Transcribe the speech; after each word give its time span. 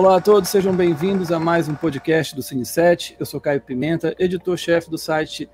Olá 0.00 0.16
a 0.16 0.20
todos, 0.20 0.48
sejam 0.48 0.74
bem-vindos 0.74 1.30
a 1.30 1.38
mais 1.38 1.68
um 1.68 1.74
podcast 1.74 2.34
do 2.34 2.42
Cine 2.42 2.64
7. 2.64 3.16
Eu 3.20 3.26
sou 3.26 3.38
Caio 3.38 3.60
Pimenta, 3.60 4.16
editor-chefe 4.18 4.88
do 4.88 4.96
site 4.96 5.46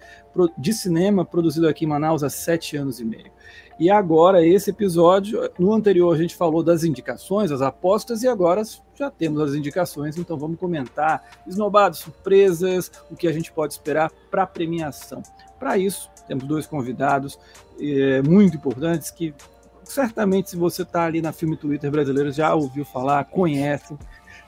de 0.56 0.72
cinema, 0.72 1.24
produzido 1.24 1.66
aqui 1.66 1.84
em 1.84 1.88
Manaus 1.88 2.22
há 2.22 2.30
sete 2.30 2.76
anos 2.76 3.00
e 3.00 3.04
meio. 3.04 3.32
E 3.76 3.90
agora, 3.90 4.46
esse 4.46 4.70
episódio, 4.70 5.50
no 5.58 5.72
anterior 5.72 6.14
a 6.14 6.16
gente 6.16 6.36
falou 6.36 6.62
das 6.62 6.84
indicações, 6.84 7.50
as 7.50 7.60
apostas, 7.60 8.22
e 8.22 8.28
agora 8.28 8.62
já 8.94 9.10
temos 9.10 9.40
as 9.40 9.52
indicações, 9.52 10.16
então 10.16 10.38
vamos 10.38 10.60
comentar 10.60 11.24
esnobados, 11.44 11.98
surpresas, 11.98 12.88
o 13.10 13.16
que 13.16 13.26
a 13.26 13.32
gente 13.32 13.50
pode 13.50 13.72
esperar 13.72 14.12
para 14.30 14.44
a 14.44 14.46
premiação. 14.46 15.24
Para 15.58 15.76
isso, 15.76 16.08
temos 16.28 16.44
dois 16.44 16.68
convidados 16.68 17.36
é, 17.80 18.22
muito 18.22 18.56
importantes 18.56 19.10
que 19.10 19.34
certamente 19.82 20.50
se 20.50 20.56
você 20.56 20.82
está 20.82 21.04
ali 21.04 21.20
na 21.20 21.32
Filme 21.32 21.56
Twitter 21.56 21.90
brasileiro 21.90 22.30
já 22.30 22.54
ouviu 22.54 22.84
falar, 22.84 23.24
conhece. 23.24 23.96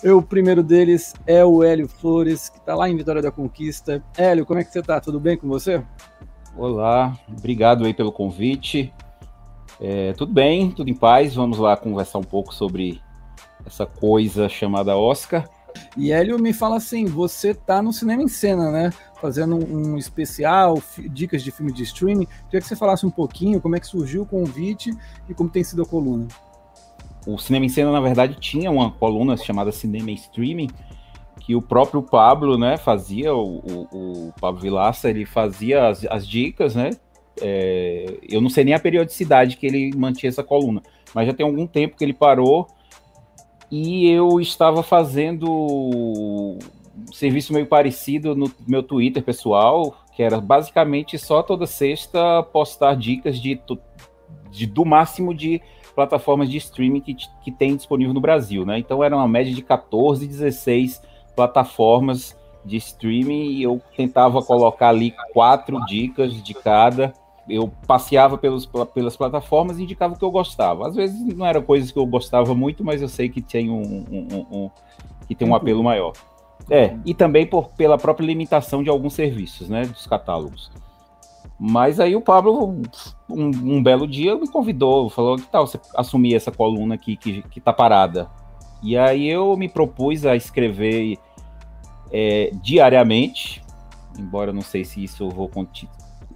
Eu, 0.02 0.18
o 0.18 0.22
primeiro 0.22 0.62
deles 0.62 1.12
é 1.26 1.44
o 1.44 1.62
Hélio 1.62 1.88
Flores, 1.88 2.48
que 2.48 2.58
está 2.58 2.72
lá 2.72 2.88
em 2.88 2.96
Vitória 2.96 3.20
da 3.20 3.32
Conquista. 3.32 4.00
Hélio, 4.16 4.46
como 4.46 4.60
é 4.60 4.64
que 4.64 4.70
você 4.70 4.78
está? 4.78 5.00
Tudo 5.00 5.18
bem 5.18 5.36
com 5.36 5.48
você? 5.48 5.82
Olá, 6.56 7.18
obrigado 7.28 7.84
aí 7.84 7.92
pelo 7.92 8.12
convite. 8.12 8.92
É, 9.80 10.12
tudo 10.12 10.32
bem, 10.32 10.70
tudo 10.70 10.88
em 10.88 10.94
paz. 10.94 11.34
Vamos 11.34 11.58
lá 11.58 11.76
conversar 11.76 12.18
um 12.18 12.24
pouco 12.24 12.54
sobre 12.54 13.02
essa 13.66 13.86
coisa 13.86 14.48
chamada 14.48 14.96
Oscar. 14.96 15.48
E 15.96 16.12
Hélio 16.12 16.38
me 16.38 16.52
fala 16.52 16.76
assim: 16.76 17.04
você 17.04 17.52
tá 17.52 17.82
no 17.82 17.92
cinema 17.92 18.22
em 18.22 18.28
cena, 18.28 18.70
né? 18.70 18.92
Fazendo 19.20 19.56
um 19.56 19.98
especial, 19.98 20.80
dicas 21.10 21.42
de 21.42 21.50
filme 21.50 21.72
de 21.72 21.82
streaming. 21.82 22.26
Queria 22.44 22.60
que 22.60 22.68
você 22.68 22.76
falasse 22.76 23.04
um 23.04 23.10
pouquinho 23.10 23.60
como 23.60 23.74
é 23.74 23.80
que 23.80 23.86
surgiu 23.86 24.22
o 24.22 24.26
convite 24.26 24.92
e 25.28 25.34
como 25.34 25.50
tem 25.50 25.64
sido 25.64 25.82
a 25.82 25.86
coluna. 25.86 26.28
O 27.28 27.36
Cinema 27.36 27.66
em 27.66 27.68
Cena, 27.68 27.92
na 27.92 28.00
verdade, 28.00 28.38
tinha 28.40 28.70
uma 28.70 28.90
coluna 28.90 29.36
chamada 29.36 29.70
Cinema 29.70 30.10
Streaming, 30.12 30.70
que 31.40 31.54
o 31.54 31.60
próprio 31.60 32.02
Pablo, 32.02 32.56
né, 32.56 32.78
fazia, 32.78 33.34
o, 33.34 33.58
o, 33.58 34.28
o 34.28 34.32
Pablo 34.40 34.62
Vilaça, 34.62 35.10
ele 35.10 35.26
fazia 35.26 35.88
as, 35.88 36.06
as 36.06 36.26
dicas, 36.26 36.74
né, 36.74 36.88
é, 37.42 38.18
eu 38.22 38.40
não 38.40 38.48
sei 38.48 38.64
nem 38.64 38.72
a 38.72 38.80
periodicidade 38.80 39.58
que 39.58 39.66
ele 39.66 39.94
mantinha 39.94 40.30
essa 40.30 40.42
coluna, 40.42 40.82
mas 41.14 41.26
já 41.26 41.34
tem 41.34 41.44
algum 41.44 41.66
tempo 41.66 41.98
que 41.98 42.04
ele 42.04 42.14
parou 42.14 42.66
e 43.70 44.08
eu 44.10 44.40
estava 44.40 44.82
fazendo 44.82 45.50
um 45.50 46.58
serviço 47.12 47.52
meio 47.52 47.66
parecido 47.66 48.34
no 48.34 48.50
meu 48.66 48.82
Twitter 48.82 49.22
pessoal, 49.22 49.98
que 50.16 50.22
era 50.22 50.40
basicamente 50.40 51.18
só 51.18 51.42
toda 51.42 51.66
sexta 51.66 52.42
postar 52.42 52.96
dicas 52.96 53.38
de, 53.38 53.60
de 54.50 54.66
do 54.66 54.86
máximo 54.86 55.34
de 55.34 55.60
plataformas 55.98 56.48
de 56.48 56.56
streaming 56.58 57.00
que, 57.00 57.16
que 57.42 57.50
tem 57.50 57.74
disponível 57.74 58.14
no 58.14 58.20
Brasil, 58.20 58.64
né? 58.64 58.78
Então 58.78 59.02
era 59.02 59.16
uma 59.16 59.26
média 59.26 59.52
de 59.52 59.62
14, 59.62 60.28
16 60.28 61.02
plataformas 61.34 62.38
de 62.64 62.76
streaming 62.76 63.50
e 63.50 63.64
eu 63.64 63.82
tentava 63.96 64.40
colocar 64.40 64.90
ali 64.90 65.12
quatro 65.32 65.84
dicas 65.86 66.40
de 66.40 66.54
cada 66.54 67.12
eu 67.48 67.72
passeava 67.86 68.38
pelos, 68.38 68.68
pelas 68.94 69.16
plataformas 69.16 69.78
e 69.78 69.82
indicava 69.82 70.14
o 70.14 70.18
que 70.18 70.24
eu 70.24 70.30
gostava. 70.30 70.86
Às 70.86 70.94
vezes 70.94 71.18
não 71.34 71.46
eram 71.46 71.62
coisas 71.62 71.90
que 71.90 71.98
eu 71.98 72.06
gostava 72.06 72.54
muito, 72.54 72.84
mas 72.84 73.02
eu 73.02 73.08
sei 73.08 73.28
que 73.28 73.40
tem 73.40 73.70
um, 73.70 74.04
um, 74.10 74.46
um 74.52 74.70
que 75.26 75.34
tem 75.34 75.48
um 75.48 75.54
apelo 75.54 75.82
maior. 75.82 76.12
É, 76.70 76.94
e 77.06 77.14
também 77.14 77.46
por, 77.46 77.70
pela 77.70 77.96
própria 77.96 78.26
limitação 78.26 78.82
de 78.82 78.90
alguns 78.90 79.14
serviços, 79.14 79.68
né, 79.68 79.86
dos 79.86 80.06
catálogos. 80.06 80.70
Mas 81.58 81.98
aí 81.98 82.14
o 82.14 82.20
Pablo, 82.20 82.80
um, 83.28 83.46
um 83.46 83.82
belo 83.82 84.06
dia, 84.06 84.36
me 84.36 84.46
convidou, 84.46 85.10
falou 85.10 85.36
que 85.36 85.46
tal 85.46 85.66
você 85.66 85.80
assumir 85.96 86.34
essa 86.34 86.52
coluna 86.52 86.94
aqui 86.94 87.16
que, 87.16 87.42
que 87.42 87.60
tá 87.60 87.72
parada. 87.72 88.30
E 88.82 88.96
aí 88.96 89.28
eu 89.28 89.56
me 89.56 89.68
propus 89.68 90.24
a 90.24 90.36
escrever 90.36 91.18
é, 92.12 92.50
diariamente, 92.62 93.60
embora 94.16 94.52
não 94.52 94.62
sei 94.62 94.84
se 94.84 95.02
isso 95.02 95.28
vou 95.28 95.50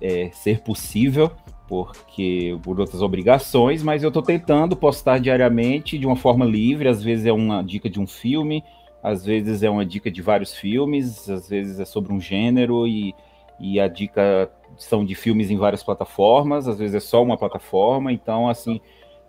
é, 0.00 0.30
ser 0.32 0.60
possível, 0.62 1.30
porque 1.68 2.58
por 2.62 2.80
outras 2.80 3.00
obrigações, 3.00 3.82
mas 3.82 4.02
eu 4.02 4.08
estou 4.08 4.22
tentando 4.22 4.76
postar 4.76 5.18
diariamente 5.18 5.96
de 5.96 6.06
uma 6.06 6.16
forma 6.16 6.44
livre. 6.44 6.88
Às 6.88 7.02
vezes 7.02 7.26
é 7.26 7.32
uma 7.32 7.62
dica 7.62 7.88
de 7.88 8.00
um 8.00 8.06
filme, 8.06 8.64
às 9.02 9.24
vezes 9.24 9.62
é 9.62 9.70
uma 9.70 9.86
dica 9.86 10.10
de 10.10 10.20
vários 10.20 10.54
filmes, 10.54 11.30
às 11.30 11.48
vezes 11.48 11.78
é 11.78 11.84
sobre 11.84 12.12
um 12.12 12.20
gênero 12.20 12.86
e, 12.88 13.14
e 13.58 13.78
a 13.78 13.86
dica 13.86 14.50
são 14.84 15.04
de 15.04 15.14
filmes 15.14 15.50
em 15.50 15.56
várias 15.56 15.82
plataformas, 15.82 16.68
às 16.68 16.78
vezes 16.78 16.94
é 16.94 17.00
só 17.00 17.22
uma 17.22 17.36
plataforma. 17.36 18.12
Então, 18.12 18.48
assim, 18.48 18.80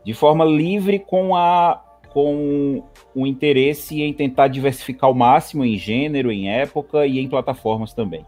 de 0.03 0.13
forma 0.13 0.43
livre 0.45 0.99
com 0.99 1.35
a 1.35 1.81
com 2.13 2.83
o 3.15 3.25
interesse 3.25 3.99
em 4.03 4.13
tentar 4.13 4.47
diversificar 4.47 5.07
ao 5.07 5.15
máximo 5.15 5.65
em 5.65 5.75
gênero, 5.79 6.31
em 6.31 6.47
época 6.47 7.07
e 7.07 7.17
em 7.17 7.27
plataformas 7.27 7.91
também. 7.91 8.23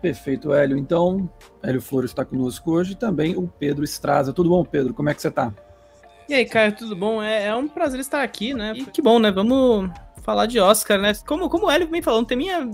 Perfeito, 0.00 0.54
Hélio. 0.54 0.78
Então, 0.78 1.28
Hélio 1.62 1.82
Flores 1.82 2.10
está 2.10 2.24
conosco 2.24 2.72
hoje 2.72 2.92
e 2.92 2.96
também 2.96 3.36
o 3.36 3.46
Pedro 3.46 3.84
Estraza. 3.84 4.32
Tudo 4.32 4.48
bom, 4.48 4.64
Pedro? 4.64 4.94
Como 4.94 5.10
é 5.10 5.14
que 5.14 5.20
você 5.20 5.28
está? 5.28 5.52
E 6.26 6.34
aí, 6.34 6.46
Caio, 6.46 6.74
tudo 6.74 6.96
bom? 6.96 7.22
É, 7.22 7.46
é, 7.46 7.54
um 7.54 7.68
prazer 7.68 8.00
estar 8.00 8.22
aqui, 8.22 8.54
né? 8.54 8.72
E 8.74 8.86
que 8.86 9.02
bom, 9.02 9.18
né? 9.18 9.30
Vamos 9.30 9.90
falar 10.22 10.46
de 10.46 10.58
Oscar, 10.58 10.98
né? 10.98 11.12
Como, 11.26 11.50
como 11.50 11.66
o 11.66 11.70
Hélio 11.70 11.90
vem 11.90 12.00
falando, 12.00 12.26
tem 12.26 12.38
minha 12.38 12.66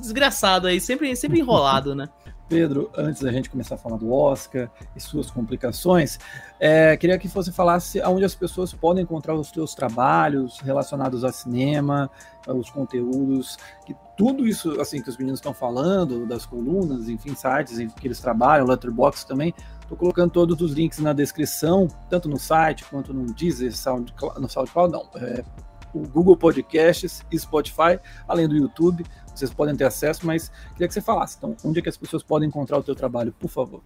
desgraçado 0.00 0.66
aí, 0.68 0.80
sempre, 0.80 1.14
sempre 1.16 1.40
enrolado, 1.40 1.94
né? 1.94 2.08
Pedro, 2.48 2.90
antes 2.96 3.22
da 3.22 3.32
gente 3.32 3.50
começar 3.50 3.74
a 3.74 3.78
falar 3.78 3.96
do 3.96 4.12
Oscar 4.12 4.70
e 4.94 5.00
suas 5.00 5.30
complicações, 5.30 6.18
é, 6.60 6.96
queria 6.96 7.18
que 7.18 7.26
você 7.28 7.50
falasse 7.50 8.00
aonde 8.00 8.24
as 8.24 8.34
pessoas 8.34 8.72
podem 8.72 9.02
encontrar 9.02 9.34
os 9.34 9.48
seus 9.48 9.74
trabalhos 9.74 10.60
relacionados 10.60 11.24
a 11.24 11.32
cinema, 11.32 12.10
os 12.46 12.70
conteúdos, 12.70 13.56
que 13.84 13.96
tudo 14.16 14.46
isso 14.46 14.80
assim 14.80 15.02
que 15.02 15.08
os 15.08 15.16
meninos 15.16 15.40
estão 15.40 15.52
falando, 15.52 16.26
das 16.26 16.46
colunas, 16.46 17.08
enfim, 17.08 17.34
sites 17.34 17.78
em 17.78 17.88
que 17.88 18.06
eles 18.06 18.20
trabalham, 18.20 18.66
Letterboxd 18.66 19.26
também, 19.26 19.52
estou 19.80 19.96
colocando 19.96 20.30
todos 20.30 20.60
os 20.60 20.72
links 20.72 20.98
na 21.00 21.12
descrição, 21.12 21.88
tanto 22.08 22.28
no 22.28 22.38
site 22.38 22.84
quanto 22.84 23.12
no 23.12 23.26
Deezer, 23.32 23.76
SoundCloud, 23.76 24.40
no 24.40 24.48
SoundCloud 24.48 24.92
não, 24.92 25.08
é, 25.20 25.44
o 25.92 26.06
Google 26.06 26.36
Podcasts 26.36 27.24
e 27.30 27.38
Spotify, 27.38 27.98
além 28.28 28.46
do 28.46 28.56
YouTube 28.56 29.04
vocês 29.38 29.52
podem 29.52 29.76
ter 29.76 29.84
acesso, 29.84 30.26
mas 30.26 30.50
queria 30.72 30.88
que 30.88 30.94
você 30.94 31.00
falasse. 31.00 31.36
Então, 31.38 31.56
onde 31.64 31.78
é 31.78 31.82
que 31.82 31.88
as 31.88 31.96
pessoas 31.96 32.22
podem 32.22 32.48
encontrar 32.48 32.78
o 32.78 32.82
teu 32.82 32.94
trabalho, 32.94 33.32
por 33.38 33.48
favor? 33.48 33.82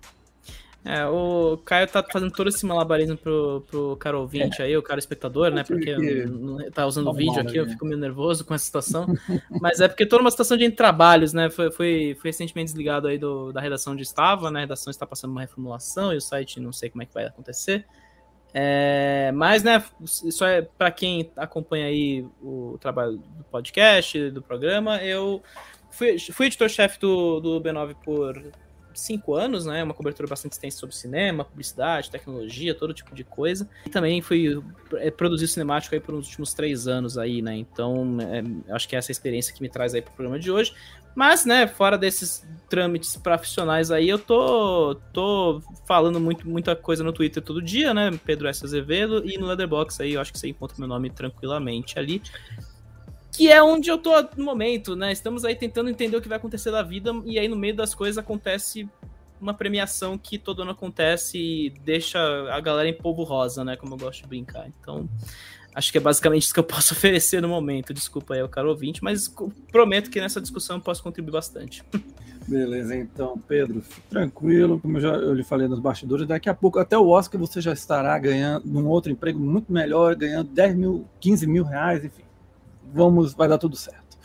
É, 0.82 1.04
o 1.06 1.58
Caio 1.58 1.86
tá 1.86 2.02
fazendo 2.10 2.32
todo 2.32 2.48
esse 2.48 2.64
malabarismo 2.64 3.14
pro, 3.14 3.62
pro 3.70 3.96
cara 3.96 4.18
ouvinte 4.18 4.62
é. 4.62 4.64
aí, 4.64 4.76
o 4.76 4.82
cara 4.82 4.98
espectador, 4.98 5.50
né? 5.50 5.62
Porque 5.62 5.94
tá 6.72 6.86
usando 6.86 7.08
o 7.08 7.12
vídeo 7.12 7.38
aqui, 7.38 7.58
eu 7.58 7.68
fico 7.68 7.84
meio 7.84 7.98
nervoso 7.98 8.46
com 8.46 8.54
essa 8.54 8.64
situação. 8.64 9.06
Mas 9.60 9.80
é 9.80 9.88
porque 9.88 10.06
toda 10.06 10.22
uma 10.22 10.30
situação 10.30 10.56
de 10.56 10.70
trabalhos, 10.70 11.34
né? 11.34 11.50
Foi, 11.50 11.70
foi, 11.70 12.16
foi 12.18 12.30
recentemente 12.30 12.70
desligado 12.70 13.08
aí 13.08 13.18
do, 13.18 13.52
da 13.52 13.60
redação 13.60 13.94
de 13.94 14.02
Estava, 14.02 14.50
né? 14.50 14.60
A 14.60 14.62
redação 14.62 14.90
está 14.90 15.06
passando 15.06 15.32
uma 15.32 15.42
reformulação 15.42 16.14
e 16.14 16.16
o 16.16 16.20
site 16.20 16.58
não 16.58 16.72
sei 16.72 16.88
como 16.88 17.02
é 17.02 17.06
que 17.06 17.12
vai 17.12 17.26
acontecer. 17.26 17.84
É, 18.52 19.30
mas, 19.32 19.62
né, 19.62 19.82
isso 20.02 20.44
é 20.44 20.62
para 20.62 20.90
quem 20.90 21.30
acompanha 21.36 21.86
aí 21.86 22.26
o 22.42 22.76
trabalho 22.80 23.18
do 23.18 23.44
podcast, 23.44 24.30
do 24.30 24.42
programa. 24.42 24.96
Eu 25.02 25.42
fui, 25.90 26.18
fui 26.18 26.46
editor-chefe 26.46 26.98
do, 26.98 27.40
do 27.40 27.60
B9 27.60 27.94
por 28.04 28.42
cinco 28.92 29.34
anos, 29.34 29.66
né? 29.66 29.82
Uma 29.82 29.94
cobertura 29.94 30.28
bastante 30.28 30.52
extensa 30.52 30.78
sobre 30.78 30.94
cinema, 30.94 31.44
publicidade, 31.44 32.10
tecnologia, 32.10 32.74
todo 32.74 32.92
tipo 32.92 33.14
de 33.14 33.24
coisa. 33.24 33.68
E 33.86 33.90
também 33.90 34.20
fui 34.20 34.62
é, 34.94 35.10
produzir 35.10 35.48
cinemático 35.48 35.94
aí 35.94 36.00
por 36.00 36.14
uns 36.14 36.26
últimos 36.26 36.54
três 36.54 36.86
anos 36.86 37.16
aí, 37.16 37.42
né? 37.42 37.56
Então, 37.56 38.18
é, 38.20 38.74
acho 38.74 38.88
que 38.88 38.96
é 38.96 38.98
essa 38.98 39.12
experiência 39.12 39.54
que 39.54 39.62
me 39.62 39.68
traz 39.68 39.94
aí 39.94 40.02
pro 40.02 40.12
programa 40.12 40.38
de 40.38 40.50
hoje. 40.50 40.74
Mas, 41.14 41.44
né, 41.44 41.66
fora 41.66 41.98
desses 41.98 42.46
trâmites 42.68 43.16
profissionais 43.16 43.90
aí, 43.90 44.08
eu 44.08 44.18
tô, 44.18 44.94
tô 45.12 45.60
falando 45.86 46.20
muito, 46.20 46.48
muita 46.48 46.76
coisa 46.76 47.02
no 47.02 47.12
Twitter 47.12 47.42
todo 47.42 47.60
dia, 47.60 47.92
né? 47.92 48.10
Pedro 48.24 48.48
S. 48.48 48.64
Azevedo, 48.64 49.28
e 49.28 49.36
no 49.36 49.46
Leatherbox 49.46 50.00
aí, 50.00 50.14
eu 50.14 50.20
acho 50.20 50.32
que 50.32 50.38
você 50.38 50.48
encontra 50.48 50.76
meu 50.78 50.86
nome 50.86 51.10
tranquilamente 51.10 51.98
ali. 51.98 52.22
Que 53.32 53.50
é 53.50 53.62
onde 53.62 53.90
eu 53.90 53.98
tô 53.98 54.12
no 54.36 54.44
momento, 54.44 54.94
né? 54.94 55.10
Estamos 55.12 55.44
aí 55.44 55.54
tentando 55.54 55.90
entender 55.90 56.16
o 56.16 56.22
que 56.22 56.28
vai 56.28 56.38
acontecer 56.38 56.70
da 56.70 56.82
vida, 56.82 57.12
e 57.24 57.38
aí 57.38 57.48
no 57.48 57.56
meio 57.56 57.74
das 57.74 57.94
coisas 57.94 58.18
acontece 58.18 58.88
uma 59.40 59.54
premiação 59.54 60.18
que 60.18 60.38
todo 60.38 60.62
ano 60.62 60.72
acontece 60.72 61.38
e 61.38 61.70
deixa 61.82 62.20
a 62.52 62.60
galera 62.60 62.88
em 62.88 62.94
polvo 62.94 63.24
rosa, 63.24 63.64
né? 63.64 63.74
Como 63.74 63.94
eu 63.94 63.98
gosto 63.98 64.22
de 64.22 64.28
brincar. 64.28 64.68
Então, 64.68 65.08
Acho 65.74 65.92
que 65.92 65.98
é 65.98 66.00
basicamente 66.00 66.42
isso 66.42 66.54
que 66.54 66.60
eu 66.60 66.64
posso 66.64 66.92
oferecer 66.94 67.40
no 67.40 67.48
momento. 67.48 67.94
Desculpa 67.94 68.34
aí, 68.34 68.42
o 68.42 68.48
caro 68.48 68.68
ouvinte, 68.70 69.02
mas 69.02 69.32
prometo 69.70 70.10
que 70.10 70.20
nessa 70.20 70.40
discussão 70.40 70.76
eu 70.76 70.82
posso 70.82 71.02
contribuir 71.02 71.32
bastante. 71.32 71.82
Beleza, 72.48 72.96
então, 72.96 73.38
Pedro, 73.46 73.80
tranquilo, 74.08 74.80
como 74.80 74.96
eu 74.96 75.00
já 75.00 75.10
eu 75.10 75.34
lhe 75.34 75.44
falei 75.44 75.68
nos 75.68 75.78
bastidores, 75.78 76.26
daqui 76.26 76.48
a 76.48 76.54
pouco, 76.54 76.80
até 76.80 76.98
o 76.98 77.06
Oscar, 77.06 77.40
você 77.40 77.60
já 77.60 77.72
estará 77.72 78.18
ganhando 78.18 78.66
num 78.66 78.88
outro 78.88 79.12
emprego 79.12 79.38
muito 79.38 79.72
melhor, 79.72 80.16
ganhando 80.16 80.50
10 80.50 80.74
mil, 80.74 81.06
15 81.20 81.46
mil 81.46 81.62
reais, 81.62 82.04
enfim. 82.04 82.24
Vamos, 82.92 83.34
vai 83.34 83.46
dar 83.46 83.58
tudo 83.58 83.76
certo. 83.76 84.18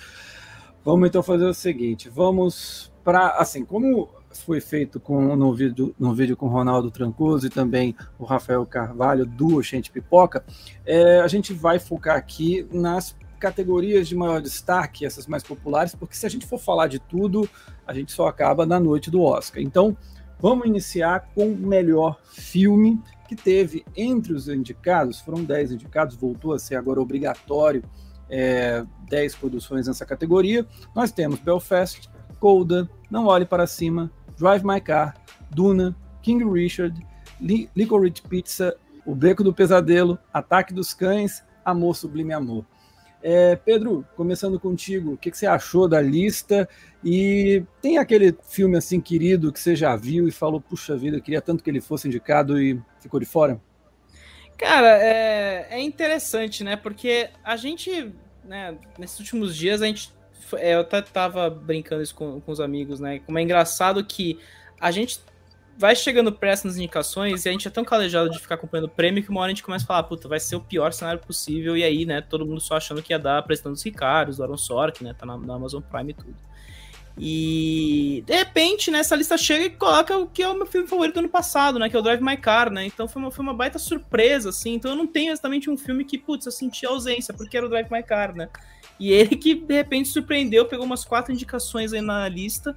Vamos 0.83 1.07
então 1.07 1.21
fazer 1.21 1.45
o 1.45 1.53
seguinte, 1.53 2.09
vamos 2.09 2.91
para, 3.03 3.37
assim, 3.37 3.63
como 3.63 4.09
foi 4.41 4.61
feito 4.61 4.99
com, 4.99 5.35
no, 5.35 5.53
vídeo, 5.53 5.95
no 5.99 6.13
vídeo 6.13 6.35
com 6.35 6.47
Ronaldo 6.47 6.91
Trancoso 6.91 7.47
e 7.47 7.49
também 7.49 7.95
o 8.17 8.25
Rafael 8.25 8.65
Carvalho 8.65 9.25
do 9.25 9.57
Oxente 9.57 9.91
Pipoca, 9.91 10.43
é, 10.85 11.19
a 11.19 11.27
gente 11.27 11.53
vai 11.53 11.79
focar 11.79 12.15
aqui 12.15 12.67
nas 12.71 13.15
categorias 13.39 14.07
de 14.07 14.15
maior 14.15 14.41
destaque, 14.41 15.05
essas 15.05 15.27
mais 15.27 15.43
populares, 15.43 15.93
porque 15.93 16.15
se 16.15 16.25
a 16.25 16.29
gente 16.29 16.45
for 16.45 16.59
falar 16.59 16.87
de 16.87 16.99
tudo, 16.99 17.47
a 17.85 17.93
gente 17.93 18.11
só 18.11 18.27
acaba 18.27 18.65
na 18.65 18.79
noite 18.79 19.11
do 19.11 19.21
Oscar. 19.21 19.61
Então, 19.61 19.95
vamos 20.39 20.65
iniciar 20.65 21.29
com 21.35 21.51
o 21.51 21.57
melhor 21.57 22.19
filme 22.23 23.01
que 23.27 23.35
teve 23.35 23.85
entre 23.95 24.33
os 24.33 24.47
indicados, 24.47 25.19
foram 25.19 25.43
10 25.43 25.73
indicados, 25.73 26.15
voltou 26.15 26.53
a 26.53 26.59
ser 26.59 26.75
agora 26.75 27.01
obrigatório 27.01 27.83
é, 28.29 28.83
10 29.09 29.35
produções 29.35 29.87
nessa 29.87 30.05
categoria. 30.05 30.65
Nós 30.95 31.11
temos 31.11 31.39
Belfast, 31.39 32.09
Coda, 32.39 32.89
Não 33.09 33.27
Olhe 33.27 33.45
Para 33.45 33.67
Cima, 33.67 34.11
Drive 34.37 34.63
My 34.63 34.81
Car, 34.81 35.15
Duna, 35.49 35.95
King 36.21 36.43
Richard, 36.43 36.99
Licorice 37.39 38.21
Pizza, 38.21 38.75
O 39.05 39.13
Beco 39.13 39.43
do 39.43 39.53
Pesadelo, 39.53 40.17
Ataque 40.33 40.73
dos 40.73 40.93
Cães, 40.93 41.43
Amor 41.63 41.95
Sublime 41.95 42.33
Amor. 42.33 42.65
É, 43.27 43.55
Pedro, 43.55 44.05
começando 44.15 44.59
contigo, 44.59 45.13
o 45.13 45.17
que, 45.17 45.31
que, 45.31 45.37
você 45.37 45.47
achou 45.47 45.87
da 45.87 45.99
lista? 45.99 46.69
E 47.03 47.63
tem 47.81 47.97
aquele 47.97 48.37
filme 48.47 48.77
assim 48.77 49.01
querido 49.01 49.51
que 49.51 49.59
você 49.59 49.75
já 49.75 49.95
viu 49.95 50.27
e 50.27 50.31
falou, 50.31 50.61
puxa 50.61 50.95
vida, 50.95 51.19
queria 51.19 51.41
tanto 51.41 51.63
que 51.63 51.69
ele 51.71 51.81
fosse 51.81 52.07
indicado 52.07 52.61
e 52.61 52.79
ficou 52.99 53.19
de 53.19 53.25
fora? 53.25 53.59
Cara, 54.57 55.03
é, 55.03 55.67
é 55.71 55.81
interessante, 55.81 56.63
né? 56.63 56.75
Porque 56.75 57.29
a 57.43 57.55
gente, 57.55 58.13
né, 58.43 58.77
nesses 58.97 59.19
últimos 59.19 59.55
dias, 59.55 59.81
a 59.81 59.87
gente. 59.87 60.13
É, 60.53 60.75
eu 60.75 60.81
até 60.81 61.01
tava 61.01 61.49
brincando 61.49 62.01
isso 62.01 62.15
com, 62.15 62.39
com 62.41 62.51
os 62.51 62.59
amigos, 62.59 62.99
né? 62.99 63.19
Como 63.19 63.37
é 63.37 63.41
engraçado 63.41 64.03
que 64.03 64.39
a 64.79 64.91
gente 64.91 65.19
vai 65.77 65.95
chegando 65.95 66.31
pressa 66.31 66.67
nas 66.67 66.77
indicações 66.77 67.45
e 67.45 67.49
a 67.49 67.51
gente 67.51 67.67
é 67.67 67.71
tão 67.71 67.83
calejado 67.83 68.29
de 68.29 68.39
ficar 68.39 68.55
acompanhando 68.55 68.85
o 68.85 68.89
prêmio 68.89 69.21
que 69.21 69.29
uma 69.29 69.41
hora 69.41 69.47
a 69.47 69.53
gente 69.53 69.63
começa 69.63 69.83
a 69.83 69.87
falar, 69.87 70.03
puta, 70.03 70.27
vai 70.27 70.39
ser 70.39 70.55
o 70.55 70.61
pior 70.61 70.93
cenário 70.93 71.19
possível. 71.19 71.75
E 71.75 71.83
aí, 71.83 72.05
né, 72.05 72.21
todo 72.21 72.45
mundo 72.45 72.61
só 72.61 72.77
achando 72.77 73.01
que 73.01 73.11
ia 73.11 73.19
dar 73.19 73.39
apresentando 73.39 73.73
os 73.73 73.83
Ricardos, 73.83 74.37
do 74.37 74.43
Aaron 74.43 74.57
Sork, 74.57 75.03
né? 75.03 75.13
Tá 75.13 75.25
na, 75.25 75.37
na, 75.37 75.55
Amazon 75.55 75.81
Prime 75.81 76.11
e 76.11 76.13
tudo. 76.13 76.35
E 77.17 78.23
de 78.25 78.35
repente, 78.35 78.91
né, 78.91 79.01
lista 79.13 79.37
chega 79.37 79.65
e 79.65 79.69
coloca 79.69 80.17
o 80.17 80.27
que 80.27 80.43
é 80.43 80.49
o 80.49 80.53
meu 80.53 80.65
filme 80.65 80.85
favorito 80.85 81.15
do 81.15 81.19
ano 81.19 81.29
passado, 81.29 81.79
né? 81.79 81.89
Que 81.89 81.95
é 81.95 81.99
o 81.99 82.01
Drive 82.01 82.21
My 82.21 82.37
Car, 82.37 82.69
né? 82.69 82.85
Então 82.85 83.07
foi 83.07 83.21
uma, 83.21 83.31
foi 83.31 83.43
uma 83.43 83.53
baita 83.53 83.79
surpresa, 83.79 84.49
assim. 84.49 84.75
Então 84.75 84.91
eu 84.91 84.97
não 84.97 85.07
tenho 85.07 85.31
exatamente 85.31 85.69
um 85.69 85.77
filme 85.77 86.03
que, 86.03 86.17
putz, 86.17 86.45
eu 86.45 86.51
senti 86.51 86.85
ausência, 86.85 87.33
porque 87.33 87.55
era 87.55 87.65
o 87.65 87.69
Drive 87.69 87.89
My 87.89 88.03
Car, 88.03 88.35
né? 88.35 88.49
E 88.99 89.11
ele 89.11 89.35
que 89.35 89.55
de 89.55 89.73
repente 89.73 90.09
surpreendeu, 90.09 90.65
pegou 90.65 90.85
umas 90.85 91.03
quatro 91.03 91.33
indicações 91.33 91.93
aí 91.93 92.01
na 92.01 92.27
lista 92.29 92.75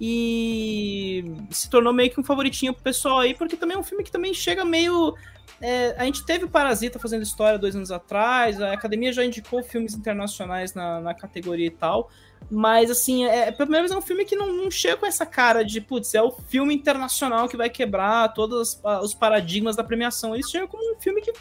e 0.00 1.24
se 1.50 1.68
tornou 1.68 1.92
meio 1.92 2.10
que 2.10 2.20
um 2.20 2.24
favoritinho 2.24 2.72
pro 2.72 2.82
pessoal 2.82 3.18
aí, 3.18 3.34
porque 3.34 3.56
também 3.56 3.76
é 3.76 3.80
um 3.80 3.84
filme 3.84 4.04
que 4.04 4.12
também 4.12 4.32
chega 4.32 4.64
meio. 4.64 5.14
É, 5.60 5.96
a 5.98 6.04
gente 6.04 6.24
teve 6.24 6.44
o 6.44 6.48
Parasita 6.48 7.00
fazendo 7.00 7.22
história 7.22 7.58
dois 7.58 7.74
anos 7.74 7.90
atrás, 7.90 8.60
a 8.62 8.72
academia 8.72 9.12
já 9.12 9.24
indicou 9.24 9.60
filmes 9.60 9.92
internacionais 9.94 10.72
na, 10.72 11.00
na 11.00 11.14
categoria 11.14 11.66
e 11.66 11.70
tal, 11.70 12.08
mas 12.48 12.92
assim, 12.92 13.24
é, 13.24 13.50
pelo 13.50 13.68
menos 13.68 13.90
é 13.90 13.96
um 13.96 14.00
filme 14.00 14.24
que 14.24 14.36
não, 14.36 14.52
não 14.52 14.70
chega 14.70 14.96
com 14.96 15.06
essa 15.06 15.26
cara 15.26 15.64
de, 15.64 15.80
putz, 15.80 16.14
é 16.14 16.22
o 16.22 16.30
filme 16.30 16.72
internacional 16.72 17.48
que 17.48 17.56
vai 17.56 17.68
quebrar 17.68 18.32
todos 18.34 18.80
os 19.02 19.14
paradigmas 19.14 19.74
da 19.74 19.82
premiação. 19.82 20.32
Ele 20.32 20.46
chega 20.46 20.68
como 20.68 20.96
um 20.96 21.00
filme 21.00 21.20
que 21.20 21.32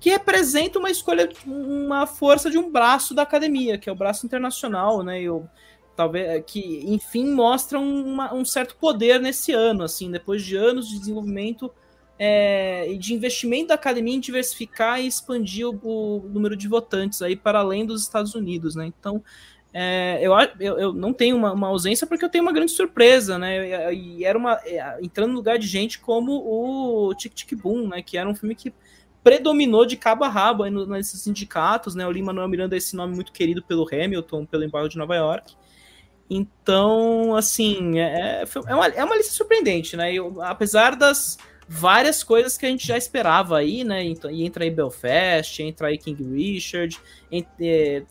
que 0.00 0.08
representa 0.08 0.78
uma 0.78 0.90
escolha, 0.90 1.28
uma 1.46 2.06
força 2.06 2.50
de 2.50 2.56
um 2.56 2.70
braço 2.70 3.14
da 3.14 3.22
academia, 3.22 3.76
que 3.76 3.88
é 3.88 3.92
o 3.92 3.96
braço 3.96 4.24
internacional, 4.24 5.02
né? 5.02 5.20
Eu, 5.20 5.46
talvez 5.94 6.26
é, 6.26 6.40
que 6.40 6.82
enfim 6.86 7.30
mostra 7.30 7.78
uma, 7.78 8.32
um 8.32 8.42
certo 8.42 8.74
poder 8.76 9.20
nesse 9.20 9.52
ano, 9.52 9.84
assim, 9.84 10.10
depois 10.10 10.42
de 10.42 10.56
anos 10.56 10.88
de 10.88 10.98
desenvolvimento 10.98 11.70
é, 12.18 12.90
e 12.90 12.96
de 12.96 13.12
investimento 13.12 13.68
da 13.68 13.74
academia 13.74 14.14
em 14.14 14.20
diversificar 14.20 15.00
e 15.00 15.06
expandir 15.06 15.68
o, 15.68 15.78
o, 15.82 16.28
número 16.30 16.56
de 16.56 16.66
votantes 16.66 17.20
aí 17.20 17.36
para 17.36 17.58
além 17.58 17.84
dos 17.84 18.02
Estados 18.02 18.34
Unidos, 18.34 18.74
né? 18.74 18.86
Então 18.86 19.22
é, 19.72 20.18
eu, 20.22 20.32
eu, 20.58 20.78
eu, 20.78 20.92
não 20.94 21.12
tenho 21.12 21.36
uma, 21.36 21.52
uma, 21.52 21.68
ausência 21.68 22.06
porque 22.06 22.24
eu 22.24 22.30
tenho 22.30 22.42
uma 22.42 22.52
grande 22.52 22.72
surpresa, 22.72 23.38
né? 23.38 23.94
E 23.94 24.24
era 24.24 24.38
uma 24.38 24.54
é, 24.64 24.98
entrando 25.02 25.30
no 25.30 25.36
lugar 25.36 25.58
de 25.58 25.66
gente 25.66 25.98
como 25.98 26.32
o 26.32 27.14
Tic 27.14 27.34
Tic 27.34 27.54
Boom, 27.54 27.88
né? 27.88 28.02
Que 28.02 28.16
era 28.16 28.28
um 28.28 28.34
filme 28.34 28.54
que 28.54 28.72
predominou 29.22 29.84
de 29.84 29.96
cabo 29.96 30.24
a 30.24 30.28
rabo 30.28 30.62
aí 30.62 30.70
nesses 30.70 31.20
sindicatos, 31.22 31.94
né? 31.94 32.06
O 32.06 32.10
Lima 32.12 32.26
Manuel 32.26 32.48
Miranda 32.48 32.76
é 32.76 32.78
esse 32.78 32.96
nome 32.96 33.14
muito 33.14 33.32
querido 33.32 33.62
pelo 33.62 33.86
Hamilton, 33.86 34.46
pelo 34.46 34.64
embargo 34.64 34.88
de 34.88 34.96
Nova 34.98 35.14
York. 35.14 35.54
Então, 36.28 37.34
assim, 37.34 37.98
é, 37.98 38.44
é, 38.66 38.74
uma, 38.74 38.86
é 38.86 39.04
uma 39.04 39.16
lista 39.16 39.32
surpreendente, 39.32 39.96
né? 39.96 40.12
Eu, 40.12 40.40
apesar 40.42 40.94
das 40.94 41.36
várias 41.68 42.22
coisas 42.22 42.56
que 42.56 42.66
a 42.66 42.68
gente 42.68 42.86
já 42.86 42.96
esperava 42.96 43.58
aí, 43.58 43.84
né? 43.84 44.04
Então, 44.04 44.30
e 44.30 44.44
entra 44.44 44.64
aí 44.64 44.70
Belfast, 44.70 45.60
entra 45.62 45.88
aí 45.88 45.98
King 45.98 46.22
Richard, 46.22 46.98
entra, 47.30 48.06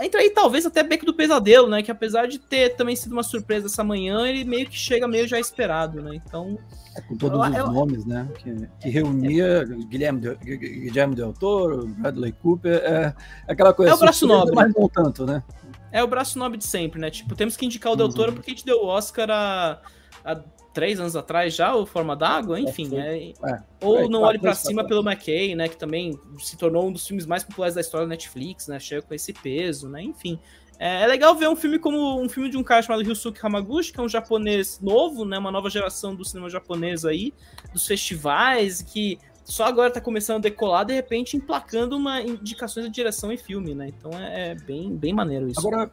entra 0.00 0.20
aí 0.20 0.30
talvez 0.30 0.66
até 0.66 0.82
Beco 0.82 1.06
do 1.06 1.14
Pesadelo, 1.14 1.68
né? 1.68 1.82
Que 1.82 1.90
apesar 1.90 2.26
de 2.26 2.38
ter 2.38 2.76
também 2.76 2.96
sido 2.96 3.12
uma 3.12 3.22
surpresa 3.22 3.66
essa 3.66 3.84
manhã, 3.84 4.26
ele 4.26 4.44
meio 4.44 4.68
que 4.68 4.76
chega 4.76 5.08
meio 5.08 5.26
já 5.26 5.38
esperado, 5.38 6.02
né? 6.02 6.14
Então. 6.14 6.58
É, 6.96 7.00
com 7.00 7.16
todos 7.16 7.38
eu, 7.38 7.50
os 7.50 7.56
eu, 7.56 7.72
nomes, 7.72 8.04
né? 8.04 8.28
Que, 8.38 8.68
que 8.80 8.88
reunia 8.88 9.44
é, 9.44 9.64
Guilherme, 9.64 10.20
Del, 10.20 10.36
Guilherme 10.36 11.14
Del 11.14 11.32
Toro, 11.32 11.86
Bradley 11.86 12.32
Cooper, 12.32 12.74
é, 12.84 13.14
é 13.48 13.52
aquela 13.52 13.72
coisa. 13.72 13.92
É 13.92 13.94
o 13.94 13.98
braço 13.98 14.26
nobre. 14.26 14.54
Mas 14.54 14.72
não 14.74 14.88
tanto, 14.88 15.26
né? 15.26 15.42
É 15.90 16.02
o 16.02 16.06
braço 16.08 16.38
nobre 16.38 16.58
de 16.58 16.64
sempre, 16.64 17.00
né? 17.00 17.10
Tipo, 17.10 17.34
temos 17.34 17.56
que 17.56 17.64
indicar 17.64 17.92
o 17.92 17.96
Del 17.96 18.08
Toro 18.08 18.30
uhum. 18.30 18.34
porque 18.34 18.50
a 18.50 18.54
gente 18.54 18.66
deu 18.66 18.78
o 18.78 18.86
Oscar 18.86 19.30
há, 19.30 19.80
há 20.24 20.40
três 20.74 20.98
anos 20.98 21.14
atrás 21.14 21.54
já, 21.54 21.74
o 21.74 21.86
Forma 21.86 22.16
d'Água, 22.16 22.60
enfim. 22.60 22.98
É, 22.98 23.28
é, 23.28 23.62
ou 23.80 24.00
é, 24.00 24.08
Não 24.08 24.22
Olhe 24.22 24.38
para 24.38 24.54
Cima 24.54 24.84
pelo 24.84 25.08
McKay, 25.08 25.54
né? 25.54 25.68
Que 25.68 25.76
também 25.76 26.18
se 26.38 26.56
tornou 26.58 26.88
um 26.88 26.92
dos 26.92 27.06
filmes 27.06 27.24
mais 27.24 27.44
populares 27.44 27.76
da 27.76 27.80
história 27.80 28.06
da 28.06 28.10
Netflix, 28.10 28.66
né? 28.66 28.78
Chega 28.80 29.00
com 29.00 29.14
esse 29.14 29.32
peso, 29.32 29.88
né? 29.88 30.02
Enfim. 30.02 30.38
É, 30.78 31.02
é, 31.02 31.06
legal 31.06 31.34
ver 31.36 31.48
um 31.48 31.54
filme 31.54 31.78
como 31.78 32.20
um 32.20 32.28
filme 32.28 32.50
de 32.50 32.56
um 32.56 32.62
cara 32.64 32.82
chamado 32.82 33.04
Ryusuke 33.04 33.38
Hamaguchi, 33.40 33.92
que 33.92 34.00
é 34.00 34.02
um 34.02 34.08
japonês 34.08 34.80
novo, 34.82 35.24
né? 35.24 35.38
Uma 35.38 35.52
nova 35.52 35.70
geração 35.70 36.14
do 36.14 36.24
cinema 36.24 36.50
japonês 36.50 37.04
aí, 37.04 37.32
dos 37.72 37.86
festivais, 37.86 38.82
que 38.82 39.18
só 39.44 39.66
agora 39.66 39.90
tá 39.90 40.00
começando 40.00 40.38
a 40.38 40.40
decolar, 40.40 40.84
de 40.84 40.94
repente 40.94 41.36
emplacando 41.36 41.96
uma 41.96 42.20
indicações 42.20 42.86
de 42.86 42.92
direção 42.92 43.30
em 43.30 43.36
filme, 43.36 43.74
né? 43.74 43.88
Então 43.88 44.10
é, 44.18 44.50
é 44.50 44.54
bem, 44.54 44.96
bem 44.96 45.12
maneiro 45.12 45.48
isso. 45.48 45.60
Agora, 45.60 45.92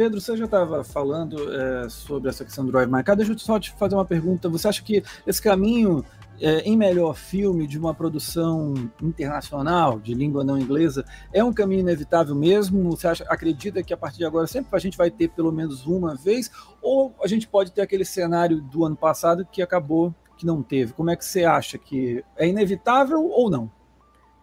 Pedro, 0.00 0.18
você 0.18 0.34
já 0.34 0.46
estava 0.46 0.82
falando 0.82 1.52
é, 1.54 1.86
sobre 1.90 2.30
essa 2.30 2.42
questão 2.42 2.64
do 2.64 2.72
Drive 2.72 2.90
My 2.90 3.04
Car. 3.04 3.14
Deixa 3.14 3.34
eu 3.34 3.38
só 3.38 3.60
te 3.60 3.70
fazer 3.72 3.96
uma 3.96 4.04
pergunta. 4.06 4.48
Você 4.48 4.66
acha 4.66 4.82
que 4.82 5.02
esse 5.26 5.42
caminho 5.42 6.02
é, 6.40 6.60
em 6.60 6.74
melhor 6.74 7.14
filme 7.14 7.66
de 7.66 7.78
uma 7.78 7.92
produção 7.92 8.72
internacional, 9.02 10.00
de 10.00 10.14
língua 10.14 10.42
não 10.42 10.56
inglesa, 10.56 11.04
é 11.34 11.44
um 11.44 11.52
caminho 11.52 11.80
inevitável 11.80 12.34
mesmo? 12.34 12.92
Você 12.92 13.08
acha, 13.08 13.24
acredita 13.28 13.82
que 13.82 13.92
a 13.92 13.96
partir 13.98 14.16
de 14.16 14.24
agora 14.24 14.46
sempre 14.46 14.70
a 14.72 14.78
gente 14.78 14.96
vai 14.96 15.10
ter 15.10 15.28
pelo 15.28 15.52
menos 15.52 15.84
uma 15.84 16.14
vez? 16.14 16.50
Ou 16.80 17.14
a 17.22 17.26
gente 17.26 17.46
pode 17.46 17.70
ter 17.70 17.82
aquele 17.82 18.06
cenário 18.06 18.58
do 18.58 18.86
ano 18.86 18.96
passado 18.96 19.44
que 19.44 19.60
acabou 19.60 20.14
que 20.34 20.46
não 20.46 20.62
teve? 20.62 20.94
Como 20.94 21.10
é 21.10 21.16
que 21.16 21.26
você 21.26 21.44
acha 21.44 21.76
que 21.76 22.24
é 22.38 22.48
inevitável 22.48 23.22
ou 23.22 23.50
não? 23.50 23.70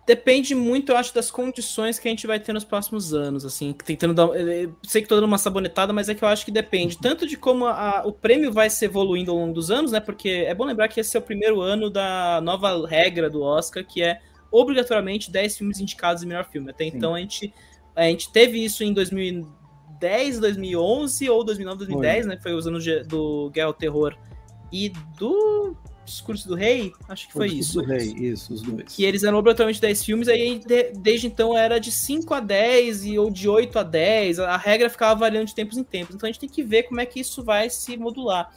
Depende 0.07 0.55
muito, 0.55 0.93
eu 0.93 0.97
acho, 0.97 1.13
das 1.13 1.29
condições 1.29 1.99
que 1.99 2.07
a 2.07 2.11
gente 2.11 2.25
vai 2.25 2.39
ter 2.39 2.53
nos 2.53 2.63
próximos 2.63 3.13
anos, 3.13 3.43
assim, 3.43 3.73
tentando 3.73 4.13
dar. 4.13 4.29
Sei 4.83 5.01
que 5.01 5.07
tô 5.07 5.15
dando 5.15 5.25
uma 5.25 5.37
sabonetada, 5.37 5.91
mas 5.91 6.07
é 6.07 6.15
que 6.15 6.23
eu 6.23 6.29
acho 6.29 6.45
que 6.45 6.51
depende 6.51 6.95
uhum. 6.95 7.01
tanto 7.01 7.27
de 7.27 7.35
como 7.35 7.65
a, 7.65 8.03
o 8.05 8.13
prêmio 8.13 8.49
vai 8.49 8.69
se 8.69 8.85
evoluindo 8.85 9.31
ao 9.31 9.37
longo 9.37 9.53
dos 9.53 9.69
anos, 9.69 9.91
né? 9.91 9.99
Porque 9.99 10.29
é 10.29 10.55
bom 10.55 10.63
lembrar 10.63 10.87
que 10.87 11.01
esse 11.01 11.17
é 11.17 11.19
o 11.19 11.21
primeiro 11.21 11.59
ano 11.59 11.89
da 11.89 12.39
nova 12.41 12.87
regra 12.87 13.29
do 13.29 13.41
Oscar, 13.41 13.85
que 13.85 14.01
é 14.01 14.21
obrigatoriamente 14.49 15.29
10 15.29 15.57
filmes 15.57 15.81
indicados 15.81 16.23
em 16.23 16.25
melhor 16.25 16.45
filme. 16.45 16.71
Até 16.71 16.85
Sim. 16.85 16.91
então 16.95 17.13
a 17.13 17.19
gente, 17.19 17.53
a 17.93 18.03
gente 18.03 18.31
teve 18.31 18.63
isso 18.63 18.85
em 18.85 18.93
2010, 18.93 20.39
2011 20.39 21.29
ou 21.29 21.43
2009, 21.43 21.79
2010, 21.79 22.25
Foi. 22.25 22.33
né? 22.33 22.41
Foi 22.41 22.53
os 22.53 22.65
anos 22.65 22.85
do 23.05 23.49
Guerra 23.53 23.67
ao 23.67 23.73
Terror 23.73 24.15
e 24.71 24.87
do 25.19 25.75
Discurso 26.07 26.47
do 26.47 26.55
Rei, 26.55 26.93
acho 27.09 27.27
que 27.27 27.33
foi 27.33 27.47
isso. 27.47 27.81
do 27.81 27.85
Rei, 27.85 28.13
isso, 28.17 28.53
os 28.53 28.61
dois. 28.61 28.95
Que 28.95 29.03
eles 29.03 29.23
eram 29.23 29.37
obrigatoriamente 29.37 29.81
10 29.81 30.05
filmes, 30.05 30.29
aí 30.29 30.57
de, 30.57 30.93
desde 30.93 31.27
então 31.27 31.55
era 31.55 31.79
de 31.79 31.91
5 31.91 32.33
a 32.33 32.39
10 32.39 33.05
e, 33.05 33.19
ou 33.19 33.29
de 33.29 33.49
8 33.49 33.77
a 33.77 33.83
10, 33.83 34.39
a 34.39 34.55
regra 34.55 34.89
ficava 34.89 35.19
variando 35.19 35.47
de 35.47 35.53
tempos 35.53 35.77
em 35.77 35.83
tempos. 35.83 36.15
Então 36.15 36.25
a 36.25 36.31
gente 36.31 36.39
tem 36.39 36.47
que 36.47 36.63
ver 36.63 36.83
como 36.83 37.01
é 37.01 37.05
que 37.05 37.19
isso 37.19 37.43
vai 37.43 37.69
se 37.69 37.97
modular. 37.97 38.53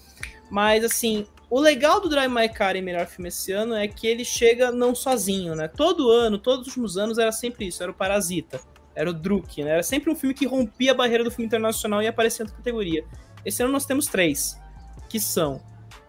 Mas 0.48 0.84
assim, 0.84 1.26
o 1.50 1.58
legal 1.58 2.00
do 2.00 2.08
Drive 2.08 2.32
My 2.32 2.48
Car 2.48 2.76
em 2.76 2.82
melhor 2.82 3.06
filme 3.06 3.28
esse 3.28 3.50
ano 3.50 3.74
é 3.74 3.88
que 3.88 4.06
ele 4.06 4.24
chega 4.24 4.70
não 4.70 4.94
sozinho, 4.94 5.56
né? 5.56 5.66
Todo 5.66 6.08
ano, 6.08 6.38
todos 6.38 6.60
os 6.60 6.66
últimos 6.68 6.96
anos 6.96 7.18
era 7.18 7.32
sempre 7.32 7.66
isso, 7.66 7.82
era 7.82 7.90
o 7.90 7.94
Parasita, 7.94 8.60
era 8.94 9.10
o 9.10 9.12
Druk, 9.12 9.64
né? 9.64 9.72
Era 9.72 9.82
sempre 9.82 10.08
um 10.08 10.14
filme 10.14 10.34
que 10.34 10.46
rompia 10.46 10.92
a 10.92 10.94
barreira 10.94 11.24
do 11.24 11.30
filme 11.32 11.46
internacional 11.46 12.00
e 12.00 12.06
aparecia 12.06 12.44
na 12.44 12.52
categoria. 12.52 13.04
Esse 13.44 13.60
ano 13.64 13.72
nós 13.72 13.84
temos 13.84 14.06
três, 14.06 14.56
que 15.08 15.18
são 15.18 15.60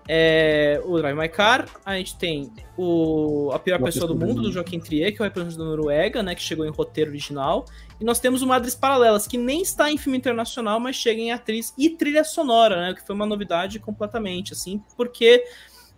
é, 0.07 0.81
o 0.85 0.97
Drive 0.97 1.17
My 1.17 1.29
Car, 1.29 1.67
a 1.85 1.95
gente 1.95 2.17
tem 2.17 2.51
o 2.77 3.49
A 3.53 3.59
Pior 3.59 3.81
Pessoa 3.81 4.07
do 4.07 4.15
Mundo, 4.15 4.41
do 4.41 4.51
Joaquim 4.51 4.79
Trier, 4.79 5.15
que 5.15 5.21
é 5.21 5.21
o 5.21 5.23
representante 5.23 5.57
da 5.57 5.65
Noruega, 5.65 6.23
né, 6.23 6.35
que 6.35 6.41
chegou 6.41 6.65
em 6.65 6.69
roteiro 6.69 7.11
original, 7.11 7.65
e 7.99 8.03
nós 8.03 8.19
temos 8.19 8.41
o 8.41 8.47
Madres 8.47 8.75
Paralelas, 8.75 9.27
que 9.27 9.37
nem 9.37 9.61
está 9.61 9.91
em 9.91 9.97
filme 9.97 10.17
internacional, 10.17 10.79
mas 10.79 10.95
chega 10.95 11.21
em 11.21 11.31
atriz 11.31 11.73
e 11.77 11.89
trilha 11.89 12.23
sonora, 12.23 12.87
né, 12.87 12.93
que 12.93 13.05
foi 13.05 13.15
uma 13.15 13.25
novidade 13.25 13.79
completamente, 13.79 14.53
assim, 14.53 14.81
porque 14.97 15.43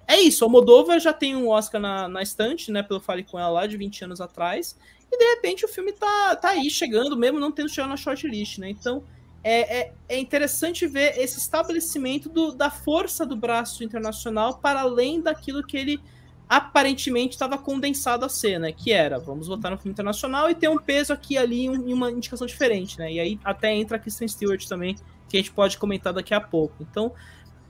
é 0.08 0.20
isso, 0.20 0.46
o 0.46 0.50
Moldova 0.50 1.00
já 1.00 1.14
tem 1.14 1.36
um 1.36 1.50
Oscar 1.50 1.80
na, 1.80 2.08
na 2.08 2.22
estante, 2.22 2.72
né, 2.72 2.84
pelo 2.84 3.00
Fale 3.00 3.24
Com 3.24 3.40
Ela 3.40 3.50
lá, 3.50 3.68
de 3.68 3.78
20 3.78 4.04
anos 4.04 4.22
atrás, 4.22 4.78
e 5.12 5.18
de 5.18 5.26
repente 5.36 5.64
o 5.64 5.68
filme 5.68 5.92
tá, 5.92 6.36
tá 6.36 6.50
aí 6.50 6.70
chegando, 6.70 7.16
mesmo 7.16 7.40
não 7.40 7.52
tendo 7.52 7.70
chegado 7.70 7.90
na 7.90 7.98
shortlist, 7.98 8.58
né? 8.58 8.70
Então 8.70 9.04
é, 9.44 9.80
é, 9.80 9.94
é, 10.08 10.20
interessante 10.20 10.88
ver 10.88 11.18
esse 11.20 11.38
estabelecimento 11.38 12.30
do, 12.30 12.54
da 12.54 12.70
força 12.70 13.26
do 13.26 13.36
braço 13.36 13.84
internacional 13.84 14.58
para 14.60 14.82
além 14.82 15.22
daquilo 15.22 15.62
que 15.62 15.76
ele 15.76 16.00
aparentemente 16.48 17.34
estava 17.34 17.58
condensado 17.58 18.26
a 18.26 18.30
ser, 18.30 18.60
né? 18.60 18.72
Que 18.72 18.92
era, 18.92 19.20
vamos 19.20 19.48
votar 19.48 19.72
no 19.72 19.78
filme 19.78 19.92
internacional 19.92 20.50
e 20.50 20.56
ter 20.56 20.70
um 20.70 20.78
peso 20.78 21.12
aqui 21.12 21.38
ali 21.38 21.66
em 21.66 21.92
uma 21.94 22.12
indicação 22.12 22.48
diferente, 22.48 22.98
né? 22.98 23.12
E 23.12 23.20
aí 23.20 23.40
até 23.44 23.74
entra 23.74 23.98
a 23.98 24.00
Kristen 24.00 24.28
Stewart 24.28 24.66
também, 24.66 24.96
que 25.28 25.36
a 25.36 25.40
gente 25.40 25.52
pode 25.52 25.78
comentar 25.78 26.14
daqui 26.14 26.34
a 26.34 26.40
pouco. 26.40 26.76
Então, 26.80 27.12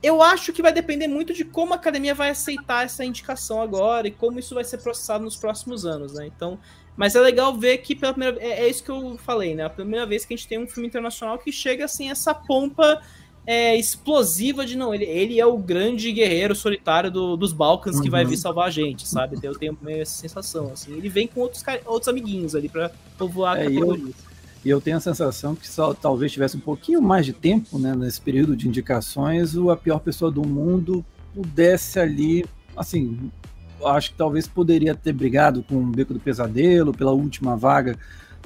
eu 0.02 0.22
acho 0.22 0.52
que 0.52 0.60
vai 0.60 0.72
depender 0.72 1.08
muito 1.08 1.32
de 1.32 1.44
como 1.44 1.72
a 1.72 1.76
academia 1.76 2.14
vai 2.14 2.28
aceitar 2.28 2.84
essa 2.84 3.04
indicação 3.04 3.62
agora 3.62 4.06
e 4.06 4.10
como 4.10 4.38
isso 4.38 4.54
vai 4.54 4.64
ser 4.64 4.78
processado 4.78 5.24
nos 5.24 5.34
próximos 5.34 5.86
anos, 5.86 6.12
né? 6.12 6.26
Então, 6.26 6.58
mas 6.96 7.14
é 7.14 7.20
legal 7.20 7.56
ver 7.56 7.78
que 7.78 7.94
pela 7.94 8.12
primeira 8.12 8.38
é, 8.40 8.64
é 8.64 8.68
isso 8.68 8.82
que 8.82 8.90
eu 8.90 9.16
falei, 9.18 9.54
né? 9.54 9.64
A 9.64 9.70
primeira 9.70 10.06
vez 10.06 10.24
que 10.24 10.34
a 10.34 10.36
gente 10.36 10.48
tem 10.48 10.58
um 10.58 10.66
filme 10.66 10.88
internacional 10.88 11.38
que 11.38 11.50
chega 11.50 11.84
assim 11.84 12.10
essa 12.10 12.34
pompa 12.34 13.00
é, 13.46 13.76
explosiva 13.76 14.64
de 14.64 14.76
não, 14.76 14.94
ele, 14.94 15.04
ele 15.04 15.38
é 15.38 15.46
o 15.46 15.58
grande 15.58 16.10
guerreiro 16.12 16.54
solitário 16.54 17.10
do, 17.10 17.36
dos 17.36 17.52
Balcãs 17.52 17.96
uhum. 17.96 18.02
que 18.02 18.10
vai 18.10 18.24
vir 18.24 18.36
salvar 18.36 18.68
a 18.68 18.70
gente, 18.70 19.06
sabe? 19.06 19.38
Eu 19.42 19.54
tenho 19.54 19.76
meio 19.82 20.00
essa 20.00 20.14
sensação, 20.14 20.70
assim. 20.72 20.96
Ele 20.96 21.08
vem 21.08 21.26
com 21.26 21.40
outros, 21.40 21.62
outros 21.84 22.08
amiguinhos 22.08 22.54
ali 22.54 22.68
para 22.68 22.90
povoar 23.18 23.56
a 23.56 23.60
é, 23.60 23.64
categoria. 23.64 24.14
E 24.64 24.70
eu 24.70 24.80
tenho 24.80 24.96
a 24.96 25.00
sensação 25.00 25.54
que 25.54 25.68
só 25.68 25.92
talvez 25.92 26.32
tivesse 26.32 26.56
um 26.56 26.60
pouquinho 26.60 27.02
mais 27.02 27.26
de 27.26 27.34
tempo, 27.34 27.78
né, 27.78 27.94
nesse 27.94 28.18
período 28.18 28.56
de 28.56 28.66
indicações, 28.66 29.54
o 29.54 29.70
A 29.70 29.76
Pior 29.76 29.98
Pessoa 29.98 30.30
do 30.30 30.42
Mundo 30.42 31.04
pudesse 31.34 32.00
ali, 32.00 32.46
assim, 32.74 33.30
acho 33.84 34.10
que 34.10 34.16
talvez 34.16 34.46
poderia 34.46 34.94
ter 34.94 35.12
brigado 35.12 35.62
com 35.62 35.76
o 35.76 35.86
Beco 35.86 36.14
do 36.14 36.20
Pesadelo 36.20 36.92
pela 36.92 37.12
última 37.12 37.56
vaga 37.56 37.98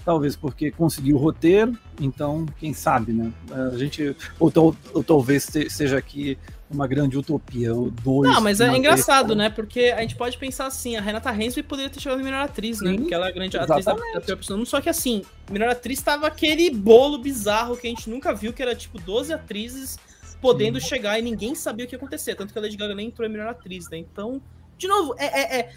talvez 0.04 0.34
porque 0.34 0.70
conseguiu 0.70 1.16
o 1.16 1.18
roteiro, 1.18 1.76
então 2.00 2.46
quem 2.58 2.72
sabe, 2.72 3.12
né? 3.12 3.30
A 3.50 3.76
gente 3.76 4.16
ou, 4.40 4.50
ou 4.94 5.04
talvez 5.04 5.46
seja 5.68 5.98
aqui 5.98 6.38
uma 6.70 6.86
grande 6.86 7.18
utopia, 7.18 7.74
ou 7.74 7.90
dois. 7.90 8.32
Não, 8.32 8.40
mas 8.40 8.60
é 8.60 8.74
engraçado, 8.74 9.34
né? 9.34 9.50
Porque 9.50 9.94
a 9.94 10.00
gente 10.00 10.16
pode 10.16 10.38
pensar 10.38 10.66
assim, 10.66 10.96
a 10.96 11.00
Renata 11.00 11.30
Hensby 11.30 11.62
poderia 11.62 11.90
ter 11.90 12.00
chegado 12.00 12.22
melhor 12.22 12.42
atriz, 12.42 12.80
né? 12.80 12.94
Porque 12.96 13.12
ela 13.12 13.26
é 13.26 13.28
a 13.28 13.32
grande 13.32 13.58
atriz 13.58 13.84
da, 13.84 13.92
da 13.92 14.20
pior 14.20 14.36
pessoa. 14.36 14.64
Só 14.64 14.80
que 14.80 14.88
assim, 14.88 15.22
melhor 15.50 15.70
atriz 15.70 16.00
tava 16.00 16.26
aquele 16.26 16.70
bolo 16.70 17.18
bizarro 17.18 17.76
que 17.76 17.86
a 17.86 17.90
gente 17.90 18.08
nunca 18.08 18.34
viu, 18.34 18.52
que 18.52 18.62
era 18.62 18.74
tipo 18.74 18.98
12 18.98 19.32
atrizes 19.32 19.98
podendo 20.40 20.80
Sim. 20.80 20.86
chegar 20.86 21.18
e 21.18 21.22
ninguém 21.22 21.54
sabia 21.54 21.84
o 21.84 21.88
que 21.88 21.94
ia 21.94 21.98
acontecer. 21.98 22.34
Tanto 22.34 22.52
que 22.52 22.58
a 22.58 22.62
Lady 22.62 22.76
Gaga 22.76 22.94
nem 22.94 23.08
entrou 23.08 23.28
em 23.28 23.30
melhor 23.30 23.48
atriz, 23.48 23.90
né? 23.90 23.98
Então, 23.98 24.40
de 24.78 24.86
novo, 24.86 25.14
é, 25.18 25.26
é, 25.26 25.60
é, 25.60 25.70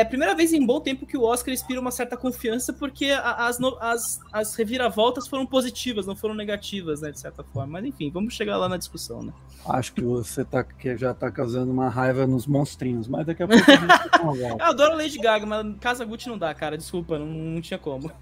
é, 0.00 0.04
primeira 0.04 0.32
vez 0.34 0.52
em 0.52 0.64
bom 0.64 0.80
tempo 0.80 1.04
que 1.04 1.16
o 1.16 1.22
Oscar 1.22 1.52
inspira 1.52 1.80
uma 1.80 1.90
certa 1.90 2.16
confiança, 2.16 2.72
porque 2.72 3.06
as, 3.06 3.58
as, 3.80 4.20
as 4.32 4.54
reviravoltas 4.54 5.26
foram 5.26 5.44
positivas, 5.44 6.06
não 6.06 6.14
foram 6.14 6.32
negativas, 6.32 7.00
né, 7.00 7.10
de 7.10 7.18
certa 7.18 7.42
forma. 7.42 7.72
Mas 7.72 7.84
enfim, 7.84 8.08
vamos 8.08 8.34
chegar 8.34 8.56
lá 8.56 8.68
na 8.68 8.76
discussão, 8.76 9.20
né? 9.20 9.32
Acho 9.68 9.92
que 9.92 10.00
você 10.00 10.44
tá, 10.44 10.62
que 10.62 10.96
já 10.96 11.12
tá 11.12 11.28
causando 11.28 11.72
uma 11.72 11.88
raiva 11.88 12.24
nos 12.24 12.46
monstrinhos, 12.46 13.08
mas 13.08 13.26
daqui 13.26 13.42
a 13.42 13.48
pouco 13.48 13.64
a 13.68 13.74
gente 13.74 14.56
Eu 14.60 14.64
adoro 14.64 14.96
Lady 14.96 15.18
Gaga, 15.18 15.44
mas 15.44 15.76
Casa 15.80 16.04
Gucci 16.04 16.28
não 16.28 16.38
dá, 16.38 16.54
cara, 16.54 16.78
desculpa, 16.78 17.18
não, 17.18 17.26
não 17.26 17.60
tinha 17.60 17.78
como. 17.78 18.12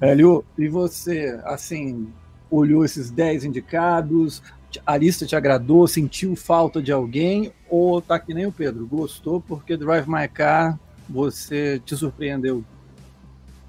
Hélio, 0.00 0.42
e 0.56 0.68
você, 0.68 1.38
assim, 1.44 2.10
olhou 2.50 2.82
esses 2.82 3.10
10 3.10 3.44
indicados, 3.44 4.42
a 4.84 4.96
lista 4.96 5.26
te 5.26 5.34
agradou, 5.34 5.86
sentiu 5.86 6.36
falta 6.36 6.82
de 6.82 6.92
alguém, 6.92 7.52
ou 7.68 8.00
tá 8.00 8.18
que 8.18 8.34
nem 8.34 8.46
o 8.46 8.52
Pedro, 8.52 8.86
gostou 8.86 9.40
porque 9.40 9.76
Drive 9.76 10.08
My 10.08 10.28
Car 10.28 10.78
você 11.08 11.80
te 11.84 11.96
surpreendeu? 11.96 12.62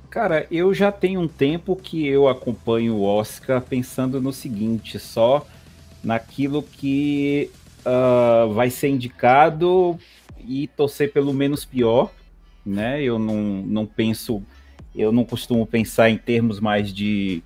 Cara, 0.09 0.47
eu 0.51 0.73
já 0.73 0.91
tenho 0.91 1.21
um 1.21 1.27
tempo 1.27 1.75
que 1.75 2.05
eu 2.05 2.27
acompanho 2.27 2.95
o 2.95 3.03
Oscar 3.03 3.61
pensando 3.61 4.19
no 4.19 4.33
seguinte, 4.33 4.97
só 4.99 5.45
naquilo 6.03 6.63
que 6.63 7.51
uh, 7.85 8.51
vai 8.53 8.69
ser 8.69 8.89
indicado 8.89 9.97
e 10.39 10.67
torcer 10.67 11.13
pelo 11.13 11.33
menos 11.33 11.63
pior, 11.63 12.11
né? 12.65 13.01
Eu 13.01 13.19
não, 13.19 13.37
não 13.37 13.85
penso, 13.85 14.41
eu 14.95 15.11
não 15.11 15.23
costumo 15.23 15.65
pensar 15.65 16.09
em 16.09 16.17
termos 16.17 16.59
mais 16.59 16.91
de 16.91 17.43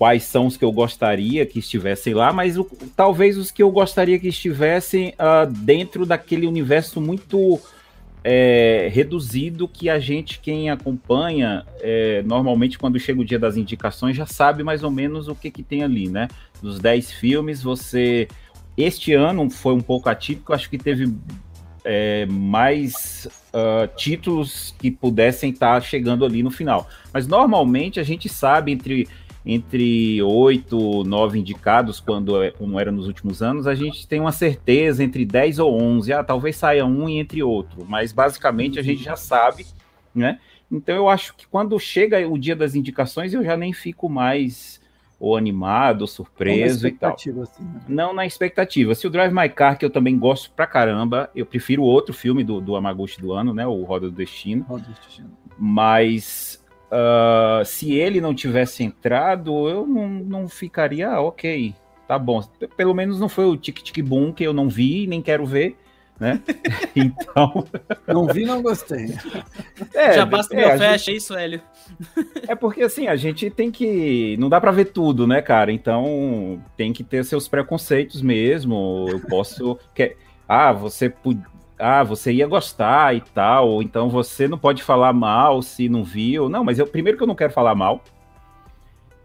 quais 0.00 0.22
são 0.22 0.46
os 0.46 0.56
que 0.56 0.64
eu 0.64 0.72
gostaria 0.72 1.44
que 1.44 1.58
estivessem 1.58 2.14
lá, 2.14 2.32
mas 2.32 2.56
o, 2.56 2.64
talvez 2.96 3.36
os 3.36 3.50
que 3.50 3.62
eu 3.62 3.70
gostaria 3.70 4.18
que 4.18 4.28
estivessem 4.28 5.10
uh, 5.10 5.46
dentro 5.46 6.06
daquele 6.06 6.46
universo 6.46 7.02
muito 7.02 7.60
é, 8.24 8.88
reduzido 8.90 9.68
que 9.68 9.90
a 9.90 9.98
gente, 9.98 10.40
quem 10.40 10.70
acompanha, 10.70 11.66
é, 11.80 12.22
normalmente 12.22 12.78
quando 12.78 12.98
chega 12.98 13.20
o 13.20 13.24
dia 13.26 13.38
das 13.38 13.58
indicações, 13.58 14.16
já 14.16 14.24
sabe 14.24 14.62
mais 14.62 14.82
ou 14.82 14.90
menos 14.90 15.28
o 15.28 15.34
que, 15.34 15.50
que 15.50 15.62
tem 15.62 15.82
ali, 15.82 16.08
né? 16.08 16.28
Dos 16.62 16.78
10 16.78 17.12
filmes, 17.12 17.62
você. 17.62 18.26
Este 18.78 19.12
ano 19.12 19.50
foi 19.50 19.74
um 19.74 19.82
pouco 19.82 20.08
atípico, 20.08 20.54
acho 20.54 20.70
que 20.70 20.78
teve 20.78 21.14
é, 21.84 22.24
mais 22.24 23.28
uh, 23.52 23.86
títulos 23.96 24.74
que 24.78 24.90
pudessem 24.90 25.50
estar 25.50 25.82
chegando 25.82 26.24
ali 26.24 26.42
no 26.42 26.50
final. 26.50 26.88
Mas 27.12 27.26
normalmente 27.26 28.00
a 28.00 28.02
gente 28.02 28.30
sabe 28.30 28.72
entre 28.72 29.06
entre 29.44 30.22
oito, 30.22 31.02
nove 31.04 31.38
indicados, 31.38 31.98
quando 31.98 32.42
é, 32.42 32.50
como 32.50 32.78
era 32.78 32.92
nos 32.92 33.06
últimos 33.06 33.42
anos, 33.42 33.66
a 33.66 33.74
gente 33.74 34.06
tem 34.06 34.20
uma 34.20 34.32
certeza 34.32 35.02
entre 35.02 35.24
10 35.24 35.58
ou 35.58 35.80
11. 35.80 36.12
Ah, 36.12 36.22
talvez 36.22 36.56
saia 36.56 36.84
um 36.84 37.08
e 37.08 37.18
entre 37.18 37.42
outro, 37.42 37.84
mas 37.88 38.12
basicamente 38.12 38.78
a 38.78 38.82
gente 38.82 39.02
já 39.02 39.16
sabe, 39.16 39.66
né? 40.14 40.38
Então 40.70 40.94
eu 40.94 41.08
acho 41.08 41.34
que 41.34 41.46
quando 41.46 41.78
chega 41.80 42.26
o 42.28 42.38
dia 42.38 42.54
das 42.54 42.74
indicações, 42.74 43.34
eu 43.34 43.42
já 43.42 43.56
nem 43.56 43.72
fico 43.72 44.08
mais 44.08 44.80
ou 45.18 45.36
animado, 45.36 46.02
ou 46.02 46.06
surpreso 46.06 46.88
e 46.88 46.92
tal. 46.92 47.12
Assim, 47.12 47.30
né? 47.62 47.80
Não 47.86 48.14
na 48.14 48.24
expectativa. 48.24 48.94
Se 48.94 49.06
o 49.06 49.10
Drive 49.10 49.34
My 49.34 49.50
Car, 49.50 49.76
que 49.78 49.84
eu 49.84 49.90
também 49.90 50.18
gosto 50.18 50.50
pra 50.52 50.66
caramba, 50.66 51.30
eu 51.34 51.44
prefiro 51.44 51.82
outro 51.82 52.14
filme 52.14 52.42
do, 52.42 52.58
do 52.58 52.74
Amaguchi 52.74 53.20
do 53.20 53.32
ano, 53.32 53.52
né? 53.52 53.66
O 53.66 53.82
Roda 53.82 54.08
do 54.08 54.16
Destino. 54.16 54.64
Roda 54.64 54.84
do 54.84 54.94
Destino. 54.94 55.30
Mas 55.58 56.59
Uh, 56.90 57.64
se 57.64 57.92
ele 57.92 58.20
não 58.20 58.34
tivesse 58.34 58.82
entrado, 58.82 59.68
eu 59.68 59.86
não, 59.86 60.08
não 60.08 60.48
ficaria, 60.48 61.08
ah, 61.08 61.20
ok, 61.20 61.72
tá 62.08 62.18
bom. 62.18 62.42
Pelo 62.76 62.92
menos 62.92 63.20
não 63.20 63.28
foi 63.28 63.44
o 63.44 63.56
Tic 63.56 63.80
Tic 63.80 64.04
Boom 64.04 64.32
que 64.32 64.42
eu 64.42 64.52
não 64.52 64.68
vi, 64.68 65.06
nem 65.06 65.22
quero 65.22 65.46
ver, 65.46 65.76
né? 66.18 66.40
então. 66.96 67.64
Não 68.08 68.26
vi, 68.26 68.44
não 68.44 68.60
gostei. 68.60 69.14
É, 69.94 70.14
Já 70.14 70.26
basta 70.26 70.54
é, 70.54 70.58
meu 70.58 70.78
fecha, 70.78 70.98
gente... 70.98 71.10
é 71.10 71.14
isso, 71.14 71.34
Hélio. 71.34 71.62
É 72.48 72.56
porque 72.56 72.82
assim, 72.82 73.06
a 73.06 73.14
gente 73.14 73.48
tem 73.50 73.70
que. 73.70 74.36
Não 74.38 74.48
dá 74.48 74.60
para 74.60 74.72
ver 74.72 74.86
tudo, 74.86 75.28
né, 75.28 75.40
cara? 75.40 75.70
Então 75.70 76.60
tem 76.76 76.92
que 76.92 77.04
ter 77.04 77.24
seus 77.24 77.46
preconceitos 77.46 78.20
mesmo. 78.20 79.06
Eu 79.08 79.20
posso. 79.20 79.78
Ah, 80.48 80.72
você 80.72 81.08
ah, 81.80 82.02
você 82.02 82.32
ia 82.32 82.46
gostar 82.46 83.14
e 83.14 83.20
tal, 83.20 83.68
ou 83.68 83.82
então 83.82 84.08
você 84.08 84.46
não 84.46 84.58
pode 84.58 84.82
falar 84.82 85.12
mal 85.12 85.62
se 85.62 85.88
não 85.88 86.04
viu. 86.04 86.48
Não, 86.48 86.62
mas 86.62 86.78
eu 86.78 86.86
primeiro 86.86 87.16
que 87.16 87.24
eu 87.24 87.28
não 87.28 87.34
quero 87.34 87.52
falar 87.52 87.74
mal. 87.74 88.02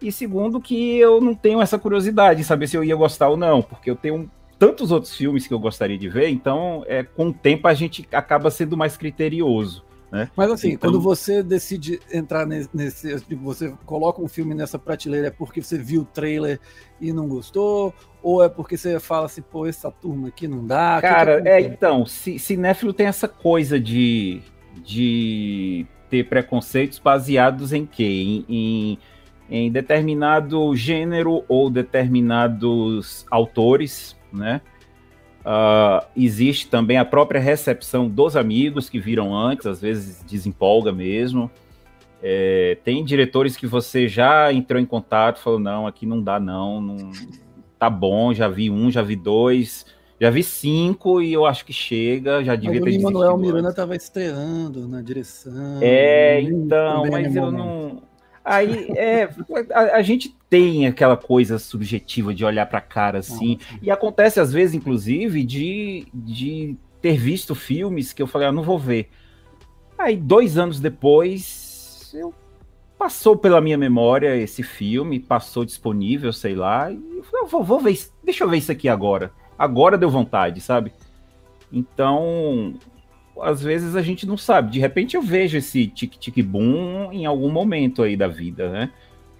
E 0.02 0.12
segundo 0.12 0.60
que 0.62 0.98
eu 0.98 1.22
não 1.22 1.34
tenho 1.34 1.62
essa 1.62 1.80
curiosidade 1.80 2.40
de 2.40 2.46
saber 2.46 2.68
se 2.68 2.78
eu 2.78 2.84
ia 2.84 2.96
gostar 2.96 3.30
ou 3.30 3.38
não, 3.38 3.62
porque 3.62 3.90
eu 3.90 3.96
tenho 3.96 4.30
tantos 4.58 4.92
outros 4.92 5.16
filmes 5.16 5.48
que 5.48 5.54
eu 5.54 5.60
gostaria 5.60 5.98
de 5.98 6.08
ver, 6.08 6.30
então 6.30 6.84
é, 6.88 7.04
com 7.04 7.30
o 7.30 7.34
tempo 7.34 7.68
a 7.68 7.74
gente 7.74 8.08
acaba 8.12 8.50
sendo 8.50 8.78
mais 8.78 8.96
criterioso. 8.98 9.84
Né? 10.12 10.30
Mas 10.36 10.52
assim, 10.52 10.70
então... 10.70 10.90
quando 10.90 11.02
você 11.02 11.44
decide 11.44 12.00
entrar 12.12 12.46
nesse, 12.46 13.20
tipo, 13.22 13.44
você 13.44 13.74
coloca 13.86 14.22
um 14.22 14.28
filme 14.28 14.54
nessa 14.54 14.80
prateleira 14.80 15.28
é 15.28 15.32
porque 15.32 15.62
você 15.62 15.78
viu 15.78 16.02
o 16.02 16.06
trailer 16.06 16.60
e 17.02 17.12
não 17.12 17.28
gostou, 17.28 17.94
ou 18.26 18.44
é 18.44 18.50
porque 18.50 18.76
você 18.76 19.00
fala 19.00 19.28
assim, 19.28 19.44
pô, 19.44 19.68
essa 19.68 19.92
turma 19.92 20.30
aqui 20.30 20.48
não 20.48 20.66
dá? 20.66 21.00
Cara, 21.00 21.48
é, 21.48 21.62
então, 21.62 22.08
cinéfilo 22.08 22.92
tem 22.92 23.06
essa 23.06 23.28
coisa 23.28 23.80
de, 23.80 24.42
de 24.84 25.86
ter 26.10 26.28
preconceitos 26.28 26.98
baseados 26.98 27.72
em 27.72 27.86
quê? 27.86 28.04
Em, 28.04 28.46
em, 28.50 29.00
em 29.48 29.72
determinado 29.72 30.76
gênero 30.76 31.44
ou 31.48 31.70
determinados 31.70 33.28
autores, 33.30 34.18
né? 34.34 34.60
Uh, 35.42 36.04
existe 36.18 36.68
também 36.68 36.98
a 36.98 37.06
própria 37.06 37.40
recepção 37.40 38.10
dos 38.10 38.36
amigos 38.36 38.90
que 38.90 39.00
viram 39.00 39.36
antes, 39.36 39.68
às 39.68 39.80
vezes 39.80 40.24
desempolga 40.24 40.92
mesmo. 40.92 41.52
É, 42.24 42.76
tem 42.84 43.06
diretores 43.06 43.56
que 43.56 43.68
você 43.68 44.08
já 44.08 44.52
entrou 44.52 44.82
em 44.82 44.86
contato, 44.86 45.40
falou 45.40 45.60
não, 45.60 45.86
aqui 45.86 46.08
não 46.08 46.24
dá 46.24 46.40
não, 46.40 46.82
não 46.82 47.12
tá 47.78 47.90
bom, 47.90 48.34
já 48.34 48.48
vi 48.48 48.70
um, 48.70 48.92
já 48.92 49.02
vi 49.02 49.16
dois, 49.16 49.86
já 50.20 50.30
vi 50.30 50.44
cinco 50.44 51.22
e 51.22 51.34
eu 51.34 51.46
acho 51.46 51.66
que 51.66 51.74
chega, 51.74 52.44
já 52.44 52.56
devia 52.56 52.82
mas 52.82 52.94
ter 52.94 53.00
O 53.00 53.04
Manuel 53.04 53.38
Miranda 53.38 53.70
estava 53.70 53.96
estreando 53.96 54.88
na 54.88 55.02
direção. 55.02 55.80
É, 55.82 56.42
então, 56.42 57.06
mas 57.10 57.36
eu 57.36 57.52
não 57.52 58.02
Aí 58.46 58.92
é, 58.96 59.28
a, 59.74 59.98
a, 59.98 60.02
gente 60.04 60.38
tem 60.48 60.86
aquela 60.86 61.18
coisa 61.18 61.58
subjetiva 61.58 62.32
de 62.32 62.46
olhar 62.46 62.68
para 62.68 62.78
a 62.78 62.82
cara 62.82 63.18
assim, 63.18 63.58
e 63.82 63.90
acontece 63.90 64.40
às 64.40 64.54
vezes, 64.54 64.76
inclusive, 64.76 65.44
de, 65.44 66.06
de 66.14 66.78
ter 67.02 67.18
visto 67.18 67.56
filmes 67.56 68.14
que 68.14 68.22
eu 68.22 68.28
falei, 68.28 68.48
ah, 68.48 68.52
não 68.52 68.62
vou 68.62 68.78
ver. 68.78 69.10
Aí, 69.98 70.16
dois 70.16 70.60
anos 70.60 70.80
depois, 70.80 72.12
eu 72.14 72.32
passou 72.98 73.36
pela 73.36 73.62
minha 73.62 73.78
memória 73.78 74.36
esse 74.36 74.64
filme, 74.64 75.20
passou 75.20 75.66
disponível, 75.66 76.32
sei 76.32 76.56
lá, 76.56 76.92
e 76.92 77.00
eu 77.18 77.24
falei, 77.24 77.48
vou, 77.48 77.64
vou 77.64 77.80
ver, 77.80 77.98
deixa 78.24 78.44
eu 78.44 78.50
ver 78.50 78.58
isso 78.58 78.72
aqui 78.72 78.88
agora. 78.88 79.32
Agora 79.58 79.98
deu 79.98 80.10
vontade, 80.10 80.60
sabe? 80.62 80.92
Então, 81.72 82.76
às 83.42 83.62
vezes 83.62 83.96
a 83.96 84.02
gente 84.02 84.26
não 84.26 84.38
sabe. 84.38 84.72
De 84.72 84.80
repente 84.80 85.16
eu 85.16 85.22
vejo 85.22 85.58
esse 85.58 85.88
tic-tic-boom 85.88 87.12
em 87.12 87.26
algum 87.26 87.52
momento 87.52 88.04
aí 88.04 88.16
da 88.16 88.28
vida, 88.28 88.70
né? 88.70 88.92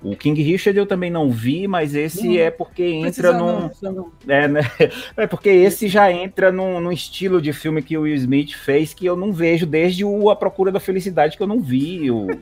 O 0.04 0.16
King 0.16 0.40
Richard 0.44 0.78
eu 0.78 0.86
também 0.86 1.10
não 1.10 1.32
vi, 1.32 1.68
mas 1.68 1.96
esse 1.96 2.28
não, 2.28 2.38
é 2.38 2.52
porque 2.52 2.84
entra 2.84 3.34
num. 3.34 3.72
Não, 3.82 4.12
é, 4.28 4.48
né? 4.48 4.62
é 5.18 5.26
porque 5.26 5.50
esse 5.50 5.88
já 5.88 6.12
entra 6.12 6.52
num, 6.52 6.80
num, 6.80 6.92
estilo 6.92 7.42
de 7.42 7.52
filme 7.52 7.82
que 7.82 7.98
o 7.98 8.02
Will 8.02 8.14
Smith 8.16 8.54
fez 8.54 8.94
que 8.94 9.06
eu 9.06 9.16
não 9.16 9.34
vejo 9.34 9.66
desde 9.66 10.06
o 10.06 10.30
A 10.30 10.36
Procura 10.36 10.72
da 10.72 10.80
Felicidade, 10.80 11.36
que 11.36 11.42
eu 11.42 11.48
não 11.48 11.60
vi. 11.60 12.12
O... 12.12 12.28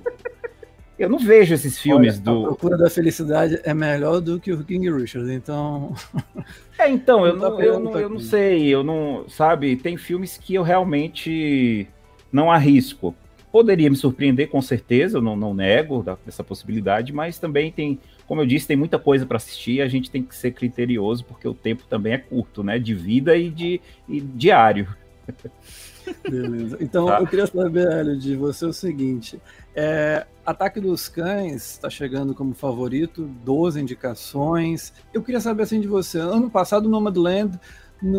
eu 1.03 1.09
não 1.09 1.19
vejo 1.19 1.53
esses 1.53 1.77
filmes 1.77 2.15
Olha, 2.15 2.23
do. 2.23 2.45
A 2.45 2.47
Procura 2.47 2.77
da 2.77 2.89
Felicidade 2.89 3.59
é 3.63 3.73
melhor 3.73 4.19
do 4.19 4.39
que 4.39 4.51
o 4.51 4.63
King 4.63 4.91
Richard, 4.91 5.31
então. 5.31 5.93
É, 6.75 6.89
então, 6.89 7.23
eu, 7.23 7.35
não, 7.35 7.61
eu, 7.61 7.79
não, 7.79 7.99
eu 7.99 8.09
não 8.09 8.19
sei, 8.19 8.67
eu 8.67 8.83
não. 8.83 9.25
Sabe, 9.29 9.75
tem 9.75 9.95
filmes 9.95 10.37
que 10.37 10.55
eu 10.55 10.63
realmente 10.63 11.87
não 12.31 12.51
arrisco 12.51 13.15
poderia 13.53 13.87
me 13.87 13.95
surpreender 13.95 14.49
com 14.49 14.59
certeza, 14.63 15.19
eu 15.19 15.21
não, 15.21 15.35
não 15.35 15.53
nego 15.53 16.03
essa 16.25 16.43
possibilidade, 16.43 17.13
mas 17.13 17.37
também 17.37 17.71
tem, 17.71 17.99
como 18.25 18.41
eu 18.41 18.47
disse, 18.47 18.65
tem 18.65 18.75
muita 18.75 18.97
coisa 18.97 19.27
para 19.27 19.37
assistir, 19.37 19.79
a 19.79 19.87
gente 19.87 20.09
tem 20.09 20.23
que 20.23 20.35
ser 20.35 20.53
criterioso, 20.53 21.23
porque 21.23 21.47
o 21.47 21.53
tempo 21.53 21.83
também 21.87 22.13
é 22.13 22.17
curto, 22.17 22.63
né? 22.63 22.79
De 22.79 22.95
vida 22.95 23.37
e 23.37 23.51
de 23.51 23.79
e 24.09 24.19
diário. 24.19 24.87
Beleza. 26.29 26.77
Então 26.79 27.05
tá. 27.05 27.19
eu 27.19 27.27
queria 27.27 27.47
saber, 27.47 27.91
Hélio, 27.91 28.17
de 28.17 28.35
você 28.35 28.65
o 28.65 28.73
seguinte: 28.73 29.41
é, 29.75 30.25
Ataque 30.45 30.79
dos 30.79 31.07
Cães 31.07 31.71
está 31.71 31.89
chegando 31.89 32.33
como 32.33 32.53
favorito, 32.53 33.25
12 33.43 33.79
indicações. 33.79 34.93
Eu 35.13 35.23
queria 35.23 35.39
saber 35.39 35.63
assim 35.63 35.79
de 35.79 35.87
você. 35.87 36.19
Ano 36.19 36.49
passado, 36.49 36.85
o 36.85 36.89
Nomadland, 36.89 37.59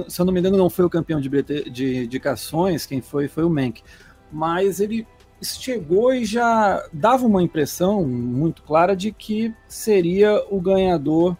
se 0.08 0.20
eu 0.20 0.24
não 0.24 0.32
me 0.32 0.40
engano, 0.40 0.56
não 0.56 0.70
foi 0.70 0.84
o 0.84 0.90
campeão 0.90 1.20
de, 1.20 1.28
de 1.70 2.04
indicações, 2.04 2.86
quem 2.86 3.00
foi 3.00 3.28
foi 3.28 3.44
o 3.44 3.50
Mank. 3.50 3.82
Mas 4.32 4.80
ele 4.80 5.06
chegou 5.42 6.14
e 6.14 6.24
já 6.24 6.82
dava 6.92 7.26
uma 7.26 7.42
impressão 7.42 8.04
muito 8.04 8.62
clara 8.62 8.96
de 8.96 9.12
que 9.12 9.54
seria 9.68 10.42
o 10.50 10.60
ganhador 10.60 11.36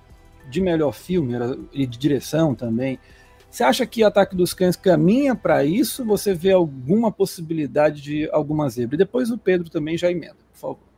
de 0.51 0.61
melhor 0.61 0.93
filme 0.93 1.35
e 1.73 1.87
de 1.87 1.99
direção 1.99 2.55
também. 2.55 2.99
Você 3.55 3.63
acha 3.63 3.87
que 3.87 4.03
Ataque 4.03 4.35
dos 4.35 4.53
Cães 4.53 4.75
caminha 4.75 5.33
para 5.33 5.65
isso? 5.65 6.05
Você 6.07 6.35
vê 6.35 6.51
alguma 6.51 7.13
possibilidade 7.13 8.03
de 8.03 8.29
alguma 8.33 8.69
zebra? 8.69 8.97
Depois 8.97 9.31
o 9.31 9.39
Pedro 9.39 9.71
também 9.71 9.97
já 9.97 10.11
emenda, 10.11 10.39
por 10.51 10.59
favor. 10.59 10.89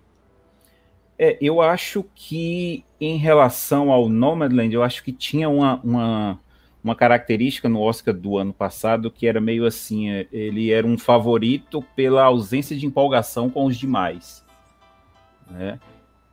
É, 1.19 1.37
eu 1.39 1.61
acho 1.61 2.03
que 2.15 2.83
em 2.99 3.19
relação 3.19 3.93
ao 3.93 4.09
Nomadland, 4.09 4.75
eu 4.75 4.83
acho 4.83 5.05
que 5.05 5.13
tinha 5.13 5.51
uma, 5.51 5.79
uma 5.85 6.41
uma 6.83 6.95
característica 6.95 7.69
no 7.69 7.83
Oscar 7.83 8.15
do 8.15 8.39
ano 8.39 8.55
passado 8.55 9.11
que 9.11 9.27
era 9.27 9.39
meio 9.41 9.67
assim, 9.67 10.09
é, 10.09 10.27
ele 10.33 10.73
era 10.73 10.87
um 10.87 10.97
favorito 10.97 11.85
pela 11.95 12.25
ausência 12.25 12.75
de 12.75 12.87
empolgação 12.87 13.51
com 13.51 13.67
os 13.67 13.77
demais. 13.77 14.43
Né? 15.51 15.79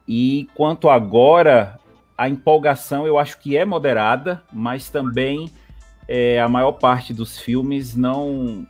E 0.07 0.47
quanto 0.55 0.89
agora, 0.89 1.77
a 2.17 2.29
empolgação 2.29 3.05
eu 3.05 3.19
acho 3.19 3.37
que 3.39 3.57
é 3.57 3.65
moderada, 3.65 4.41
mas 4.53 4.89
também 4.89 5.51
é, 6.07 6.39
a 6.41 6.49
maior 6.49 6.73
parte 6.73 7.13
dos 7.13 7.37
filmes 7.37 7.95
não, 7.95 8.67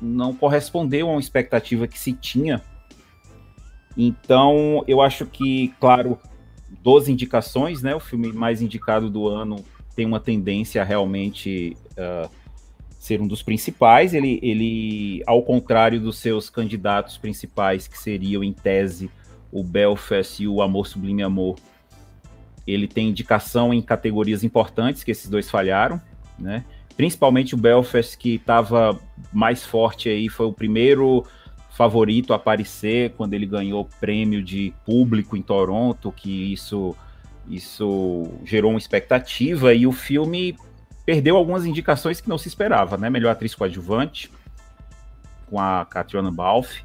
não 0.00 0.34
correspondeu 0.34 1.08
a 1.08 1.12
uma 1.12 1.20
expectativa 1.20 1.86
que 1.86 1.98
se 1.98 2.12
tinha. 2.12 2.62
Então, 3.96 4.84
eu 4.86 5.00
acho 5.00 5.26
que, 5.26 5.74
claro, 5.80 6.18
12 6.82 7.12
indicações, 7.12 7.82
né? 7.82 7.94
O 7.94 8.00
filme 8.00 8.32
mais 8.32 8.62
indicado 8.62 9.10
do 9.10 9.28
ano 9.28 9.64
tem 9.94 10.06
uma 10.06 10.20
tendência 10.20 10.80
a 10.80 10.84
realmente 10.84 11.76
uh, 11.92 12.30
ser 12.98 13.20
um 13.20 13.26
dos 13.26 13.42
principais. 13.42 14.14
Ele, 14.14 14.38
ele, 14.42 15.22
ao 15.26 15.42
contrário 15.42 16.00
dos 16.00 16.18
seus 16.18 16.48
candidatos 16.48 17.18
principais, 17.18 17.86
que 17.88 17.98
seriam, 17.98 18.42
em 18.44 18.52
tese, 18.52 19.10
o 19.52 19.64
Belfast 19.64 20.42
e 20.42 20.48
o 20.48 20.62
Amor 20.62 20.86
Sublime 20.86 21.22
Amor, 21.22 21.56
ele 22.66 22.86
tem 22.86 23.08
indicação 23.08 23.74
em 23.74 23.82
categorias 23.82 24.44
importantes, 24.44 25.02
que 25.02 25.10
esses 25.10 25.28
dois 25.28 25.50
falharam, 25.50 26.00
né? 26.40 26.64
Principalmente 26.96 27.54
o 27.54 27.58
Belfast, 27.58 28.16
que 28.16 28.34
estava 28.34 28.98
mais 29.32 29.64
forte 29.64 30.08
aí, 30.08 30.28
foi 30.28 30.46
o 30.46 30.52
primeiro 30.52 31.24
favorito 31.70 32.32
a 32.32 32.36
aparecer 32.36 33.10
quando 33.16 33.34
ele 33.34 33.46
ganhou 33.46 33.88
prêmio 34.00 34.42
de 34.42 34.74
público 34.84 35.36
em 35.36 35.42
Toronto, 35.42 36.12
que 36.12 36.52
isso 36.52 36.96
isso 37.48 38.28
gerou 38.44 38.70
uma 38.70 38.78
expectativa 38.78 39.74
e 39.74 39.86
o 39.86 39.92
filme 39.92 40.56
perdeu 41.04 41.36
algumas 41.36 41.66
indicações 41.66 42.20
que 42.20 42.28
não 42.28 42.38
se 42.38 42.46
esperava, 42.48 42.96
né? 42.96 43.10
Melhor 43.10 43.30
atriz 43.30 43.54
coadjuvante, 43.54 44.30
com 45.46 45.58
a 45.58 45.84
Catriona 45.84 46.30
Balfe, 46.30 46.82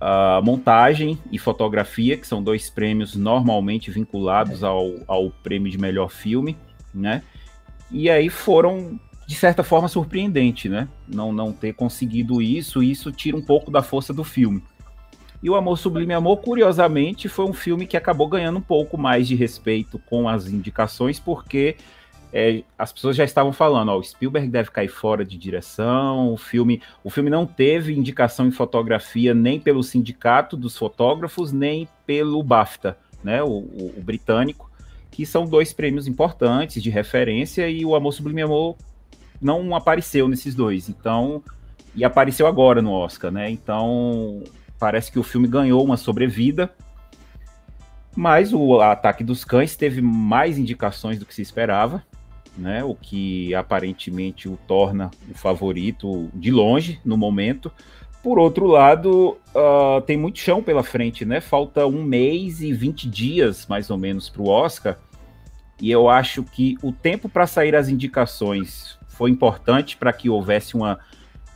uh, 0.00 0.44
montagem 0.44 1.18
e 1.30 1.38
fotografia, 1.38 2.18
que 2.18 2.26
são 2.26 2.42
dois 2.42 2.68
prêmios 2.68 3.14
normalmente 3.14 3.90
vinculados 3.90 4.62
ao, 4.62 4.96
ao 5.06 5.30
prêmio 5.30 5.70
de 5.70 5.78
melhor 5.78 6.10
filme, 6.10 6.56
né? 6.92 7.22
E 7.92 8.08
aí 8.08 8.28
foram, 8.28 8.98
de 9.26 9.34
certa 9.34 9.62
forma, 9.62 9.86
surpreendente, 9.86 10.68
né? 10.68 10.88
Não, 11.06 11.32
não 11.32 11.52
ter 11.52 11.74
conseguido 11.74 12.40
isso, 12.40 12.82
isso 12.82 13.12
tira 13.12 13.36
um 13.36 13.42
pouco 13.42 13.70
da 13.70 13.82
força 13.82 14.12
do 14.12 14.24
filme. 14.24 14.62
E 15.42 15.50
o 15.50 15.56
Amor 15.56 15.76
Sublime 15.76 16.14
Amor, 16.14 16.38
curiosamente, 16.38 17.28
foi 17.28 17.44
um 17.44 17.52
filme 17.52 17.86
que 17.86 17.96
acabou 17.96 18.28
ganhando 18.28 18.58
um 18.58 18.62
pouco 18.62 18.96
mais 18.96 19.26
de 19.26 19.34
respeito 19.34 19.98
com 20.08 20.28
as 20.28 20.46
indicações, 20.46 21.18
porque 21.18 21.76
é, 22.32 22.62
as 22.78 22.92
pessoas 22.92 23.14
já 23.14 23.24
estavam 23.24 23.52
falando, 23.52 23.90
ó, 23.90 23.98
o 23.98 24.02
Spielberg 24.02 24.48
deve 24.48 24.70
cair 24.70 24.88
fora 24.88 25.24
de 25.24 25.36
direção, 25.36 26.32
o 26.32 26.36
filme, 26.36 26.80
o 27.04 27.10
filme 27.10 27.28
não 27.28 27.44
teve 27.44 27.92
indicação 27.92 28.46
em 28.46 28.50
fotografia 28.52 29.34
nem 29.34 29.60
pelo 29.60 29.82
sindicato 29.82 30.56
dos 30.56 30.78
fotógrafos, 30.78 31.52
nem 31.52 31.86
pelo 32.06 32.42
BAFTA, 32.42 32.96
né, 33.22 33.42
o, 33.42 33.48
o, 33.48 33.94
o 33.98 34.02
britânico, 34.02 34.70
que 35.12 35.24
são 35.24 35.44
dois 35.44 35.72
prêmios 35.72 36.08
importantes 36.08 36.82
de 36.82 36.90
referência, 36.90 37.68
e 37.68 37.84
o 37.84 37.94
Amor 37.94 38.12
Sublime 38.12 38.42
Amor 38.42 38.76
não 39.40 39.76
apareceu 39.76 40.26
nesses 40.26 40.56
dois, 40.56 40.88
então, 40.88 41.40
e 41.94 42.04
apareceu 42.04 42.48
agora 42.48 42.82
no 42.82 42.90
Oscar, 42.90 43.30
né, 43.30 43.48
então 43.48 44.42
parece 44.80 45.12
que 45.12 45.18
o 45.20 45.22
filme 45.22 45.46
ganhou 45.46 45.84
uma 45.84 45.96
sobrevida, 45.96 46.74
mas 48.16 48.52
o 48.52 48.80
Ataque 48.80 49.22
dos 49.22 49.44
Cães 49.44 49.76
teve 49.76 50.02
mais 50.02 50.58
indicações 50.58 51.18
do 51.18 51.24
que 51.24 51.34
se 51.34 51.40
esperava, 51.40 52.02
né? 52.56 52.84
O 52.84 52.94
que 52.94 53.54
aparentemente 53.54 54.48
o 54.48 54.58
torna 54.66 55.10
o 55.30 55.34
favorito 55.34 56.28
de 56.34 56.50
longe 56.50 57.00
no 57.04 57.16
momento. 57.16 57.72
Por 58.22 58.38
outro 58.38 58.66
lado, 58.66 59.36
uh, 59.54 60.00
tem 60.02 60.16
muito 60.16 60.38
chão 60.38 60.62
pela 60.62 60.82
frente, 60.82 61.24
né? 61.24 61.40
Falta 61.40 61.86
um 61.86 62.02
mês 62.02 62.60
e 62.60 62.72
20 62.72 63.08
dias, 63.08 63.66
mais 63.66 63.90
ou 63.90 63.98
menos, 63.98 64.28
para 64.28 64.42
o 64.42 64.48
Oscar. 64.48 64.96
E 65.80 65.90
eu 65.90 66.08
acho 66.08 66.44
que 66.44 66.76
o 66.82 66.92
tempo 66.92 67.28
para 67.28 67.46
sair 67.46 67.74
as 67.74 67.88
indicações 67.88 68.96
foi 69.08 69.30
importante 69.30 69.96
para 69.96 70.12
que 70.12 70.30
houvesse 70.30 70.76
uma, 70.76 71.00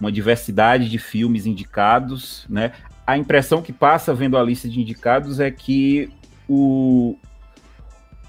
uma 0.00 0.10
diversidade 0.10 0.88
de 0.88 0.98
filmes 0.98 1.46
indicados, 1.46 2.44
né? 2.48 2.72
a 3.06 3.16
impressão 3.16 3.62
que 3.62 3.72
passa 3.72 4.12
vendo 4.12 4.36
a 4.36 4.42
lista 4.42 4.68
de 4.68 4.80
indicados 4.80 5.38
é 5.38 5.50
que 5.50 6.10
o 6.48 7.16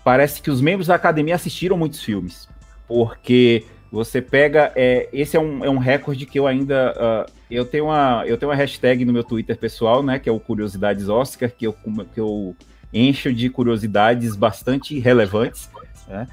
parece 0.03 0.41
que 0.41 0.51
os 0.51 0.61
membros 0.61 0.87
da 0.87 0.95
academia 0.95 1.35
assistiram 1.35 1.75
muitos 1.75 2.01
filmes, 2.01 2.47
porque 2.87 3.65
você 3.91 4.21
pega 4.21 4.71
é, 4.75 5.07
esse 5.13 5.37
é 5.37 5.39
um, 5.39 5.63
é 5.63 5.69
um 5.69 5.77
recorde 5.77 6.25
que 6.25 6.37
eu 6.37 6.45
ainda 6.45 6.93
uh, 6.93 7.31
eu 7.49 7.65
tenho 7.65 7.85
uma 7.85 8.23
eu 8.25 8.37
tenho 8.37 8.51
uma 8.51 8.57
hashtag 8.57 9.05
no 9.05 9.13
meu 9.13 9.23
Twitter 9.23 9.57
pessoal, 9.57 10.03
né, 10.03 10.19
que 10.19 10.27
é 10.27 10.31
o 10.31 10.39
curiosidades 10.39 11.07
Oscar, 11.07 11.49
que 11.49 11.65
eu 11.65 11.73
que 12.13 12.19
eu 12.19 12.55
encho 12.93 13.33
de 13.33 13.49
curiosidades 13.49 14.35
bastante 14.35 14.97
relevantes, 14.99 15.69
né, 16.07 16.27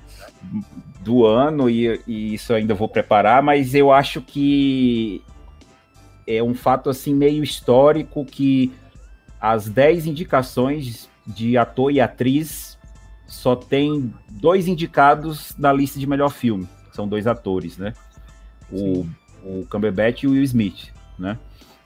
do 1.00 1.24
ano 1.24 1.70
e, 1.70 2.00
e 2.06 2.34
isso 2.34 2.52
ainda 2.52 2.74
vou 2.74 2.88
preparar, 2.88 3.42
mas 3.42 3.74
eu 3.74 3.92
acho 3.92 4.20
que 4.20 5.22
é 6.26 6.42
um 6.42 6.54
fato 6.54 6.90
assim 6.90 7.14
meio 7.14 7.44
histórico 7.44 8.24
que 8.24 8.72
as 9.40 9.68
10 9.68 10.06
indicações 10.06 11.08
de 11.26 11.56
ator 11.56 11.92
e 11.92 12.00
atriz 12.00 12.78
só 13.26 13.54
tem 13.54 14.12
dois 14.30 14.66
indicados 14.68 15.54
na 15.58 15.72
lista 15.72 15.98
de 15.98 16.06
melhor 16.06 16.30
filme. 16.30 16.68
São 16.94 17.09
dois 17.09 17.26
atores, 17.26 17.76
né? 17.76 17.92
O, 18.70 19.04
o 19.42 19.66
Cumberbatch 19.68 20.22
e 20.22 20.26
o 20.28 20.30
Will 20.30 20.44
Smith, 20.44 20.92
né? 21.18 21.37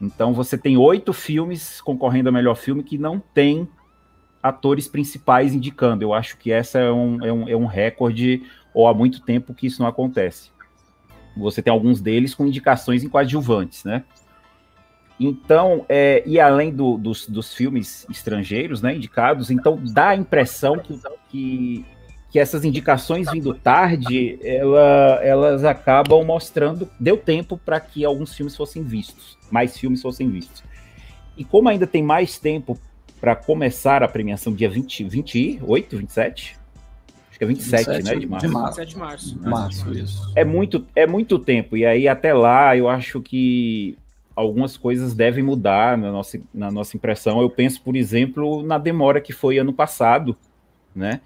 Então 0.00 0.34
você 0.34 0.56
tem 0.56 0.76
oito 0.76 1.12
filmes 1.12 1.80
concorrendo 1.80 2.28
a 2.28 2.32
melhor 2.32 2.54
filme 2.54 2.82
que 2.82 2.98
não 2.98 3.18
tem 3.18 3.66
atores 4.42 4.86
principais 4.86 5.54
indicando. 5.54 6.04
Eu 6.04 6.12
acho 6.12 6.36
que 6.36 6.52
essa 6.52 6.78
é 6.78 6.92
um, 6.92 7.24
é 7.24 7.32
um, 7.32 7.48
é 7.48 7.56
um 7.56 7.64
recorde, 7.64 8.42
ou 8.74 8.86
há 8.86 8.92
muito 8.92 9.20
tempo 9.22 9.54
que 9.54 9.66
isso 9.66 9.80
não 9.80 9.88
acontece. 9.88 10.50
Você 11.36 11.62
tem 11.62 11.72
alguns 11.72 12.00
deles 12.02 12.34
com 12.34 12.46
indicações 12.46 13.02
em 13.02 13.08
coadjuvantes, 13.08 13.84
né? 13.84 14.04
Então, 15.18 15.84
é, 15.88 16.22
e 16.26 16.38
além 16.38 16.72
do, 16.72 16.96
dos, 16.96 17.26
dos, 17.26 17.52
filmes 17.52 18.06
estrangeiros, 18.08 18.80
né, 18.80 18.94
indicados, 18.94 19.50
então 19.50 19.76
dá 19.92 20.10
a 20.10 20.16
impressão 20.16 20.78
que, 20.78 21.00
que, 21.28 21.84
que 22.30 22.38
essas 22.38 22.64
indicações 22.64 23.30
vindo 23.30 23.54
tarde, 23.54 24.38
ela, 24.42 25.20
elas 25.22 25.64
acabam 25.64 26.24
mostrando, 26.24 26.88
deu 27.00 27.16
tempo 27.16 27.56
para 27.56 27.80
que 27.80 28.04
alguns 28.04 28.34
filmes 28.34 28.54
fossem 28.54 28.82
vistos, 28.82 29.38
mais 29.50 29.76
filmes 29.76 30.02
fossem 30.02 30.28
vistos. 30.28 30.62
E 31.36 31.44
como 31.44 31.68
ainda 31.68 31.86
tem 31.86 32.02
mais 32.02 32.38
tempo 32.38 32.78
para 33.20 33.34
começar 33.34 34.02
a 34.02 34.08
premiação 34.08 34.52
dia 34.52 34.68
20, 34.68 35.04
28, 35.04 35.96
27, 35.96 36.58
acho 37.30 37.38
que 37.38 37.44
é 37.44 37.46
27, 37.46 37.86
27 37.86 38.04
né, 38.04 38.20
de 38.20 38.26
março. 38.26 38.46
De 38.46 38.52
março. 38.52 38.76
27 38.80 38.88
de 38.88 38.98
março. 38.98 39.38
Março, 39.40 39.92
isso. 39.92 40.32
É 40.36 40.44
muito, 40.44 40.86
é 40.94 41.06
muito 41.06 41.38
tempo, 41.38 41.76
e 41.76 41.86
aí 41.86 42.06
até 42.06 42.34
lá 42.34 42.76
eu 42.76 42.88
acho 42.88 43.22
que 43.22 43.96
algumas 44.36 44.76
coisas 44.76 45.14
devem 45.14 45.42
mudar 45.42 45.98
na 45.98 46.12
nossa, 46.12 46.38
na 46.54 46.70
nossa 46.70 46.96
impressão. 46.96 47.40
Eu 47.40 47.50
penso, 47.50 47.82
por 47.82 47.96
exemplo, 47.96 48.62
na 48.62 48.78
demora 48.78 49.20
que 49.20 49.32
foi 49.32 49.58
ano 49.58 49.72
passado, 49.72 50.36
né? 50.94 51.20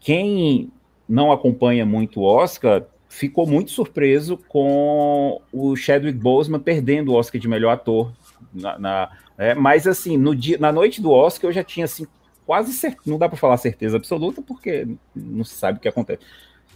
Quem 0.00 0.70
não 1.08 1.32
acompanha 1.32 1.86
muito 1.86 2.20
o 2.20 2.24
Oscar 2.24 2.84
ficou 3.08 3.46
muito 3.46 3.70
surpreso 3.70 4.36
com 4.48 5.40
o 5.52 5.74
Chadwick 5.74 6.18
Boseman 6.18 6.60
perdendo 6.60 7.12
o 7.12 7.14
Oscar 7.14 7.40
de 7.40 7.48
melhor 7.48 7.72
ator. 7.72 8.12
Na, 8.52 8.78
na 8.78 9.10
é, 9.36 9.54
mas 9.54 9.86
assim, 9.86 10.16
no 10.16 10.34
dia, 10.34 10.58
na 10.58 10.72
noite 10.72 11.00
do 11.00 11.10
Oscar 11.10 11.48
eu 11.48 11.54
já 11.54 11.64
tinha 11.64 11.84
assim 11.84 12.06
quase 12.44 12.72
certeza, 12.72 13.02
não 13.06 13.18
dá 13.18 13.28
para 13.28 13.36
falar 13.36 13.56
certeza 13.56 13.96
absoluta 13.96 14.42
porque 14.42 14.86
não 15.14 15.44
se 15.44 15.54
sabe 15.54 15.78
o 15.78 15.80
que 15.80 15.88
acontece. 15.88 16.22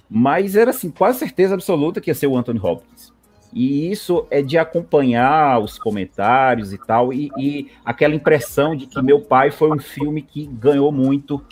Mas 0.08 0.54
era 0.54 0.70
assim, 0.70 0.90
quase 0.90 1.18
certeza 1.18 1.54
absoluta 1.54 2.00
que 2.00 2.10
ia 2.10 2.14
ser 2.14 2.26
o 2.26 2.36
Anthony 2.36 2.60
Hopkins. 2.60 3.12
E 3.52 3.90
isso 3.90 4.26
é 4.30 4.40
de 4.40 4.56
acompanhar 4.56 5.58
os 5.58 5.78
comentários 5.78 6.72
e 6.72 6.78
tal, 6.78 7.12
e, 7.12 7.30
e 7.38 7.70
aquela 7.84 8.14
impressão 8.14 8.74
de 8.74 8.86
que 8.86 9.00
meu 9.02 9.20
pai 9.20 9.50
foi 9.50 9.70
um 9.70 9.78
filme 9.78 10.22
que 10.22 10.46
ganhou 10.46 10.90
muito 10.90 11.42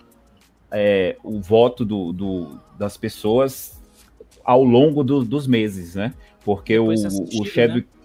é, 0.73 1.17
o 1.23 1.41
voto 1.41 1.85
do, 1.85 2.13
do, 2.13 2.61
das 2.79 2.97
pessoas 2.97 3.81
ao 4.45 4.65
longo 4.65 5.05
do, 5.05 5.25
dos 5.25 5.47
meses, 5.47 5.95
né? 5.95 6.15
Porque 6.45 6.79
o, 6.79 6.89
o 6.89 7.45
Chadwick. 7.45 7.87
Né? 7.87 8.01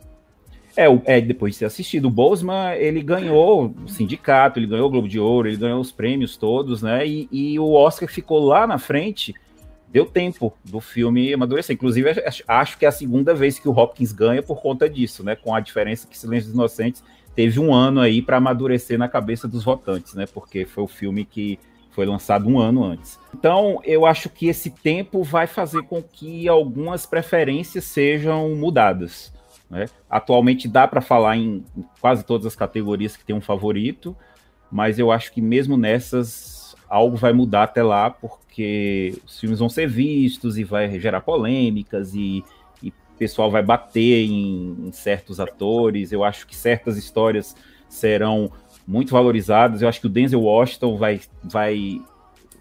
É, 0.77 1.17
é, 1.17 1.21
depois 1.21 1.53
de 1.53 1.59
ser 1.59 1.65
assistido, 1.65 2.05
o 2.09 2.11
Bosman, 2.11 2.73
ele 2.75 3.01
ganhou 3.01 3.73
o 3.85 3.87
sindicato, 3.87 4.59
ele 4.59 4.67
ganhou 4.67 4.87
o 4.87 4.89
Globo 4.89 5.07
de 5.07 5.17
Ouro, 5.17 5.47
ele 5.47 5.55
ganhou 5.55 5.79
os 5.79 5.91
prêmios 5.91 6.35
todos, 6.35 6.81
né? 6.81 7.07
E, 7.07 7.29
e 7.31 7.57
o 7.57 7.71
Oscar 7.71 8.09
ficou 8.09 8.43
lá 8.45 8.67
na 8.67 8.77
frente 8.77 9.33
deu 9.95 10.05
tempo 10.05 10.53
do 10.65 10.81
filme 10.81 11.33
amadurecer. 11.33 11.73
Inclusive, 11.73 12.09
acho 12.45 12.77
que 12.77 12.83
é 12.83 12.89
a 12.89 12.91
segunda 12.91 13.33
vez 13.33 13.57
que 13.57 13.69
o 13.69 13.71
Hopkins 13.71 14.11
ganha 14.11 14.43
por 14.43 14.61
conta 14.61 14.89
disso, 14.89 15.23
né? 15.23 15.37
Com 15.37 15.55
a 15.55 15.61
diferença 15.61 16.05
que 16.05 16.17
Silêncio 16.17 16.47
dos 16.47 16.53
Inocentes 16.53 17.01
teve 17.33 17.61
um 17.61 17.73
ano 17.73 18.01
aí 18.01 18.21
para 18.21 18.35
amadurecer 18.35 18.99
na 18.99 19.07
cabeça 19.07 19.47
dos 19.47 19.63
votantes, 19.63 20.13
né? 20.13 20.25
Porque 20.25 20.65
foi 20.65 20.83
o 20.83 20.87
filme 20.87 21.23
que 21.23 21.57
foi 21.95 22.05
lançado 22.05 22.49
um 22.49 22.59
ano 22.59 22.83
antes. 22.83 23.17
Então, 23.33 23.79
eu 23.85 24.05
acho 24.05 24.29
que 24.29 24.47
esse 24.47 24.69
tempo 24.69 25.23
vai 25.23 25.47
fazer 25.47 25.81
com 25.83 26.03
que 26.03 26.47
algumas 26.47 27.05
preferências 27.05 27.85
sejam 27.85 28.53
mudadas. 28.53 29.33
Né? 29.69 29.85
Atualmente 30.09 30.67
dá 30.67 30.85
para 30.87 30.99
falar 30.99 31.37
em 31.37 31.63
quase 32.01 32.25
todas 32.25 32.45
as 32.45 32.55
categorias 32.55 33.15
que 33.15 33.23
tem 33.23 33.35
um 33.35 33.41
favorito, 33.41 34.15
mas 34.69 34.99
eu 34.99 35.09
acho 35.09 35.31
que 35.31 35.41
mesmo 35.41 35.77
nessas 35.77 36.75
algo 36.89 37.15
vai 37.15 37.33
mudar 37.33 37.63
até 37.63 37.81
lá, 37.81 38.09
porque 38.09 39.17
os 39.25 39.39
filmes 39.39 39.59
vão 39.59 39.69
ser 39.69 39.87
vistos 39.87 40.57
e 40.57 40.63
vai 40.63 40.99
gerar 40.99 41.21
polêmicas 41.21 42.13
e, 42.13 42.43
e 42.83 42.89
o 42.89 43.17
pessoal 43.17 43.49
vai 43.49 43.63
bater 43.63 44.25
em, 44.25 44.87
em, 44.87 44.91
certos 44.91 45.39
atores. 45.39 46.11
Eu 46.11 46.23
acho 46.23 46.45
que 46.45 46.55
certas 46.55 46.97
histórias 46.97 47.55
serão 47.87 48.51
muito 48.87 49.11
valorizadas. 49.11 49.81
Eu 49.81 49.89
acho 49.89 49.99
que 49.99 50.07
o 50.07 50.09
Denzel 50.09 50.41
Washington 50.41 50.97
vai, 50.97 51.21
vai, 51.43 52.01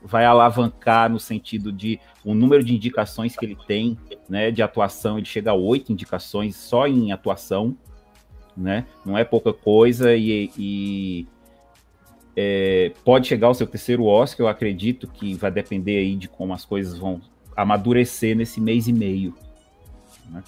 vai 0.02 0.24
alavancar 0.24 1.10
no 1.10 1.20
sentido 1.20 1.72
de 1.72 2.00
o 2.24 2.34
número 2.34 2.62
de 2.62 2.74
indicações 2.74 3.36
que 3.36 3.44
ele 3.44 3.56
tem, 3.66 3.98
né, 4.28 4.50
de 4.50 4.62
atuação. 4.62 5.18
Ele 5.18 5.26
chega 5.26 5.50
a 5.50 5.54
oito 5.54 5.92
indicações 5.92 6.56
só 6.56 6.86
em 6.86 7.12
atuação, 7.12 7.76
né? 8.56 8.86
Não 9.04 9.18
é 9.18 9.24
pouca 9.24 9.52
coisa 9.52 10.14
e, 10.14 10.50
e 10.56 11.26
é, 12.36 12.92
pode 13.04 13.26
chegar 13.26 13.48
ao 13.48 13.54
seu 13.54 13.66
terceiro 13.66 14.04
Oscar, 14.04 14.46
eu 14.46 14.48
acredito 14.48 15.06
que 15.06 15.34
vai 15.34 15.50
depender 15.50 15.98
aí 15.98 16.16
de 16.16 16.28
como 16.28 16.52
as 16.52 16.64
coisas 16.64 16.98
vão 16.98 17.20
amadurecer 17.56 18.36
nesse 18.36 18.60
mês 18.60 18.88
e 18.88 18.92
meio. 18.92 19.34
Né? 20.28 20.42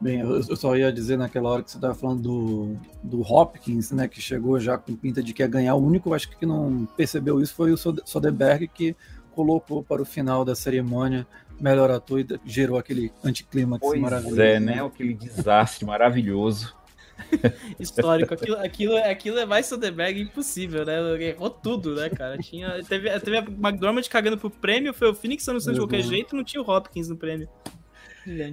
Bem, 0.00 0.20
eu, 0.20 0.42
só 0.56 0.76
ia 0.76 0.92
dizer 0.92 1.16
naquela 1.16 1.48
hora 1.48 1.62
que 1.62 1.70
você 1.70 1.78
estava 1.78 1.94
falando 1.94 2.22
do, 2.22 2.76
do 3.02 3.20
Hopkins, 3.22 3.92
né, 3.92 4.06
que 4.06 4.20
chegou 4.20 4.60
já 4.60 4.76
com 4.76 4.94
pinta 4.94 5.22
de 5.22 5.32
que 5.32 5.42
ia 5.42 5.48
ganhar. 5.48 5.74
O 5.74 5.82
único, 5.82 6.12
acho 6.12 6.28
que 6.28 6.44
não 6.44 6.86
percebeu 6.96 7.40
isso 7.40 7.54
foi 7.54 7.72
o 7.72 7.76
Soderbergh, 7.76 8.68
que 8.68 8.94
colocou 9.34 9.82
para 9.82 10.02
o 10.02 10.04
final 10.04 10.44
da 10.44 10.54
cerimônia 10.54 11.26
melhor 11.58 11.90
ator 11.90 12.20
e 12.20 12.26
gerou 12.44 12.78
aquele 12.78 13.10
anticlímax 13.24 13.86
maravilhoso. 13.98 14.40
É, 14.40 14.60
né? 14.60 14.84
Aquele 14.84 15.14
desastre 15.14 15.86
maravilhoso. 15.86 16.74
histórico. 17.80 18.34
Aquilo, 18.34 18.56
aquilo, 18.58 18.96
aquilo 18.96 19.38
é 19.38 19.46
mais 19.46 19.64
Soderbergh 19.66 20.20
impossível, 20.20 20.84
né? 20.84 20.98
Errou 21.22 21.48
tudo, 21.48 21.94
né, 21.94 22.10
cara? 22.10 22.36
Tinha, 22.38 22.82
teve, 22.84 23.08
teve 23.20 23.38
a 23.38 23.40
McDormand 23.40 24.02
cagando 24.02 24.36
pro 24.36 24.50
prêmio, 24.50 24.92
foi 24.92 25.10
o 25.10 25.14
Phoenix 25.14 25.48
anunciando 25.48 25.78
de 25.78 25.80
qualquer 25.80 26.02
jeito, 26.02 26.36
não 26.36 26.44
tinha 26.44 26.62
o 26.62 26.70
Hopkins 26.70 27.08
no 27.08 27.16
prêmio. 27.16 27.48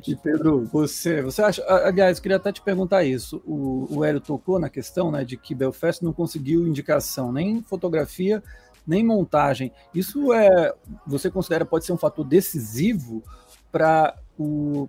E 0.08 0.16
Pedro, 0.16 0.66
você, 0.66 1.22
você 1.22 1.42
acha. 1.42 1.64
Aliás, 1.68 2.18
eu 2.18 2.22
queria 2.22 2.38
até 2.38 2.52
te 2.52 2.62
perguntar 2.62 3.04
isso. 3.04 3.42
O, 3.46 3.88
o 3.90 4.04
Hélio 4.04 4.22
tocou 4.22 4.60
na 4.60 4.70
questão 4.70 5.12
né, 5.12 5.26
de 5.26 5.36
que 5.36 5.56
Belfast 5.56 6.04
não 6.04 6.14
conseguiu 6.14 6.68
indicação 6.68 7.32
nem 7.32 7.62
fotografia, 7.64 8.44
nem 8.86 9.04
montagem. 9.04 9.72
Isso 9.94 10.32
é. 10.32 10.74
Você 11.08 11.32
considera 11.32 11.66
pode 11.66 11.86
ser 11.86 11.94
um 11.94 11.98
fator 11.98 12.26
decisivo 12.26 13.24
para 13.72 14.16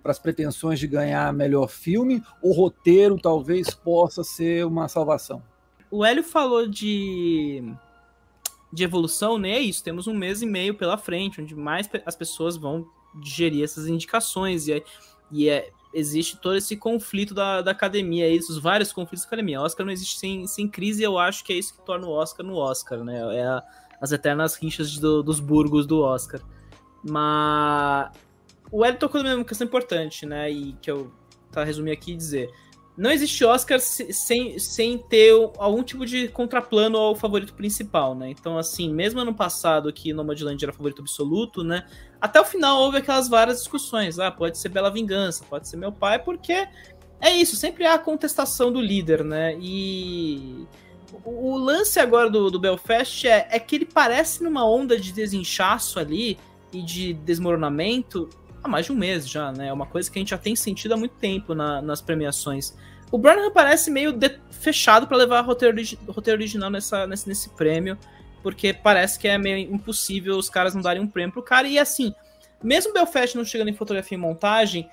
para 0.01 0.11
as 0.11 0.19
pretensões 0.19 0.79
de 0.79 0.87
ganhar 0.87 1.31
melhor 1.31 1.67
filme, 1.67 2.23
o 2.41 2.51
roteiro 2.51 3.17
talvez 3.17 3.69
possa 3.69 4.23
ser 4.23 4.65
uma 4.65 4.87
salvação. 4.87 5.41
O 5.91 6.03
Hélio 6.03 6.23
falou 6.23 6.67
de, 6.67 7.63
de 8.73 8.83
evolução, 8.83 9.37
né? 9.37 9.51
É 9.51 9.59
isso, 9.59 9.83
temos 9.83 10.07
um 10.07 10.13
mês 10.13 10.41
e 10.41 10.45
meio 10.45 10.73
pela 10.73 10.97
frente, 10.97 11.41
onde 11.41 11.55
mais 11.55 11.87
as 12.05 12.15
pessoas 12.15 12.57
vão 12.57 12.87
digerir 13.15 13.63
essas 13.63 13.87
indicações, 13.87 14.67
e, 14.67 14.73
é, 14.73 14.83
e 15.31 15.49
é, 15.49 15.71
existe 15.93 16.37
todo 16.37 16.55
esse 16.55 16.75
conflito 16.75 17.33
da, 17.33 17.61
da 17.61 17.71
academia, 17.71 18.27
esses 18.27 18.57
vários 18.57 18.91
conflitos 18.91 19.23
da 19.23 19.27
academia. 19.27 19.61
O 19.61 19.63
Oscar 19.63 19.85
não 19.85 19.93
existe 19.93 20.19
sem, 20.19 20.45
sem 20.47 20.67
crise, 20.67 21.01
e 21.01 21.05
eu 21.05 21.17
acho 21.17 21.43
que 21.43 21.53
é 21.53 21.55
isso 21.55 21.73
que 21.73 21.85
torna 21.85 22.05
o 22.05 22.11
Oscar 22.11 22.45
no 22.45 22.55
Oscar, 22.55 23.03
né? 23.03 23.35
É 23.35 23.43
a, 23.43 23.63
as 24.01 24.11
eternas 24.11 24.55
rixas 24.55 24.97
do, 24.99 25.23
dos 25.23 25.39
burgos 25.39 25.85
do 25.87 26.01
Oscar. 26.01 26.41
Mas 27.03 28.11
o 28.71 28.85
Ed 28.85 28.97
tocou 28.97 29.23
numa 29.23 29.43
questão 29.43 29.65
importante, 29.65 30.25
né? 30.25 30.51
E 30.51 30.73
que 30.81 30.91
eu 30.91 31.11
tá 31.51 31.63
resumir 31.63 31.91
aqui 31.91 32.11
e 32.11 32.17
dizer. 32.17 32.51
Não 32.97 33.11
existe 33.11 33.43
Oscar 33.43 33.79
sem, 33.79 34.57
sem 34.57 34.97
ter 34.97 35.31
algum 35.57 35.83
tipo 35.83 36.05
de 36.05 36.29
contraplano 36.29 36.97
ao 36.97 37.13
favorito 37.13 37.53
principal, 37.53 38.15
né? 38.15 38.29
Então, 38.29 38.57
assim, 38.57 38.93
mesmo 38.93 39.19
ano 39.19 39.33
passado 39.33 39.91
que 39.91 40.13
Nomadland 40.13 40.63
era 40.63 40.71
favorito 40.71 41.01
absoluto, 41.01 41.61
né? 41.61 41.85
Até 42.21 42.39
o 42.39 42.45
final 42.45 42.81
houve 42.81 42.97
aquelas 42.97 43.27
várias 43.27 43.59
discussões. 43.59 44.17
Ah, 44.17 44.31
pode 44.31 44.57
ser 44.57 44.69
Bela 44.69 44.89
Vingança, 44.89 45.43
pode 45.49 45.67
ser 45.67 45.75
Meu 45.75 45.91
Pai, 45.91 46.19
porque 46.19 46.67
é 47.19 47.31
isso, 47.31 47.57
sempre 47.57 47.85
há 47.85 47.95
a 47.95 47.99
contestação 47.99 48.71
do 48.71 48.79
líder, 48.79 49.25
né? 49.25 49.57
E 49.59 50.65
o 51.25 51.57
lance 51.57 51.99
agora 51.99 52.29
do, 52.29 52.49
do 52.49 52.59
Belfast 52.59 53.27
é, 53.27 53.47
é 53.51 53.59
que 53.59 53.75
ele 53.75 53.85
parece 53.85 54.41
numa 54.41 54.65
onda 54.65 54.97
de 54.97 55.11
desinchaço 55.11 55.99
ali 55.99 56.37
e 56.71 56.81
de 56.81 57.13
desmoronamento 57.13 58.29
há 58.65 58.67
mais 58.67 58.87
de 58.87 58.91
um 58.91 58.95
mês 58.95 59.29
já, 59.29 59.51
né? 59.51 59.67
É 59.67 59.73
uma 59.73 59.85
coisa 59.85 60.09
que 60.09 60.17
a 60.17 60.21
gente 60.21 60.29
já 60.29 60.37
tem 60.37 60.55
sentido 60.55 60.93
há 60.93 60.97
muito 60.97 61.15
tempo 61.15 61.53
na, 61.53 61.81
nas 61.81 62.01
premiações. 62.01 62.75
O 63.11 63.17
Branagh 63.17 63.51
parece 63.51 63.91
meio 63.91 64.13
fechado 64.49 65.07
para 65.07 65.15
levar 65.15 65.41
roteiro, 65.41 65.77
roteiro 66.07 66.39
original 66.39 66.69
nessa, 66.69 67.05
nesse, 67.05 67.29
nesse 67.29 67.49
prêmio, 67.49 67.97
porque 68.41 68.73
parece 68.73 69.19
que 69.19 69.27
é 69.27 69.37
meio 69.37 69.73
impossível 69.73 70.35
os 70.35 70.49
caras 70.49 70.73
não 70.73 70.81
darem 70.81 71.01
um 71.01 71.07
prêmio 71.07 71.31
pro 71.31 71.43
cara. 71.43 71.67
E 71.67 71.77
assim, 71.77 72.13
mesmo 72.63 72.91
Belfast 72.91 73.35
não 73.35 73.45
chegando 73.45 73.69
em 73.69 73.75
fotografia 73.75 74.17
e 74.17 74.21
montagem, 74.21 74.89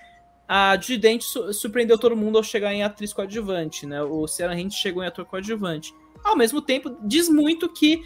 a 0.47 0.77
Judy 0.77 0.99
Dent 0.99 1.23
su 1.23 1.53
surpreendeu 1.55 1.97
todo 1.97 2.15
mundo 2.15 2.37
ao 2.37 2.45
chegar 2.45 2.75
em 2.75 2.83
atriz 2.83 3.13
coadjuvante, 3.13 3.87
né? 3.87 4.03
O 4.03 4.27
Sarah 4.27 4.59
Hint 4.59 4.75
chegou 4.75 5.03
em 5.03 5.07
ator 5.07 5.25
coadjuvante. 5.25 5.95
Ao 6.23 6.37
mesmo 6.37 6.61
tempo, 6.61 6.95
diz 7.03 7.29
muito 7.29 7.69
que 7.73 8.03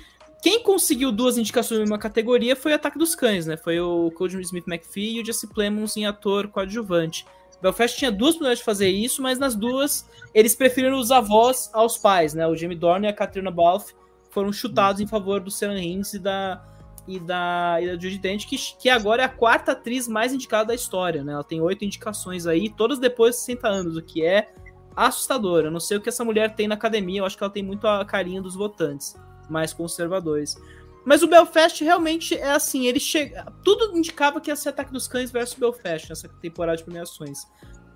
quem 0.46 0.62
conseguiu 0.62 1.10
duas 1.10 1.36
indicações 1.36 1.80
em 1.80 1.90
uma 1.90 1.98
categoria 1.98 2.54
foi 2.54 2.70
o 2.70 2.74
Ataque 2.76 2.96
dos 2.96 3.16
Cães, 3.16 3.46
né? 3.46 3.56
Foi 3.56 3.80
o 3.80 4.12
Cody 4.12 4.40
Smith 4.42 4.68
McPhee 4.68 5.16
e 5.16 5.20
o 5.20 5.26
Jesse 5.26 5.48
Plemons 5.48 5.96
em 5.96 6.06
ator 6.06 6.46
coadjuvante. 6.46 7.26
Belfast 7.60 7.98
tinha 7.98 8.12
duas 8.12 8.34
possibilidades 8.34 8.60
de 8.60 8.64
fazer 8.64 8.88
isso, 8.88 9.20
mas 9.20 9.40
nas 9.40 9.56
duas 9.56 10.08
eles 10.32 10.54
preferiram 10.54 11.00
os 11.00 11.10
avós 11.10 11.68
aos 11.72 11.98
pais, 11.98 12.32
né? 12.32 12.46
O 12.46 12.54
Jamie 12.54 12.76
Dornan 12.76 13.08
e 13.08 13.10
a 13.10 13.12
Katrina 13.12 13.50
Balfe 13.50 13.92
foram 14.30 14.52
chutados 14.52 15.00
em 15.00 15.06
favor 15.08 15.40
do 15.40 15.50
Sam 15.50 15.80
Hinds 15.80 16.14
e 16.14 16.20
da 16.20 16.64
e 17.08 17.18
da, 17.18 17.78
e 17.82 17.86
da 17.88 17.92
Judy 17.94 18.18
Dent, 18.18 18.46
que, 18.46 18.56
que 18.56 18.88
agora 18.88 19.22
é 19.22 19.24
a 19.24 19.28
quarta 19.28 19.72
atriz 19.72 20.06
mais 20.06 20.32
indicada 20.32 20.66
da 20.66 20.76
história, 20.76 21.24
né? 21.24 21.32
Ela 21.32 21.42
tem 21.42 21.60
oito 21.60 21.84
indicações 21.84 22.46
aí, 22.46 22.70
todas 22.70 23.00
depois 23.00 23.34
de 23.34 23.40
60 23.40 23.66
anos, 23.66 23.96
o 23.96 24.02
que 24.02 24.24
é 24.24 24.52
assustador. 24.94 25.64
Eu 25.64 25.72
não 25.72 25.80
sei 25.80 25.96
o 25.96 26.00
que 26.00 26.08
essa 26.08 26.24
mulher 26.24 26.54
tem 26.54 26.68
na 26.68 26.76
academia, 26.76 27.18
eu 27.18 27.26
acho 27.26 27.36
que 27.36 27.42
ela 27.42 27.52
tem 27.52 27.64
muito 27.64 27.84
a 27.88 28.04
carinho 28.04 28.40
dos 28.40 28.54
votantes 28.54 29.16
mais 29.48 29.72
conservadores. 29.72 30.56
Mas 31.04 31.22
o 31.22 31.28
Belfast 31.28 31.84
realmente 31.84 32.34
é 32.34 32.50
assim, 32.50 32.86
ele 32.86 32.98
chega. 32.98 33.46
Tudo 33.62 33.96
indicava 33.96 34.40
que 34.40 34.50
ia 34.50 34.56
ser 34.56 34.70
Ataque 34.70 34.92
dos 34.92 35.06
Cães 35.06 35.30
versus 35.30 35.56
Belfast 35.56 36.08
nessa 36.08 36.28
temporada 36.28 36.76
de 36.78 36.84
premiações. 36.84 37.46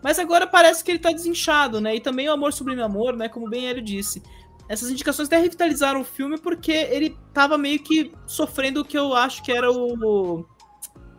Mas 0.02 0.18
agora 0.18 0.46
parece 0.46 0.82
que 0.82 0.92
ele 0.92 0.98
tá 0.98 1.10
desinchado, 1.10 1.80
né? 1.80 1.96
E 1.96 2.00
também 2.00 2.28
o 2.28 2.32
Amor 2.32 2.52
Sublime 2.52 2.80
Amor, 2.80 3.16
né? 3.16 3.28
Como 3.28 3.48
bem 3.48 3.66
ele 3.66 3.80
disse. 3.80 4.22
Essas 4.68 4.88
indicações 4.88 5.26
até 5.26 5.36
revitalizaram 5.38 6.02
o 6.02 6.04
filme 6.04 6.38
porque 6.38 6.70
ele 6.70 7.18
tava 7.34 7.58
meio 7.58 7.80
que 7.80 8.12
sofrendo 8.24 8.82
o 8.82 8.84
que 8.84 8.96
eu 8.96 9.12
acho 9.12 9.42
que 9.42 9.50
era 9.50 9.70
o. 9.70 10.46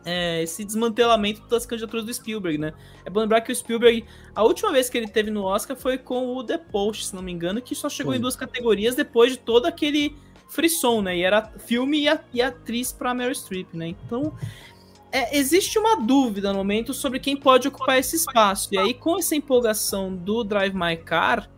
É, 0.04 0.42
esse 0.42 0.64
desmantelamento 0.64 1.42
das 1.48 1.64
candidaturas 1.64 2.04
do 2.04 2.12
Spielberg, 2.12 2.58
né? 2.58 2.72
É 3.04 3.10
bom 3.10 3.20
lembrar 3.20 3.40
que 3.40 3.52
o 3.52 3.54
Spielberg, 3.54 4.04
a 4.34 4.42
última 4.42 4.72
vez 4.72 4.90
que 4.90 4.98
ele 4.98 5.06
teve 5.06 5.30
no 5.30 5.44
Oscar 5.44 5.76
foi 5.76 5.96
com 5.96 6.36
o 6.36 6.42
The 6.42 6.58
Post, 6.58 7.06
se 7.06 7.14
não 7.14 7.22
me 7.22 7.30
engano, 7.30 7.62
que 7.62 7.74
só 7.74 7.88
chegou 7.88 8.12
em 8.12 8.20
duas 8.20 8.34
categorias 8.34 8.96
depois 8.96 9.32
de 9.32 9.38
todo 9.38 9.66
aquele 9.66 10.16
frisson, 10.48 11.02
né? 11.02 11.16
E 11.16 11.22
era 11.22 11.42
filme 11.58 12.06
e, 12.06 12.18
e 12.34 12.42
atriz 12.42 12.92
para 12.92 13.14
Meryl 13.14 13.34
Streep, 13.34 13.72
né? 13.72 13.88
Então, 13.88 14.36
é, 15.12 15.36
existe 15.38 15.78
uma 15.78 15.96
dúvida 15.96 16.52
no 16.52 16.58
momento 16.58 16.92
sobre 16.92 17.20
quem 17.20 17.36
pode 17.36 17.68
ocupar 17.68 17.98
esse 17.98 18.16
espaço. 18.16 18.68
E 18.72 18.78
aí, 18.78 18.94
com 18.94 19.18
essa 19.18 19.36
empolgação 19.36 20.14
do 20.14 20.42
Drive 20.42 20.74
My 20.74 20.96
Car, 20.96 21.48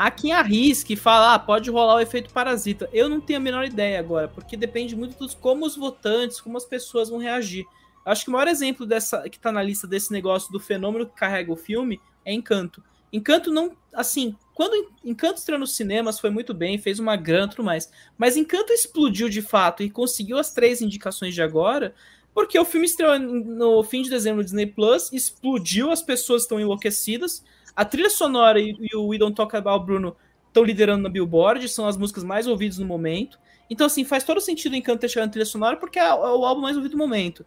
Há 0.00 0.12
quem 0.12 0.30
arrisque 0.30 0.92
e 0.92 0.96
fala, 0.96 1.34
ah, 1.34 1.38
pode 1.40 1.68
rolar 1.72 1.96
o 1.96 2.00
efeito 2.00 2.32
parasita. 2.32 2.88
Eu 2.92 3.08
não 3.08 3.20
tenho 3.20 3.40
a 3.40 3.42
menor 3.42 3.64
ideia 3.64 3.98
agora, 3.98 4.28
porque 4.28 4.56
depende 4.56 4.94
muito 4.94 5.18
dos 5.18 5.34
como 5.34 5.66
os 5.66 5.74
votantes, 5.74 6.40
como 6.40 6.56
as 6.56 6.64
pessoas 6.64 7.08
vão 7.08 7.18
reagir. 7.18 7.66
Acho 8.06 8.22
que 8.22 8.30
o 8.30 8.32
maior 8.32 8.46
exemplo 8.46 8.86
dessa 8.86 9.28
que 9.28 9.40
tá 9.40 9.50
na 9.50 9.60
lista 9.60 9.88
desse 9.88 10.12
negócio 10.12 10.52
do 10.52 10.60
fenômeno 10.60 11.04
que 11.04 11.16
carrega 11.16 11.52
o 11.52 11.56
filme 11.56 12.00
é 12.24 12.32
Encanto. 12.32 12.80
Encanto 13.12 13.50
não, 13.50 13.72
assim, 13.92 14.36
quando 14.54 14.88
Encanto 15.04 15.40
estreou 15.40 15.58
nos 15.58 15.74
cinemas 15.74 16.20
foi 16.20 16.30
muito 16.30 16.54
bem, 16.54 16.78
fez 16.78 17.00
uma 17.00 17.16
grana 17.16 17.48
tudo 17.48 17.64
mais, 17.64 17.90
mas 18.16 18.36
Encanto 18.36 18.72
explodiu 18.72 19.28
de 19.28 19.42
fato 19.42 19.82
e 19.82 19.90
conseguiu 19.90 20.38
as 20.38 20.52
três 20.52 20.80
indicações 20.80 21.34
de 21.34 21.42
agora, 21.42 21.92
porque 22.32 22.56
o 22.56 22.64
filme 22.64 22.86
estreou 22.86 23.18
no 23.18 23.82
fim 23.82 24.02
de 24.02 24.10
dezembro 24.10 24.38
no 24.38 24.44
Disney 24.44 24.66
Plus, 24.66 25.12
explodiu, 25.12 25.90
as 25.90 26.02
pessoas 26.02 26.42
estão 26.42 26.60
enlouquecidas, 26.60 27.42
a 27.78 27.84
trilha 27.84 28.10
sonora 28.10 28.60
e, 28.60 28.76
e 28.80 28.96
o 28.96 29.06
We 29.06 29.18
Don't 29.18 29.36
Talk 29.36 29.54
About 29.54 29.86
Bruno 29.86 30.16
estão 30.48 30.64
liderando 30.64 31.04
na 31.04 31.08
Billboard, 31.08 31.68
são 31.68 31.86
as 31.86 31.96
músicas 31.96 32.24
mais 32.24 32.48
ouvidas 32.48 32.78
no 32.78 32.84
momento. 32.84 33.38
Então, 33.70 33.86
assim, 33.86 34.04
faz 34.04 34.24
todo 34.24 34.40
sentido 34.40 34.72
o 34.72 34.74
Encanto 34.74 34.98
ter 34.98 35.08
chegado 35.08 35.28
na 35.28 35.30
trilha 35.30 35.46
sonora 35.46 35.76
porque 35.76 35.96
é, 35.96 36.02
é 36.02 36.12
o 36.12 36.44
álbum 36.44 36.60
mais 36.60 36.76
ouvido 36.76 36.90
do 36.90 36.98
momento. 36.98 37.46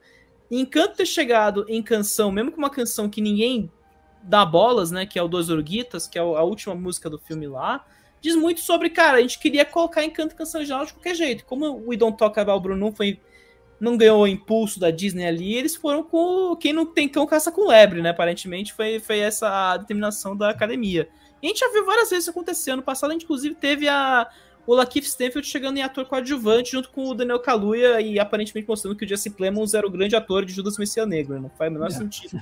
Encanto 0.50 0.96
ter 0.96 1.06
chegado 1.06 1.66
em 1.68 1.84
canção, 1.84 2.32
mesmo 2.32 2.50
com 2.50 2.60
uma 2.60 2.70
canção 2.70 3.10
que 3.10 3.20
ninguém 3.20 3.70
dá 4.24 4.46
bolas, 4.46 4.90
né? 4.90 5.06
Que 5.06 5.20
é 5.20 5.22
o 5.22 5.28
Dois 5.28 5.50
Orguitas, 5.50 6.08
que 6.08 6.18
é 6.18 6.22
a 6.22 6.44
última 6.44 6.74
música 6.76 7.10
do 7.10 7.20
filme 7.20 7.46
lá, 7.46 7.86
diz 8.22 8.34
muito 8.34 8.62
sobre, 8.62 8.90
cara, 8.90 9.18
a 9.18 9.22
gente 9.22 9.38
queria 9.38 9.66
colocar 9.66 10.02
Encanto 10.06 10.34
canção 10.34 10.62
original 10.62 10.86
de 10.86 10.94
qualquer 10.94 11.14
jeito. 11.14 11.44
Como 11.44 11.66
o 11.66 11.90
We 11.90 11.98
Don't 11.98 12.18
Talk 12.18 12.40
About 12.40 12.64
Bruno 12.64 12.90
foi 12.94 13.20
não 13.82 13.98
ganhou 13.98 14.22
o 14.22 14.28
impulso 14.28 14.80
da 14.80 14.92
Disney 14.92 15.26
ali, 15.26 15.56
eles 15.56 15.76
foram 15.76 16.04
com 16.04 16.56
quem 16.56 16.72
não 16.72 16.86
tem 16.86 17.10
cão 17.10 17.26
caça 17.26 17.52
com 17.52 17.68
lebre, 17.68 18.00
né? 18.00 18.12
Aparentemente 18.12 18.74
foi, 18.74 19.00
foi 19.00 19.18
essa 19.18 19.72
a 19.72 19.78
determinação 19.78 20.38
da 20.38 20.52
academia. 20.52 21.10
E 21.42 21.48
a 21.48 21.50
gente 21.50 21.62
já 21.62 21.72
viu 21.72 21.84
várias 21.84 22.12
vezes 22.12 22.26
isso 22.26 22.30
acontecer. 22.30 22.70
Ano 22.70 22.84
passado, 22.84 23.10
a 23.10 23.14
gente, 23.14 23.24
inclusive, 23.24 23.56
teve 23.56 23.90
a, 23.90 24.30
o 24.68 24.76
Lakeith 24.76 25.06
Stanfield 25.06 25.48
chegando 25.48 25.78
em 25.78 25.82
ator 25.82 26.06
coadjuvante 26.06 26.74
junto 26.74 26.92
com 26.92 27.08
o 27.08 27.16
Daniel 27.16 27.40
Kaluuya 27.40 28.00
e 28.00 28.20
aparentemente 28.20 28.68
mostrando 28.70 28.96
que 28.96 29.04
o 29.04 29.08
Jesse 29.08 29.32
Plemons 29.32 29.74
era 29.74 29.88
o 29.88 29.90
grande 29.90 30.16
ator 30.16 30.46
de 30.46 30.54
Judas 30.54 30.78
Messias 30.78 31.08
Negro. 31.08 31.42
Não 31.42 31.50
faz 31.50 31.72
o 31.72 31.74
menor 31.74 31.88
é. 31.88 31.90
sentido 31.90 32.40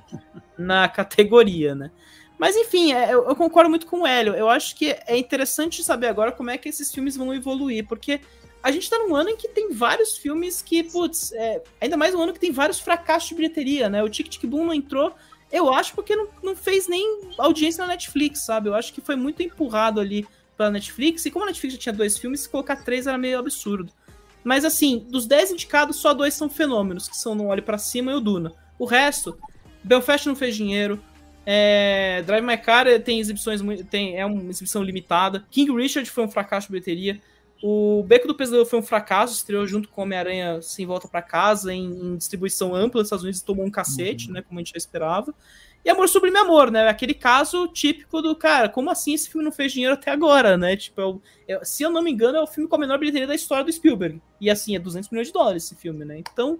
na 0.57 0.89
categoria, 0.91 1.73
né? 1.73 1.89
Mas 2.37 2.57
enfim, 2.57 2.91
é, 2.91 3.13
eu, 3.13 3.29
eu 3.29 3.35
concordo 3.35 3.69
muito 3.69 3.87
com 3.87 4.01
o 4.01 4.07
Hélio. 4.07 4.35
Eu 4.35 4.49
acho 4.49 4.75
que 4.75 4.93
é 5.07 5.17
interessante 5.17 5.81
saber 5.83 6.07
agora 6.07 6.33
como 6.33 6.49
é 6.49 6.57
que 6.57 6.67
esses 6.67 6.91
filmes 6.93 7.15
vão 7.15 7.33
evoluir, 7.33 7.87
porque 7.87 8.19
a 8.61 8.71
gente 8.71 8.89
tá 8.89 8.97
num 8.97 9.15
ano 9.15 9.29
em 9.29 9.37
que 9.37 9.47
tem 9.47 9.71
vários 9.71 10.17
filmes 10.17 10.61
que, 10.61 10.83
putz, 10.83 11.31
é, 11.31 11.61
ainda 11.79 11.95
mais 11.95 12.13
um 12.13 12.21
ano 12.21 12.33
que 12.33 12.39
tem 12.39 12.51
vários 12.51 12.79
fracassos 12.79 13.29
de 13.29 13.35
bilheteria, 13.35 13.89
né? 13.89 14.03
O 14.03 14.09
Tic 14.09 14.27
Tic 14.27 14.45
Boom 14.45 14.65
não 14.65 14.73
entrou, 14.73 15.13
eu 15.51 15.73
acho, 15.73 15.93
porque 15.93 16.15
não, 16.15 16.27
não 16.43 16.55
fez 16.55 16.87
nem 16.87 17.21
audiência 17.37 17.83
na 17.83 17.93
Netflix, 17.93 18.41
sabe? 18.41 18.69
Eu 18.69 18.75
acho 18.75 18.93
que 18.93 19.01
foi 19.01 19.15
muito 19.15 19.41
empurrado 19.41 19.99
ali 19.99 20.27
pela 20.57 20.69
Netflix, 20.69 21.25
e 21.25 21.31
como 21.31 21.45
a 21.45 21.47
Netflix 21.47 21.75
já 21.75 21.79
tinha 21.79 21.93
dois 21.93 22.17
filmes, 22.17 22.41
se 22.41 22.49
colocar 22.49 22.75
três 22.83 23.07
era 23.07 23.17
meio 23.17 23.39
absurdo. 23.39 23.91
Mas 24.43 24.65
assim, 24.65 25.05
dos 25.09 25.25
dez 25.25 25.51
indicados, 25.51 25.97
só 25.97 26.13
dois 26.13 26.33
são 26.33 26.49
fenômenos, 26.49 27.07
que 27.07 27.15
são 27.15 27.33
No 27.33 27.47
Olho 27.47 27.63
para 27.63 27.77
Cima 27.77 28.11
e 28.11 28.15
o 28.15 28.19
Duna. 28.19 28.53
O 28.77 28.85
resto, 28.85 29.37
Belfast 29.83 30.27
não 30.27 30.35
fez 30.35 30.55
dinheiro, 30.55 31.01
é, 31.45 32.21
Drive 32.25 32.45
My 32.45 32.57
Car 32.57 32.85
tem 33.01 33.19
exibições, 33.19 33.61
tem, 33.89 34.17
é 34.17 34.25
uma 34.25 34.49
exibição 34.49 34.83
limitada, 34.83 35.45
King 35.49 35.71
Richard 35.71 36.09
foi 36.09 36.25
um 36.25 36.29
fracasso 36.29 36.67
de 36.67 36.73
bilheteria, 36.73 37.21
o 37.61 38.03
Beco 38.03 38.27
do 38.27 38.35
Pesadelo 38.35 38.65
foi 38.65 38.79
um 38.79 38.83
fracasso, 38.83 39.33
estreou 39.33 39.67
junto 39.67 39.89
com 39.89 40.01
Homem-Aranha 40.01 40.61
Sem 40.61 40.85
Volta 40.85 41.07
para 41.07 41.21
Casa, 41.21 41.73
em, 41.73 41.85
em, 41.85 42.15
distribuição 42.15 42.73
ampla 42.73 43.01
nos 43.01 43.07
Estados 43.07 43.23
Unidos, 43.23 43.41
tomou 43.41 43.65
um 43.65 43.71
cacete, 43.71 44.27
uhum. 44.27 44.33
né, 44.33 44.41
como 44.41 44.59
a 44.59 44.61
gente 44.61 44.71
já 44.71 44.77
esperava. 44.77 45.33
E 45.83 45.89
Amor 45.89 46.07
Sublime 46.07 46.37
Amor, 46.37 46.71
né, 46.71 46.87
aquele 46.87 47.13
caso 47.13 47.67
típico 47.67 48.21
do, 48.21 48.35
cara, 48.35 48.69
como 48.69 48.89
assim 48.89 49.13
esse 49.13 49.29
filme 49.29 49.43
não 49.43 49.51
fez 49.51 49.71
dinheiro 49.71 49.93
até 49.93 50.11
agora, 50.11 50.57
né, 50.57 50.77
tipo, 50.77 51.21
é, 51.47 51.53
é, 51.53 51.65
se 51.65 51.83
eu 51.83 51.89
não 51.89 52.01
me 52.01 52.11
engano, 52.11 52.37
é 52.37 52.41
o 52.41 52.47
filme 52.47 52.69
com 52.69 52.75
a 52.75 52.79
menor 52.79 52.97
bilheteria 52.97 53.27
da 53.27 53.35
história 53.35 53.65
do 53.65 53.71
Spielberg. 53.71 54.21
E 54.39 54.49
assim, 54.49 54.75
é 54.75 54.79
200 54.79 55.09
milhões 55.09 55.27
de 55.27 55.33
dólares 55.33 55.65
esse 55.65 55.75
filme, 55.75 56.05
né, 56.05 56.17
então 56.17 56.59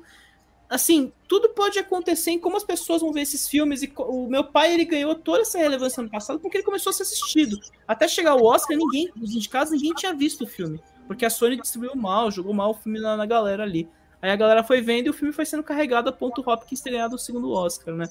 assim, 0.70 1.12
tudo 1.28 1.50
pode 1.50 1.80
acontecer 1.80 2.32
em 2.32 2.40
como 2.40 2.56
as 2.56 2.64
pessoas 2.64 3.02
vão 3.02 3.12
ver 3.12 3.22
esses 3.22 3.48
filmes. 3.48 3.82
E 3.82 3.92
o 3.98 4.28
meu 4.28 4.44
pai, 4.44 4.74
ele 4.74 4.86
ganhou 4.86 5.16
toda 5.16 5.42
essa 5.42 5.58
relevância 5.58 6.04
no 6.04 6.10
passado 6.10 6.40
porque 6.40 6.58
ele 6.58 6.64
começou 6.64 6.92
a 6.92 6.94
ser 6.94 7.04
assistido. 7.04 7.60
Até 7.88 8.08
chegar 8.08 8.36
o 8.36 8.46
Oscar, 8.46 8.78
ninguém, 8.78 9.12
os 9.20 9.34
indicados, 9.34 9.72
ninguém 9.72 9.94
tinha 9.94 10.14
visto 10.14 10.44
o 10.44 10.48
filme. 10.48 10.80
Porque 11.08 11.26
a 11.26 11.30
Sony 11.30 11.60
distribuiu 11.60 11.96
mal, 11.96 12.30
jogou 12.30 12.54
mal 12.54 12.72
o 12.72 12.76
filme 12.76 13.00
na, 13.00 13.18
na 13.18 13.26
galera 13.26 13.64
ali. 13.64 13.90
Aí 14.22 14.30
a 14.30 14.36
galera 14.36 14.64
foi 14.64 14.82
vendo 14.82 15.08
e 15.08 15.10
o 15.10 15.14
filme 15.14 15.34
foi 15.34 15.46
sendo 15.46 15.64
carregado 15.64 16.10
a 16.10 16.12
ponto 16.12 16.48
Hopkins 16.48 16.82
ter 16.82 16.92
ganhado 16.92 17.16
o 17.16 17.20
segundo 17.20 17.52
Oscar, 17.52 17.96
né? 17.96 18.08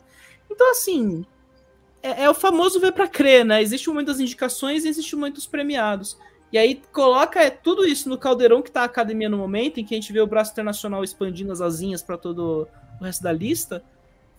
Então, 0.51 0.71
assim, 0.71 1.25
é, 2.03 2.25
é, 2.25 2.31
o 2.31 2.35
famoso 2.35 2.81
ver 2.81 2.92
para 2.92 3.07
crer, 3.07 3.44
né? 3.44 3.62
Existe 3.62 3.88
o 3.88 3.92
momento 3.92 4.09
das 4.09 4.18
indicações 4.18 4.85
e 4.85 4.88
existe 4.88 5.14
o 5.14 5.18
momento 5.18 5.35
dos 5.35 5.47
premiados. 5.47 6.18
E 6.52 6.56
aí 6.56 6.80
coloca 6.92 7.50
tudo 7.50 7.87
isso 7.87 8.08
no 8.08 8.16
caldeirão 8.16 8.62
que 8.62 8.70
tá 8.70 8.82
a 8.82 8.84
academia 8.84 9.28
no 9.28 9.37
momento, 9.37 9.78
em 9.78 9.84
que 9.84 9.94
a 9.94 9.96
gente 9.96 10.12
vê 10.12 10.20
o 10.20 10.26
braço 10.26 10.52
internacional 10.52 11.04
expandindo 11.04 11.52
as 11.52 11.61
asinhas 11.61 12.02
para 12.02 12.16
todo 12.16 12.66
o 13.00 13.04
resto 13.04 13.22
da 13.22 13.32
lista. 13.32 13.82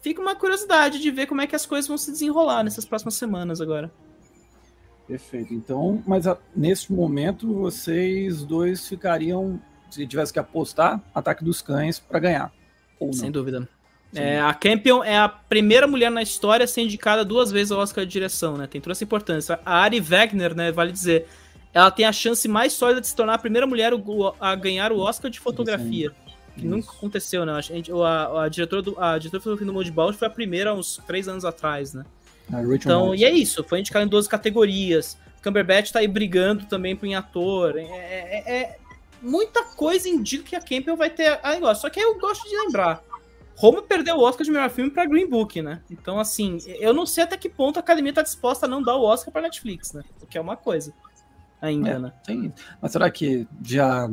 Fica 0.02 0.22
uma 0.22 0.36
curiosidade 0.36 1.00
de 1.00 1.12
ver 1.12 1.28
como 1.28 1.42
é 1.42 1.48
que 1.48 1.56
as 1.56 1.66
coisas 1.66 1.88
vão 1.88 1.98
se 1.98 2.12
desenrolar 2.12 2.64
nessas 2.64 2.86
próximas 2.86 3.16
semanas 3.16 3.62
agora. 3.62 3.92
Perfeito. 5.08 5.54
Então, 5.54 6.04
mas 6.06 6.26
a, 6.26 6.38
nesse 6.56 6.92
momento 6.94 7.54
vocês 7.54 8.44
dois 8.44 8.88
ficariam, 8.88 9.60
se 9.90 10.06
tivesse 10.08 10.32
que 10.32 10.40
apostar, 10.40 11.02
ataque 11.14 11.44
dos 11.44 11.62
cães 11.62 12.00
para 12.00 12.20
ganhar. 12.20 12.54
Sem 13.14 13.32
dúvida. 13.32 13.68
É, 14.14 14.40
a 14.40 14.54
Campion 14.54 15.04
é 15.04 15.18
a 15.18 15.30
primeira 15.30 15.88
mulher 15.88 16.10
na 16.10 16.22
história 16.22 16.64
a 16.64 16.68
ser 16.68 16.82
indicada 16.82 17.24
duas 17.24 17.52
vezes 17.52 17.72
ao 17.72 17.80
Oscar 17.80 18.06
de 18.06 18.12
direção, 18.12 18.58
né? 18.58 18.66
Tem 18.66 18.82
toda 18.82 18.94
essa 18.94 19.04
importância. 19.04 19.60
A 19.64 19.82
Ari 19.82 20.00
Wegner, 20.00 20.56
né, 20.56 20.72
vale 20.72 20.92
dizer, 20.92 21.28
ela 21.74 21.92
tem 21.92 22.06
a 22.06 22.12
chance 22.12 22.48
mais 22.48 22.74
sólida 22.74 23.02
de 23.02 23.08
se 23.08 23.16
tornar 23.16 23.36
a 23.36 23.38
primeira 23.38 23.68
mulher 23.68 23.94
a 24.40 24.56
ganhar 24.56 24.92
o 24.92 25.00
Oscar 25.00 25.30
de 25.30 25.40
fotografia. 25.40 26.12
Que 26.56 26.62
Isso. 26.62 26.68
nunca 26.68 26.92
aconteceu, 26.92 27.46
né? 27.46 27.54
A, 27.54 27.62
gente, 27.62 27.92
a, 27.92 28.44
a, 28.44 28.50
diretora 28.50 28.82
do, 28.82 29.00
a 29.00 29.18
diretora 29.18 29.56
do 29.56 29.74
Moldball 29.74 30.12
foi 30.14 30.28
a 30.28 30.32
primeira 30.32 30.74
uns 30.74 31.00
três 31.06 31.28
anos 31.28 31.46
atrás, 31.46 31.94
né? 31.94 32.04
então, 32.74 33.14
e 33.14 33.24
é 33.24 33.30
isso. 33.30 33.64
Foi 33.64 33.80
indicado 33.80 34.06
em 34.06 34.10
12 34.10 34.28
categorias. 34.28 35.18
Cumberbatch 35.44 35.92
tá 35.92 36.00
aí 36.00 36.08
brigando 36.08 36.66
também 36.66 36.96
por 36.96 37.06
em 37.06 37.16
ator. 37.16 37.78
É, 37.78 37.84
é, 37.84 38.54
é, 38.58 38.78
muita 39.22 39.64
coisa 39.64 40.10
indica 40.10 40.44
que 40.44 40.56
a 40.56 40.60
Campbell 40.60 40.98
vai 40.98 41.12
ter 41.12 41.40
a 41.44 41.52
negócio. 41.52 41.82
Só 41.82 41.90
que 41.90 42.00
eu 42.00 42.18
gosto 42.18 42.50
de 42.50 42.56
lembrar. 42.58 43.04
Roma 43.56 43.82
perdeu 43.82 44.16
o 44.16 44.22
Oscar 44.22 44.44
de 44.44 44.52
melhor 44.52 44.70
filme 44.70 44.90
para 44.90 45.06
Green 45.06 45.28
Book, 45.28 45.62
né? 45.62 45.82
Então, 45.92 46.18
assim, 46.18 46.58
eu 46.66 46.94
não 46.94 47.06
sei 47.06 47.26
até 47.26 47.38
que 47.38 47.50
ponto 47.50 47.78
a 47.78 47.82
academia 47.82 48.14
tá 48.14 48.22
disposta 48.22 48.66
a 48.66 48.70
não 48.70 48.82
dar 48.82 48.96
o 48.96 49.04
Oscar 49.04 49.32
para 49.32 49.44
Netflix, 49.44 49.94
né? 49.94 50.02
O 50.22 50.26
que 50.26 50.38
é 50.38 50.42
uma 50.42 50.58
coisa 50.58 50.94
ainda, 51.62 51.90
é, 51.90 52.00
né? 52.00 52.14
Tem. 52.26 52.54
Mas 52.82 52.92
será 52.92 53.10
que 53.10 53.48
já 53.64 54.08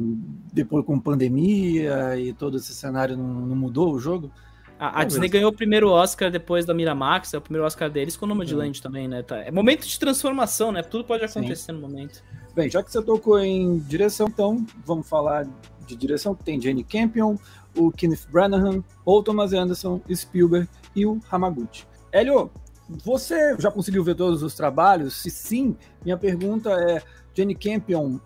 depois 0.53 0.85
com 0.85 0.99
pandemia 0.99 2.17
e 2.17 2.33
todo 2.33 2.57
esse 2.57 2.75
cenário 2.75 3.17
não, 3.17 3.27
não 3.27 3.57
mudou 3.57 3.93
o 3.93 4.01
jogo? 4.01 4.31
A, 4.79 5.01
a 5.01 5.05
Disney 5.05 5.29
ganhou 5.29 5.51
o 5.51 5.55
primeiro 5.55 5.89
Oscar 5.89 6.31
depois 6.31 6.67
da 6.67 6.75
Miramax, 6.75 7.33
é 7.33 7.39
o 7.39 7.41
primeiro 7.41 7.67
Oscar 7.67 7.91
deles 7.91 8.17
com 8.17 8.27
o 8.27 8.29
Nomadland 8.29 8.79
uhum. 8.79 8.83
também, 8.83 9.09
né? 9.09 9.23
Tá. 9.23 9.39
É 9.39 9.51
momento 9.51 9.87
de 9.87 9.99
transformação, 9.99 10.71
né? 10.71 10.83
Tudo 10.83 11.05
pode 11.05 11.25
acontecer 11.25 11.73
Sim. 11.73 11.73
no 11.73 11.81
momento. 11.81 12.23
Bem, 12.55 12.71
já 12.71 12.83
que 12.83 12.91
você 12.93 13.03
tocou 13.03 13.39
em 13.39 13.79
direção, 13.79 14.29
então 14.29 14.65
vamos 14.85 15.09
falar 15.09 15.47
de 15.87 15.97
direção. 15.97 16.35
Tem 16.35 16.61
Jane 16.61 16.85
Campion, 16.85 17.37
o 17.77 17.91
Kenneth 17.91 18.27
Branagh, 18.31 18.83
o 19.05 19.23
Thomas 19.23 19.53
Anderson, 19.53 20.01
Spielberg 20.13 20.69
e 20.95 21.07
o 21.07 21.21
Hamaguchi. 21.31 21.87
Hélio, 22.13 22.51
você 22.89 23.57
já 23.59 23.71
conseguiu 23.71 24.05
ver 24.05 24.15
todos 24.15 24.43
os 24.43 24.55
trabalhos? 24.55 25.17
Se 25.17 25.31
sim, 25.31 25.77
minha 26.05 26.17
pergunta 26.17 26.71
é: 26.71 27.03
Jane 27.37 27.55
Campion, 27.55 28.19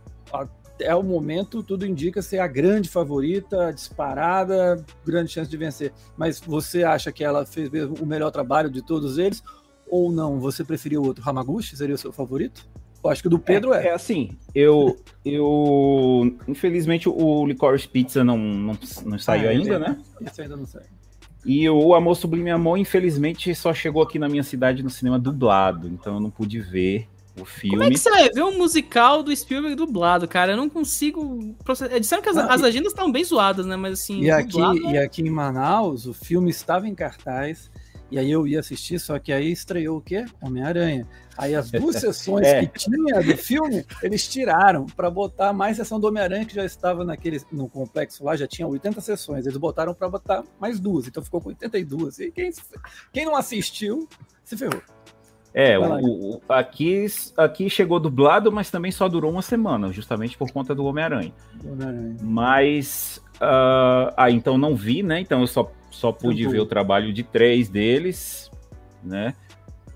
é 0.79 0.95
o 0.95 1.03
momento, 1.03 1.63
tudo 1.63 1.87
indica 1.87 2.23
ser 2.23 2.39
a 2.39 2.47
grande 2.47 2.89
favorita, 2.89 3.73
disparada, 3.73 4.85
grande 5.05 5.31
chance 5.31 5.51
de 5.51 5.57
vencer. 5.57 5.93
Mas 6.17 6.41
você 6.41 6.85
acha 6.85 7.13
que 7.13 7.23
ela 7.23 7.45
fez 7.45 7.69
o 8.01 8.07
melhor 8.07 8.31
trabalho 8.31 8.71
de 8.71 8.81
todos 8.81 9.19
eles? 9.19 9.43
ou 9.91 10.13
não, 10.13 10.39
você 10.39 10.65
preferiu 10.65 11.03
outro? 11.03 11.29
Hamaguchi 11.29 11.77
seria 11.77 11.95
o 11.95 11.99
seu 11.99 12.13
favorito? 12.13 12.67
Eu 13.03 13.11
acho 13.11 13.23
que 13.23 13.29
o 13.29 13.31
do 13.31 13.39
Pedro 13.39 13.73
é. 13.73 13.87
É, 13.87 13.89
é 13.89 13.95
assim, 13.95 14.31
eu, 14.55 14.97
eu. 15.25 16.37
Infelizmente 16.47 17.09
o 17.09 17.47
Licorice 17.47 17.89
Pizza 17.89 18.23
não, 18.23 18.39
não, 18.39 18.79
não 19.05 19.19
saiu 19.19 19.49
é, 19.49 19.49
ainda, 19.49 19.79
né? 19.79 19.99
Esse 20.21 20.43
ainda 20.43 20.57
não 20.57 20.67
saiu. 20.67 20.87
E 21.45 21.69
o 21.69 21.95
Amor 21.95 22.15
Sublime 22.15 22.51
Amor, 22.51 22.77
infelizmente, 22.77 23.55
só 23.55 23.73
chegou 23.73 24.03
aqui 24.03 24.19
na 24.19 24.29
minha 24.29 24.43
cidade 24.43 24.83
no 24.83 24.91
cinema 24.91 25.19
dublado, 25.19 25.89
então 25.89 26.15
eu 26.15 26.21
não 26.21 26.31
pude 26.31 26.61
ver 26.61 27.09
o 27.43 27.45
filme. 27.45 27.77
Como 27.77 27.89
é 27.89 27.91
que 27.91 27.99
você 27.99 28.11
vai 28.11 28.29
ver 28.31 28.43
um 28.43 28.57
musical 28.59 29.23
do 29.23 29.35
Spielberg 29.35 29.75
dublado, 29.77 30.27
cara? 30.29 30.53
Eu 30.53 30.57
não 30.57 30.69
consigo. 30.69 31.55
Processar. 31.65 31.99
Disseram 31.99 32.23
que 32.23 32.29
as, 32.29 32.37
as 32.37 32.63
agendas 32.63 32.93
estavam 32.93 33.11
bem 33.11 33.25
zoadas, 33.25 33.67
né? 33.67 33.77
Mas 33.77 33.95
assim. 33.95 34.21
E 34.23 34.31
aqui, 34.31 34.59
e 34.91 34.99
aqui 34.99 35.23
em 35.23 35.31
Manaus, 35.31 36.07
o 36.07 36.15
filme 36.15 36.51
estava 36.51 36.89
em 36.89 36.95
cartaz. 36.95 37.71
E 38.11 38.19
aí 38.19 38.29
eu 38.29 38.45
ia 38.45 38.59
assistir, 38.59 38.99
só 38.99 39.19
que 39.21 39.33
aí 39.33 39.53
estreou 39.53 39.99
o 39.99 40.01
quê? 40.01 40.25
Homem-Aranha. 40.43 41.07
Aí 41.39 41.55
as 41.55 41.71
duas 41.71 41.95
sessões 42.01 42.47
é. 42.47 42.67
que 42.67 42.79
tinha 42.81 43.23
do 43.23 43.37
filme, 43.37 43.87
eles 44.03 44.27
tiraram 44.27 44.85
para 44.85 45.09
botar 45.09 45.53
mais 45.53 45.77
sessão 45.77 46.01
do 46.01 46.09
Homem-Aranha, 46.09 46.45
que 46.45 46.55
já 46.55 46.65
estava 46.65 47.05
naquele, 47.05 47.41
no 47.53 47.69
complexo 47.69 48.25
lá, 48.25 48.35
já 48.35 48.49
tinha 48.49 48.67
80 48.67 49.01
sessões. 49.01 49.47
Eles 49.47 49.57
botaram 49.57 49.95
para 49.95 50.09
botar 50.09 50.43
mais 50.59 50.81
duas, 50.81 51.07
então 51.07 51.23
ficou 51.23 51.41
com 51.41 51.51
82. 51.51 52.19
E 52.19 52.33
quem, 52.33 52.51
quem 53.13 53.25
não 53.25 53.37
assistiu, 53.37 54.09
se 54.45 54.57
ferrou. 54.57 54.83
É, 55.53 55.77
o, 55.79 56.37
o, 56.37 56.43
aqui, 56.49 57.07
aqui 57.37 57.69
chegou 57.69 57.99
dublado, 57.99 58.53
mas 58.53 58.71
também 58.71 58.93
só 58.93 59.09
durou 59.09 59.33
uma 59.33 59.43
semana, 59.43 59.93
justamente 59.93 60.39
por 60.39 60.53
conta 60.53 60.75
do 60.75 60.85
Homem-Aranha. 60.85 61.33
Homem 61.65 62.17
mas. 62.23 63.21
Uh, 63.37 64.13
ah, 64.17 64.31
então 64.31 64.57
não 64.57 64.77
vi, 64.77 65.03
né? 65.03 65.21
Então 65.21 65.41
eu 65.41 65.47
só, 65.47 65.71
só 65.91 66.13
pude 66.13 66.47
ver 66.47 66.61
o 66.61 66.67
trabalho 66.67 67.13
de 67.13 67.25
três 67.25 67.69
deles, 67.69 68.51
né? 69.03 69.35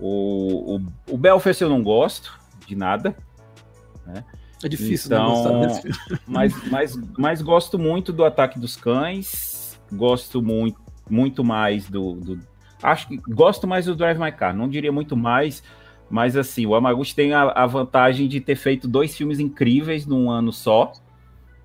O, 0.01 0.77
o, 0.77 0.83
o 1.11 1.17
Belfast 1.17 1.63
eu 1.63 1.69
não 1.69 1.83
gosto 1.83 2.37
de 2.67 2.75
nada, 2.75 3.15
né? 4.05 4.25
É 4.63 4.69
difícil 4.69 5.09
então, 5.09 5.25
não 5.25 5.35
gostar 5.35 5.67
desse 5.67 5.83
filme. 5.83 6.21
Mas, 6.27 6.71
mas, 6.71 6.97
mas 7.19 7.43
gosto 7.43 7.79
muito 7.79 8.13
do 8.13 8.25
Ataque 8.25 8.59
dos 8.59 8.77
Cães, 8.77 9.79
gosto 9.93 10.41
muito, 10.41 10.81
muito 11.09 11.45
mais 11.45 11.87
do, 11.89 12.15
do 12.15 12.41
Acho 12.85 13.09
que 13.09 13.17
gosto 13.17 13.67
mais 13.67 13.87
do 13.87 13.97
Drive 13.97 14.19
My 14.19 14.31
Car, 14.31 14.55
não 14.55 14.69
diria 14.69 14.93
muito 14.93 15.17
mais, 15.17 15.63
mas 16.11 16.37
assim, 16.37 16.67
o 16.67 16.75
Amaguchi 16.75 17.15
tem 17.15 17.33
a, 17.33 17.45
a 17.45 17.67
vantagem 17.67 18.29
de 18.29 18.43
ter 18.43 18.57
feito 18.57 18.87
dois 18.87 19.17
filmes 19.17 19.41
incríveis 19.41 20.05
num 20.07 20.31
ano 20.31 20.53
só, 20.53 20.93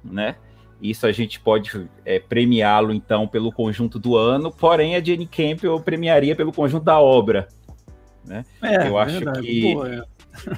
né? 0.01 0.37
Isso 0.81 1.05
a 1.05 1.11
gente 1.11 1.37
pode 1.37 1.89
é, 2.05 2.19
premiá-lo 2.19 2.93
então 2.93 3.27
pelo 3.27 3.51
conjunto 3.51 3.99
do 3.99 4.15
ano, 4.15 4.49
porém 4.49 4.95
a 4.95 5.03
Jenny 5.03 5.27
Camp 5.27 5.61
eu 5.61 5.77
premiaria 5.81 6.37
pelo 6.37 6.53
conjunto 6.53 6.85
da 6.85 7.01
obra, 7.01 7.49
né? 8.25 8.45
É, 8.61 8.87
eu 8.87 8.97
acho 8.97 9.15
verdade. 9.15 9.41
que 9.41 9.75
é. 9.77 10.05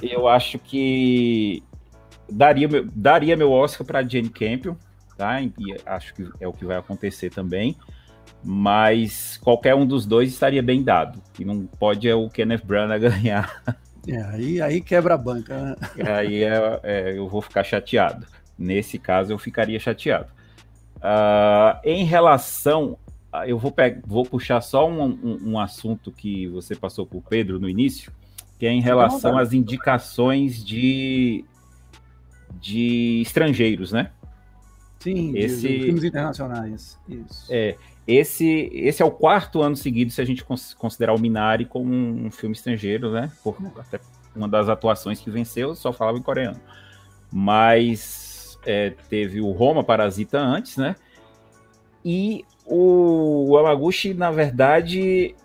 eu 0.14 0.28
acho 0.28 0.60
que 0.60 1.60
daria 2.30 2.68
daria 2.94 3.36
meu 3.36 3.50
Oscar 3.50 3.84
para 3.84 4.04
Jenny 4.04 4.30
Campion, 4.30 4.76
tá? 5.18 5.42
E 5.42 5.50
acho 5.84 6.14
que 6.14 6.30
é 6.38 6.46
o 6.46 6.52
que 6.52 6.64
vai 6.64 6.76
acontecer 6.76 7.30
também 7.30 7.76
mas 8.44 9.38
qualquer 9.38 9.74
um 9.74 9.86
dos 9.86 10.04
dois 10.04 10.30
estaria 10.30 10.62
bem 10.62 10.82
dado. 10.82 11.22
E 11.38 11.44
não 11.44 11.66
pode 11.66 12.08
é 12.08 12.14
o 12.14 12.28
Kenneth 12.28 12.64
Branagh 12.64 12.98
ganhar. 13.08 13.62
É, 14.06 14.20
aí, 14.22 14.60
aí 14.60 14.80
quebra 14.80 15.14
a 15.14 15.18
banca. 15.18 15.56
Né? 15.56 15.76
Aí 16.18 16.42
é, 16.42 16.80
é, 16.82 17.18
eu 17.18 17.28
vou 17.28 17.40
ficar 17.40 17.62
chateado. 17.62 18.26
Nesse 18.58 18.98
caso, 18.98 19.32
eu 19.32 19.38
ficaria 19.38 19.78
chateado. 19.78 20.28
Uh, 20.96 21.78
em 21.84 22.04
relação. 22.04 22.98
Eu 23.46 23.58
vou, 23.58 23.74
vou 24.06 24.26
puxar 24.26 24.60
só 24.60 24.86
um, 24.86 25.04
um, 25.04 25.52
um, 25.52 25.58
assunto 25.58 26.12
que 26.12 26.46
você 26.48 26.76
passou 26.76 27.06
por 27.06 27.22
Pedro 27.22 27.58
no 27.58 27.66
início, 27.66 28.12
que 28.58 28.66
é 28.66 28.70
em 28.70 28.82
relação 28.82 29.38
às 29.38 29.54
indicações 29.54 30.62
de, 30.62 31.42
de 32.60 33.22
estrangeiros, 33.22 33.90
né? 33.90 34.10
Sim, 35.00 35.32
Esse, 35.34 35.66
de, 35.66 35.78
de 35.78 35.84
filmes 35.86 36.04
internacionais. 36.04 36.98
Isso. 37.08 37.46
É, 37.48 37.74
esse, 38.06 38.68
esse 38.72 39.02
é 39.02 39.04
o 39.04 39.10
quarto 39.10 39.62
ano 39.62 39.76
seguido, 39.76 40.10
se 40.10 40.20
a 40.20 40.24
gente 40.24 40.44
considerar 40.76 41.14
o 41.14 41.20
Minari 41.20 41.64
como 41.64 41.92
um, 41.92 42.30
filme 42.30 42.54
estrangeiro, 42.54 43.12
né? 43.12 43.30
Por 43.44 43.56
até 43.78 44.00
uma 44.34 44.48
das 44.48 44.68
atuações 44.68 45.20
que 45.20 45.30
venceu, 45.30 45.74
só 45.74 45.92
falava 45.92 46.18
em 46.18 46.22
coreano. 46.22 46.60
Mas 47.30 48.58
é, 48.66 48.90
teve 49.08 49.40
o 49.40 49.52
Roma 49.52 49.84
Parasita 49.84 50.40
antes, 50.40 50.76
né? 50.76 50.96
E 52.04 52.44
o, 52.66 53.50
o 53.50 53.58
Amaguchi, 53.58 54.12
na 54.14 54.32
verdade, 54.32 55.36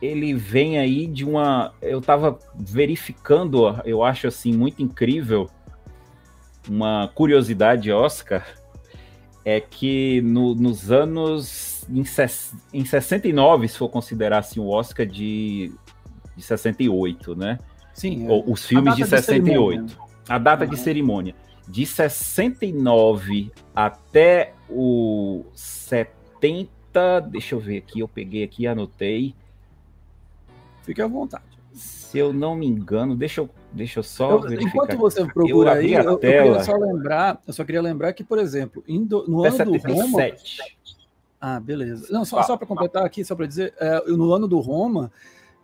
ele 0.00 0.34
vem 0.34 0.78
aí 0.78 1.06
de 1.06 1.24
uma. 1.24 1.72
Eu 1.80 2.00
estava 2.00 2.38
verificando, 2.54 3.80
eu 3.86 4.02
acho 4.02 4.26
assim, 4.26 4.52
muito 4.52 4.82
incrível, 4.82 5.48
uma 6.68 7.08
curiosidade 7.14 7.90
Oscar, 7.90 8.46
é 9.44 9.60
que 9.60 10.20
no, 10.22 10.54
nos 10.54 10.90
anos 10.90 11.75
em, 11.88 12.04
em 12.72 12.84
69, 12.84 13.68
se 13.68 13.78
for 13.78 13.88
considerar 13.88 14.38
assim, 14.38 14.60
o 14.60 14.68
Oscar 14.68 15.06
de, 15.06 15.72
de 16.36 16.42
68, 16.42 17.36
né? 17.36 17.58
Sim. 17.92 18.26
É. 18.28 18.44
Os 18.46 18.66
filmes 18.66 18.94
de 18.96 19.04
68. 19.04 19.84
De 19.84 19.96
a 20.28 20.38
data 20.38 20.64
uhum. 20.64 20.70
de 20.70 20.76
cerimônia. 20.76 21.34
De 21.68 21.86
69 21.86 23.50
até 23.74 24.52
o 24.68 25.44
70. 25.54 27.20
Deixa 27.28 27.54
eu 27.54 27.60
ver 27.60 27.78
aqui, 27.78 28.00
eu 28.00 28.08
peguei 28.08 28.44
aqui 28.44 28.62
e 28.62 28.66
anotei. 28.66 29.34
Fique 30.82 31.02
à 31.02 31.06
vontade. 31.06 31.44
Se 31.72 32.18
eu 32.18 32.32
não 32.32 32.54
me 32.54 32.66
engano, 32.66 33.14
deixa 33.16 33.40
eu, 33.40 33.50
deixa 33.72 33.98
eu 33.98 34.02
só 34.02 34.30
eu, 34.32 34.40
verificar. 34.42 34.84
Enquanto 34.84 34.96
você 34.96 35.24
procura 35.24 35.72
eu 35.72 35.78
aí, 35.78 35.92
eu, 35.92 36.02
eu, 36.02 36.18
queria 36.18 36.64
só 36.64 36.76
lembrar, 36.76 37.42
eu 37.46 37.52
só 37.52 37.64
queria 37.64 37.82
lembrar 37.82 38.12
que, 38.12 38.24
por 38.24 38.38
exemplo, 38.38 38.82
indo, 38.88 39.24
no 39.28 39.44
ano 39.44 39.56
77. 39.56 39.86
do 39.86 40.02
Roma, 40.02 40.22
ah, 41.40 41.60
beleza. 41.60 42.06
Não, 42.10 42.24
só, 42.24 42.42
só 42.42 42.56
para 42.56 42.66
completar 42.66 43.04
aqui, 43.04 43.24
só 43.24 43.34
para 43.34 43.46
dizer, 43.46 43.74
é, 43.78 44.00
no 44.08 44.32
ano 44.32 44.48
do 44.48 44.58
Roma, 44.58 45.12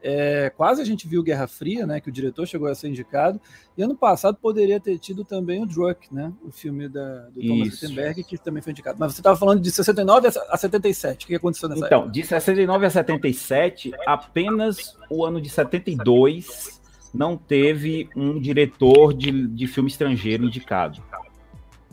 é, 0.02 0.50
quase 0.56 0.82
a 0.82 0.84
gente 0.84 1.06
viu 1.06 1.22
Guerra 1.22 1.46
Fria, 1.46 1.86
né? 1.86 2.00
Que 2.00 2.08
o 2.08 2.12
diretor 2.12 2.46
chegou 2.46 2.68
a 2.68 2.74
ser 2.74 2.88
indicado. 2.88 3.40
E 3.78 3.82
ano 3.82 3.94
passado 3.96 4.36
poderia 4.36 4.80
ter 4.80 4.98
tido 4.98 5.24
também 5.24 5.62
o 5.62 5.66
Druck, 5.66 6.12
né? 6.12 6.32
O 6.42 6.50
filme 6.50 6.88
da, 6.88 7.28
do 7.28 7.40
Thomas 7.40 7.80
Wittenberg, 7.80 8.24
que 8.24 8.36
também 8.36 8.60
foi 8.60 8.72
indicado. 8.72 8.96
Mas 8.98 9.14
você 9.14 9.20
estava 9.20 9.38
falando 9.38 9.60
de 9.60 9.70
69 9.70 10.28
a 10.28 10.56
77. 10.56 11.24
O 11.24 11.28
que 11.28 11.34
aconteceu 11.36 11.68
nessa 11.68 11.86
então, 11.86 11.98
época? 11.98 12.10
Então, 12.10 12.12
de 12.12 12.26
69 12.26 12.86
a 12.86 12.90
77, 12.90 13.92
apenas 14.04 14.98
o 15.08 15.24
ano 15.24 15.40
de 15.40 15.48
72 15.48 16.82
não 17.14 17.36
teve 17.36 18.08
um 18.16 18.40
diretor 18.40 19.14
de, 19.14 19.46
de 19.46 19.66
filme 19.68 19.88
estrangeiro 19.88 20.44
indicado. 20.44 21.00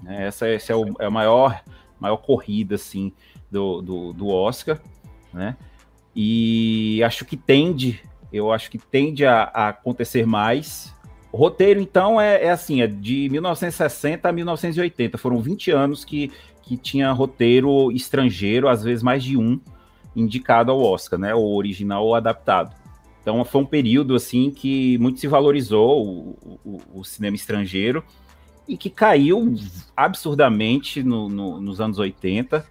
Essa, 0.08 0.48
essa 0.48 0.74
é, 0.74 0.76
o, 0.76 0.96
é 1.00 1.06
a 1.06 1.12
maior, 1.12 1.62
maior 2.00 2.18
corrida, 2.18 2.76
assim, 2.76 3.14
do, 3.52 3.82
do, 3.82 4.14
do 4.14 4.28
Oscar, 4.28 4.80
né? 5.34 5.56
E 6.16 7.02
acho 7.04 7.24
que 7.26 7.38
tende, 7.38 8.02
eu 8.32 8.52
acho 8.52 8.70
que 8.70 8.78
tende 8.78 9.26
a, 9.26 9.44
a 9.54 9.70
acontecer 9.70 10.26
mais. 10.26 10.94
O 11.32 11.38
roteiro, 11.38 11.80
então, 11.80 12.20
é, 12.20 12.46
é, 12.46 12.50
assim, 12.50 12.82
é 12.82 12.88
de 12.88 13.30
1960 13.30 14.28
a 14.28 14.32
1980. 14.32 15.18
Foram 15.18 15.40
20 15.40 15.72
anos 15.72 16.04
que, 16.04 16.32
que 16.64 16.76
tinha 16.76 17.12
roteiro 17.12 17.92
estrangeiro, 17.92 18.68
às 18.68 18.84
vezes 18.84 19.04
mais 19.04 19.24
de 19.24 19.38
um, 19.38 19.60
indicado 20.16 20.72
ao 20.72 20.82
Oscar, 20.82 21.20
né? 21.20 21.34
Ou 21.36 21.56
original 21.56 22.06
ou 22.06 22.16
adaptado. 22.16 22.76
Então 23.22 23.44
foi 23.46 23.62
um 23.62 23.66
período 23.66 24.16
assim 24.16 24.50
que 24.50 24.98
muito 24.98 25.20
se 25.20 25.28
valorizou 25.28 26.06
o, 26.06 26.60
o, 26.66 27.00
o 27.00 27.04
cinema 27.04 27.36
estrangeiro 27.36 28.04
e 28.68 28.78
que 28.78 28.90
caiu 28.90 29.56
absurdamente 29.96 31.04
no, 31.04 31.28
no, 31.30 31.60
nos 31.60 31.82
anos 31.82 32.00
80 32.00 32.66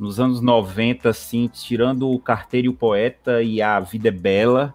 nos 0.00 0.18
anos 0.18 0.40
90, 0.40 1.10
assim, 1.10 1.46
tirando 1.46 2.10
o 2.10 2.18
Carteiro 2.18 2.68
e 2.68 2.70
o 2.70 2.74
Poeta 2.74 3.42
e 3.42 3.60
A 3.60 3.78
Vida 3.80 4.08
é 4.08 4.10
Bela, 4.10 4.72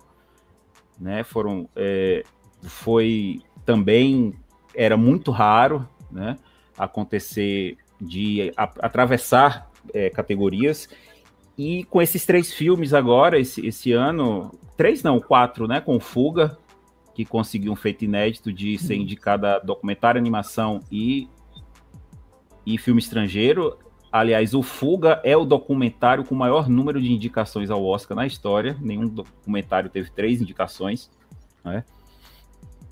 né, 1.00 1.24
foram, 1.24 1.68
é, 1.76 2.24
foi 2.62 3.42
também, 3.66 4.36
era 4.76 4.96
muito 4.96 5.32
raro, 5.32 5.90
né, 6.12 6.38
acontecer 6.78 7.76
de 8.00 8.54
a, 8.56 8.66
atravessar 8.82 9.72
é, 9.96 10.12
categorias, 10.12 10.88
e 11.58 11.86
com 11.86 12.00
esses 12.00 12.24
três 12.24 12.54
filmes 12.54 12.94
agora, 12.94 13.40
esse, 13.40 13.66
esse 13.66 13.94
ano, 13.94 14.52
três 14.78 15.02
não, 15.02 15.20
quatro, 15.20 15.68
né, 15.68 15.82
com 15.82 16.00
Fuga, 16.00 16.56
que 17.16 17.26
conseguiu 17.26 17.72
um 17.72 17.76
feito 17.76 18.06
inédito 18.06 18.54
de 18.54 18.78
ser 18.78 18.94
uhum. 18.94 19.02
indicada 19.02 19.60
documentário, 19.60 20.20
animação 20.20 20.82
e, 20.92 21.28
e 22.64 22.78
filme 22.78 23.02
estrangeiro, 23.02 23.80
Aliás, 24.18 24.54
o 24.54 24.64
Fuga 24.64 25.20
é 25.26 25.36
o 25.36 25.44
documentário 25.44 26.24
com 26.24 26.34
o 26.34 26.38
maior 26.38 26.70
número 26.70 27.02
de 27.02 27.12
indicações 27.12 27.70
ao 27.70 27.84
Oscar 27.84 28.16
na 28.16 28.26
história. 28.26 28.78
Nenhum 28.80 29.10
documentário 29.10 29.90
teve 29.90 30.10
três 30.10 30.42
indicações. 30.42 31.12
Né? 31.62 31.84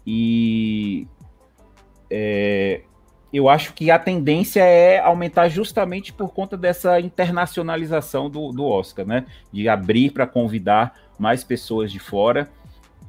E 0.05 1.07
é, 2.09 2.82
eu 3.32 3.47
acho 3.47 3.74
que 3.74 3.89
a 3.89 3.97
tendência 3.97 4.65
é 4.65 4.99
aumentar 4.99 5.47
justamente 5.47 6.11
por 6.11 6.34
conta 6.34 6.57
dessa 6.57 6.99
internacionalização 6.99 8.30
do, 8.30 8.51
do 8.51 8.65
Oscar, 8.65 9.05
né? 9.05 9.26
De 9.49 9.69
abrir 9.69 10.11
para 10.11 10.28
convidar 10.28 10.93
mais 11.17 11.41
pessoas 11.41 11.89
de 11.89 11.99
fora. 11.99 12.51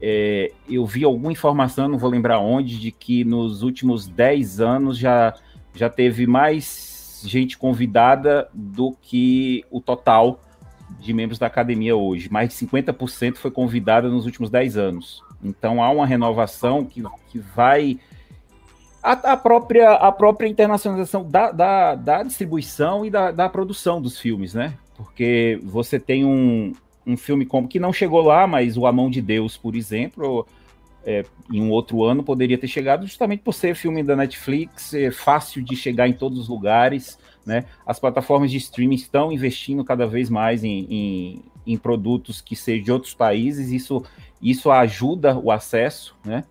é, 0.00 0.52
eu 0.70 0.86
vi 0.86 1.02
alguma 1.02 1.32
informação, 1.32 1.88
não 1.88 1.98
vou 1.98 2.10
lembrar 2.10 2.38
onde, 2.38 2.78
de 2.78 2.92
que 2.92 3.24
nos 3.24 3.64
últimos 3.64 4.06
10 4.06 4.60
anos 4.60 4.98
já, 4.98 5.34
já 5.74 5.90
teve 5.90 6.28
mais 6.28 6.93
gente 7.26 7.58
convidada 7.58 8.48
do 8.52 8.96
que 9.02 9.64
o 9.70 9.80
total 9.80 10.40
de 10.98 11.12
membros 11.12 11.38
da 11.38 11.46
academia 11.46 11.96
hoje. 11.96 12.30
Mais 12.30 12.50
de 12.50 12.66
50% 12.66 13.36
foi 13.36 13.50
convidada 13.50 14.08
nos 14.08 14.26
últimos 14.26 14.50
10 14.50 14.76
anos. 14.76 15.22
Então 15.42 15.82
há 15.82 15.90
uma 15.90 16.06
renovação 16.06 16.84
que, 16.84 17.02
que 17.30 17.38
vai. 17.38 17.98
A, 19.02 19.32
a 19.32 19.36
própria, 19.36 19.92
a 19.92 20.10
própria 20.10 20.48
internacionalização 20.48 21.28
da, 21.28 21.50
da, 21.50 21.94
da 21.94 22.22
distribuição 22.22 23.04
e 23.04 23.10
da, 23.10 23.30
da 23.30 23.48
produção 23.48 24.00
dos 24.00 24.18
filmes, 24.18 24.54
né? 24.54 24.74
Porque 24.96 25.60
você 25.62 25.98
tem 25.98 26.24
um, 26.24 26.72
um 27.06 27.16
filme 27.16 27.44
como 27.44 27.68
que 27.68 27.78
não 27.78 27.92
chegou 27.92 28.22
lá, 28.22 28.46
mas 28.46 28.76
O 28.76 28.86
A 28.86 28.92
Mão 28.92 29.10
de 29.10 29.20
Deus, 29.20 29.56
por 29.56 29.76
exemplo, 29.76 30.46
é, 31.04 31.24
em 31.52 31.60
um 31.60 31.70
outro 31.70 32.02
ano 32.02 32.22
poderia 32.22 32.58
ter 32.58 32.68
chegado 32.68 33.06
justamente 33.06 33.40
por 33.40 33.52
ser 33.52 33.74
filme 33.74 34.02
da 34.02 34.16
Netflix, 34.16 34.94
é 34.94 35.10
fácil 35.10 35.62
de 35.62 35.76
chegar 35.76 36.08
em 36.08 36.12
todos 36.12 36.38
os 36.38 36.48
lugares, 36.48 37.18
né? 37.44 37.64
As 37.86 37.98
plataformas 37.98 38.50
de 38.50 38.56
streaming 38.56 38.94
estão 38.94 39.30
investindo 39.30 39.84
cada 39.84 40.06
vez 40.06 40.30
mais 40.30 40.64
em, 40.64 40.86
em, 40.90 41.42
em 41.66 41.76
produtos 41.76 42.40
que 42.40 42.56
sejam 42.56 42.84
de 42.84 42.92
outros 42.92 43.14
países, 43.14 43.70
isso, 43.70 44.02
isso 44.40 44.70
ajuda 44.70 45.38
o 45.38 45.50
acesso, 45.50 46.16
né? 46.24 46.44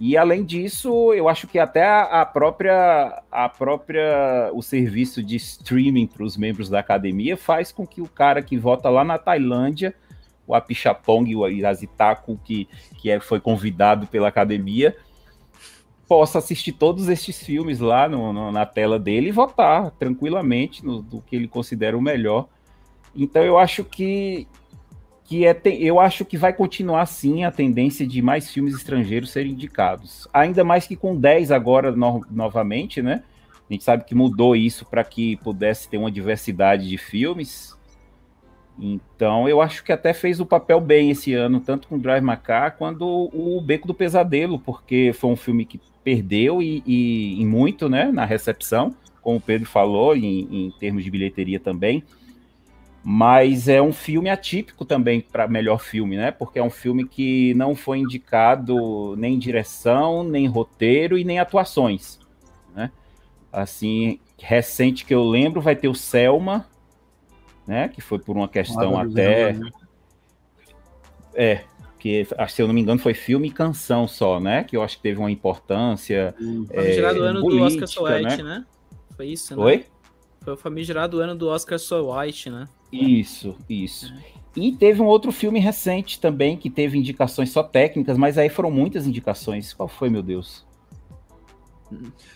E 0.00 0.16
além 0.16 0.44
disso, 0.44 1.14
eu 1.14 1.28
acho 1.28 1.46
que 1.46 1.58
até 1.58 1.86
a 1.86 2.26
própria, 2.26 3.22
a 3.30 3.48
própria 3.48 4.50
o 4.52 4.60
serviço 4.60 5.22
de 5.22 5.36
streaming 5.36 6.06
para 6.06 6.24
os 6.24 6.36
membros 6.36 6.68
da 6.68 6.80
academia 6.80 7.36
faz 7.36 7.70
com 7.70 7.86
que 7.86 8.02
o 8.02 8.08
cara 8.08 8.42
que 8.42 8.56
vota 8.56 8.88
lá 8.88 9.04
na 9.04 9.18
Tailândia, 9.18 9.94
o 10.46 10.54
Apichapong, 10.54 11.34
o 11.34 11.48
Irazitaku, 11.48 12.38
que, 12.44 12.68
que 12.98 13.10
é, 13.10 13.20
foi 13.20 13.40
convidado 13.40 14.06
pela 14.06 14.28
academia, 14.28 14.96
possa 16.06 16.38
assistir 16.38 16.72
todos 16.72 17.08
estes 17.08 17.42
filmes 17.42 17.80
lá 17.80 18.08
no, 18.08 18.32
no, 18.32 18.52
na 18.52 18.66
tela 18.66 18.98
dele 18.98 19.28
e 19.28 19.32
votar 19.32 19.90
tranquilamente 19.92 20.84
no 20.84 21.02
do 21.02 21.20
que 21.20 21.34
ele 21.34 21.48
considera 21.48 21.96
o 21.96 22.02
melhor. 22.02 22.46
Então 23.16 23.42
eu 23.42 23.58
acho 23.58 23.84
que 23.84 24.46
que 25.24 25.46
é 25.46 25.58
eu 25.64 25.98
acho 25.98 26.24
que 26.24 26.36
vai 26.36 26.52
continuar 26.52 27.06
sim 27.06 27.44
a 27.44 27.50
tendência 27.50 28.06
de 28.06 28.20
mais 28.20 28.50
filmes 28.50 28.74
estrangeiros 28.74 29.30
serem 29.30 29.52
indicados. 29.52 30.28
Ainda 30.32 30.62
mais 30.62 30.86
que 30.86 30.94
com 30.94 31.16
10 31.16 31.50
agora 31.50 31.90
no, 31.90 32.24
novamente, 32.30 33.00
né? 33.00 33.22
A 33.68 33.72
gente 33.72 33.84
sabe 33.84 34.04
que 34.04 34.14
mudou 34.14 34.54
isso 34.54 34.84
para 34.84 35.02
que 35.02 35.36
pudesse 35.36 35.88
ter 35.88 35.96
uma 35.96 36.10
diversidade 36.10 36.86
de 36.86 36.98
filmes. 36.98 37.73
Então, 38.78 39.48
eu 39.48 39.60
acho 39.60 39.84
que 39.84 39.92
até 39.92 40.12
fez 40.12 40.40
o 40.40 40.46
papel 40.46 40.80
bem 40.80 41.10
esse 41.10 41.32
ano, 41.32 41.60
tanto 41.60 41.86
com 41.86 41.98
Drive 41.98 42.24
Macar 42.24 42.76
quanto 42.76 43.04
o 43.32 43.60
Beco 43.60 43.86
do 43.86 43.94
Pesadelo, 43.94 44.58
porque 44.58 45.12
foi 45.14 45.30
um 45.30 45.36
filme 45.36 45.64
que 45.64 45.80
perdeu 46.02 46.60
e, 46.60 46.82
e, 46.84 47.40
e 47.40 47.46
muito, 47.46 47.88
né, 47.88 48.10
na 48.12 48.24
recepção, 48.24 48.94
como 49.22 49.38
o 49.38 49.40
Pedro 49.40 49.66
falou, 49.66 50.16
em, 50.16 50.48
em 50.50 50.74
termos 50.78 51.04
de 51.04 51.10
bilheteria 51.10 51.60
também 51.60 52.04
mas 53.06 53.68
é 53.68 53.82
um 53.82 53.92
filme 53.92 54.30
atípico 54.30 54.82
também 54.82 55.20
para 55.20 55.46
melhor 55.46 55.78
filme, 55.78 56.16
né? 56.16 56.30
Porque 56.30 56.58
é 56.58 56.62
um 56.62 56.70
filme 56.70 57.06
que 57.06 57.52
não 57.52 57.74
foi 57.74 57.98
indicado 57.98 59.14
nem 59.16 59.38
direção, 59.38 60.24
nem 60.24 60.46
roteiro 60.46 61.18
e 61.18 61.22
nem 61.22 61.38
atuações, 61.38 62.18
né? 62.74 62.90
Assim, 63.52 64.18
recente 64.38 65.04
que 65.04 65.14
eu 65.14 65.22
lembro 65.22 65.60
vai 65.60 65.76
ter 65.76 65.86
o 65.86 65.94
Selma, 65.94 66.66
né? 67.66 67.88
Que 67.88 68.00
foi 68.00 68.18
por 68.18 68.36
uma 68.36 68.48
questão 68.48 68.98
até 68.98 69.56
é 71.34 71.64
que 71.98 72.26
se 72.48 72.60
eu 72.60 72.66
não 72.66 72.74
me 72.74 72.82
engano 72.82 73.00
foi 73.00 73.14
filme 73.14 73.48
e 73.48 73.50
canção 73.50 74.06
só, 74.06 74.38
né? 74.38 74.62
Que 74.62 74.76
eu 74.76 74.82
acho 74.82 74.98
que 74.98 75.02
teve 75.02 75.18
uma 75.18 75.30
importância. 75.30 76.34
Hum. 76.38 76.66
É, 76.70 77.14
do 77.14 77.22
ano 77.22 77.40
política, 77.40 77.80
do 77.80 77.84
Oscar 77.84 77.88
So 77.88 78.04
White, 78.04 78.42
né? 78.42 78.58
né? 78.58 78.66
Foi 79.16 79.26
isso, 79.26 79.56
né? 79.56 79.62
Oi? 79.62 79.86
Foi 80.42 80.52
o 80.52 80.56
famigerado 80.56 81.20
ano 81.20 81.34
do 81.34 81.48
Oscar 81.48 81.78
So 81.78 82.12
White, 82.12 82.50
né? 82.50 82.68
Isso, 82.92 83.56
isso. 83.68 84.12
E 84.54 84.72
teve 84.72 85.00
um 85.00 85.06
outro 85.06 85.32
filme 85.32 85.58
recente 85.58 86.20
também 86.20 86.58
que 86.58 86.68
teve 86.68 86.98
indicações 86.98 87.50
só 87.50 87.62
técnicas, 87.62 88.18
mas 88.18 88.36
aí 88.36 88.50
foram 88.50 88.70
muitas 88.70 89.06
indicações. 89.06 89.72
Qual 89.72 89.88
foi, 89.88 90.10
meu 90.10 90.22
Deus? 90.22 90.64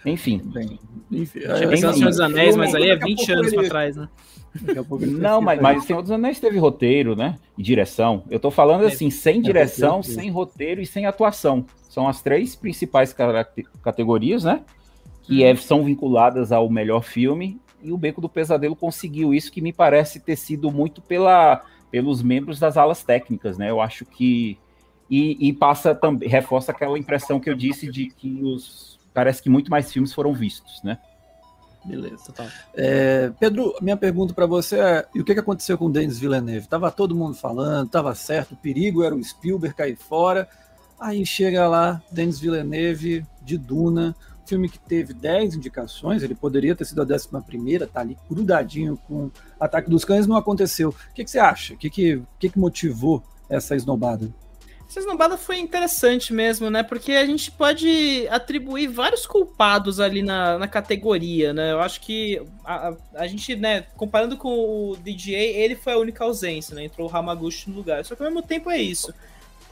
Enfim. 0.05 0.41
Bem, 0.45 0.81
enfim, 1.13 1.41
Tinha 1.41 1.69
pensado 1.69 2.01
dos 2.01 2.21
Anéis, 2.21 2.57
mas 2.57 2.75
aí 2.75 2.89
é 2.89 2.97
20 2.97 3.33
anos 3.33 3.47
ele... 3.49 3.57
para 3.57 3.69
trás, 3.69 3.97
né? 3.97 4.09
Não, 5.19 5.41
mas, 5.41 5.61
mas 5.61 5.85
Senhor 5.85 6.03
dos 6.03 6.11
Anéis 6.11 6.41
teve 6.41 6.59
roteiro, 6.59 7.15
né? 7.15 7.37
E 7.57 7.63
direção. 7.63 8.25
Eu 8.31 8.41
tô 8.41 8.51
falando 8.51 8.85
assim, 8.85 9.11
sem 9.11 9.41
direção, 9.41 10.03
sem 10.03 10.31
roteiro 10.31 10.81
e 10.81 10.87
sem 10.87 11.07
atuação. 11.07 11.65
São 11.89 12.09
as 12.09 12.23
três 12.23 12.55
principais 12.55 13.15
categorias, 13.83 14.45
né? 14.45 14.63
Que 15.23 15.43
uhum. 15.43 15.47
é, 15.47 15.57
são 15.57 15.85
vinculadas 15.85 16.53
ao 16.53 16.69
melhor 16.71 17.03
filme 17.03 17.61
e 17.83 17.93
o 17.93 17.99
Beco 17.99 18.21
do 18.21 18.29
Pesadelo 18.29 18.75
conseguiu 18.75 19.33
isso, 19.33 19.53
que 19.53 19.61
me 19.61 19.73
parece 19.73 20.21
ter 20.21 20.37
sido 20.37 20.71
muito 20.71 21.01
pela, 21.01 21.65
pelos 21.91 22.23
membros 22.23 22.59
das 22.59 22.77
alas 22.77 23.03
técnicas, 23.03 23.57
né? 23.57 23.71
Eu 23.71 23.81
acho 23.81 24.05
que. 24.05 24.59
E, 25.11 25.49
e 25.49 25.53
passa 25.55 25.95
também, 25.95 26.29
reforça 26.29 26.71
aquela 26.71 26.99
impressão 26.99 27.41
que 27.41 27.49
eu 27.49 27.55
disse 27.55 27.91
de 27.91 28.07
que 28.07 28.41
os. 28.43 28.99
Parece 29.15 29.43
que 29.43 29.49
muito 29.49 29.71
mais 29.71 29.93
filmes 29.93 30.13
foram 30.13 30.33
vistos, 30.35 30.83
né? 30.83 30.99
Beleza. 31.85 32.33
Tá. 32.33 32.47
É, 32.75 33.31
Pedro, 33.39 33.75
minha 33.81 33.97
pergunta 33.97 34.35
para 34.35 34.47
você 34.47 34.79
é: 34.79 35.07
e 35.15 35.21
o 35.21 35.25
que, 35.25 35.35
que 35.35 35.41
aconteceu 35.41 35.79
com 35.79 35.87
o 35.87 35.93
Denis 35.93 36.19
Villeneuve? 36.19 36.69
Tava 36.69 36.91
todo 36.91 37.15
mundo 37.15 37.35
falando, 37.35 37.89
tava 37.89 38.15
certo, 38.15 38.53
o 38.53 38.57
perigo 38.57 39.03
era 39.03 39.15
o 39.15 39.23
Spielberg 39.23 39.77
cair 39.77 39.97
fora. 39.97 40.49
Aí 41.01 41.25
chega 41.25 41.69
lá, 41.69 42.03
Denis 42.11 42.41
Villeneuve 42.41 43.25
de 43.41 43.57
Duna, 43.57 44.17
filme 44.49 44.69
que 44.69 44.79
teve 44.79 45.13
10 45.13 45.55
indicações, 45.55 46.23
ele 46.23 46.35
poderia 46.35 46.75
ter 46.75 46.85
sido 46.85 47.03
a 47.03 47.05
11 47.05 47.29
tá 47.87 48.01
ali 48.01 48.17
grudadinho 48.29 48.97
com 49.07 49.31
Ataque 49.61 49.91
dos 49.91 50.05
Cães, 50.05 50.27
não 50.27 50.37
aconteceu. 50.37 50.89
O 50.89 51.15
que, 51.15 51.23
que 51.23 51.31
você 51.31 51.39
acha? 51.39 51.75
O 51.75 51.77
que, 51.77 51.91
que, 51.91 52.23
que, 52.39 52.49
que 52.49 52.59
motivou 52.59 53.23
essa 53.49 53.77
esnobada? 53.77 54.29
Essa 54.89 55.01
esnobada 55.01 55.37
foi 55.37 55.59
interessante 55.59 56.33
mesmo, 56.33 56.71
né? 56.71 56.83
Porque 56.83 57.13
a 57.13 57.27
gente 57.27 57.51
pode 57.51 58.27
atribuir 58.31 58.89
vários 58.89 59.27
culpados 59.27 60.01
ali 60.01 60.23
na, 60.23 60.59
na 60.59 60.67
categoria, 60.67 61.53
né? 61.53 61.73
Eu 61.73 61.81
acho 61.81 62.01
que 62.01 62.41
a, 62.65 62.95
a, 63.15 63.27
gente, 63.27 63.55
né, 63.55 63.83
comparando 63.97 64.37
com 64.37 64.49
o 64.49 64.97
DJ, 64.97 65.35
ele 65.35 65.77
foi 65.77 65.93
a 65.93 65.99
única 65.99 66.25
ausência, 66.25 66.75
né? 66.75 66.85
Entrou 66.85 67.07
o 67.07 67.15
Hamaguchi 67.15 67.69
no 67.69 67.77
lugar. 67.77 68.03
Só 68.05 68.17
que 68.17 68.23
ao 68.23 68.31
mesmo 68.31 68.43
tempo 68.43 68.71
é 68.71 68.79
isso 68.79 69.13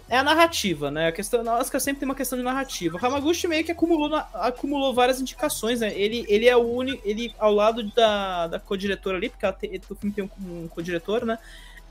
é 0.09 0.19
a 0.19 0.23
narrativa, 0.23 0.91
né? 0.91 1.09
A 1.09 1.13
questão, 1.13 1.43
na 1.43 1.59
Oscar 1.59 1.81
sempre 1.81 2.01
tem 2.01 2.09
uma 2.09 2.15
questão 2.15 2.39
de 2.39 2.45
narrativa. 2.45 2.97
O 2.97 3.05
Hamaguchi 3.05 3.49
meio 3.49 3.65
que 3.65 3.73
acumulou, 3.73 4.15
acumulou 4.35 4.95
várias 4.95 5.21
indicações, 5.21 5.81
né? 5.81 5.93
Ele, 5.95 6.25
ele 6.29 6.47
é 6.47 6.57
o 6.57 6.61
único, 6.61 7.03
ele 7.05 7.35
ao 7.39 7.53
lado 7.53 7.83
da, 7.91 8.47
da 8.47 8.61
co-diretora 8.61 9.17
ali, 9.17 9.29
porque 9.29 9.45
ela 9.45 9.53
tem, 9.53 9.81
o 9.91 9.95
filme 9.95 10.15
tem 10.15 10.25
um, 10.25 10.65
um 10.65 10.69
co-diretor, 10.69 11.25
né? 11.25 11.39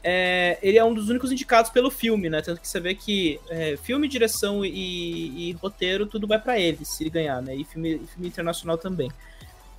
É, 0.07 0.59
ele 0.61 0.77
é 0.77 0.85
um 0.85 0.93
dos 0.93 1.09
únicos 1.09 1.31
indicados 1.31 1.71
pelo 1.71 1.89
filme, 1.89 2.29
né? 2.29 2.39
Tanto 2.39 2.61
que 2.61 2.67
você 2.67 2.79
vê 2.79 2.93
que 2.93 3.39
é, 3.49 3.75
filme, 3.75 4.07
direção 4.07 4.63
e, 4.63 5.49
e, 5.49 5.51
roteiro, 5.53 6.05
tudo 6.05 6.27
vai 6.27 6.37
para 6.39 6.59
ele, 6.59 6.85
se 6.85 7.01
ele 7.01 7.09
ganhar, 7.09 7.41
né? 7.41 7.55
E 7.55 7.63
filme, 7.63 7.99
filme 8.13 8.27
internacional 8.27 8.77
também. 8.77 9.11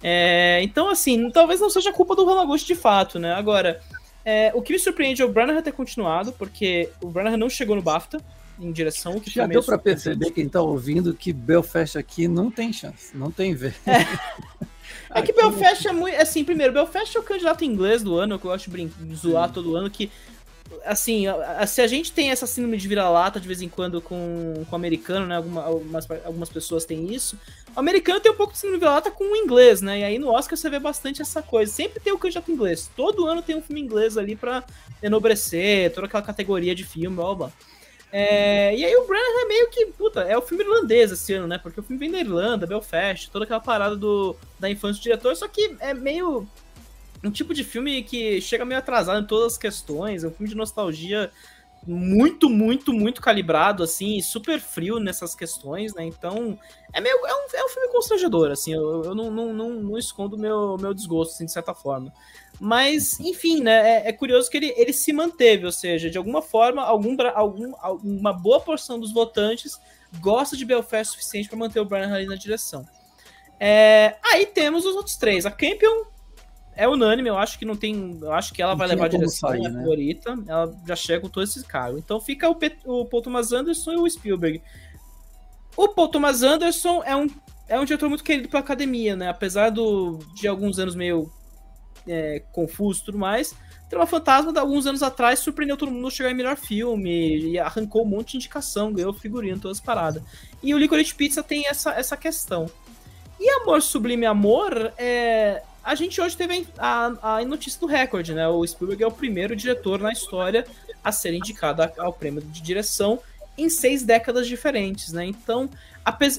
É, 0.02 0.58
então, 0.64 0.90
assim, 0.90 1.30
talvez 1.30 1.60
não 1.60 1.70
seja 1.70 1.92
culpa 1.92 2.16
do 2.16 2.28
Hamaguchi 2.28 2.66
de 2.66 2.74
fato, 2.74 3.20
né? 3.20 3.34
Agora, 3.34 3.80
é, 4.24 4.50
o 4.52 4.60
que 4.60 4.72
me 4.72 4.80
surpreende 4.80 5.22
é 5.22 5.24
o 5.24 5.32
Branagh 5.32 5.62
ter 5.62 5.70
continuado, 5.70 6.32
porque 6.32 6.90
o 7.00 7.06
Branagh 7.06 7.36
não 7.36 7.48
chegou 7.48 7.76
no 7.76 7.82
BAFTA 7.82 8.20
em 8.58 8.72
direção. 8.72 9.20
Que 9.20 9.30
Já 9.30 9.46
deu 9.46 9.62
para 9.62 9.78
perceber, 9.78 10.32
quem 10.32 10.48
tá 10.48 10.60
ouvindo, 10.60 11.14
que 11.14 11.32
Belfast 11.32 11.96
aqui 11.96 12.26
não 12.26 12.50
tem 12.50 12.72
chance, 12.72 13.16
não 13.16 13.30
tem 13.30 13.54
ver. 13.54 13.76
É. 15.16 15.20
É 15.20 15.22
que 15.22 15.32
Belfast 15.32 15.88
é 15.88 15.92
muito. 15.92 16.20
Assim, 16.20 16.44
primeiro, 16.44 16.72
Belfast 16.72 17.16
é 17.16 17.20
o 17.20 17.22
candidato 17.22 17.64
inglês 17.64 18.02
do 18.02 18.16
ano, 18.16 18.38
que 18.38 18.46
eu 18.46 18.50
gosto 18.50 18.70
de 18.70 19.14
zoar 19.14 19.52
todo 19.52 19.74
ano, 19.76 19.90
que 19.90 20.10
assim, 20.84 21.24
se 21.66 21.80
a 21.80 21.86
gente 21.86 22.12
tem 22.12 22.30
essa 22.30 22.46
síndrome 22.46 22.76
de 22.76 22.88
vira-lata 22.88 23.40
de 23.40 23.46
vez 23.46 23.62
em 23.62 23.68
quando 23.68 24.00
com, 24.00 24.64
com 24.68 24.72
o 24.72 24.74
americano, 24.76 25.26
né? 25.26 25.36
Alguma, 25.36 25.62
algumas, 25.64 26.10
algumas 26.24 26.48
pessoas 26.48 26.84
têm 26.84 27.12
isso. 27.12 27.38
O 27.74 27.80
americano 27.80 28.20
tem 28.20 28.32
um 28.32 28.36
pouco 28.36 28.52
de 28.52 28.58
síndrome 28.58 28.78
de 28.78 28.84
vira-lata 28.84 29.10
com 29.10 29.24
o 29.32 29.36
inglês, 29.36 29.80
né? 29.80 30.00
E 30.00 30.04
aí 30.04 30.18
no 30.18 30.28
Oscar 30.28 30.56
você 30.56 30.68
vê 30.68 30.78
bastante 30.78 31.22
essa 31.22 31.42
coisa. 31.42 31.72
Sempre 31.72 32.00
tem 32.00 32.12
o 32.12 32.18
candidato 32.18 32.50
inglês. 32.50 32.90
Todo 32.96 33.26
ano 33.26 33.42
tem 33.42 33.56
um 33.56 33.62
filme 33.62 33.80
inglês 33.80 34.16
ali 34.16 34.36
pra 34.36 34.64
enobrecer, 35.02 35.92
toda 35.92 36.06
aquela 36.06 36.22
categoria 36.22 36.74
de 36.74 36.84
filme, 36.84 37.16
blá 37.16 37.34
blá. 37.34 37.52
É, 38.12 38.74
e 38.76 38.84
aí 38.84 38.96
o 38.96 39.06
Brennan 39.06 39.42
é 39.42 39.48
meio 39.48 39.70
que, 39.70 39.86
puta, 39.86 40.20
é 40.22 40.36
o 40.38 40.42
filme 40.42 40.64
irlandês 40.64 41.10
esse 41.10 41.34
ano, 41.34 41.46
né? 41.46 41.58
Porque 41.58 41.80
o 41.80 41.82
filme 41.82 41.98
vem 41.98 42.10
da 42.10 42.20
Irlanda, 42.20 42.66
Belfast, 42.66 43.30
toda 43.30 43.44
aquela 43.44 43.60
parada 43.60 43.96
do, 43.96 44.36
da 44.58 44.70
infância 44.70 45.00
do 45.00 45.02
diretor, 45.02 45.34
só 45.36 45.48
que 45.48 45.76
é 45.80 45.92
meio 45.92 46.46
um 47.24 47.30
tipo 47.30 47.52
de 47.52 47.64
filme 47.64 48.02
que 48.02 48.40
chega 48.40 48.64
meio 48.64 48.78
atrasado 48.78 49.20
em 49.20 49.26
todas 49.26 49.54
as 49.54 49.58
questões, 49.58 50.22
é 50.22 50.28
um 50.28 50.30
filme 50.30 50.48
de 50.48 50.56
nostalgia 50.56 51.30
muito, 51.86 52.50
muito, 52.50 52.92
muito 52.92 53.20
calibrado, 53.20 53.82
assim, 53.82 54.20
super 54.20 54.60
frio 54.60 54.98
nessas 54.98 55.34
questões, 55.34 55.94
né? 55.94 56.04
Então, 56.04 56.58
é 56.92 57.00
meio. 57.00 57.14
É 57.14 57.34
um, 57.34 57.46
é 57.54 57.64
um 57.64 57.68
filme 57.68 57.88
constrangedor, 57.92 58.50
assim, 58.50 58.72
eu, 58.74 59.04
eu 59.04 59.14
não, 59.14 59.30
não, 59.30 59.52
não, 59.52 59.70
não 59.70 59.98
escondo 59.98 60.36
meu, 60.36 60.76
meu 60.80 60.92
desgosto, 60.92 61.34
assim, 61.34 61.44
de 61.44 61.52
certa 61.52 61.74
forma. 61.74 62.12
Mas, 62.58 63.20
enfim, 63.20 63.60
né? 63.60 64.02
É, 64.02 64.08
é, 64.08 64.12
curioso 64.12 64.50
que 64.50 64.56
ele, 64.56 64.72
ele 64.76 64.92
se 64.92 65.12
manteve, 65.12 65.66
ou 65.66 65.72
seja, 65.72 66.10
de 66.10 66.16
alguma 66.16 66.40
forma, 66.40 66.82
algum, 66.82 67.16
algum, 67.34 67.72
uma 68.02 68.32
boa 68.32 68.60
porção 68.60 68.98
dos 68.98 69.12
votantes 69.12 69.78
gosta 70.20 70.56
de 70.56 70.64
Belfast 70.64 71.10
o 71.10 71.12
suficiente 71.12 71.48
para 71.48 71.58
manter 71.58 71.80
o 71.80 71.84
Brian 71.84 72.12
ali 72.12 72.26
na 72.26 72.36
direção. 72.36 72.86
É, 73.58 74.16
aí 74.22 74.46
temos 74.46 74.84
os 74.84 74.94
outros 74.94 75.16
três. 75.16 75.44
A 75.44 75.50
Campion 75.50 76.04
é 76.74 76.86
unânime, 76.88 77.28
eu 77.28 77.38
acho 77.38 77.58
que 77.58 77.64
não 77.64 77.76
tem. 77.76 78.18
Eu 78.20 78.32
acho 78.32 78.52
que 78.52 78.62
ela 78.62 78.72
não 78.72 78.78
vai 78.78 78.88
levar 78.88 79.06
a 79.06 79.08
direção, 79.08 79.50
sair, 79.50 79.64
é 79.64 79.68
né? 79.68 79.80
favorita. 79.80 80.38
Ela 80.46 80.74
já 80.86 80.96
chega 80.96 81.20
com 81.20 81.28
todo 81.28 81.44
esse 81.44 81.64
cargo. 81.64 81.98
Então 81.98 82.20
fica 82.20 82.48
o, 82.48 82.56
o 82.84 83.04
Paul 83.06 83.22
Thomas 83.22 83.52
Anderson 83.52 83.92
e 83.92 83.96
o 83.96 84.08
Spielberg. 84.08 84.62
O 85.76 85.88
Paul 85.88 86.08
Thomas 86.08 86.42
Anderson 86.42 87.02
é 87.04 87.16
um, 87.16 87.26
é 87.68 87.78
um 87.78 87.84
diretor 87.84 88.08
muito 88.08 88.24
querido 88.24 88.48
pela 88.48 88.60
academia, 88.60 89.16
né? 89.16 89.28
Apesar 89.28 89.70
do, 89.70 90.18
de 90.34 90.46
alguns 90.46 90.78
anos 90.78 90.94
meio 90.94 91.30
é, 92.06 92.42
confuso 92.52 93.02
e 93.02 93.04
tudo 93.06 93.18
mais. 93.18 93.54
Trama 93.88 94.06
Fantasma, 94.06 94.52
de 94.52 94.58
alguns 94.58 94.86
anos 94.86 95.02
atrás, 95.02 95.38
surpreendeu 95.38 95.76
todo 95.76 95.92
mundo 95.92 96.10
chegar 96.10 96.30
em 96.30 96.34
melhor 96.34 96.56
filme 96.56 97.38
e 97.38 97.58
arrancou 97.58 98.02
um 98.02 98.08
monte 98.08 98.32
de 98.32 98.38
indicação, 98.38 98.92
ganhou 98.92 99.12
figurino, 99.12 99.60
todas 99.60 99.78
as 99.78 99.84
paradas. 99.84 100.22
E 100.62 100.74
o 100.74 100.78
Licorice 100.78 101.14
Pizza 101.14 101.42
tem 101.42 101.66
essa, 101.68 101.92
essa 101.92 102.16
questão. 102.16 102.68
E 103.38 103.48
Amor 103.60 103.82
Sublime 103.82 104.26
Amor, 104.26 104.92
é... 104.98 105.62
a 105.84 105.94
gente 105.94 106.20
hoje 106.20 106.36
teve 106.36 106.66
a, 106.78 107.36
a 107.36 107.44
notícia 107.44 107.78
do 107.78 107.86
recorde, 107.86 108.34
né? 108.34 108.48
O 108.48 108.66
Spielberg 108.66 109.04
é 109.04 109.06
o 109.06 109.12
primeiro 109.12 109.54
diretor 109.54 110.00
na 110.00 110.10
história 110.10 110.66
a 111.04 111.12
ser 111.12 111.32
indicado 111.34 111.82
ao 111.98 112.12
prêmio 112.12 112.42
de 112.42 112.60
direção 112.60 113.20
em 113.56 113.68
seis 113.68 114.02
décadas 114.02 114.48
diferentes, 114.48 115.12
né? 115.12 115.24
Então, 115.24 115.70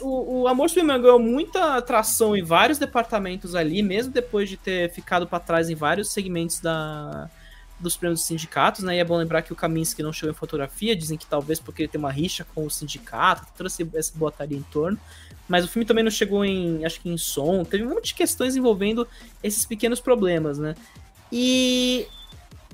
o, 0.02 0.42
o 0.42 0.48
Amor 0.48 0.70
Sublime 0.70 0.98
ganhou 1.00 1.20
muita 1.20 1.76
atração 1.76 2.36
em 2.38 2.44
vários 2.44 2.78
departamentos 2.78 3.54
ali, 3.56 3.84
mesmo 3.84 4.14
depois 4.14 4.50
de 4.50 4.56
ter 4.56 4.92
ficado 4.92 5.28
para 5.28 5.40
trás 5.40 5.70
em 5.70 5.76
vários 5.76 6.10
segmentos 6.12 6.60
da, 6.62 7.30
dos 7.80 7.98
prêmios 7.98 8.22
dos 8.22 8.28
sindicatos, 8.28 8.84
né? 8.84 8.96
E 8.96 9.00
é 9.00 9.04
bom 9.04 9.18
lembrar 9.18 9.42
que 9.42 9.52
o 9.52 9.56
Kaminsky 9.56 10.02
não 10.02 10.14
chegou 10.14 10.32
em 10.32 10.38
fotografia, 10.38 10.96
dizem 10.96 11.18
que 11.18 11.26
talvez 11.26 11.60
porque 11.60 11.84
ele 11.84 11.90
tem 11.90 12.00
uma 12.00 12.12
rixa 12.12 12.46
com 12.56 12.66
o 12.66 12.72
sindicato, 12.72 13.46
toda 13.58 13.70
essa 13.94 14.18
botaria 14.18 14.58
em 14.58 14.64
torno. 14.64 14.98
Mas 15.48 15.66
o 15.66 15.68
filme 15.68 15.86
também 15.86 16.04
não 16.04 16.12
chegou 16.12 16.44
em, 16.44 16.86
acho 16.86 17.00
que 17.00 17.10
em 17.10 17.18
som, 17.18 17.64
teve 17.64 17.86
um 17.86 17.90
monte 17.90 18.08
de 18.08 18.14
questões 18.16 18.56
envolvendo 18.56 19.08
esses 19.44 19.66
pequenos 19.66 20.00
problemas, 20.00 20.58
né? 20.58 20.76
E 21.32 22.08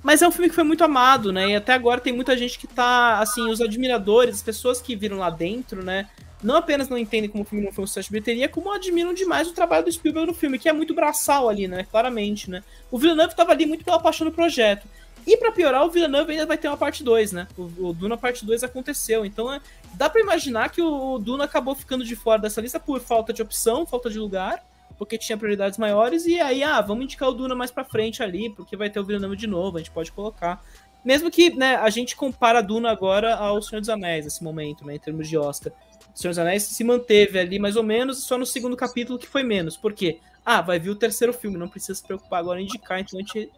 mas 0.03 0.21
é 0.21 0.27
um 0.27 0.31
filme 0.31 0.49
que 0.49 0.55
foi 0.55 0.65
muito 0.65 0.83
amado, 0.83 1.31
né? 1.31 1.51
E 1.51 1.55
até 1.55 1.73
agora 1.73 2.01
tem 2.01 2.11
muita 2.11 2.37
gente 2.37 2.59
que 2.59 2.67
tá, 2.67 3.19
assim, 3.19 3.49
os 3.49 3.61
admiradores, 3.61 4.35
as 4.35 4.43
pessoas 4.43 4.81
que 4.81 4.97
viram 4.97 5.17
lá 5.17 5.29
dentro, 5.29 5.81
né? 5.81 6.09
Não 6.43 6.55
apenas 6.55 6.89
não 6.89 6.97
entendem 6.97 7.29
como 7.29 7.43
o 7.43 7.45
filme 7.45 7.63
não 7.65 7.71
foi 7.71 7.83
um 7.83 7.87
sucesso 7.87 8.07
de 8.07 8.11
bilheteria, 8.11 8.49
como 8.49 8.71
admiram 8.71 9.13
demais 9.13 9.47
o 9.47 9.53
trabalho 9.53 9.85
do 9.85 9.91
Spielberg 9.91 10.27
no 10.27 10.33
filme, 10.33 10.59
que 10.59 10.67
é 10.67 10.73
muito 10.73 10.93
braçal 10.93 11.49
ali, 11.49 11.67
né? 11.67 11.85
Claramente, 11.89 12.49
né? 12.49 12.63
O 12.91 12.97
Villeneuve 12.97 13.35
tava 13.35 13.51
ali 13.51 13.65
muito 13.65 13.85
pela 13.85 13.99
paixão 13.99 14.25
do 14.25 14.33
projeto. 14.33 14.87
E 15.25 15.37
para 15.37 15.51
piorar, 15.51 15.85
o 15.85 15.89
Villeneuve 15.89 16.33
ainda 16.33 16.45
vai 16.45 16.57
ter 16.57 16.67
uma 16.67 16.75
parte 16.75 17.03
2, 17.03 17.31
né? 17.31 17.47
O, 17.57 17.87
o, 17.87 17.93
Duna 17.93 18.17
parte 18.17 18.45
2 18.45 18.63
aconteceu. 18.63 19.25
Então 19.25 19.51
é, 19.51 19.61
dá 19.93 20.09
para 20.09 20.19
imaginar 20.19 20.69
que 20.69 20.81
o, 20.81 21.13
o 21.13 21.19
Duna 21.19 21.45
acabou 21.45 21.73
ficando 21.73 22.03
de 22.03 22.15
fora 22.15 22.41
dessa 22.41 22.59
lista 22.59 22.79
por 22.79 22.99
falta 22.99 23.31
de 23.31 23.41
opção, 23.41 23.85
falta 23.85 24.09
de 24.09 24.19
lugar 24.19 24.61
porque 24.97 25.17
tinha 25.17 25.37
prioridades 25.37 25.77
maiores, 25.77 26.25
e 26.25 26.39
aí, 26.39 26.63
ah, 26.63 26.79
vamos 26.81 27.05
indicar 27.05 27.29
o 27.29 27.33
Duna 27.33 27.55
mais 27.55 27.71
pra 27.71 27.83
frente 27.83 28.21
ali, 28.21 28.49
porque 28.49 28.77
vai 28.77 28.89
ter 28.89 28.99
o 28.99 29.03
Villeneuve 29.03 29.35
de 29.35 29.47
novo, 29.47 29.77
a 29.77 29.79
gente 29.79 29.91
pode 29.91 30.11
colocar. 30.11 30.63
Mesmo 31.03 31.29
que, 31.29 31.53
né, 31.53 31.75
a 31.75 31.89
gente 31.89 32.15
compara 32.15 32.59
a 32.59 32.61
Duna 32.61 32.89
agora 32.89 33.35
ao 33.35 33.61
Senhor 33.61 33.81
dos 33.81 33.89
Anéis, 33.89 34.25
nesse 34.25 34.43
momento, 34.43 34.85
né, 34.85 34.95
em 34.95 34.99
termos 34.99 35.27
de 35.27 35.37
Oscar. 35.37 35.73
Senhor 36.13 36.31
dos 36.31 36.39
Anéis 36.39 36.63
se 36.63 36.83
manteve 36.83 37.39
ali 37.39 37.59
mais 37.59 37.75
ou 37.75 37.83
menos, 37.83 38.23
só 38.25 38.37
no 38.37 38.45
segundo 38.45 38.75
capítulo 38.77 39.17
que 39.17 39.27
foi 39.27 39.43
menos. 39.43 39.75
Por 39.75 39.93
quê? 39.93 40.19
Ah, 40.45 40.61
vai 40.61 40.79
vir 40.79 40.89
o 40.89 40.95
terceiro 40.95 41.33
filme, 41.33 41.57
não 41.57 41.69
precisa 41.69 41.95
se 41.95 42.03
preocupar 42.03 42.39
agora 42.39 42.59
em 42.59 42.65
indicar, 42.65 42.99
então 42.99 43.17
a 43.17 43.21
gente 43.21 43.49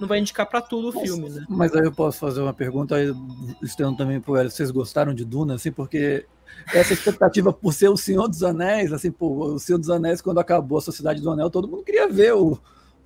não 0.00 0.08
vai 0.08 0.18
indicar 0.18 0.46
para 0.46 0.60
tudo 0.60 0.88
o 0.88 0.92
filme, 0.92 1.28
né? 1.28 1.44
Mas 1.48 1.74
aí 1.74 1.84
eu 1.84 1.92
posso 1.92 2.18
fazer 2.18 2.40
uma 2.40 2.52
pergunta 2.52 2.96
estando 3.62 3.96
também 3.96 4.20
pro 4.20 4.36
Hélio, 4.36 4.50
vocês 4.50 4.70
gostaram 4.70 5.14
de 5.14 5.24
Duna, 5.24 5.54
assim, 5.54 5.70
porque 5.70 6.26
essa 6.74 6.92
expectativa 6.92 7.52
por 7.52 7.72
ser 7.72 7.88
o 7.88 7.96
Senhor 7.96 8.28
dos 8.28 8.42
Anéis, 8.42 8.92
assim, 8.92 9.10
pô, 9.10 9.54
o 9.54 9.58
Senhor 9.58 9.78
dos 9.78 9.90
Anéis, 9.90 10.20
quando 10.20 10.40
acabou 10.40 10.78
a 10.78 10.82
Sociedade 10.82 11.20
do 11.20 11.30
Anel, 11.30 11.50
todo 11.50 11.68
mundo 11.68 11.84
queria 11.84 12.08
ver 12.08 12.34
o. 12.34 12.58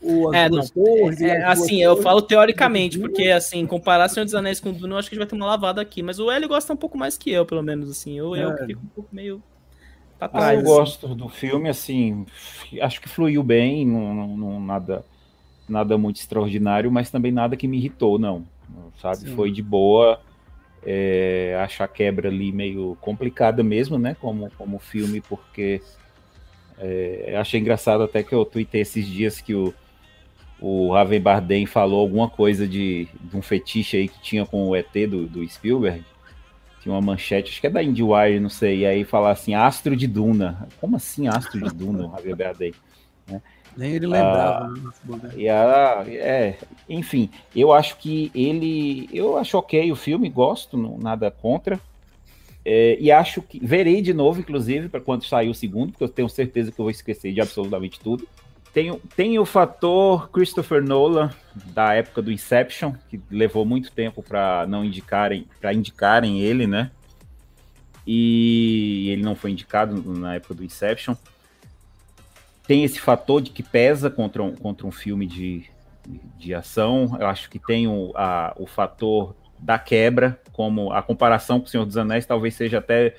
o 0.06 0.34
é, 0.34 0.48
não. 0.48 0.64
Torres, 0.66 1.20
é, 1.20 1.42
assim, 1.44 1.82
eu 1.82 1.96
falo 2.02 2.22
teoricamente, 2.22 2.98
porque, 2.98 3.28
assim, 3.28 3.66
comparar 3.66 4.08
Senhor 4.08 4.24
dos 4.24 4.34
Anéis 4.34 4.60
com 4.60 4.70
o 4.70 4.72
Duna, 4.72 4.94
eu 4.94 4.98
acho 4.98 5.08
que 5.08 5.14
a 5.14 5.16
gente 5.16 5.24
vai 5.24 5.28
ter 5.28 5.36
uma 5.36 5.46
lavada 5.46 5.80
aqui. 5.80 6.02
Mas 6.02 6.18
o 6.18 6.30
Hélio 6.30 6.48
gosta 6.48 6.72
um 6.72 6.76
pouco 6.76 6.96
mais 6.96 7.16
que 7.16 7.30
eu, 7.30 7.44
pelo 7.44 7.62
menos, 7.62 7.90
assim. 7.90 8.16
Eu, 8.16 8.34
é. 8.34 8.44
eu 8.44 8.66
fico 8.66 8.80
um 8.82 8.88
pouco 8.88 9.08
meio. 9.12 9.42
Pra 10.18 10.28
trás, 10.28 10.46
ah, 10.46 10.54
eu 10.54 10.60
assim. 10.60 10.68
gosto 10.68 11.14
do 11.14 11.28
filme, 11.28 11.68
assim, 11.68 12.24
acho 12.80 13.00
que 13.02 13.08
fluiu 13.08 13.42
bem, 13.42 13.86
não, 13.86 14.14
não, 14.14 14.36
não, 14.36 14.60
nada, 14.60 15.04
nada 15.68 15.98
muito 15.98 16.16
extraordinário, 16.16 16.90
mas 16.90 17.10
também 17.10 17.30
nada 17.30 17.54
que 17.54 17.68
me 17.68 17.76
irritou, 17.76 18.18
não. 18.18 18.44
Sabe? 19.00 19.18
Sim. 19.18 19.36
Foi 19.36 19.50
de 19.50 19.62
boa 19.62 20.18
é, 20.88 21.58
acho 21.64 21.82
a 21.82 21.88
quebra 21.88 22.28
ali 22.28 22.52
meio 22.52 22.96
complicada 23.00 23.60
mesmo, 23.64 23.98
né? 23.98 24.16
Como, 24.20 24.48
como 24.56 24.78
filme, 24.78 25.20
porque 25.20 25.82
é, 26.78 27.34
achei 27.36 27.58
engraçado 27.58 28.04
até 28.04 28.22
que 28.22 28.32
eu 28.32 28.44
tuitei 28.44 28.82
esses 28.82 29.04
dias 29.04 29.40
que 29.40 29.52
o, 29.52 29.74
o 30.60 30.92
Raven 30.92 31.20
Bardem 31.20 31.66
falou 31.66 32.00
alguma 32.00 32.28
coisa 32.28 32.66
de, 32.66 33.08
de, 33.20 33.36
um 33.36 33.42
fetiche 33.42 33.96
aí 33.96 34.08
que 34.08 34.20
tinha 34.20 34.46
com 34.46 34.68
o 34.68 34.76
ET 34.76 34.92
do, 35.08 35.26
do 35.26 35.46
Spielberg. 35.48 36.04
Tinha 36.80 36.94
uma 36.94 37.00
manchete, 37.00 37.50
acho 37.50 37.60
que 37.60 37.66
é 37.66 37.70
da 37.70 37.82
IndieWire, 37.82 38.40
não 38.40 38.48
sei, 38.48 38.80
e 38.80 38.86
aí 38.86 39.04
falar 39.04 39.32
assim, 39.32 39.54
Astro 39.54 39.96
de 39.96 40.06
Duna. 40.06 40.68
Como 40.80 40.96
assim 40.96 41.28
Astro 41.28 41.60
de 41.60 41.74
Duna, 41.74 42.04
o 42.04 42.08
Raven 42.08 42.34
Bardem? 42.34 42.74
Né? 43.28 43.42
Nem 43.76 43.90
ele 43.90 44.06
lembrava. 44.06 44.72
Ah, 44.72 45.16
né? 45.16 45.32
e 45.36 45.48
a, 45.48 46.04
é, 46.06 46.56
enfim, 46.88 47.28
eu 47.54 47.72
acho 47.72 47.96
que 47.96 48.30
ele. 48.32 49.08
Eu 49.12 49.36
acho 49.36 49.58
ok 49.58 49.90
o 49.90 49.96
filme, 49.96 50.30
gosto, 50.30 50.78
não, 50.78 50.96
nada 50.96 51.28
contra. 51.28 51.80
É, 52.64 52.96
e 52.98 53.10
acho 53.10 53.42
que. 53.42 53.58
Verei 53.58 54.00
de 54.00 54.14
novo, 54.14 54.38
inclusive, 54.38 54.88
para 54.88 55.00
quando 55.00 55.24
sair 55.24 55.50
o 55.50 55.54
segundo, 55.54 55.90
porque 55.90 56.04
eu 56.04 56.08
tenho 56.08 56.28
certeza 56.28 56.70
que 56.70 56.80
eu 56.80 56.84
vou 56.84 56.90
esquecer 56.90 57.32
de 57.32 57.40
absolutamente 57.40 57.98
tudo. 57.98 58.26
Tem, 58.76 59.00
tem 59.16 59.38
o 59.38 59.46
fator 59.46 60.28
Christopher 60.30 60.82
Nolan, 60.82 61.30
da 61.54 61.94
época 61.94 62.20
do 62.20 62.30
Inception, 62.30 62.92
que 63.08 63.18
levou 63.30 63.64
muito 63.64 63.90
tempo 63.90 64.22
para 64.22 64.66
não 64.66 64.84
indicarem, 64.84 65.46
para 65.58 65.72
indicarem 65.72 66.42
ele, 66.42 66.66
né? 66.66 66.90
E 68.06 69.08
ele 69.08 69.22
não 69.22 69.34
foi 69.34 69.52
indicado 69.52 70.02
na 70.12 70.34
época 70.34 70.52
do 70.52 70.62
Inception 70.62 71.16
tem 72.66 72.82
esse 72.82 73.00
fator 73.00 73.40
de 73.40 73.50
que 73.50 73.62
pesa 73.62 74.10
contra 74.10 74.42
um, 74.42 74.54
contra 74.54 74.86
um 74.86 74.90
filme 74.90 75.26
de, 75.26 75.64
de 76.36 76.52
ação. 76.52 77.16
Eu 77.18 77.26
acho 77.28 77.48
que 77.48 77.58
tem 77.58 77.86
o, 77.86 78.12
a, 78.16 78.52
o 78.58 78.66
fator 78.66 79.34
da 79.58 79.78
quebra, 79.78 80.38
como 80.52 80.92
a 80.92 81.02
comparação 81.02 81.60
com 81.60 81.66
o 81.66 81.68
Senhor 81.68 81.86
dos 81.86 81.96
Anéis 81.96 82.26
talvez 82.26 82.54
seja 82.54 82.78
até 82.78 83.14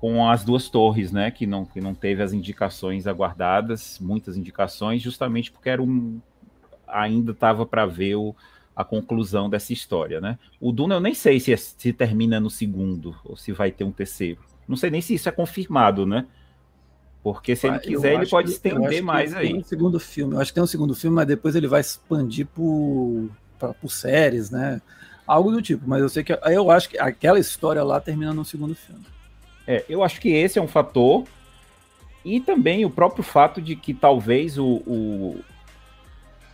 com 0.00 0.28
as 0.28 0.44
duas 0.44 0.68
torres, 0.68 1.10
né? 1.10 1.30
Que 1.30 1.46
não, 1.46 1.64
que 1.64 1.80
não 1.80 1.94
teve 1.94 2.22
as 2.22 2.32
indicações 2.32 3.06
aguardadas, 3.06 3.98
muitas 4.00 4.36
indicações, 4.36 5.02
justamente 5.02 5.50
porque 5.50 5.70
era 5.70 5.82
um. 5.82 6.20
Ainda 6.86 7.32
estava 7.32 7.66
para 7.66 7.84
ver 7.84 8.14
o, 8.14 8.34
a 8.74 8.84
conclusão 8.84 9.50
dessa 9.50 9.72
história, 9.72 10.20
né? 10.20 10.38
O 10.60 10.70
Duna 10.70 10.96
eu 10.96 11.00
nem 11.00 11.14
sei 11.14 11.40
se, 11.40 11.56
se 11.56 11.92
termina 11.92 12.38
no 12.38 12.50
segundo 12.50 13.16
ou 13.24 13.36
se 13.36 13.52
vai 13.52 13.70
ter 13.70 13.84
um 13.84 13.90
terceiro. 13.90 14.40
Não 14.68 14.76
sei 14.76 14.90
nem 14.90 15.00
se 15.00 15.14
isso 15.14 15.28
é 15.28 15.32
confirmado, 15.32 16.06
né? 16.06 16.26
Porque 17.22 17.56
se 17.56 17.66
ele 17.66 17.78
quiser, 17.80 18.14
ele 18.14 18.26
pode 18.26 18.52
estender 18.52 19.02
mais 19.02 19.34
aí. 19.34 19.48
Tem 19.48 19.56
um 19.56 19.64
segundo 19.64 19.98
filme. 19.98 20.34
Eu 20.34 20.40
acho 20.40 20.52
que 20.52 20.54
tem 20.54 20.62
um 20.62 20.68
segundo 20.68 20.94
filme, 20.94 21.16
mas 21.16 21.26
depois 21.26 21.56
ele 21.56 21.66
vai 21.66 21.80
expandir 21.80 22.46
por, 22.46 23.28
pra, 23.58 23.74
por 23.74 23.90
séries, 23.90 24.50
né? 24.50 24.80
Algo 25.26 25.50
do 25.50 25.60
tipo. 25.60 25.88
Mas 25.88 26.02
eu 26.02 26.08
sei 26.08 26.22
que 26.22 26.32
eu 26.32 26.70
acho 26.70 26.88
que 26.88 26.96
aquela 26.98 27.40
história 27.40 27.82
lá 27.82 28.00
termina 28.00 28.32
no 28.32 28.44
segundo 28.44 28.76
filme. 28.76 29.04
É, 29.66 29.84
eu 29.88 30.02
acho 30.02 30.20
que 30.20 30.28
esse 30.28 30.58
é 30.58 30.62
um 30.62 30.68
fator. 30.68 31.24
E 32.24 32.40
também 32.40 32.84
o 32.84 32.90
próprio 32.90 33.22
fato 33.22 33.60
de 33.60 33.76
que 33.76 33.94
talvez 33.94 34.58
o, 34.58 34.82
o, 34.86 35.40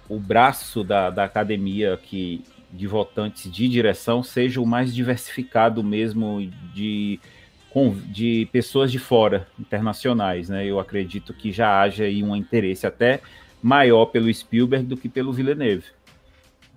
o 0.08 0.18
braço 0.18 0.84
da, 0.84 1.08
da 1.08 1.24
academia 1.24 1.98
que, 2.02 2.44
de 2.70 2.86
votantes 2.86 3.50
de 3.50 3.68
direção 3.68 4.22
seja 4.22 4.60
o 4.60 4.66
mais 4.66 4.94
diversificado 4.94 5.82
mesmo 5.82 6.50
de 6.74 7.18
de 8.06 8.46
pessoas 8.52 8.92
de 8.92 8.98
fora, 8.98 9.48
internacionais, 9.58 10.48
né? 10.48 10.66
Eu 10.66 10.78
acredito 10.78 11.32
que 11.32 11.50
já 11.50 11.80
haja 11.80 12.04
aí 12.04 12.22
um 12.22 12.36
interesse 12.36 12.86
até 12.86 13.20
maior 13.62 14.06
pelo 14.06 14.32
Spielberg 14.32 14.84
do 14.84 14.96
que 14.96 15.08
pelo 15.08 15.32
Villeneuve. 15.32 15.86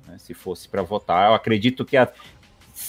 Né? 0.08 0.18
Se 0.18 0.34
fosse 0.34 0.70
para 0.70 0.82
votar, 0.82 1.30
eu 1.30 1.34
acredito 1.34 1.84
que 1.84 1.98
a, 1.98 2.10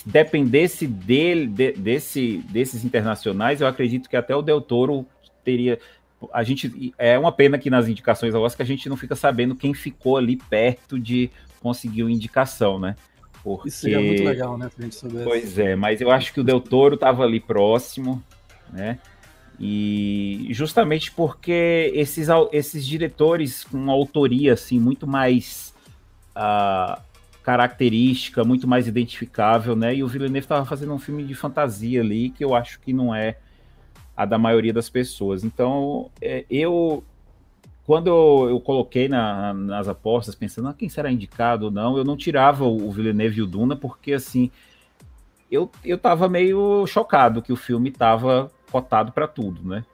dependesse 0.05 0.87
dele, 0.87 1.47
de, 1.47 1.73
desse, 1.73 2.39
desses 2.51 2.85
internacionais, 2.85 3.61
eu 3.61 3.67
acredito 3.67 4.09
que 4.09 4.17
até 4.17 4.35
o 4.35 4.43
Del 4.43 4.61
Toro 4.61 5.07
teria. 5.45 5.79
A 6.33 6.43
gente 6.43 6.93
é 6.99 7.19
uma 7.19 7.31
pena 7.31 7.59
que 7.59 7.71
nas 7.71 7.89
indicações 7.89 8.35
ao 8.35 8.43
Oscar 8.43 8.65
a 8.65 8.69
gente 8.69 8.89
não 8.89 8.97
fica 8.97 9.15
sabendo 9.15 9.55
quem 9.55 9.75
ficou 9.75 10.17
ali 10.17 10.37
perto 10.37 10.99
de 10.99 11.31
conseguir 11.61 12.03
uma 12.03 12.13
indicação, 12.13 12.79
né? 12.79 12.97
Porque... 13.45 13.69
Isso 13.69 13.79
seria 13.79 14.01
muito 14.01 14.25
legal, 14.25 14.59
né? 14.59 14.69
Pra 14.75 14.85
gente 14.85 14.97
saber. 14.97 15.23
Pois 15.23 15.59
é, 15.59 15.77
mas 15.77 16.01
eu 16.01 16.11
acho 16.11 16.33
que 16.33 16.41
o 16.41 16.45
Del 16.45 16.61
Toro 16.61 16.97
estava 16.97 17.23
ali 17.23 17.39
próximo, 17.39 18.23
né? 18.73 18.99
E 19.59 20.49
justamente 20.51 21.13
porque 21.13 21.91
esses, 21.95 22.29
esses 22.53 22.87
diretores 22.87 23.65
com 23.65 23.91
autoria 23.91 24.53
assim 24.53 24.79
muito 24.79 25.07
mais 25.07 25.73
uh, 26.37 27.01
característica, 27.47 28.43
muito 28.43 28.67
mais 28.67 28.89
identificável, 28.89 29.77
né? 29.77 29.95
E 29.95 30.03
o 30.03 30.09
Villeneuve 30.09 30.41
estava 30.41 30.67
fazendo 30.67 30.93
um 30.93 30.99
filme 30.99 31.23
de 31.23 31.33
fantasia 31.33 32.01
ali 32.01 32.31
que 32.31 32.45
eu 32.45 32.57
acho 32.57 32.81
que 32.81 32.93
não 32.93 33.15
é 33.15 33.37
a 34.17 34.25
da 34.25 34.37
maioria 34.37 34.73
das 34.73 34.91
pessoas. 34.91 35.45
Então, 35.45 36.11
é, 36.21 36.45
eu 36.51 37.05
quando 37.85 38.09
eu, 38.09 38.49
eu 38.51 38.61
coloquei 38.61 39.09
na, 39.09 39.55
nas 39.55 39.87
apostas, 39.87 40.35
pensando 40.35 40.67
ah, 40.67 40.75
quem 40.75 40.89
será 40.89 41.09
indicado 41.09 41.67
ou 41.67 41.71
não, 41.71 41.97
eu 41.97 42.03
não 42.05 42.17
tirava 42.17 42.65
o, 42.65 42.91
Villeneuve 42.91 43.39
e 43.39 43.43
o 43.43 43.47
Duna, 43.47 43.77
porque 43.77 44.15
assim, 44.15 44.51
eu, 45.49 45.71
eu 45.85 45.97
tava 45.97 46.29
meio 46.29 46.85
chocado 46.89 47.41
que 47.41 47.53
o 47.53 47.57
filme 47.57 47.93
tava 47.93 48.51
cotado 48.73 49.13
para 49.13 49.29
tudo, 49.29 49.63
né? 49.63 49.85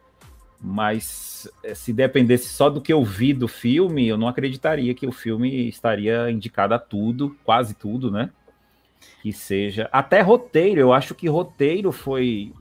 Mas 0.63 1.51
eh, 1.65 1.75
se 1.75 1.93
dependesse 1.93 2.49
só 2.49 2.71
do 2.71 2.81
que 2.81 2.93
eu 2.93 3.05
vi 3.05 3.33
do 3.33 3.49
filme, 3.49 4.07
eu 4.07 4.17
não 4.17 4.29
acreditaria 4.29 4.95
que 4.95 5.07
o 5.07 5.13
filme 5.13 5.69
estaria 5.69 6.31
indicado 6.31 6.73
a 6.73 6.79
tudo, 6.79 7.37
quase 7.43 7.75
tudo, 7.75 8.11
né? 8.13 8.31
Que 9.21 9.33
seja. 9.33 9.89
Até 9.91 10.21
roteiro, 10.21 10.81
eu 10.81 10.93
acho 10.93 11.17
que 11.17 11.29
roteiro 11.29 11.91
foi, 11.91 12.53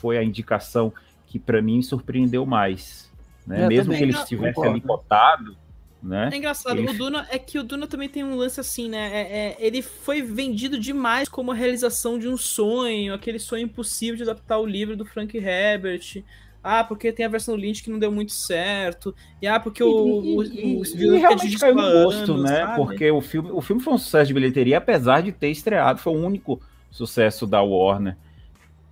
foi 0.00 0.16
a 0.16 0.22
indicação 0.22 0.92
que 1.26 1.40
para 1.40 1.60
mim 1.60 1.82
surpreendeu 1.82 2.46
mais. 2.46 3.10
Né? 3.44 3.64
É, 3.64 3.66
Mesmo 3.66 3.92
que 3.92 4.02
ele 4.02 4.12
estivesse 4.12 4.60
ali 4.64 4.80
cotado. 4.80 5.56
Né? 6.00 6.30
É 6.32 6.36
engraçado, 6.36 6.78
ele... 6.78 6.90
o 6.90 6.92
Duna 6.96 7.26
é 7.28 7.38
que 7.38 7.58
o 7.58 7.64
Duna 7.64 7.88
também 7.88 8.08
tem 8.08 8.22
um 8.22 8.36
lance 8.36 8.60
assim, 8.60 8.88
né? 8.88 9.10
É, 9.12 9.20
é, 9.20 9.56
ele 9.58 9.82
foi 9.82 10.22
vendido 10.22 10.78
demais 10.78 11.28
como 11.28 11.50
a 11.50 11.54
realização 11.54 12.16
de 12.16 12.28
um 12.28 12.36
sonho, 12.36 13.12
aquele 13.12 13.40
sonho 13.40 13.64
impossível 13.64 14.14
de 14.14 14.22
adaptar 14.22 14.58
o 14.58 14.66
livro 14.66 14.96
do 14.96 15.04
Frank 15.04 15.36
Herbert. 15.36 16.22
Ah, 16.70 16.84
porque 16.84 17.10
tem 17.10 17.24
a 17.24 17.30
versão 17.30 17.56
do 17.56 17.62
Lynch 17.62 17.82
que 17.82 17.90
não 17.90 17.98
deu 17.98 18.12
muito 18.12 18.32
certo. 18.32 19.14
E 19.40 19.46
ah, 19.46 19.58
porque 19.58 19.82
o, 19.82 19.88
e, 19.88 20.34
o, 20.34 20.36
o, 20.40 20.84
e, 20.84 21.02
e 21.02 21.18
realmente 21.18 21.58
caiu 21.58 21.74
no 21.74 21.82
gosto, 21.82 22.36
né? 22.36 22.56
Sabe? 22.56 22.76
Porque 22.76 23.10
o 23.10 23.20
filme, 23.22 23.50
o 23.50 23.62
filme 23.62 23.82
foi 23.82 23.94
um 23.94 23.98
sucesso 23.98 24.28
de 24.28 24.34
bilheteria, 24.34 24.76
apesar 24.76 25.22
de 25.22 25.32
ter 25.32 25.48
estreado, 25.48 25.98
foi 25.98 26.12
o 26.12 26.16
único 26.16 26.60
sucesso 26.90 27.46
da 27.46 27.62
Warner 27.62 28.16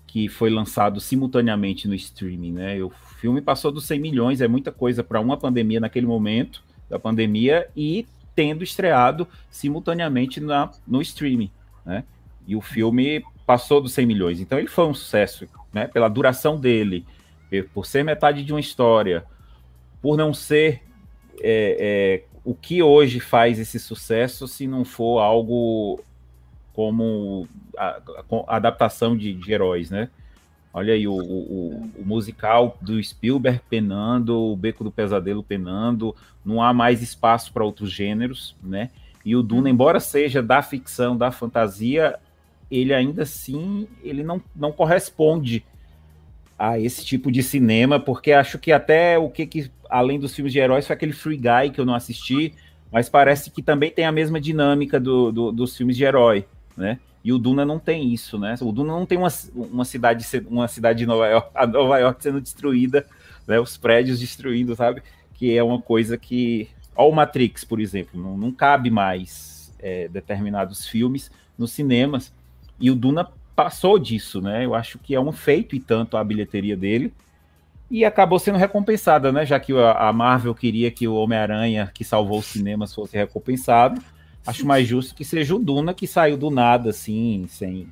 que 0.06 0.30
foi 0.30 0.48
lançado 0.48 0.98
simultaneamente 0.98 1.86
no 1.86 1.94
streaming, 1.94 2.52
né? 2.52 2.82
O 2.82 2.88
filme 3.20 3.42
passou 3.42 3.70
dos 3.70 3.84
100 3.84 4.00
milhões, 4.00 4.40
é 4.40 4.48
muita 4.48 4.72
coisa 4.72 5.04
para 5.04 5.20
uma 5.20 5.36
pandemia 5.36 5.78
naquele 5.78 6.06
momento 6.06 6.64
da 6.88 6.98
pandemia 6.98 7.68
e 7.76 8.06
tendo 8.34 8.64
estreado 8.64 9.28
simultaneamente 9.50 10.40
na, 10.40 10.70
no 10.88 11.02
streaming, 11.02 11.50
né? 11.84 12.02
E 12.46 12.56
o 12.56 12.62
filme 12.62 13.22
passou 13.44 13.78
dos 13.78 13.92
100 13.92 14.06
milhões, 14.06 14.40
então 14.40 14.58
ele 14.58 14.68
foi 14.68 14.86
um 14.86 14.94
sucesso, 14.94 15.46
né? 15.70 15.86
Pela 15.86 16.08
duração 16.08 16.58
dele, 16.58 17.04
por 17.72 17.86
ser 17.86 18.04
metade 18.04 18.44
de 18.44 18.52
uma 18.52 18.60
história, 18.60 19.24
por 20.02 20.16
não 20.16 20.34
ser 20.34 20.82
é, 21.40 22.22
é, 22.22 22.22
o 22.44 22.54
que 22.54 22.82
hoje 22.82 23.20
faz 23.20 23.58
esse 23.58 23.78
sucesso 23.78 24.46
se 24.46 24.66
não 24.66 24.84
for 24.84 25.20
algo 25.20 26.00
como 26.72 27.48
a, 27.76 28.00
a 28.46 28.56
adaptação 28.56 29.16
de, 29.16 29.32
de, 29.32 29.52
heróis, 29.52 29.90
né? 29.90 30.10
Olha 30.72 30.92
aí 30.92 31.08
o, 31.08 31.14
o, 31.14 31.90
o, 31.98 32.04
musical 32.04 32.76
do 32.82 33.02
Spielberg 33.02 33.60
penando, 33.70 34.38
o 34.38 34.54
Beco 34.54 34.84
do 34.84 34.90
Pesadelo 34.90 35.42
penando, 35.42 36.14
não 36.44 36.62
há 36.62 36.74
mais 36.74 37.00
espaço 37.00 37.50
para 37.50 37.64
outros 37.64 37.90
gêneros, 37.90 38.54
né? 38.62 38.90
E 39.24 39.34
o 39.34 39.42
Duna, 39.42 39.70
embora 39.70 39.98
seja 39.98 40.42
da 40.42 40.60
ficção, 40.62 41.16
da 41.16 41.32
fantasia, 41.32 42.16
ele 42.70 42.92
ainda 42.92 43.22
assim 43.22 43.88
ele 44.02 44.22
não, 44.22 44.40
não 44.54 44.70
corresponde 44.70 45.64
a 46.58 46.78
esse 46.78 47.04
tipo 47.04 47.30
de 47.30 47.42
cinema, 47.42 48.00
porque 48.00 48.32
acho 48.32 48.58
que 48.58 48.72
até 48.72 49.18
o 49.18 49.28
que, 49.28 49.46
que 49.46 49.70
além 49.90 50.18
dos 50.18 50.34
filmes 50.34 50.52
de 50.52 50.58
heróis 50.58 50.86
foi 50.86 50.94
aquele 50.94 51.12
Free 51.12 51.36
Guy 51.36 51.70
que 51.72 51.80
eu 51.80 51.84
não 51.84 51.94
assisti, 51.94 52.54
mas 52.90 53.08
parece 53.08 53.50
que 53.50 53.62
também 53.62 53.90
tem 53.90 54.04
a 54.06 54.12
mesma 54.12 54.40
dinâmica 54.40 54.98
do, 54.98 55.30
do, 55.30 55.52
dos 55.52 55.76
filmes 55.76 55.96
de 55.96 56.04
herói, 56.04 56.46
né? 56.76 56.98
E 57.22 57.32
o 57.32 57.38
Duna 57.38 57.64
não 57.64 57.78
tem 57.78 58.14
isso, 58.14 58.38
né? 58.38 58.54
O 58.60 58.70
Duna 58.70 58.92
não 58.92 59.04
tem 59.04 59.18
uma, 59.18 59.28
uma 59.54 59.84
cidade 59.84 60.24
uma 60.48 60.68
cidade 60.68 61.00
de 61.00 61.06
Nova 61.06 61.26
York, 61.26 61.50
a 61.54 61.66
Nova 61.66 61.98
York 61.98 62.22
sendo 62.22 62.40
destruída, 62.40 63.04
né? 63.46 63.58
Os 63.60 63.76
prédios 63.76 64.20
destruindo, 64.20 64.74
sabe? 64.74 65.02
Que 65.34 65.56
é 65.56 65.62
uma 65.62 65.80
coisa 65.82 66.16
que, 66.16 66.68
ó, 66.94 67.08
o 67.08 67.14
Matrix, 67.14 67.64
por 67.64 67.80
exemplo, 67.80 68.20
não, 68.20 68.38
não 68.38 68.52
cabe 68.52 68.90
mais 68.90 69.74
é, 69.78 70.08
determinados 70.08 70.86
filmes 70.86 71.30
nos 71.58 71.72
cinemas. 71.72 72.32
E 72.78 72.90
o 72.90 72.94
Duna 72.94 73.28
passou 73.56 73.98
disso, 73.98 74.40
né? 74.42 74.64
Eu 74.66 74.74
acho 74.74 74.98
que 74.98 75.14
é 75.14 75.20
um 75.20 75.32
feito 75.32 75.74
e 75.74 75.80
tanto 75.80 76.18
a 76.18 76.22
bilheteria 76.22 76.76
dele. 76.76 77.12
E 77.90 78.04
acabou 78.04 78.38
sendo 78.38 78.58
recompensada, 78.58 79.32
né? 79.32 79.46
Já 79.46 79.58
que 79.58 79.72
a 79.72 80.12
Marvel 80.12 80.54
queria 80.54 80.90
que 80.90 81.08
o 81.08 81.14
Homem-Aranha, 81.14 81.90
que 81.94 82.04
salvou 82.04 82.40
os 82.40 82.46
cinemas, 82.46 82.94
fosse 82.94 83.16
recompensado. 83.16 84.00
Acho 84.46 84.66
mais 84.66 84.86
justo 84.86 85.14
que 85.14 85.24
seja 85.24 85.54
o 85.54 85.58
Duna, 85.58 85.94
que 85.94 86.06
saiu 86.06 86.36
do 86.36 86.50
nada, 86.50 86.90
assim, 86.90 87.46
sem, 87.48 87.88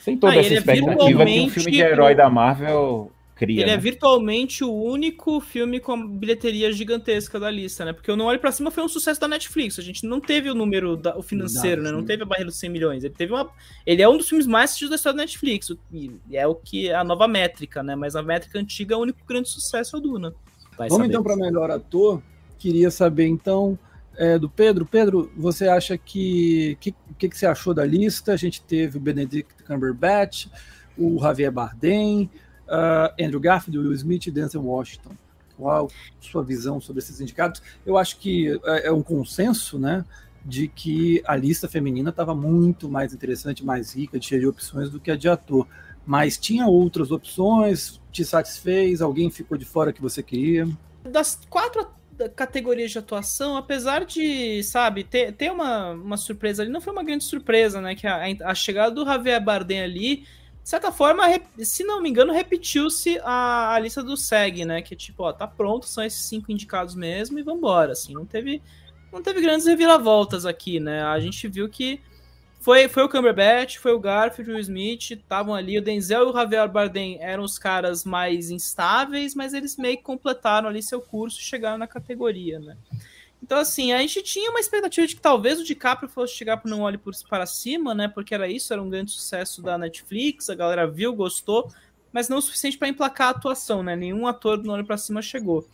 sem 0.00 0.16
toda 0.16 0.32
ah, 0.32 0.38
essa 0.38 0.54
é 0.54 0.56
expectativa 0.56 1.22
é 1.22 1.26
que 1.26 1.40
um 1.40 1.48
filme 1.48 1.70
de 1.70 1.80
herói 1.80 2.14
da 2.14 2.28
Marvel 2.28 3.12
cria. 3.34 3.62
Ele 3.62 3.62
é 3.62 3.66
né? 3.66 3.72
é 3.74 3.76
virtualmente 3.76 4.64
o 4.64 4.72
único 4.72 5.40
filme 5.40 5.80
com 5.80 6.06
bilheteria 6.06 6.72
gigantesca 6.72 7.38
da 7.38 7.50
lista, 7.50 7.84
né? 7.84 7.92
Porque 7.92 8.10
o 8.10 8.16
Não 8.16 8.26
Olhe 8.26 8.38
Pra 8.38 8.52
Cima 8.52 8.70
foi 8.70 8.84
um 8.84 8.88
sucesso 8.88 9.20
da 9.20 9.28
Netflix. 9.28 9.78
A 9.78 9.82
gente 9.82 10.06
não 10.06 10.20
teve 10.20 10.50
o 10.50 10.54
número 10.54 10.96
da, 10.96 11.16
o 11.16 11.22
financeiro, 11.22 11.82
não, 11.82 11.90
né? 11.90 11.96
Não 11.96 12.04
teve 12.04 12.22
a 12.22 12.26
barreira 12.26 12.50
dos 12.50 12.58
100 12.58 12.70
milhões. 12.70 13.04
Ele 13.04 13.14
teve 13.14 13.32
uma. 13.32 13.50
Ele 13.84 14.02
é 14.02 14.08
um 14.08 14.16
dos 14.16 14.28
filmes 14.28 14.46
mais 14.46 14.70
assistidos 14.70 14.90
da 14.90 14.96
história 14.96 15.16
da 15.16 15.22
Netflix. 15.22 15.72
E 15.92 16.10
é 16.32 16.46
o 16.46 16.54
que 16.54 16.88
é 16.88 16.94
a 16.94 17.04
nova 17.04 17.26
métrica, 17.26 17.82
né? 17.82 17.94
Mas 17.94 18.16
a 18.16 18.22
métrica 18.22 18.58
antiga, 18.58 18.96
o 18.96 19.00
único 19.00 19.18
grande 19.26 19.48
sucesso 19.48 19.96
é 19.96 19.98
o 19.98 20.02
Duna. 20.02 20.34
Vai 20.76 20.88
Vamos 20.88 21.04
saber. 21.04 21.08
então 21.08 21.22
para 21.22 21.36
melhor 21.36 21.70
ator. 21.70 22.22
Queria 22.58 22.90
saber 22.90 23.26
então. 23.26 23.78
É, 24.16 24.38
do 24.38 24.48
Pedro. 24.48 24.86
Pedro, 24.86 25.32
você 25.36 25.66
acha 25.66 25.98
que. 25.98 26.74
O 26.74 26.76
que, 26.78 26.94
que, 27.18 27.28
que 27.28 27.36
você 27.36 27.46
achou 27.46 27.74
da 27.74 27.84
lista? 27.84 28.32
A 28.32 28.36
gente 28.36 28.62
teve 28.62 28.96
o 28.96 29.00
Benedict 29.00 29.52
Cumberbatch, 29.64 30.46
o 30.96 31.18
Javier 31.20 31.50
Bardem, 31.50 32.30
uh, 32.68 33.22
Andrew 33.22 33.40
Garfield, 33.40 33.78
Will 33.78 33.92
Smith 33.92 34.26
e 34.26 34.30
Denzel 34.30 34.62
Washington. 34.62 35.10
Qual 35.56 35.90
sua 36.20 36.42
visão 36.42 36.80
sobre 36.80 37.00
esses 37.00 37.20
indicados? 37.20 37.62
Eu 37.86 37.96
acho 37.96 38.18
que 38.18 38.60
é, 38.64 38.88
é 38.88 38.92
um 38.92 39.02
consenso, 39.02 39.78
né, 39.78 40.04
de 40.44 40.68
que 40.68 41.22
a 41.26 41.36
lista 41.36 41.68
feminina 41.68 42.10
estava 42.10 42.34
muito 42.34 42.88
mais 42.88 43.14
interessante, 43.14 43.64
mais 43.64 43.94
rica, 43.94 44.20
cheia 44.20 44.40
de 44.40 44.46
opções 44.46 44.90
do 44.90 45.00
que 45.00 45.10
a 45.10 45.16
de 45.16 45.28
ator. 45.28 45.66
Mas 46.04 46.36
tinha 46.36 46.66
outras 46.66 47.10
opções, 47.10 48.00
te 48.12 48.24
satisfez? 48.24 49.00
Alguém 49.00 49.30
ficou 49.30 49.56
de 49.56 49.64
fora 49.64 49.92
que 49.92 50.02
você 50.02 50.22
queria? 50.22 50.68
Das 51.02 51.40
quatro 51.48 51.86
categorias 52.36 52.90
de 52.90 52.98
atuação, 52.98 53.56
apesar 53.56 54.04
de, 54.04 54.62
sabe, 54.62 55.02
ter, 55.02 55.32
ter 55.32 55.50
uma, 55.50 55.90
uma 55.90 56.16
surpresa 56.16 56.62
ali, 56.62 56.70
não 56.70 56.80
foi 56.80 56.92
uma 56.92 57.02
grande 57.02 57.24
surpresa, 57.24 57.80
né? 57.80 57.94
Que 57.94 58.06
a, 58.06 58.22
a 58.44 58.54
chegada 58.54 58.94
do 58.94 59.04
Javier 59.04 59.42
Bardem 59.42 59.80
ali 59.80 60.26
de 60.64 60.70
certa 60.70 60.90
forma, 60.90 61.24
se 61.58 61.84
não 61.84 62.00
me 62.00 62.08
engano, 62.08 62.32
repetiu-se 62.32 63.20
a, 63.22 63.74
a, 63.74 63.78
lista 63.78 64.02
do 64.02 64.16
SEG, 64.16 64.64
né? 64.64 64.80
Que 64.80 64.96
tipo, 64.96 65.22
ó, 65.22 65.30
tá 65.30 65.46
pronto, 65.46 65.84
são 65.84 66.02
esses 66.02 66.24
cinco 66.24 66.50
indicados 66.50 66.94
mesmo 66.94 67.38
e 67.38 67.42
vambora, 67.42 67.92
assim, 67.92 68.14
não 68.14 68.24
teve, 68.24 68.62
não 69.12 69.22
teve 69.22 69.42
grandes 69.42 69.66
reviravoltas 69.66 70.46
aqui, 70.46 70.80
né? 70.80 71.02
A 71.02 71.20
gente 71.20 71.46
viu 71.48 71.68
que 71.68 72.00
foi, 72.60 72.88
foi 72.88 73.02
o 73.02 73.10
Cumberbatch, 73.10 73.76
foi 73.76 73.92
o 73.92 74.00
Garfield, 74.00 74.52
o 74.52 74.58
Smith, 74.58 75.10
estavam 75.10 75.54
ali, 75.54 75.76
o 75.76 75.82
Denzel 75.82 76.28
e 76.28 76.30
o 76.30 76.32
Javier 76.32 76.66
Bardem 76.66 77.18
eram 77.20 77.44
os 77.44 77.58
caras 77.58 78.02
mais 78.02 78.48
instáveis, 78.48 79.34
mas 79.34 79.52
eles 79.52 79.76
meio 79.76 79.98
que 79.98 80.02
completaram 80.02 80.66
ali 80.66 80.82
seu 80.82 80.98
curso 80.98 81.38
e 81.38 81.44
chegaram 81.44 81.76
na 81.76 81.86
categoria, 81.86 82.58
né? 82.58 82.78
Então, 83.44 83.58
assim, 83.58 83.92
a 83.92 83.98
gente 83.98 84.22
tinha 84.22 84.48
uma 84.48 84.58
expectativa 84.58 85.06
de 85.06 85.14
que 85.14 85.20
talvez 85.20 85.60
o 85.60 85.64
DiCaprio 85.64 86.08
fosse 86.08 86.32
chegar 86.32 86.56
para 86.56 86.70
Não 86.70 86.80
Olhe 86.80 86.96
por, 86.96 87.12
para 87.28 87.44
Cima, 87.44 87.94
né? 87.94 88.08
Porque 88.08 88.34
era 88.34 88.48
isso, 88.48 88.72
era 88.72 88.80
um 88.80 88.88
grande 88.88 89.10
sucesso 89.10 89.60
da 89.60 89.76
Netflix, 89.76 90.48
a 90.48 90.54
galera 90.54 90.86
viu, 90.86 91.12
gostou, 91.12 91.70
mas 92.10 92.26
não 92.26 92.38
o 92.38 92.42
suficiente 92.42 92.78
para 92.78 92.88
emplacar 92.88 93.26
a 93.26 93.30
atuação, 93.32 93.82
né? 93.82 93.94
Nenhum 93.94 94.26
ator 94.26 94.56
do 94.56 94.64
Não 94.66 94.72
Olhe 94.72 94.82
para 94.82 94.96
Cima 94.96 95.20
chegou. 95.20 95.68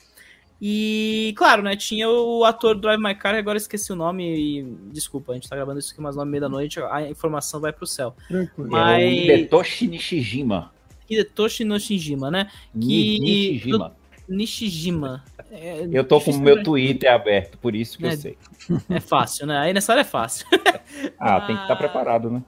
E, 0.60 1.32
claro, 1.36 1.62
né? 1.62 1.76
Tinha 1.76 2.10
o 2.10 2.44
ator 2.44 2.74
do 2.74 2.80
Drive 2.80 3.00
My 3.00 3.14
Car, 3.14 3.36
agora 3.36 3.56
esqueci 3.56 3.92
o 3.92 3.96
nome 3.96 4.24
e. 4.24 4.62
Desculpa, 4.92 5.30
a 5.30 5.36
gente 5.36 5.48
tá 5.48 5.54
gravando 5.54 5.78
isso 5.78 5.92
aqui 5.92 6.00
umas 6.00 6.16
nove 6.16 6.28
e 6.28 6.30
meia 6.32 6.40
da 6.40 6.48
noite, 6.48 6.80
a 6.80 7.08
informação 7.08 7.60
vai 7.60 7.72
pro 7.72 7.86
céu. 7.86 8.16
Mas... 8.58 9.00
É 9.00 9.06
o 9.06 9.10
Hidetoshi 9.10 9.86
Nishijima. 9.86 10.72
Hidetoshi 11.08 11.64
Nishijima, 11.64 12.32
né? 12.32 12.50
Que... 12.72 13.20
Nishijima. 13.20 13.99
Nishijima. 14.30 15.24
É, 15.50 15.88
eu 15.90 16.04
tô 16.04 16.20
com 16.20 16.30
o 16.30 16.38
meu 16.38 16.62
Twitter 16.62 17.12
aberto, 17.12 17.58
por 17.58 17.74
isso 17.74 17.98
que 17.98 18.06
é, 18.06 18.12
eu 18.12 18.16
sei. 18.16 18.38
É 18.88 19.00
fácil, 19.00 19.46
né? 19.46 19.58
Aí 19.58 19.74
nessa 19.74 19.92
hora 19.92 20.02
é 20.02 20.04
fácil. 20.04 20.46
ah, 21.18 21.40
tem 21.40 21.56
que 21.56 21.62
estar 21.62 21.74
tá 21.74 21.76
preparado, 21.76 22.30
né? 22.30 22.42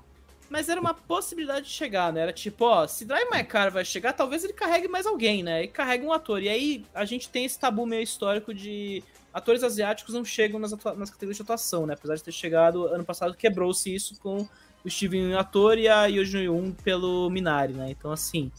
Mas 0.49 0.69
era 0.69 0.81
uma 0.81 0.95
possibilidade 0.95 1.67
de 1.67 1.73
chegar, 1.73 2.13
né? 2.13 2.21
Era 2.21 2.33
tipo, 2.33 2.67
ó, 2.67 2.87
se 2.87 3.05
Drive 3.05 3.29
My 3.31 3.43
Car 3.43 3.73
vai 3.73 3.85
chegar, 3.85 4.13
talvez 4.13 4.45
ele 4.45 4.53
carregue 4.53 4.87
mais 4.87 5.07
alguém, 5.07 5.43
né? 5.43 5.65
E 5.65 5.69
carregue 5.69 6.05
um 6.05 6.13
ator. 6.13 6.43
E 6.43 6.49
aí 6.49 6.85
a 6.95 7.05
gente 7.05 7.29
tem 7.29 7.47
esse 7.47 7.59
tabu 7.59 7.87
meio 7.87 8.03
histórico 8.03 8.53
de 8.55 9.03
atores 9.33 9.63
asiáticos 9.63 10.15
não 10.15 10.25
chegam 10.25 10.61
nas, 10.61 10.73
nas 10.73 11.11
categorias 11.11 11.37
de 11.37 11.43
atuação, 11.43 11.87
né? 11.87 11.95
Apesar 11.95 12.17
de 12.17 12.23
ter 12.23 12.33
chegado 12.33 12.87
ano 12.87 13.05
passado, 13.05 13.35
quebrou-se 13.35 13.93
isso 13.93 14.21
com 14.21 14.47
o 14.85 14.91
Steven 14.91 15.35
ator 15.35 15.79
e 15.79 15.89
a 15.89 16.07
Yoo 16.07 16.25
Jun 16.25 16.73
pelo 16.85 17.31
Minari, 17.31 17.73
né? 17.73 17.91
Então, 17.91 18.13
assim, 18.13 18.53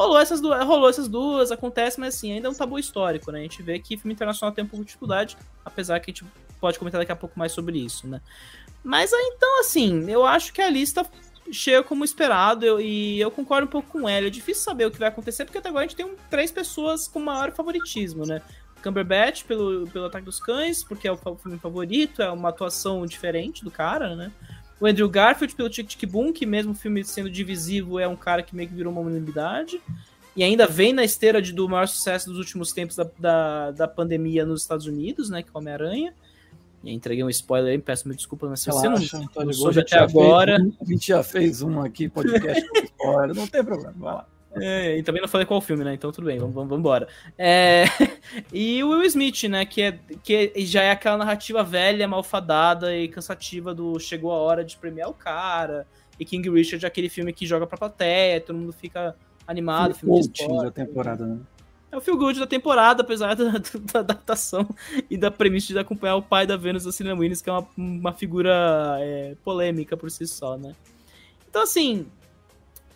Rolou 0.00 0.18
essas, 0.18 0.40
duas, 0.40 0.64
rolou 0.64 0.88
essas 0.88 1.08
duas, 1.08 1.52
acontece, 1.52 2.00
mas 2.00 2.14
assim, 2.14 2.32
ainda 2.32 2.48
é 2.48 2.50
um 2.50 2.54
tabu 2.54 2.78
histórico, 2.78 3.30
né? 3.30 3.40
A 3.40 3.42
gente 3.42 3.62
vê 3.62 3.78
que 3.78 3.98
filme 3.98 4.14
internacional 4.14 4.50
tem 4.50 4.64
um 4.64 4.66
pouco 4.66 4.82
de 4.82 4.86
dificuldade, 4.86 5.36
apesar 5.62 6.00
que 6.00 6.10
a 6.10 6.14
gente 6.14 6.24
pode 6.58 6.78
comentar 6.78 6.98
daqui 6.98 7.12
a 7.12 7.16
pouco 7.16 7.38
mais 7.38 7.52
sobre 7.52 7.78
isso, 7.78 8.08
né? 8.08 8.22
Mas 8.82 9.12
então, 9.12 9.60
assim, 9.60 10.10
eu 10.10 10.24
acho 10.24 10.54
que 10.54 10.62
a 10.62 10.70
lista 10.70 11.06
chega 11.52 11.82
como 11.82 12.02
esperado 12.02 12.64
eu, 12.64 12.80
e 12.80 13.20
eu 13.20 13.30
concordo 13.30 13.66
um 13.66 13.70
pouco 13.70 13.90
com 13.90 14.08
ela. 14.08 14.26
É 14.26 14.30
difícil 14.30 14.62
saber 14.62 14.86
o 14.86 14.90
que 14.90 14.98
vai 14.98 15.08
acontecer, 15.08 15.44
porque 15.44 15.58
até 15.58 15.68
agora 15.68 15.84
a 15.84 15.86
gente 15.86 15.96
tem 15.96 16.06
um, 16.06 16.16
três 16.30 16.50
pessoas 16.50 17.06
com 17.06 17.20
maior 17.20 17.52
favoritismo, 17.52 18.24
né? 18.24 18.40
Cumberbatch 18.82 19.44
pelo, 19.44 19.86
pelo 19.88 20.06
Ataque 20.06 20.24
dos 20.24 20.40
Cães, 20.40 20.82
porque 20.82 21.06
é 21.06 21.12
o 21.12 21.36
filme 21.36 21.58
favorito, 21.58 22.22
é 22.22 22.30
uma 22.30 22.48
atuação 22.48 23.04
diferente 23.04 23.62
do 23.62 23.70
cara, 23.70 24.16
né? 24.16 24.32
O 24.80 24.86
Andrew 24.86 25.08
Garfield 25.08 25.54
pelo 25.54 25.68
Tic 25.68 25.86
Tic 25.86 26.10
Boom, 26.10 26.32
que 26.32 26.46
mesmo 26.46 26.72
o 26.72 26.74
filme 26.74 27.04
sendo 27.04 27.28
divisivo 27.28 27.98
é 27.98 28.08
um 28.08 28.16
cara 28.16 28.42
que 28.42 28.56
meio 28.56 28.68
que 28.68 28.74
virou 28.74 28.92
uma 28.92 29.02
unanimidade. 29.02 29.80
E 30.34 30.42
ainda 30.42 30.66
vem 30.66 30.92
na 30.92 31.04
esteira 31.04 31.42
de, 31.42 31.52
do 31.52 31.68
maior 31.68 31.86
sucesso 31.86 32.30
dos 32.30 32.38
últimos 32.38 32.72
tempos 32.72 32.96
da, 32.96 33.06
da, 33.18 33.70
da 33.72 33.88
pandemia 33.88 34.46
nos 34.46 34.62
Estados 34.62 34.86
Unidos, 34.86 35.28
né? 35.28 35.42
Que 35.42 35.50
é 35.52 35.58
Homem-Aranha. 35.58 36.14
E 36.82 36.92
entreguei 36.92 37.22
um 37.22 37.28
spoiler 37.28 37.72
aí, 37.72 37.78
peço 37.78 38.08
me 38.08 38.14
desculpa, 38.14 38.48
mas 38.48 38.60
se 38.60 38.70
Relaxa, 38.70 39.18
você 39.18 39.28
não, 39.36 39.44
não 39.44 39.52
soube 39.52 39.80
até 39.80 39.98
agora. 39.98 40.56
Fez, 40.58 40.74
a 40.80 40.84
gente 40.84 41.08
já 41.08 41.22
fez 41.22 41.60
um 41.60 41.82
aqui, 41.82 42.08
podcast 42.08 42.66
com 42.68 42.78
spoiler, 42.78 43.36
não 43.36 43.46
tem 43.46 43.62
problema, 43.62 43.94
vai 43.98 44.14
lá. 44.14 44.26
É, 44.56 44.98
e 44.98 45.02
também 45.02 45.22
não 45.22 45.28
falei 45.28 45.46
qual 45.46 45.60
filme, 45.60 45.84
né? 45.84 45.94
Então 45.94 46.10
tudo 46.10 46.24
bem, 46.24 46.38
vamos, 46.38 46.54
vamos, 46.54 46.68
vamos 46.68 46.80
embora. 46.80 47.06
É, 47.38 47.84
e 48.52 48.82
o 48.82 48.90
Will 48.90 49.04
Smith, 49.04 49.44
né? 49.44 49.64
Que, 49.64 49.82
é, 49.82 49.92
que 50.22 50.52
já 50.66 50.82
é 50.82 50.90
aquela 50.90 51.16
narrativa 51.16 51.62
velha, 51.62 52.08
malfadada 52.08 52.96
e 52.96 53.08
cansativa 53.08 53.74
do 53.74 53.98
chegou 54.00 54.32
a 54.32 54.36
hora 54.36 54.64
de 54.64 54.76
premiar 54.76 55.08
o 55.08 55.14
cara. 55.14 55.86
E 56.18 56.24
King 56.24 56.50
Richard 56.50 56.84
é 56.84 56.88
aquele 56.88 57.08
filme 57.08 57.32
que 57.32 57.46
joga 57.46 57.66
pra 57.66 57.78
plateia, 57.78 58.40
todo 58.40 58.58
mundo 58.58 58.72
fica 58.72 59.14
animado. 59.46 59.94
Filme 59.94 60.20
de 60.20 60.40
esporte, 60.40 60.64
da 60.64 60.70
temporada, 60.70 61.26
né? 61.26 61.38
É 61.92 61.96
o 61.96 62.00
feel 62.00 62.16
good 62.16 62.38
da 62.38 62.46
temporada, 62.46 63.02
apesar 63.02 63.34
da, 63.34 63.50
da, 63.92 64.00
adaptação 64.00 64.68
e 65.08 65.16
da 65.16 65.30
premissa 65.30 65.72
de 65.72 65.78
acompanhar 65.78 66.16
o 66.16 66.22
pai 66.22 66.46
da 66.46 66.56
Venus 66.56 66.84
da 66.84 66.92
Cillian 66.92 67.16
Williams, 67.16 67.42
que 67.42 67.50
é 67.50 67.52
uma, 67.52 67.66
uma 67.76 68.12
figura 68.12 68.96
é, 69.00 69.34
polêmica 69.42 69.96
por 69.96 70.10
si 70.10 70.26
só, 70.26 70.56
né? 70.56 70.74
Então, 71.48 71.62
assim, 71.62 72.06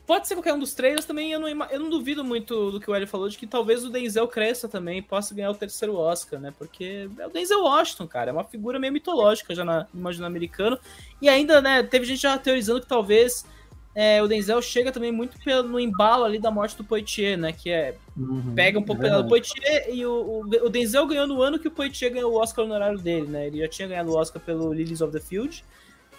Pode 0.07 0.29
ser 0.29 0.35
qualquer 0.35 0.53
um 0.53 0.59
dos 0.59 0.75
trailers 0.75 1.07
também. 1.07 1.33
Eu 1.33 1.41
não, 1.41 1.49
eu 1.49 1.81
não 1.81 1.89
duvido 1.89 2.23
muito 2.23 2.71
do 2.71 2.79
que 2.79 2.91
o 2.91 2.95
Eli 2.95 3.07
falou, 3.07 3.29
de 3.29 3.39
que 3.39 3.47
talvez 3.47 3.85
o 3.85 3.91
Denzel 3.91 4.29
cresça 4.29 4.69
também, 4.69 5.03
possa 5.03 5.35
ganhar 5.35 5.51
o 5.51 5.55
terceiro 5.55 5.97
Oscar, 5.97 6.39
né? 6.39 6.53
Porque 6.59 7.09
é 7.19 7.27
o 7.27 7.31
Denzel 7.31 7.63
Washington, 7.63 8.07
cara. 8.07 8.31
É 8.31 8.33
uma 8.33 8.45
figura 8.45 8.79
meio 8.79 8.93
mitológica 8.93 9.55
já 9.55 9.65
na, 9.65 9.87
no 9.95 10.01
imaginário 10.01 10.31
americano. 10.31 10.79
E 11.23 11.29
ainda, 11.29 11.63
né, 11.63 11.83
teve 11.83 12.05
gente 12.05 12.21
já 12.21 12.37
teorizando 12.37 12.83
que 12.83 12.87
talvez 12.87 13.47
é, 13.95 14.21
o 14.23 14.27
Denzel 14.27 14.61
chega 14.61 14.91
também 14.91 15.13
muito 15.13 15.39
pelo, 15.39 15.69
no 15.69 15.79
embalo 15.79 16.25
ali 16.25 16.39
da 16.39 16.51
morte 16.51 16.77
do 16.77 16.85
Poitier, 16.85 17.39
né? 17.39 17.53
Que 17.53 17.71
é. 17.71 17.97
Uhum, 18.17 18.53
pega 18.55 18.79
um 18.79 18.83
pouco 18.83 19.07
é 19.07 19.11
do 19.11 19.29
Poitier 19.29 19.89
e 19.89 20.05
o, 20.05 20.43
o, 20.43 20.69
Denzel 20.69 21.07
ganhou 21.07 21.27
no 21.27 21.41
ano 21.41 21.59
que 21.59 21.69
o 21.69 21.71
Poitier 21.71 22.13
ganhou 22.13 22.33
o 22.33 22.37
Oscar 22.37 22.65
honorário 22.65 22.99
dele, 22.99 23.29
né? 23.29 23.47
Ele 23.47 23.61
já 23.61 23.69
tinha 23.69 23.89
ganhado 23.89 24.11
o 24.11 24.17
Oscar 24.17 24.43
pelo 24.43 24.73
Lilies 24.73 25.01
of 25.01 25.13
the 25.13 25.21
Field. 25.21 25.65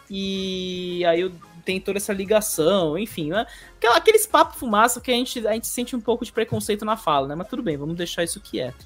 E 0.09 1.03
aí 1.05 1.29
tem 1.65 1.81
toda 1.81 1.97
essa 1.97 2.13
ligação, 2.13 2.97
enfim, 2.97 3.29
né? 3.29 3.45
Aqueles 3.93 4.25
papos 4.27 4.59
fumaça 4.59 5.01
que 5.01 5.11
a 5.11 5.15
gente, 5.15 5.45
a 5.47 5.53
gente 5.53 5.67
sente 5.67 5.95
um 5.95 5.99
pouco 5.99 6.23
de 6.23 6.31
preconceito 6.31 6.85
na 6.85 6.95
fala, 6.95 7.27
né? 7.27 7.35
Mas 7.35 7.47
tudo 7.47 7.63
bem, 7.63 7.75
vamos 7.75 7.97
deixar 7.97 8.23
isso 8.23 8.39
quieto. 8.39 8.85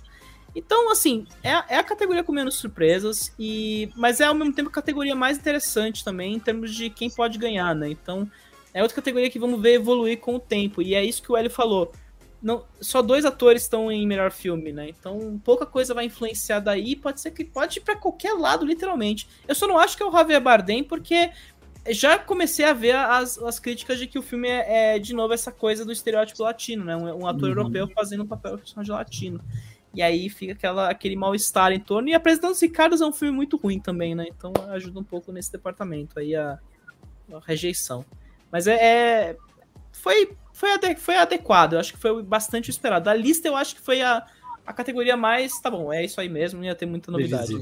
Então, 0.55 0.91
assim, 0.91 1.27
é, 1.43 1.51
é 1.75 1.77
a 1.77 1.83
categoria 1.83 2.23
com 2.23 2.31
menos 2.31 2.55
surpresas, 2.55 3.33
e 3.37 3.89
mas 3.95 4.19
é 4.19 4.25
ao 4.25 4.33
mesmo 4.33 4.53
tempo 4.53 4.69
a 4.69 4.73
categoria 4.73 5.15
mais 5.15 5.37
interessante 5.37 6.03
também 6.03 6.33
em 6.33 6.39
termos 6.39 6.73
de 6.73 6.89
quem 6.89 7.09
pode 7.09 7.37
ganhar, 7.37 7.75
né? 7.75 7.89
Então, 7.89 8.29
é 8.73 8.81
outra 8.81 8.95
categoria 8.95 9.29
que 9.29 9.37
vamos 9.37 9.61
ver 9.61 9.73
evoluir 9.73 10.19
com 10.19 10.35
o 10.35 10.39
tempo, 10.39 10.81
e 10.81 10.95
é 10.95 11.03
isso 11.03 11.21
que 11.21 11.31
o 11.31 11.37
Hélio 11.37 11.51
falou 11.51 11.91
não, 12.41 12.63
só 12.79 13.01
dois 13.01 13.25
atores 13.25 13.63
estão 13.63 13.91
em 13.91 14.07
melhor 14.07 14.31
filme, 14.31 14.71
né? 14.71 14.87
Então 14.87 15.39
pouca 15.43 15.65
coisa 15.65 15.93
vai 15.93 16.05
influenciar 16.05 16.59
daí. 16.59 16.95
Pode 16.95 17.19
ser 17.19 17.31
que 17.31 17.43
pode 17.43 17.79
ir 17.79 17.81
para 17.81 17.97
qualquer 17.97 18.33
lado, 18.33 18.65
literalmente. 18.65 19.27
Eu 19.47 19.53
só 19.53 19.67
não 19.67 19.77
acho 19.77 19.97
que 19.97 20.03
é 20.03 20.05
o 20.05 20.11
Javier 20.11 20.41
Bardem, 20.41 20.83
porque 20.83 21.31
já 21.89 22.19
comecei 22.19 22.65
a 22.65 22.73
ver 22.73 22.95
as, 22.95 23.37
as 23.37 23.59
críticas 23.59 23.97
de 23.99 24.07
que 24.07 24.19
o 24.19 24.21
filme 24.21 24.47
é, 24.47 24.95
é 24.95 24.99
de 24.99 25.13
novo 25.13 25.33
essa 25.33 25.51
coisa 25.51 25.85
do 25.85 25.91
estereótipo 25.91 26.43
latino, 26.43 26.85
né? 26.85 26.95
Um, 26.95 27.21
um 27.21 27.27
ator 27.27 27.43
uhum. 27.43 27.49
europeu 27.49 27.87
fazendo 27.93 28.23
um 28.23 28.27
papel 28.27 28.55
de 28.55 28.63
personagem 28.63 28.93
latino. 28.93 29.41
E 29.93 30.01
aí 30.01 30.29
fica 30.29 30.53
aquela, 30.53 30.89
aquele 30.89 31.15
mal-estar 31.15 31.71
em 31.71 31.79
torno. 31.79 32.09
E 32.09 32.13
Apresentando 32.13 32.51
os 32.51 32.61
Ricardos 32.61 33.01
é 33.01 33.05
um 33.05 33.13
filme 33.13 33.35
muito 33.35 33.57
ruim 33.57 33.79
também, 33.79 34.13
né? 34.13 34.25
Então 34.27 34.53
ajuda 34.69 34.99
um 34.99 35.03
pouco 35.03 35.31
nesse 35.31 35.51
departamento 35.51 36.19
aí 36.19 36.35
a, 36.35 36.59
a 37.31 37.39
rejeição. 37.45 38.05
Mas 38.51 38.67
é, 38.67 38.75
é 38.75 39.37
foi 39.91 40.35
foi, 40.59 40.73
ade 40.73 40.95
foi 40.95 41.15
adequado, 41.15 41.73
eu 41.73 41.79
acho 41.79 41.93
que 41.93 41.99
foi 41.99 42.21
bastante 42.21 42.69
esperado. 42.69 43.05
Da 43.05 43.13
lista, 43.13 43.47
eu 43.47 43.55
acho 43.55 43.75
que 43.75 43.81
foi 43.81 44.01
a, 44.01 44.25
a 44.65 44.73
categoria 44.73 45.15
mais. 45.15 45.57
Tá 45.61 45.71
bom, 45.71 45.91
é 45.91 46.03
isso 46.03 46.19
aí 46.19 46.27
mesmo, 46.27 46.59
não 46.59 46.65
ia 46.65 46.75
ter 46.75 46.85
muita 46.85 47.09
novidade. 47.11 47.53
Né? 47.53 47.61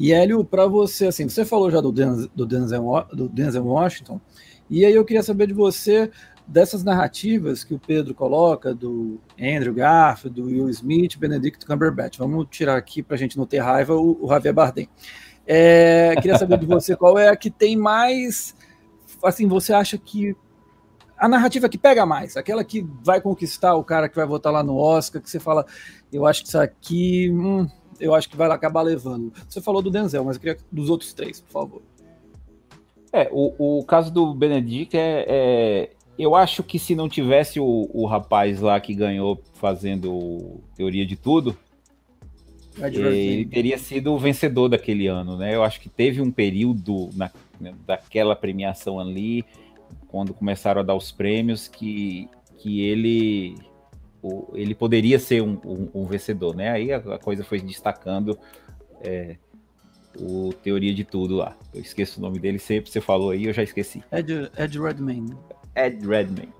E 0.00 0.14
Hélio, 0.14 0.42
para 0.42 0.66
você, 0.66 1.08
assim, 1.08 1.28
você 1.28 1.44
falou 1.44 1.70
já 1.70 1.78
do 1.78 1.92
Denzel, 1.92 2.30
do, 2.34 2.46
Denzel, 2.46 2.82
do 3.12 3.28
Denzel 3.28 3.66
Washington, 3.66 4.18
e 4.70 4.82
aí 4.82 4.94
eu 4.94 5.04
queria 5.04 5.22
saber 5.22 5.46
de 5.48 5.52
você 5.52 6.10
dessas 6.46 6.82
narrativas 6.82 7.62
que 7.62 7.74
o 7.74 7.78
Pedro 7.78 8.14
coloca, 8.14 8.74
do 8.74 9.20
Andrew 9.38 9.74
Garfield, 9.74 10.40
do 10.40 10.46
Will 10.46 10.70
Smith, 10.70 11.18
Benedict 11.18 11.66
Cumberbatch. 11.66 12.16
Vamos 12.16 12.46
tirar 12.50 12.78
aqui 12.78 13.02
para 13.02 13.14
a 13.14 13.18
gente 13.18 13.36
não 13.36 13.44
ter 13.44 13.58
raiva 13.58 13.94
o, 13.94 14.24
o 14.24 14.26
Javier 14.26 14.54
Bardem. 14.54 14.88
É, 15.46 16.14
queria 16.16 16.38
saber 16.38 16.56
de 16.56 16.64
você 16.64 16.96
qual 16.96 17.18
é 17.18 17.28
a 17.28 17.36
que 17.36 17.50
tem 17.50 17.76
mais, 17.76 18.54
assim, 19.22 19.46
você 19.46 19.74
acha 19.74 19.98
que 19.98 20.34
a 21.18 21.28
narrativa 21.28 21.68
que 21.68 21.76
pega 21.76 22.06
mais, 22.06 22.38
aquela 22.38 22.64
que 22.64 22.88
vai 23.04 23.20
conquistar 23.20 23.74
o 23.74 23.84
cara 23.84 24.08
que 24.08 24.16
vai 24.16 24.26
votar 24.26 24.50
lá 24.50 24.62
no 24.62 24.78
Oscar, 24.78 25.20
que 25.20 25.28
você 25.28 25.38
fala, 25.38 25.66
eu 26.10 26.24
acho 26.26 26.40
que 26.40 26.48
isso 26.48 26.58
aqui, 26.58 27.30
hum, 27.30 27.68
eu 28.00 28.14
acho 28.14 28.28
que 28.28 28.36
vai 28.36 28.50
acabar 28.50 28.82
levando. 28.82 29.32
Você 29.48 29.60
falou 29.60 29.82
do 29.82 29.90
Denzel, 29.90 30.24
mas 30.24 30.36
eu 30.36 30.40
queria 30.40 30.58
dos 30.72 30.90
outros 30.90 31.12
três, 31.12 31.40
por 31.40 31.50
favor. 31.50 31.82
É, 33.12 33.28
o, 33.32 33.78
o 33.80 33.84
caso 33.84 34.12
do 34.12 34.32
Benedict 34.32 34.96
é, 34.96 35.24
é, 35.28 35.90
Eu 36.16 36.36
acho 36.36 36.62
que 36.62 36.78
se 36.78 36.94
não 36.94 37.08
tivesse 37.08 37.58
o, 37.58 37.90
o 37.92 38.06
rapaz 38.06 38.60
lá 38.60 38.78
que 38.80 38.94
ganhou 38.94 39.40
fazendo 39.54 40.60
Teoria 40.76 41.04
de 41.04 41.16
Tudo, 41.16 41.56
ele 42.78 43.44
teria 43.46 43.76
sido 43.76 44.12
o 44.12 44.18
vencedor 44.18 44.68
daquele 44.68 45.06
ano, 45.06 45.36
né? 45.36 45.54
Eu 45.54 45.62
acho 45.62 45.80
que 45.80 45.88
teve 45.88 46.22
um 46.22 46.30
período 46.30 47.10
na, 47.14 47.30
daquela 47.86 48.36
premiação 48.36 48.98
ali 48.98 49.44
quando 50.08 50.32
começaram 50.32 50.80
a 50.80 50.84
dar 50.84 50.94
os 50.94 51.12
prêmios, 51.12 51.68
que, 51.68 52.28
que 52.58 52.80
ele, 52.80 53.56
o, 54.22 54.50
ele 54.54 54.74
poderia 54.74 55.18
ser 55.18 55.42
um, 55.42 55.58
um, 55.64 55.88
um, 55.94 56.04
vencedor, 56.04 56.54
né? 56.54 56.70
Aí 56.70 56.92
a, 56.92 56.98
a 56.98 57.18
coisa 57.18 57.44
foi 57.44 57.60
destacando 57.60 58.38
é, 59.00 59.36
o 60.18 60.52
Teoria 60.52 60.94
de 60.94 61.04
Tudo 61.04 61.36
lá. 61.36 61.56
Eu 61.74 61.80
esqueço 61.80 62.18
o 62.18 62.22
nome 62.22 62.38
dele 62.38 62.58
sempre, 62.58 62.90
você 62.90 63.00
falou 63.00 63.30
aí, 63.30 63.46
eu 63.46 63.52
já 63.52 63.62
esqueci. 63.62 64.02
Ed, 64.12 64.50
Ed 64.58 64.78
Redmayne. 64.78 65.36
Ed 65.74 66.06
Redmayne. 66.06 66.52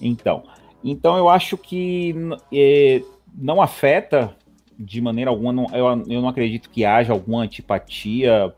Então, 0.00 0.44
então 0.84 1.16
eu 1.16 1.28
acho 1.28 1.56
que 1.56 2.14
é, 2.52 3.02
não 3.34 3.60
afeta 3.60 4.36
de 4.78 5.00
maneira 5.00 5.30
alguma, 5.30 5.52
não, 5.52 5.66
eu, 5.72 5.86
eu 5.86 6.20
não 6.20 6.28
acredito 6.28 6.68
que 6.68 6.84
haja 6.84 7.12
alguma 7.12 7.42
antipatia 7.42 8.54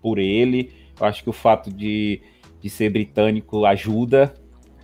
por 0.00 0.18
ele. 0.18 0.72
Eu 0.98 1.06
acho 1.06 1.22
que 1.22 1.30
o 1.30 1.32
fato 1.32 1.72
de 1.72 2.22
de 2.66 2.70
ser 2.70 2.90
britânico 2.90 3.64
ajuda, 3.64 4.34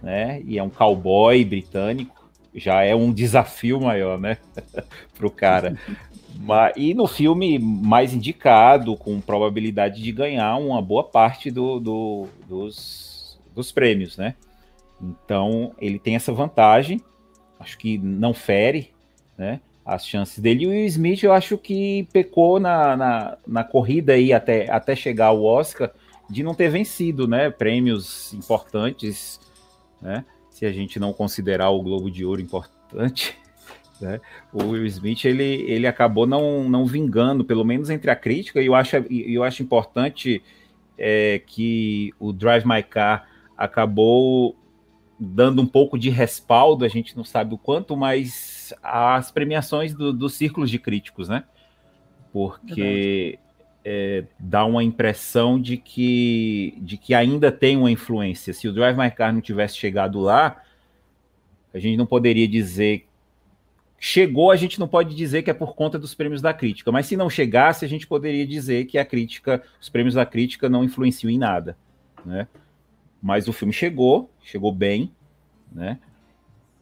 né? 0.01 0.41
E 0.45 0.57
é 0.57 0.63
um 0.63 0.71
cowboy 0.71 1.45
britânico, 1.45 2.22
já 2.55 2.83
é 2.83 2.95
um 2.95 3.13
desafio 3.13 3.81
maior, 3.81 4.19
né? 4.19 4.39
para 5.17 5.27
o 5.27 5.31
cara. 5.31 5.79
Mas, 6.39 6.73
e 6.77 6.95
no 6.95 7.07
filme 7.07 7.59
mais 7.59 8.15
indicado, 8.15 8.97
com 8.97 9.21
probabilidade 9.21 10.03
de 10.03 10.13
ganhar 10.13 10.57
uma 10.57 10.81
boa 10.81 11.05
parte 11.05 11.51
do, 11.51 11.79
do, 11.79 12.27
dos, 12.49 13.39
dos 13.55 13.71
prêmios, 13.71 14.17
né? 14.17 14.35
Então 15.01 15.73
ele 15.81 15.99
tem 15.99 16.15
essa 16.15 16.33
vantagem, 16.33 17.01
acho 17.59 17.77
que 17.79 17.99
não 17.99 18.33
fere, 18.33 18.91
né? 19.37 19.61
As 19.85 20.07
chances 20.07 20.39
dele. 20.39 20.65
E 20.65 20.67
o 20.67 20.75
Smith, 20.87 21.23
eu 21.25 21.33
acho 21.33 21.59
que 21.59 22.07
pecou 22.13 22.61
na, 22.61 22.97
na, 22.97 23.39
na 23.47 23.65
corrida 23.65 24.13
aí 24.13 24.33
até, 24.33 24.71
até 24.71 24.95
chegar 24.95 25.27
ao 25.27 25.43
Oscar, 25.43 25.91
de 26.31 26.43
não 26.43 26.55
ter 26.55 26.69
vencido, 26.69 27.27
né? 27.27 27.51
Prêmios 27.51 28.33
importantes, 28.33 29.41
né? 30.01 30.25
Se 30.63 30.67
a 30.67 30.73
gente 30.73 31.01
não 31.01 31.13
considerar 31.13 31.71
o 31.71 31.83
Globo 31.83 32.09
de 32.09 32.25
Ouro 32.25 32.41
importante, 32.41 33.37
né? 34.01 34.21
O 34.53 34.63
Will 34.63 34.87
Smith 34.87 35.25
ele, 35.25 35.65
ele 35.69 35.89
acabou 35.89 36.25
não, 36.25 36.71
não 36.71 36.87
vingando, 36.87 37.45
pelo 37.45 37.65
menos 37.65 37.91
entre 37.91 38.13
a 38.13 38.15
crítica, 38.15 38.63
e 38.63 38.67
eu 38.67 38.75
acho, 38.77 38.95
eu 39.11 39.43
acho 39.43 39.61
importante 39.61 40.41
é, 40.97 41.43
que 41.45 42.15
o 42.17 42.33
Drive 42.33 42.65
My 42.65 42.81
Car 42.81 43.29
acabou 43.59 44.57
dando 45.19 45.61
um 45.61 45.67
pouco 45.67 45.99
de 45.99 46.11
respaldo, 46.11 46.85
a 46.85 46.89
gente 46.89 47.17
não 47.17 47.25
sabe 47.25 47.55
o 47.55 47.59
quanto, 47.59 47.97
mas 47.97 48.73
as 48.81 49.33
premiações 49.33 49.93
do, 49.93 50.13
dos 50.13 50.35
círculos 50.35 50.71
de 50.71 50.79
críticos, 50.79 51.29
né? 51.29 51.43
Porque 52.33 53.37
é, 53.85 54.24
dá 54.39 54.64
uma 54.64 54.83
impressão 54.83 55.61
de 55.61 55.76
que, 55.76 56.74
de 56.78 56.97
que 56.97 57.14
ainda 57.14 57.51
tem 57.51 57.76
uma 57.76 57.91
influência. 57.91 58.53
Se 58.53 58.68
o 58.68 58.72
Drive 58.72 58.97
My 58.97 59.11
Car 59.11 59.33
não 59.33 59.41
tivesse 59.41 59.76
chegado 59.76 60.20
lá, 60.20 60.62
a 61.74 61.78
gente 61.78 61.97
não 61.97 62.07
poderia 62.07 62.47
dizer 62.47 63.07
chegou, 64.05 64.51
a 64.51 64.57
gente 64.57 64.80
não 64.80 64.89
pode 64.89 65.14
dizer 65.14 65.45
que 65.45 65.51
é 65.51 65.55
por 65.55 65.76
conta 65.76 65.97
dos 65.97 66.12
prêmios 66.12 66.43
da 66.43 66.53
crítica, 66.53 66.91
mas 66.91 67.07
se 67.07 67.16
não 67.16 67.30
chegasse, 67.30 67.85
a 67.85 67.89
gente 67.89 68.05
poderia 68.05 68.45
dizer 68.45 68.87
que 68.87 68.99
a 68.99 69.05
crítica, 69.05 69.62
os 69.80 69.89
prêmios 69.89 70.16
da 70.16 70.26
crítica 70.26 70.68
não 70.68 70.83
influenciam 70.83 71.30
em 71.30 71.39
nada, 71.39 71.76
né? 72.26 72.49
Mas 73.22 73.47
o 73.47 73.53
filme 73.53 73.72
chegou, 73.72 74.28
chegou 74.43 74.72
bem, 74.72 75.12
né? 75.70 76.01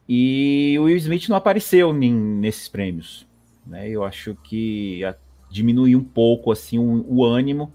E 0.09 0.75
o 0.79 0.85
Will 0.85 0.97
Smith 0.97 1.29
não 1.29 1.37
apareceu 1.37 1.93
nesses 1.93 2.69
prêmios, 2.69 3.27
né? 3.67 3.87
Eu 3.87 4.03
acho 4.03 4.35
que 4.43 5.05
diminuiu 5.51 5.99
um 5.99 6.05
pouco 6.05 6.53
assim 6.53 6.79
o, 6.79 7.05
o 7.09 7.25
ânimo. 7.25 7.73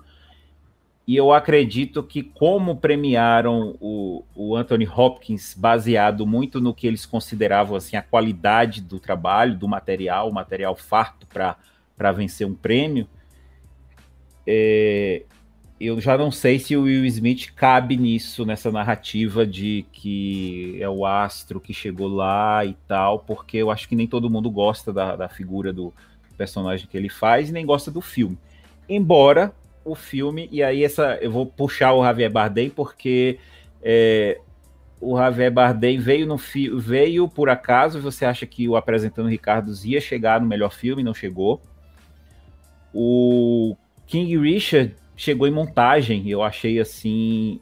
E 1.08 1.16
eu 1.16 1.32
acredito 1.32 2.02
que, 2.02 2.24
como 2.24 2.78
premiaram 2.78 3.78
o, 3.80 4.24
o, 4.34 4.56
Anthony 4.56 4.88
Hopkins 4.88 5.54
baseado 5.56 6.26
muito 6.26 6.60
no 6.60 6.74
que 6.74 6.88
eles 6.88 7.06
consideravam 7.06 7.78
assim, 7.78 7.96
a 7.96 8.02
qualidade 8.02 8.82
do 8.82 9.00
trabalho, 9.00 9.56
do 9.56 9.68
material, 9.68 10.32
material 10.32 10.76
farto 10.76 11.28
para 11.28 12.12
vencer 12.12 12.48
um 12.48 12.56
prêmio, 12.56 13.08
é, 14.48 15.24
eu 15.80 16.00
já 16.00 16.18
não 16.18 16.32
sei 16.32 16.58
se 16.58 16.76
o 16.76 16.84
Will 16.84 17.06
Smith 17.06 17.52
cabe 17.54 17.98
nisso, 17.98 18.46
nessa 18.46 18.72
narrativa 18.72 19.46
de 19.46 19.86
que 19.92 20.78
é 20.80 20.90
o 20.90 21.06
astro 21.06 21.60
que 21.60 21.74
chegou 21.74 22.08
lá 22.08 22.64
e 22.66 22.74
tal, 22.88 23.20
porque 23.20 23.58
eu 23.58 23.70
acho 23.70 23.88
que 23.88 23.96
nem 23.96 24.08
todo 24.08 24.30
mundo 24.30 24.50
gosta 24.50 24.94
da, 24.94 25.16
da 25.16 25.28
figura 25.28 25.74
do 25.74 25.94
personagem 26.36 26.88
que 26.88 26.98
ele 26.98 27.10
faz 27.10 27.50
e 27.50 27.54
nem 27.54 27.66
gosta 27.66 27.90
do 27.90 28.02
filme. 28.02 28.38
Embora 28.88 29.54
o 29.84 29.96
filme, 29.96 30.50
e 30.52 30.64
aí 30.64 30.84
essa 30.84 31.18
eu 31.22 31.32
vou 31.32 31.46
puxar 31.46 31.94
o 31.94 32.04
Javier 32.04 32.32
Bardem, 32.32 32.70
porque 32.70 33.40
é, 33.82 34.40
o 35.00 35.18
Javier 35.18 35.52
Bardem 35.52 36.00
veio 36.00 36.26
no 36.26 36.38
veio 36.80 37.28
por 37.28 37.50
acaso, 37.50 38.02
você 38.02 38.26
acha 38.26 38.46
que 38.46 38.68
o 38.68 38.76
Apresentando 38.76 39.30
Ricardos 39.30 39.86
ia 39.86 40.02
chegar 40.02 40.42
no 40.42 40.48
melhor 40.48 40.72
filme, 40.72 41.04
não 41.04 41.14
chegou. 41.14 41.62
O 42.94 43.76
King 44.08 44.38
Richard 44.38 44.96
chegou 45.16 45.48
em 45.48 45.52
montagem, 45.52 46.28
eu 46.30 46.42
achei 46.42 46.80
assim. 46.80 47.60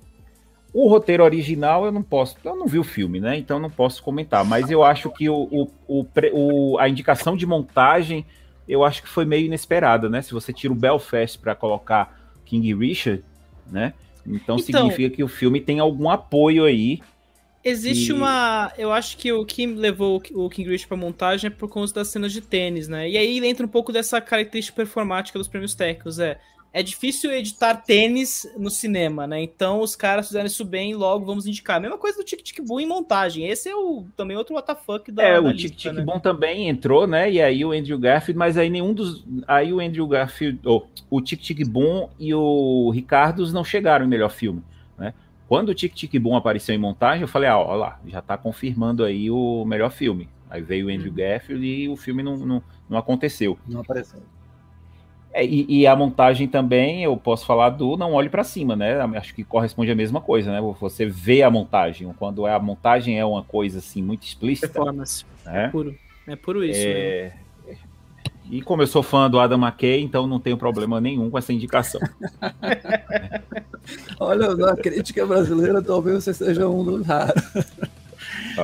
O 0.73 0.87
roteiro 0.87 1.23
original 1.23 1.85
eu 1.85 1.91
não 1.91 2.01
posso, 2.01 2.37
eu 2.43 2.55
não 2.55 2.67
vi 2.67 2.79
o 2.79 2.83
filme, 2.83 3.19
né? 3.19 3.37
Então 3.37 3.59
não 3.59 3.69
posso 3.69 4.01
comentar, 4.01 4.43
mas 4.45 4.71
eu 4.71 4.83
acho 4.83 5.09
que 5.11 5.29
o, 5.29 5.69
o, 5.87 6.07
o 6.31 6.77
a 6.79 6.89
indicação 6.89 7.35
de 7.35 7.45
montagem 7.45 8.25
eu 8.67 8.83
acho 8.83 9.01
que 9.01 9.09
foi 9.09 9.25
meio 9.25 9.45
inesperada, 9.45 10.09
né? 10.09 10.21
Se 10.21 10.31
você 10.33 10.53
tira 10.53 10.71
o 10.71 10.75
Belfast 10.75 11.37
para 11.39 11.55
colocar 11.55 12.17
King 12.45 12.73
Richard, 12.73 13.23
né? 13.71 13.93
Então, 14.25 14.55
então, 14.55 14.59
significa 14.59 15.15
que 15.15 15.23
o 15.23 15.27
filme 15.27 15.59
tem 15.59 15.79
algum 15.79 16.09
apoio 16.09 16.63
aí. 16.63 17.01
Existe 17.63 18.09
e... 18.09 18.13
uma. 18.13 18.71
Eu 18.77 18.91
acho 18.91 19.17
que 19.17 19.31
o 19.31 19.45
que 19.45 19.65
levou 19.65 20.21
o 20.33 20.49
King 20.49 20.69
Richard 20.69 20.87
pra 20.87 20.97
montagem 20.97 21.47
é 21.47 21.51
por 21.51 21.69
conta 21.69 21.93
das 21.93 22.07
cenas 22.07 22.31
de 22.31 22.41
tênis, 22.41 22.87
né? 22.87 23.09
E 23.09 23.17
aí 23.17 23.45
entra 23.45 23.65
um 23.65 23.69
pouco 23.69 23.91
dessa 23.91 24.19
característica 24.21 24.75
performática 24.75 25.37
dos 25.37 25.47
prêmios 25.47 25.75
técnicos. 25.75 26.19
É 26.19 26.39
é 26.73 26.81
difícil 26.81 27.31
editar 27.31 27.75
tênis 27.75 28.51
no 28.57 28.71
cinema, 28.71 29.27
né? 29.27 29.39
Então 29.43 29.79
os 29.79 29.95
caras 29.95 30.25
fizeram 30.25 30.47
isso 30.47 30.65
bem 30.65 30.95
logo 30.95 31.23
vamos 31.23 31.45
indicar. 31.45 31.79
Mesma 31.79 31.99
coisa 31.99 32.17
do 32.17 32.23
Tic 32.23 32.41
Tic 32.41 32.65
Boom 32.65 32.79
em 32.79 32.87
montagem. 32.87 33.47
Esse 33.47 33.69
é 33.69 33.75
o 33.75 34.05
também 34.17 34.35
outro 34.35 34.57
WTF 34.57 35.11
da 35.11 35.23
É, 35.23 35.39
da 35.39 35.47
o 35.47 35.55
Tic 35.55 35.75
Tic 35.75 35.93
né? 35.93 36.01
Boom 36.01 36.19
também 36.19 36.67
entrou, 36.67 37.05
né? 37.05 37.31
E 37.31 37.39
aí 37.39 37.63
o 37.63 37.71
Andrew 37.71 37.99
Garfield, 37.99 38.39
mas 38.39 38.57
aí 38.57 38.71
nenhum 38.71 38.91
dos 38.91 39.23
aí 39.47 39.71
o 39.71 39.79
Andrew 39.79 40.07
Garfield, 40.07 40.59
oh, 40.65 40.81
o 41.11 41.21
Tic 41.21 41.39
Tic 41.41 41.63
Boom 41.63 42.09
e 42.19 42.33
o 42.33 42.89
Ricardo 42.89 43.45
não 43.53 43.63
chegaram 43.63 44.05
em 44.05 44.09
melhor 44.09 44.31
filme, 44.31 44.63
né? 44.97 45.13
Quando 45.47 45.69
o 45.69 45.75
Tic 45.75 45.93
Tic 45.93 46.19
Boom 46.19 46.35
apareceu 46.35 46.73
em 46.73 46.79
montagem, 46.79 47.21
eu 47.21 47.27
falei, 47.27 47.49
ah, 47.49 47.59
ó 47.59 47.75
lá, 47.75 47.99
já 48.07 48.19
tá 48.21 48.35
confirmando 48.35 49.03
aí 49.03 49.29
o 49.29 49.63
melhor 49.63 49.91
filme. 49.91 50.27
Aí 50.49 50.61
veio 50.61 50.87
o 50.87 50.89
Andrew 50.89 51.11
hum. 51.11 51.15
Garfield 51.15 51.65
e 51.65 51.87
o 51.87 51.95
filme 51.95 52.23
não, 52.23 52.37
não, 52.37 52.63
não 52.89 52.97
aconteceu. 52.97 53.59
Não 53.67 53.81
apareceu. 53.81 54.21
É, 55.33 55.43
e, 55.43 55.65
e, 55.67 55.87
a 55.87 55.95
montagem 55.95 56.47
também, 56.47 57.03
eu 57.03 57.17
posso 57.17 57.43
falar 57.45 57.71
do 57.71 57.97
não 57.97 58.13
olhe 58.13 58.29
para 58.29 58.43
cima, 58.43 58.75
né? 58.75 59.01
Acho 59.17 59.33
que 59.33 59.43
corresponde 59.43 59.91
à 59.91 59.95
mesma 59.95 60.21
coisa, 60.21 60.51
né? 60.51 60.61
Você 60.79 61.07
vê 61.07 61.41
a 61.41 61.49
montagem, 61.49 62.13
quando 62.19 62.45
a 62.45 62.59
montagem 62.59 63.19
é 63.19 63.25
uma 63.25 63.43
coisa 63.43 63.79
assim 63.79 64.03
muito 64.03 64.23
explícita. 64.23 64.67
Performance. 64.67 65.25
Né? 65.43 65.65
É 65.65 65.67
puro. 65.69 65.95
É 66.27 66.35
puro 66.35 66.63
isso. 66.63 66.79
É... 66.85 67.33
Né? 67.67 67.77
E 68.51 68.61
como 68.61 68.81
eu 68.83 68.87
sou 68.87 69.01
fã 69.01 69.29
do 69.29 69.39
Adam 69.39 69.57
McKay, 69.57 70.01
então 70.01 70.27
não 70.27 70.39
tenho 70.39 70.57
problema 70.57 71.01
nenhum 71.01 71.29
com 71.29 71.37
essa 71.37 71.51
indicação. 71.51 72.01
Olha, 74.19 74.53
na 74.55 74.75
crítica 74.75 75.25
brasileira, 75.25 75.81
talvez 75.81 76.23
você 76.23 76.33
seja 76.33 76.67
um 76.67 76.83
dos 76.83 77.05
raros. 77.05 77.43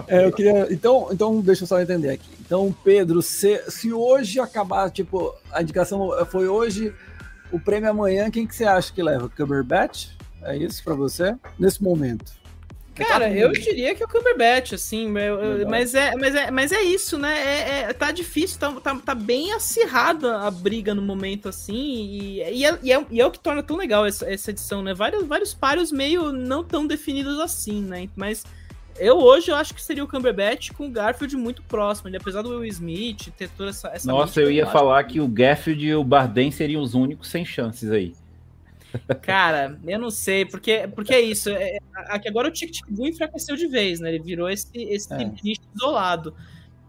É, 0.08 0.26
eu 0.26 0.32
queria. 0.32 0.72
Então, 0.72 1.10
então, 1.12 1.42
deixa 1.42 1.64
eu 1.64 1.68
só 1.68 1.82
entender 1.82 2.10
aqui. 2.12 2.30
Então, 2.40 2.76
Pedro, 2.84 3.22
se, 3.22 3.64
se 3.70 3.92
hoje 3.92 4.40
acabar, 4.40 4.90
tipo, 4.90 5.36
a 5.52 5.62
indicação 5.62 6.10
foi 6.28 6.48
hoje, 6.48 6.94
o 7.52 7.60
prêmio 7.60 7.90
amanhã, 7.90 8.30
quem 8.30 8.46
que 8.46 8.56
você 8.56 8.66
acha 8.66 8.94
que 8.94 9.02
leva? 9.02 9.30
Cumberbatch? 9.30 10.10
É 10.44 10.56
isso 10.56 10.84
para 10.84 10.96
você? 10.96 11.36
Nesse 11.58 11.84
momento? 11.84 12.40
Cara, 13.06 13.32
eu 13.32 13.52
diria 13.52 13.96
que 13.96 14.04
é 14.04 14.06
o 14.06 14.10
Cumberbatch, 14.10 14.74
assim, 14.74 15.08
mas 15.08 15.96
é, 15.96 16.16
mas, 16.16 16.36
é, 16.36 16.52
mas 16.52 16.72
é 16.72 16.82
isso, 16.82 17.18
né? 17.18 17.38
É, 17.40 17.80
é, 17.82 17.94
tá 17.94 18.12
difícil, 18.12 18.60
tá, 18.60 18.72
tá, 18.74 18.96
tá, 18.96 19.16
bem 19.16 19.54
acirrada 19.54 20.40
a 20.40 20.52
briga 20.52 20.94
no 20.94 21.02
momento, 21.02 21.48
assim, 21.48 21.76
e, 21.76 22.38
e, 22.40 22.66
é, 22.66 22.80
e, 22.82 22.92
é, 22.92 23.06
e 23.10 23.22
é 23.22 23.26
o 23.26 23.32
que 23.32 23.40
torna 23.40 23.64
tão 23.64 23.78
legal 23.78 24.06
essa, 24.06 24.30
essa 24.30 24.52
edição, 24.52 24.82
né? 24.82 24.94
Vários, 24.94 25.26
vários 25.26 25.54
páreos 25.54 25.92
meio 25.92 26.32
não 26.34 26.64
tão 26.64 26.86
definidos 26.86 27.40
assim, 27.40 27.82
né? 27.82 28.10
Mas 28.16 28.44
eu 29.00 29.18
hoje 29.18 29.50
eu 29.50 29.56
acho 29.56 29.74
que 29.74 29.82
seria 29.82 30.04
o 30.04 30.08
Cumberbatch 30.08 30.72
com 30.72 30.88
o 30.88 30.92
Garfield 30.92 31.36
muito 31.36 31.64
próximo, 31.64 32.10
ele, 32.10 32.18
apesar 32.18 32.42
do 32.42 32.50
Will 32.50 32.66
Smith 32.66 33.32
ter 33.38 33.50
toda 33.50 33.70
essa. 33.70 33.90
essa 33.90 34.12
Nossa, 34.12 34.42
eu 34.42 34.52
ia 34.52 34.66
falar 34.66 35.04
que 35.06 35.20
o 35.20 35.28
Garfield 35.28 35.86
e 35.86 35.96
o 35.96 36.04
Bardem 36.04 36.52
seriam 36.52 36.82
os 36.82 36.94
únicos 36.94 37.30
sem 37.30 37.46
chances 37.46 37.90
aí. 37.90 38.14
Cara, 39.22 39.80
eu 39.86 40.00
não 40.00 40.10
sei, 40.10 40.46
porque, 40.46 40.90
porque 40.94 41.14
é 41.14 41.22
isso. 41.22 41.50
É, 41.50 41.78
aqui 42.08 42.28
agora 42.28 42.48
o 42.48 42.52
Tic 42.52 42.72
Tic 42.72 42.86
Boom 42.90 43.08
enfraqueceu 43.08 43.56
de 43.56 43.68
vez, 43.68 44.00
né? 44.00 44.10
Ele 44.10 44.24
virou 44.24 44.50
esse, 44.50 44.70
esse 44.76 45.14
é. 45.14 45.32
isolado. 45.76 46.34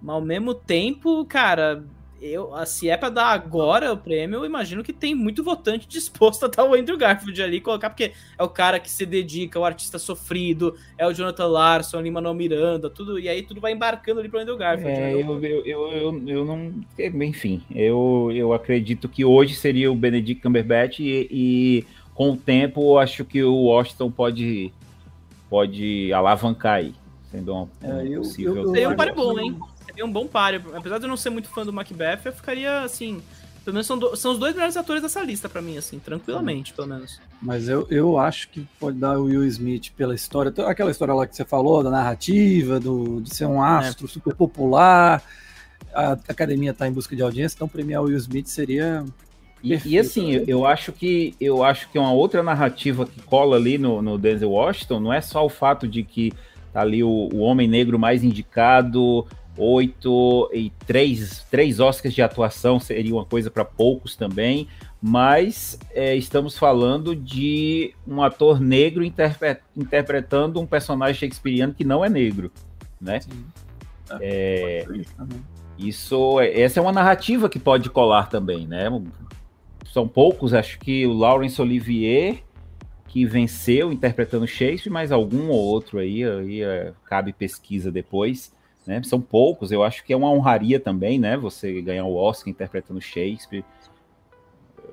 Mas 0.00 0.14
ao 0.14 0.22
mesmo 0.22 0.54
tempo, 0.54 1.24
cara, 1.26 1.84
eu, 2.20 2.52
se 2.66 2.90
é 2.90 2.96
para 2.96 3.08
dar 3.08 3.26
agora 3.28 3.92
o 3.92 3.96
prêmio, 3.96 4.40
eu 4.40 4.44
imagino 4.44 4.84
que 4.84 4.92
tem 4.92 5.14
muito 5.14 5.42
votante 5.42 5.88
disposto 5.88 6.44
a 6.44 6.48
dar 6.48 6.64
o 6.64 6.74
Andrew 6.74 6.98
Garfield 6.98 7.42
ali, 7.42 7.60
colocar, 7.60 7.90
porque 7.90 8.12
é 8.38 8.42
o 8.42 8.48
cara 8.48 8.78
que 8.78 8.90
se 8.90 9.06
dedica, 9.06 9.58
o 9.58 9.64
artista 9.64 9.98
sofrido, 9.98 10.76
é 10.98 11.06
o 11.06 11.12
Jonathan 11.12 11.46
Larson, 11.46 11.98
ali 11.98 12.10
Manuel 12.10 12.34
Miranda, 12.34 12.90
tudo, 12.90 13.18
e 13.18 13.28
aí 13.28 13.42
tudo 13.42 13.60
vai 13.60 13.72
embarcando 13.72 14.20
ali 14.20 14.28
pro 14.28 14.40
Andrew 14.40 14.56
Garfield. 14.56 14.92
É, 14.92 15.00
né? 15.00 15.14
eu, 15.14 15.44
eu, 15.44 15.64
eu, 15.64 15.92
eu, 15.92 16.28
eu 16.28 16.44
não. 16.44 16.72
Enfim, 16.98 17.62
eu, 17.74 18.30
eu 18.34 18.52
acredito 18.52 19.08
que 19.08 19.24
hoje 19.24 19.54
seria 19.54 19.90
o 19.90 19.96
Benedict 19.96 20.42
Cumberbatch 20.42 21.00
e, 21.00 21.28
e 21.30 21.86
com 22.14 22.32
o 22.32 22.36
tempo 22.36 22.98
acho 22.98 23.24
que 23.24 23.42
o 23.42 23.64
Washington 23.64 24.10
pode, 24.10 24.72
pode 25.48 26.12
alavancar 26.12 26.74
aí. 26.74 26.94
Sendo 27.30 27.54
um, 27.54 27.68
é, 27.80 28.08
eu, 28.08 28.22
possível. 28.22 28.56
Eu, 28.56 28.74
eu, 28.74 28.76
eu, 28.76 28.90
um 28.90 28.96
pare 28.96 29.12
bom, 29.12 29.38
hein? 29.38 29.56
Seria 30.00 30.06
um 30.06 30.12
bom 30.12 30.26
páreo. 30.26 30.62
Apesar 30.74 30.98
de 30.98 31.04
eu 31.04 31.08
não 31.08 31.16
ser 31.16 31.30
muito 31.30 31.48
fã 31.48 31.64
do 31.64 31.72
Macbeth, 31.72 32.20
eu 32.24 32.32
ficaria 32.32 32.80
assim. 32.80 33.22
Pelo 33.62 33.74
menos 33.74 33.86
são, 33.86 33.98
do, 33.98 34.16
são 34.16 34.32
os 34.32 34.38
dois 34.38 34.54
melhores 34.54 34.74
atores 34.76 35.02
dessa 35.02 35.22
lista 35.22 35.46
para 35.46 35.60
mim, 35.60 35.76
assim, 35.76 35.98
tranquilamente, 35.98 36.72
pelo 36.72 36.88
menos. 36.88 37.20
Mas 37.42 37.68
eu, 37.68 37.86
eu 37.90 38.18
acho 38.18 38.48
que 38.48 38.66
pode 38.80 38.96
dar 38.96 39.18
o 39.18 39.24
Will 39.24 39.44
Smith 39.44 39.92
pela 39.94 40.14
história. 40.14 40.50
Aquela 40.66 40.90
história 40.90 41.12
lá 41.12 41.26
que 41.26 41.36
você 41.36 41.44
falou, 41.44 41.82
da 41.82 41.90
narrativa, 41.90 42.80
do, 42.80 43.20
de 43.20 43.34
ser 43.34 43.44
um 43.44 43.62
astro 43.62 44.06
é. 44.06 44.08
super 44.08 44.34
popular. 44.34 45.22
A 45.92 46.12
academia 46.12 46.72
tá 46.72 46.88
em 46.88 46.92
busca 46.92 47.14
de 47.14 47.20
audiência, 47.20 47.56
então 47.56 47.68
premiar 47.68 48.02
o 48.02 48.06
Will 48.06 48.16
Smith 48.16 48.46
seria. 48.46 49.04
E, 49.62 49.78
e, 49.84 49.98
assim, 49.98 50.32
eu, 50.32 50.44
eu, 50.46 50.66
acho 50.66 50.90
que 50.90 51.34
eu 51.38 51.62
acho 51.62 51.90
que 51.90 51.98
uma 51.98 52.12
outra 52.12 52.42
narrativa 52.42 53.04
que 53.04 53.20
cola 53.20 53.56
ali 53.56 53.76
no, 53.76 54.00
no 54.00 54.16
Denzel 54.16 54.52
Washington 54.52 55.00
não 55.00 55.12
é 55.12 55.20
só 55.20 55.44
o 55.44 55.50
fato 55.50 55.86
de 55.86 56.02
que 56.02 56.32
tá 56.72 56.80
ali 56.80 57.04
o, 57.04 57.28
o 57.32 57.40
homem 57.40 57.68
negro 57.68 57.98
mais 57.98 58.24
indicado, 58.24 59.26
oito 59.60 60.50
e 60.52 60.70
três, 60.86 61.46
três 61.50 61.78
Oscars 61.78 62.14
de 62.14 62.22
atuação 62.22 62.80
seria 62.80 63.14
uma 63.14 63.24
coisa 63.24 63.50
para 63.50 63.64
poucos 63.64 64.16
também, 64.16 64.66
mas 65.00 65.78
é, 65.92 66.16
estamos 66.16 66.58
falando 66.58 67.14
de 67.14 67.94
um 68.06 68.22
ator 68.22 68.60
negro 68.60 69.04
interpre 69.04 69.58
interpretando 69.76 70.60
um 70.60 70.66
personagem 70.66 71.14
shakespeariano 71.20 71.74
que 71.74 71.84
não 71.84 72.04
é 72.04 72.08
negro, 72.08 72.50
né? 73.00 73.20
É, 74.20 74.84
isso, 75.78 76.40
essa 76.40 76.80
é 76.80 76.82
uma 76.82 76.92
narrativa 76.92 77.48
que 77.48 77.58
pode 77.58 77.88
colar 77.90 78.28
também, 78.28 78.66
né? 78.66 78.88
São 79.92 80.08
poucos, 80.08 80.54
acho 80.54 80.78
que 80.78 81.06
o 81.06 81.12
Laurence 81.12 81.60
Olivier 81.60 82.42
que 83.10 83.26
venceu 83.26 83.92
interpretando 83.92 84.46
Shakespeare, 84.46 84.92
mas 84.92 85.10
algum 85.10 85.48
ou 85.48 85.58
outro 85.58 85.98
aí, 85.98 86.24
aí 86.24 86.62
é, 86.62 86.92
cabe 87.04 87.32
pesquisa 87.32 87.90
depois. 87.90 88.52
Né? 88.86 89.02
São 89.02 89.20
poucos, 89.20 89.70
eu 89.70 89.82
acho 89.82 90.04
que 90.04 90.12
é 90.12 90.16
uma 90.16 90.30
honraria 90.30 90.80
também, 90.80 91.18
né? 91.18 91.36
Você 91.36 91.80
ganhar 91.82 92.04
o 92.04 92.16
Oscar 92.16 92.50
interpretando 92.50 93.00
Shakespeare, 93.00 93.64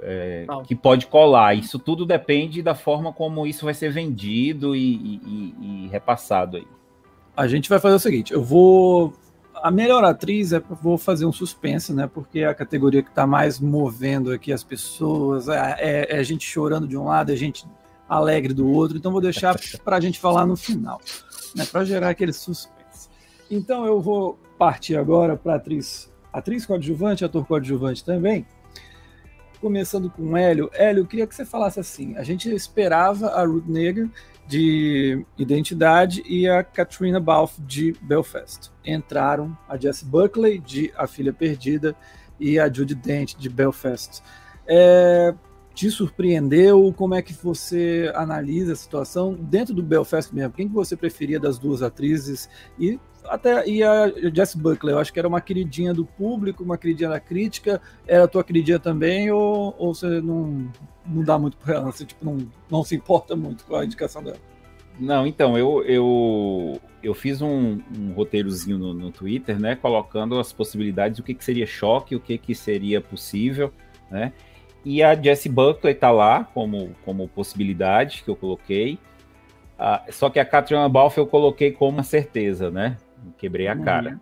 é, 0.02 0.46
que 0.66 0.76
pode 0.76 1.08
colar. 1.08 1.56
Isso 1.56 1.80
tudo 1.80 2.06
depende 2.06 2.62
da 2.62 2.76
forma 2.76 3.12
como 3.12 3.48
isso 3.48 3.66
vai 3.66 3.74
ser 3.74 3.92
vendido 3.92 4.76
e, 4.76 4.96
e, 5.26 5.56
e 5.62 5.88
repassado 5.92 6.58
aí. 6.58 6.68
A 7.36 7.48
gente 7.48 7.70
vai 7.70 7.80
fazer 7.80 7.96
o 7.96 8.00
seguinte: 8.00 8.34
eu 8.34 8.44
vou 8.44 9.14
a 9.62 9.72
melhor 9.72 10.04
atriz 10.04 10.54
é 10.54 10.60
vou 10.82 10.98
fazer 10.98 11.26
um 11.26 11.32
suspense, 11.32 11.94
né? 11.94 12.08
Porque 12.12 12.40
é 12.40 12.48
a 12.48 12.54
categoria 12.54 13.02
que 13.02 13.10
está 13.10 13.26
mais 13.26 13.60
movendo 13.60 14.32
aqui 14.32 14.52
as 14.52 14.64
pessoas, 14.64 15.48
é, 15.48 15.76
é, 15.80 16.16
é, 16.16 16.20
a 16.20 16.24
gente 16.24 16.46
chorando 16.46 16.88
de 16.88 16.98
um 16.98 17.06
lado, 17.06 17.32
é 17.32 17.34
a 17.34 17.38
gente 17.38 17.66
alegre 18.08 18.54
do 18.54 18.68
outro. 18.68 18.98
Então 18.98 19.12
vou 19.12 19.22
deixar 19.22 19.58
para 19.84 19.98
a 19.98 20.00
gente 20.00 20.20
falar 20.20 20.46
no 20.46 20.56
final, 20.56 21.02
né? 21.56 21.66
Para 21.66 21.84
gerar 21.84 22.10
aquele 22.10 22.34
suspense. 22.34 22.77
Então 23.50 23.86
eu 23.86 24.02
vou 24.02 24.38
partir 24.58 24.98
agora 24.98 25.38
para 25.38 25.56
atriz, 25.56 26.12
atriz 26.34 26.66
coadjuvante, 26.66 27.24
ator 27.24 27.46
coadjuvante 27.46 28.04
também. 28.04 28.46
Começando 29.62 30.10
com 30.10 30.38
Hélio. 30.38 30.70
Hélio, 30.74 31.02
eu 31.02 31.08
queria 31.08 31.26
que 31.26 31.34
você 31.34 31.46
falasse 31.46 31.80
assim: 31.80 32.16
a 32.16 32.24
gente 32.24 32.54
esperava 32.54 33.28
a 33.28 33.44
Ruth 33.46 33.66
Negro 33.68 34.12
de 34.46 35.26
Identidade 35.38 36.24
e 36.26 36.48
a 36.48 36.64
Katrina 36.64 37.20
Balfe 37.20 37.62
de 37.62 37.94
Belfast. 38.02 38.72
Entraram 38.86 39.58
a 39.68 39.76
Jessie 39.78 40.06
Buckley 40.06 40.60
de 40.60 40.94
A 40.96 41.08
Filha 41.08 41.34
Perdida 41.34 41.96
e 42.40 42.60
a 42.60 42.72
Judy 42.72 42.96
Dent 42.96 43.36
de 43.36 43.50
Belfast. 43.50 44.22
É, 44.66 45.34
te 45.78 45.92
surpreendeu? 45.92 46.92
Como 46.98 47.14
é 47.14 47.22
que 47.22 47.34
você 47.34 48.12
analisa 48.16 48.74
a 48.74 48.76
situação 48.76 49.36
dentro 49.36 49.76
do 49.76 49.84
Belfast 49.84 50.34
mesmo? 50.34 50.52
Quem 50.54 50.68
que 50.68 50.74
você 50.74 50.98
preferia 50.98 51.40
das 51.40 51.60
duas 51.60 51.84
atrizes? 51.84 52.50
E 52.80 53.00
até 53.26 53.68
e 53.70 53.84
a 53.84 54.12
Jessie 54.34 54.60
Buckley, 54.60 54.96
eu 54.96 54.98
acho 54.98 55.14
que 55.14 55.20
era 55.20 55.28
uma 55.28 55.40
queridinha 55.40 55.94
do 55.94 56.04
público, 56.04 56.64
uma 56.64 56.80
queridinha 56.80 57.10
da 57.10 57.20
crítica. 57.20 57.80
Era 58.08 58.24
a 58.24 58.28
tua 58.28 58.44
queridinha 58.44 58.80
também 58.80 59.30
ou, 59.30 59.76
ou 59.78 59.94
você 59.94 60.20
não 60.20 60.68
não 61.06 61.24
dá 61.24 61.38
muito 61.38 61.58
para 61.58 61.76
ela, 61.76 61.92
você 61.92 62.06
tipo, 62.06 62.26
não, 62.26 62.38
não 62.72 62.84
se 62.84 62.96
importa 62.96 63.36
muito 63.36 63.64
com 63.64 63.76
a 63.76 63.86
indicação 63.86 64.24
dela. 64.24 64.40
Não, 65.00 65.28
então, 65.28 65.56
eu, 65.56 65.84
eu, 65.84 66.82
eu 67.04 67.14
fiz 67.14 67.40
um, 67.40 67.80
um 67.96 68.14
roteirozinho 68.14 68.80
no, 68.80 68.96
no, 68.96 69.12
Twitter, 69.12 69.60
né, 69.60 69.76
colocando 69.76 70.40
as 70.40 70.52
possibilidades, 70.52 71.20
o 71.20 71.24
que, 71.24 71.36
que 71.36 71.46
seria 71.46 71.68
choque, 71.68 72.16
o 72.16 72.20
que, 72.20 72.36
que 72.36 72.56
seria 72.56 73.00
possível, 73.00 73.72
né, 74.10 74.34
e 74.88 75.04
a 75.04 75.14
Jessie 75.14 75.52
Buckley 75.52 75.94
tá 75.94 76.10
lá 76.10 76.46
como, 76.54 76.96
como 77.04 77.28
possibilidade 77.28 78.24
que 78.24 78.30
eu 78.30 78.36
coloquei, 78.38 78.98
ah, 79.78 80.04
só 80.10 80.30
que 80.30 80.40
a 80.40 80.46
Catriona 80.46 80.88
Balfe 80.88 81.20
eu 81.20 81.28
coloquei 81.28 81.74
como 81.74 81.98
uma 81.98 82.04
certeza, 82.04 82.72
né, 82.72 82.96
quebrei 83.38 83.68
a 83.68 83.76
cara. 83.76 84.20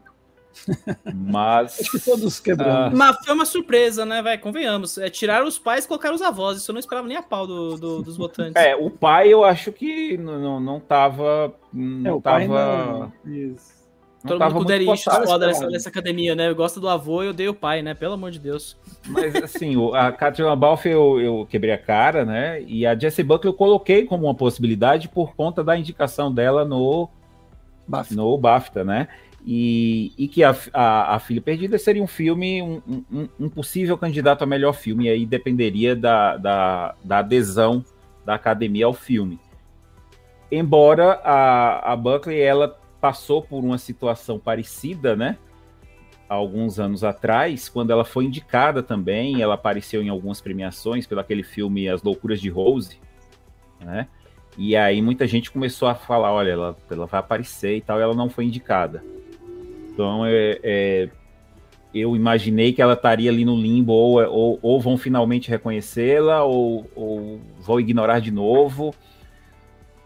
Mas. 1.14 1.82
Acho 1.82 1.92
que 1.92 2.00
todos 2.00 2.40
quebramos. 2.40 2.94
Uh... 2.94 2.98
Mas 2.98 3.18
foi 3.24 3.34
uma 3.34 3.46
surpresa, 3.46 4.06
né, 4.06 4.22
vai? 4.22 4.38
Convenhamos. 4.38 4.98
É, 4.98 5.10
tiraram 5.10 5.46
os 5.46 5.60
pais 5.60 5.84
e 5.84 5.88
colocaram 5.88 6.16
os 6.16 6.22
avós. 6.22 6.58
Isso 6.58 6.72
eu 6.72 6.74
não 6.74 6.80
esperava 6.80 7.06
nem 7.06 7.18
a 7.18 7.22
pau 7.22 7.46
do, 7.46 7.76
do 7.76 8.02
dos 8.02 8.16
votantes. 8.16 8.56
É, 8.56 8.74
o 8.74 8.90
pai 8.90 9.28
eu 9.28 9.44
acho 9.44 9.74
que 9.74 10.18
não, 10.18 10.60
não 10.62 10.80
tava. 10.80 11.54
Não 11.74 12.10
é, 12.10 12.14
o 12.14 12.22
tava... 12.22 12.38
pai 12.38 12.48
não. 12.48 13.14
Isso. 13.26 13.75
Todo 14.26 14.44
mundo 14.44 14.56
com 14.56 14.64
Daddy 14.64 14.86
foda 15.04 15.48
dessa, 15.48 15.68
dessa 15.68 15.90
academia, 15.90 16.36
né? 16.36 16.50
Eu 16.50 16.56
gosto 16.56 16.80
do 16.80 16.90
avô 16.90 17.24
e 17.24 17.30
odeio 17.30 17.52
o 17.52 17.56
pai, 17.56 17.82
né? 17.82 17.94
Pelo 17.94 18.14
amor 18.14 18.32
de 18.32 18.40
Deus. 18.40 18.78
Mas 19.08 19.36
assim, 19.36 19.76
a 19.94 20.12
Katrina 20.12 20.56
Balfe 20.56 20.90
eu, 20.90 21.20
eu, 21.20 21.48
quebrei 21.50 21.74
a 21.74 21.78
cara, 21.78 22.26
né? 22.26 22.62
E 22.64 22.86
a 22.86 22.98
Jessie 22.98 23.24
Buckley 23.24 23.52
eu 23.52 23.56
coloquei 23.56 24.06
como 24.06 24.26
uma 24.26 24.36
possibilidade 24.36 25.08
por 25.08 25.36
conta 25.36 25.64
da 25.64 25.78
indicação 25.78 26.34
dela 26.34 26.66
no 26.66 27.10
BAFTA, 27.88 28.16
no 28.16 28.38
BAFTA 28.38 28.84
né? 28.84 29.08
E, 29.48 30.12
e 30.18 30.28
que 30.28 30.44
a, 30.44 30.56
a, 30.74 31.16
a, 31.16 31.20
Filha 31.20 31.40
Perdida 31.40 31.78
seria 31.78 32.02
um 32.02 32.08
filme, 32.08 32.64
um, 32.64 32.82
um, 33.12 33.30
um, 33.40 33.48
possível 33.48 33.96
candidato 33.96 34.42
a 34.42 34.48
melhor 34.48 34.74
filme, 34.74 35.06
e 35.06 35.10
aí 35.10 35.24
dependeria 35.24 35.96
da, 35.96 36.36
da, 36.36 36.96
da 37.04 37.20
adesão 37.20 37.86
da 38.26 38.34
academia 38.34 38.88
ao 38.88 38.94
filme. 38.94 39.40
Embora 40.52 41.22
a, 41.24 41.94
a 41.94 41.96
Buckley 41.96 42.42
ela 42.42 42.76
passou 43.06 43.40
por 43.40 43.64
uma 43.64 43.78
situação 43.78 44.40
parecida, 44.40 45.16
né? 45.16 45.38
Alguns 46.28 46.80
anos 46.80 47.04
atrás, 47.04 47.70
quando 47.70 47.92
ela 47.92 48.04
foi 48.04 48.26
indicada 48.26 48.82
também, 48.82 49.44
ela 49.44 49.54
apareceu 49.54 50.02
em 50.02 50.10
algumas 50.10 50.42
premiações 50.42 51.06
pelo 51.06 51.22
aquele 51.22 51.44
filme 51.44 51.88
As 51.88 52.02
Loucuras 52.02 52.42
de 52.42 52.50
Rose, 52.50 53.00
né? 53.80 54.08
E 54.58 54.76
aí 54.76 55.04
muita 55.04 55.28
gente 55.28 55.52
começou 55.52 55.88
a 55.88 55.94
falar, 55.94 56.34
olha, 56.34 56.50
ela, 56.50 56.78
ela 56.90 57.06
vai 57.06 57.20
aparecer 57.20 57.78
e 57.78 57.82
tal, 57.82 58.00
e 58.00 58.02
ela 58.02 58.16
não 58.16 58.28
foi 58.28 58.46
indicada. 58.46 59.04
Então, 59.94 60.26
é, 60.26 60.60
é, 60.64 61.10
eu 61.94 62.16
imaginei 62.16 62.74
que 62.74 62.82
ela 62.82 62.94
estaria 62.94 63.30
ali 63.30 63.46
no 63.46 63.56
limbo, 63.56 63.94
ou, 63.94 64.20
ou, 64.28 64.60
ou 64.64 64.82
vão 64.82 64.98
finalmente 64.98 65.48
reconhecê-la, 65.48 66.44
ou, 66.44 66.90
ou, 66.96 67.40
vão 67.60 67.80
ignorar 67.80 68.20
de 68.20 68.32
novo. 68.32 68.96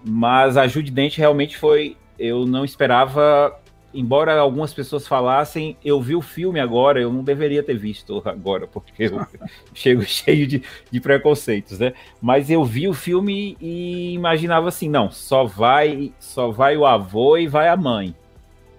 Mas 0.06 0.58
a 0.58 0.68
Judy 0.68 0.92
Dent 0.92 1.16
realmente 1.16 1.58
foi. 1.58 1.96
Eu 2.20 2.46
não 2.46 2.66
esperava, 2.66 3.58
embora 3.94 4.38
algumas 4.38 4.74
pessoas 4.74 5.08
falassem, 5.08 5.78
eu 5.84 6.02
vi 6.02 6.16
o 6.16 6.22
filme 6.22 6.60
agora, 6.60 7.02
eu 7.02 7.12
não 7.12 7.24
deveria 7.24 7.64
ter 7.64 7.78
visto 7.78 8.22
agora, 8.26 8.68
porque 8.68 9.06
eu 9.06 9.26
chego 9.74 10.04
cheio 10.04 10.46
de, 10.46 10.62
de 10.92 11.00
preconceitos, 11.00 11.80
né? 11.80 11.94
Mas 12.22 12.50
eu 12.50 12.64
vi 12.64 12.88
o 12.88 12.94
filme 12.94 13.58
e 13.60 14.14
imaginava 14.14 14.68
assim, 14.68 14.90
não, 14.90 15.10
só 15.10 15.46
vai, 15.46 16.14
só 16.20 16.52
vai 16.52 16.76
o 16.78 16.86
avô 16.86 17.38
e 17.38 17.48
vai 17.48 17.70
a 17.70 17.78
mãe. 17.78 18.14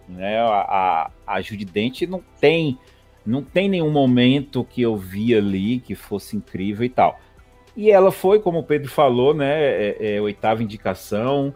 Né? 0.08 0.38
A, 0.38 1.10
a, 1.26 1.36
a 1.38 1.40
Dente 1.72 2.06
não 2.06 2.22
tem, 2.40 2.78
não 3.24 3.42
tem 3.42 3.68
nenhum 3.68 3.90
momento 3.90 4.64
que 4.64 4.82
eu 4.82 4.96
vi 4.96 5.34
ali 5.34 5.80
que 5.80 5.94
fosse 5.94 6.36
incrível 6.36 6.84
e 6.84 6.88
tal. 6.88 7.18
E 7.76 7.90
ela 7.90 8.10
foi, 8.10 8.40
como 8.40 8.58
o 8.58 8.64
Pedro 8.64 8.90
falou, 8.90 9.32
né? 9.32 9.62
É, 9.62 10.16
é, 10.16 10.20
oitava 10.20 10.62
indicação. 10.62 11.54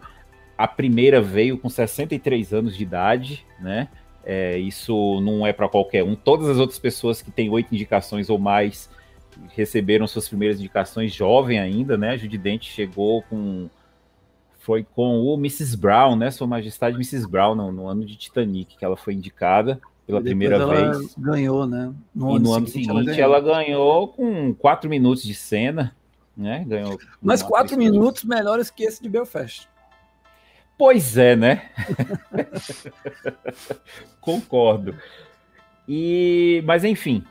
A 0.57 0.67
primeira 0.67 1.21
veio 1.21 1.57
com 1.57 1.69
63 1.69 2.53
anos 2.53 2.77
de 2.77 2.83
idade, 2.83 3.45
né? 3.59 3.89
É, 4.23 4.57
isso 4.57 5.21
não 5.21 5.45
é 5.45 5.53
para 5.53 5.69
qualquer 5.69 6.03
um. 6.03 6.15
Todas 6.15 6.49
as 6.49 6.57
outras 6.57 6.79
pessoas 6.79 7.21
que 7.21 7.29
têm 7.29 7.49
oito 7.49 7.73
indicações 7.73 8.29
ou 8.29 8.39
mais 8.39 8.89
receberam 9.49 10.07
suas 10.07 10.27
primeiras 10.27 10.59
indicações 10.59 11.13
jovem 11.13 11.59
ainda, 11.59 11.97
né? 11.97 12.11
A 12.11 12.17
Judy 12.17 12.37
Dente 12.37 12.71
chegou 12.71 13.21
com 13.23 13.69
foi 14.59 14.83
com 14.83 15.21
o 15.21 15.35
Mrs. 15.35 15.77
Brown, 15.77 16.15
né? 16.15 16.31
Sua 16.31 16.47
Majestade 16.47 16.95
Mrs. 16.95 17.27
Brown, 17.27 17.53
no, 17.53 17.71
no 17.71 17.87
ano 17.87 18.03
de 18.03 18.15
Titanic, 18.15 18.75
que 18.75 18.83
ela 18.83 18.97
foi 18.97 19.13
indicada 19.13 19.79
pela 20.07 20.19
primeira 20.19 20.65
vez. 20.65 21.13
Ganhou, 21.15 21.67
né? 21.67 21.93
No 22.13 22.31
e 22.31 22.35
ano 22.37 22.45
no 22.45 22.53
ano 22.53 22.67
seguinte, 22.67 22.87
seguinte 22.87 23.21
ela, 23.21 23.39
ganhou. 23.39 23.55
ela, 23.55 23.63
ganhou. 23.63 24.07
com 24.07 24.55
quatro 24.55 24.89
minutos 24.89 25.23
de 25.23 25.35
cena, 25.35 25.95
né? 26.35 26.65
Ganhou. 26.67 26.97
Mas 27.21 27.43
quatro 27.43 27.77
minutos 27.77 28.23
melhores 28.23 28.71
que 28.71 28.83
esse 28.83 29.03
de 29.03 29.09
Belfast. 29.09 29.69
Pois 30.77 31.17
é, 31.17 31.35
né? 31.35 31.69
Concordo. 34.19 34.95
E, 35.87 36.63
mas 36.65 36.83
enfim, 36.83 37.23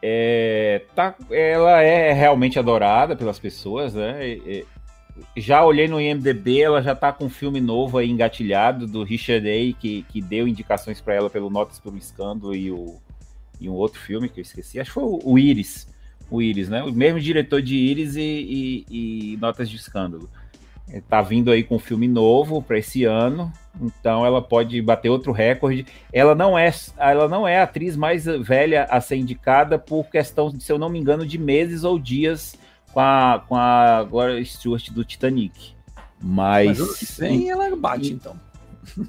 é, 0.00 0.82
tá, 0.94 1.14
ela 1.30 1.82
é 1.82 2.12
realmente 2.12 2.58
adorada 2.58 3.14
pelas 3.14 3.38
pessoas, 3.38 3.94
né? 3.94 4.20
já 5.36 5.64
olhei 5.64 5.86
no 5.88 6.00
IMDB, 6.00 6.62
ela 6.62 6.82
já 6.82 6.94
tá 6.94 7.12
com 7.12 7.26
um 7.26 7.30
filme 7.30 7.60
novo 7.60 7.98
aí 7.98 8.10
engatilhado 8.10 8.86
do 8.86 9.04
Richard 9.04 9.46
A. 9.48 9.78
que, 9.78 10.02
que 10.04 10.20
deu 10.20 10.48
indicações 10.48 11.00
para 11.00 11.14
ela 11.14 11.30
pelo 11.30 11.50
Notas 11.50 11.78
pelo 11.78 11.96
Escândalo 11.96 12.54
e, 12.54 12.70
o, 12.70 13.00
e 13.60 13.68
um 13.68 13.74
outro 13.74 14.00
filme 14.00 14.28
que 14.28 14.40
eu 14.40 14.42
esqueci, 14.42 14.80
acho 14.80 14.90
que 14.90 14.94
foi 14.94 15.04
o 15.04 15.38
Iris. 15.38 15.86
O 16.30 16.40
Iris, 16.40 16.68
né? 16.70 16.82
O 16.82 16.92
mesmo 16.92 17.20
diretor 17.20 17.60
de 17.60 17.76
Iris 17.76 18.16
e, 18.16 18.22
e, 18.90 19.34
e 19.34 19.36
Notas 19.36 19.68
de 19.68 19.76
Escândalo. 19.76 20.30
Tá 21.08 21.22
vindo 21.22 21.50
aí 21.50 21.62
com 21.62 21.76
um 21.76 21.78
filme 21.78 22.06
novo 22.06 22.60
para 22.60 22.78
esse 22.78 23.04
ano, 23.04 23.50
então 23.80 24.26
ela 24.26 24.42
pode 24.42 24.80
bater 24.82 25.08
outro 25.08 25.32
recorde. 25.32 25.86
Ela 26.12 26.34
não 26.34 26.58
é, 26.58 26.70
ela 26.98 27.28
não 27.28 27.48
é 27.48 27.60
a 27.60 27.62
atriz 27.62 27.96
mais 27.96 28.24
velha 28.24 28.84
a 28.84 29.00
ser 29.00 29.16
indicada 29.16 29.78
por 29.78 30.04
questão, 30.10 30.50
se 30.58 30.70
eu 30.70 30.78
não 30.78 30.90
me 30.90 30.98
engano, 30.98 31.26
de 31.26 31.38
meses 31.38 31.84
ou 31.84 31.98
dias 31.98 32.56
com 32.92 33.00
a, 33.00 33.42
com 33.48 33.56
a 33.56 34.04
Gloria 34.04 34.44
Stewart 34.44 34.90
do 34.90 35.04
Titanic. 35.04 35.74
Mas. 36.20 36.78
Mas 36.78 37.18
vem 37.18 37.50
ela 37.50 37.74
bate, 37.74 38.12
então. 38.12 38.38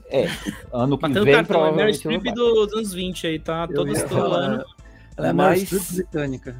É, 0.09 0.27
ano 0.71 0.97
que 0.97 1.01
Batendo 1.01 1.25
vem. 1.25 1.33
Cartão, 1.33 1.65
é 1.65 1.71
Meryl 1.71 1.93
Streep 1.93 2.23
dos 2.33 2.73
anos 2.73 2.93
20 2.93 3.27
aí, 3.27 3.39
tá? 3.39 3.67
Todo 3.67 3.91
ano. 3.91 4.63
Ela 5.17 5.27
é 5.27 5.33
mais 5.33 5.91
britânica. 5.91 6.55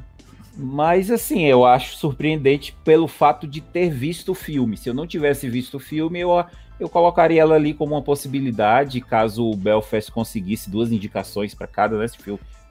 Mas 0.56 1.10
assim, 1.10 1.44
eu 1.44 1.64
acho 1.64 1.96
surpreendente 1.96 2.76
pelo 2.84 3.08
fato 3.08 3.46
de 3.46 3.60
ter 3.60 3.90
visto 3.90 4.32
o 4.32 4.34
filme. 4.34 4.76
Se 4.76 4.88
eu 4.88 4.94
não 4.94 5.06
tivesse 5.06 5.48
visto 5.48 5.78
o 5.78 5.80
filme, 5.80 6.20
eu, 6.20 6.30
eu 6.78 6.88
colocaria 6.88 7.42
ela 7.42 7.56
ali 7.56 7.74
como 7.74 7.94
uma 7.94 8.02
possibilidade, 8.02 9.00
caso 9.00 9.44
o 9.44 9.56
Belfast 9.56 10.10
conseguisse 10.12 10.70
duas 10.70 10.92
indicações 10.92 11.54
para 11.54 11.66
cada, 11.66 11.98
né? 11.98 12.06
Se 12.06 12.18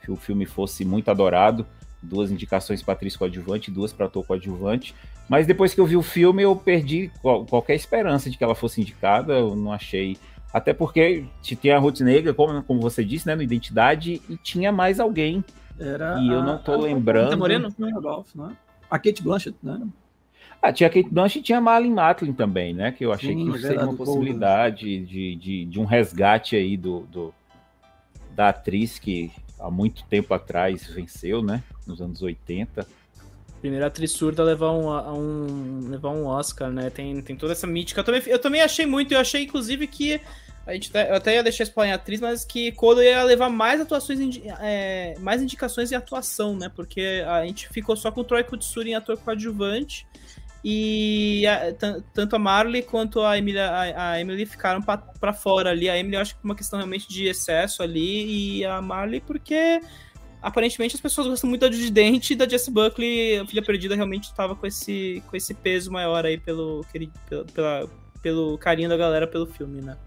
o 0.08 0.16
filme 0.16 0.46
fosse 0.46 0.84
muito 0.86 1.10
adorado 1.10 1.66
duas 2.04 2.30
indicações 2.32 2.84
para 2.84 2.94
atriz 2.94 3.16
coadjuvante, 3.16 3.72
duas 3.72 3.94
para 3.94 4.06
ator 4.06 4.26
coadjuvante. 4.26 4.94
Mas 5.30 5.48
depois 5.48 5.74
que 5.74 5.80
eu 5.80 5.86
vi 5.86 5.96
o 5.96 6.04
filme, 6.04 6.44
eu 6.44 6.56
perdi 6.56 7.10
qualquer 7.50 7.76
esperança 7.76 8.30
de 8.30 8.38
que 8.38 8.44
ela 8.44 8.54
fosse 8.54 8.82
indicada. 8.82 9.34
Eu 9.34 9.56
não 9.56 9.72
achei. 9.72 10.18
Até 10.52 10.74
porque 10.74 11.26
tinha 11.42 11.78
a 11.78 11.80
Ruth 11.80 12.02
Negra, 12.02 12.34
como, 12.34 12.62
como 12.64 12.82
você 12.82 13.04
disse, 13.04 13.26
né, 13.26 13.36
no 13.36 13.42
Identidade, 13.42 14.22
e 14.30 14.38
tinha 14.38 14.72
mais 14.72 15.00
alguém. 15.00 15.44
Era 15.80 16.19
e 16.19 16.28
eu 16.30 16.43
não 16.43 16.57
tô 16.57 16.74
a, 16.74 16.78
lembrando. 16.78 17.34
A 17.34 17.38
Moreno? 17.38 17.74
Não 17.78 18.49
é? 18.49 18.57
A 18.89 18.99
Kate 18.99 19.24
Blanchett, 19.24 19.57
né? 19.61 19.82
Ah, 20.61 20.71
tinha 20.71 20.88
a 20.88 20.89
Kate 20.89 21.09
Blanchett 21.09 21.39
e 21.39 21.43
tinha 21.43 21.57
a 21.57 21.61
Marlene 21.61 21.93
Matlin 21.93 22.34
também, 22.34 22.74
né? 22.74 22.91
Que 22.91 23.05
eu 23.05 23.11
achei 23.11 23.34
Sim, 23.34 23.51
que 23.51 23.57
é 23.57 23.61
seria 23.61 23.84
uma 23.84 23.95
possibilidade 23.95 24.99
de, 24.99 25.36
de, 25.36 25.65
de, 25.65 25.80
um 25.80 25.86
resgate 25.86 26.55
aí 26.55 26.78
do, 26.78 27.01
do 27.11 27.34
da 28.34 28.49
atriz 28.49 28.97
que 28.97 29.32
há 29.59 29.69
muito 29.69 30.03
tempo 30.05 30.34
atrás 30.34 30.88
venceu, 30.88 31.41
né? 31.41 31.61
Nos 31.86 32.01
anos 32.01 32.21
80. 32.21 32.88
Primeira 33.59 33.88
atriz 33.88 34.11
surda 34.11 34.41
a 34.41 34.45
levar 34.45 34.71
um, 34.71 34.89
a 34.89 35.13
um, 35.13 35.88
levar 35.89 36.09
um 36.09 36.26
Oscar, 36.26 36.69
né? 36.69 36.89
Tem, 36.89 37.21
tem 37.21 37.36
toda 37.36 37.53
essa 37.53 37.65
mítica. 37.65 38.01
Eu 38.01 38.03
também, 38.03 38.21
eu 38.26 38.39
também 38.39 38.61
achei 38.61 38.86
muito, 38.86 39.13
eu 39.13 39.19
achei 39.19 39.43
inclusive 39.43 39.88
que. 39.88 40.19
A 40.66 40.74
gente, 40.74 40.91
eu 40.95 41.16
até 41.16 41.36
ia 41.36 41.43
deixar 41.43 41.64
isso 41.66 41.84
em 41.84 41.91
atriz, 41.91 42.22
mas 42.22 42.45
que 42.45 42.72
Kodo 42.72 43.03
ia 43.03 43.22
levar 43.24 43.49
mais 43.49 43.82
atuações, 43.82 44.39
é, 44.61 45.14
mais 45.20 45.41
indicações 45.41 45.91
em 45.91 45.95
atuação, 45.95 46.55
né? 46.55 46.72
Porque 46.74 47.24
a 47.28 47.45
gente 47.45 47.68
ficou 47.68 47.97
só 47.97 48.11
com 48.11 48.22
o 48.22 48.24
Troy 48.24 48.43
Kutsuri 48.43 48.91
em 48.91 48.95
ator 48.95 49.18
coadjuvante. 49.18 50.07
E 50.64 51.45
a, 51.45 51.74
tanto 52.14 52.36
a 52.38 52.39
Marley 52.39 52.82
quanto 52.82 53.20
a 53.22 53.38
Emily, 53.38 53.59
a, 53.59 54.11
a 54.11 54.22
Emily 54.22 54.45
ficaram 54.45 54.82
para 54.82 55.34
fora 55.34 55.72
ali. 55.72 55.89
A 55.89 55.97
Emily 55.97 56.16
eu 56.16 56.22
acho 56.22 56.36
que 56.36 56.43
uma 56.45 56.55
questão 56.55 56.80
realmente 56.80 57.09
de 57.09 57.26
excesso 57.26 57.84
ali, 57.84 58.59
e 58.59 58.66
a 58.66 58.82
Marley 58.82 59.20
porque 59.20 59.82
aparentemente 60.41 60.95
as 60.95 61.01
pessoas 61.01 61.28
gostam 61.28 61.49
muito 61.49 61.61
da 61.61 61.72
Judy 61.72 61.89
Dent 61.89 62.30
e 62.30 62.36
da 62.36 62.47
Jessie 62.47 62.72
Buckley, 62.72 63.39
a 63.39 63.45
filha 63.45 63.61
perdida, 63.61 63.95
realmente 63.95 64.26
estava 64.26 64.55
com 64.55 64.66
esse, 64.66 65.22
com 65.28 65.36
esse 65.36 65.53
peso 65.53 65.91
maior 65.91 66.26
aí 66.26 66.38
pelo, 66.38 66.86
pela, 67.53 67.89
pelo 68.24 68.57
carinho 68.57 68.89
da 68.89 68.97
galera 68.97 69.28
pelo 69.28 69.45
filme, 69.45 69.82
né? 69.82 69.97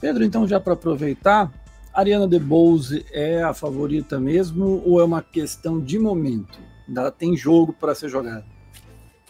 Pedro, 0.00 0.24
então 0.24 0.48
já 0.48 0.58
para 0.58 0.72
aproveitar, 0.72 1.52
Ariana 1.92 2.26
DeBose 2.26 3.04
é 3.12 3.42
a 3.42 3.52
favorita 3.52 4.18
mesmo 4.18 4.82
ou 4.86 5.00
é 5.00 5.04
uma 5.04 5.20
questão 5.20 5.78
de 5.78 5.98
momento? 5.98 6.58
Ela 6.88 7.10
tem 7.10 7.36
jogo 7.36 7.72
para 7.72 7.94
ser 7.94 8.08
jogado? 8.08 8.44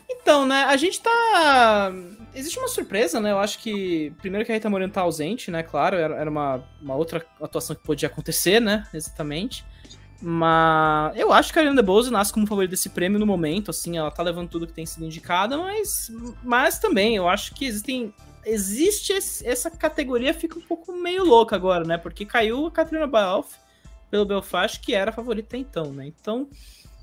Então, 0.09 0.47
né, 0.47 0.64
a 0.64 0.76
gente 0.76 1.01
tá. 1.01 1.92
Existe 2.34 2.59
uma 2.59 2.68
surpresa, 2.68 3.20
né? 3.20 3.32
Eu 3.32 3.38
acho 3.38 3.59
que. 3.59 4.12
Primeiro 4.18 4.45
que 4.45 4.53
a 4.53 4.55
Rita 4.55 4.70
Moreno 4.70 4.92
tá 4.92 5.01
ausente, 5.01 5.51
né? 5.51 5.62
Claro, 5.62 5.97
era, 5.97 6.16
era 6.16 6.30
uma, 6.30 6.64
uma 6.80 6.95
outra 6.95 7.24
atuação 7.40 7.74
que 7.76 7.82
podia 7.82 8.09
acontecer, 8.09 8.61
né? 8.61 8.86
Exatamente. 8.92 9.64
Mas 10.20 11.16
eu 11.16 11.32
acho 11.32 11.53
que 11.53 11.59
a 11.59 11.62
Ariana 11.62 11.76
DeBose 11.76 12.11
nasce 12.11 12.32
como 12.32 12.47
favorita 12.47 12.70
desse 12.70 12.88
prêmio 12.88 13.18
no 13.18 13.26
momento, 13.26 13.70
assim, 13.70 13.99
ela 13.99 14.11
tá 14.11 14.22
levando 14.22 14.49
tudo 14.49 14.66
que 14.66 14.72
tem 14.72 14.86
sido 14.86 15.05
indicada, 15.05 15.59
mas, 15.59 16.11
mas 16.42 16.78
também 16.78 17.16
eu 17.16 17.28
acho 17.28 17.55
que 17.55 17.66
existem. 17.66 18.14
Existe 18.47 19.12
esse, 19.12 19.47
essa 19.47 19.70
categoria, 19.70 20.34
fica 20.34 20.59
um 20.59 20.62
pouco 20.62 20.92
meio 20.92 21.24
louca 21.24 21.57
agora, 21.57 21.84
né? 21.84 21.99
Porque 21.99 22.24
caiu 22.24 22.66
a 22.66 22.70
Katrina 22.70 23.07
Balfe 23.07 23.59
pelo 24.11 24.24
Belfast, 24.24 24.80
que 24.80 24.95
era 24.95 25.11
a 25.11 25.14
favorita 25.14 25.57
então, 25.57 25.92
né? 25.92 26.07
Então, 26.07 26.49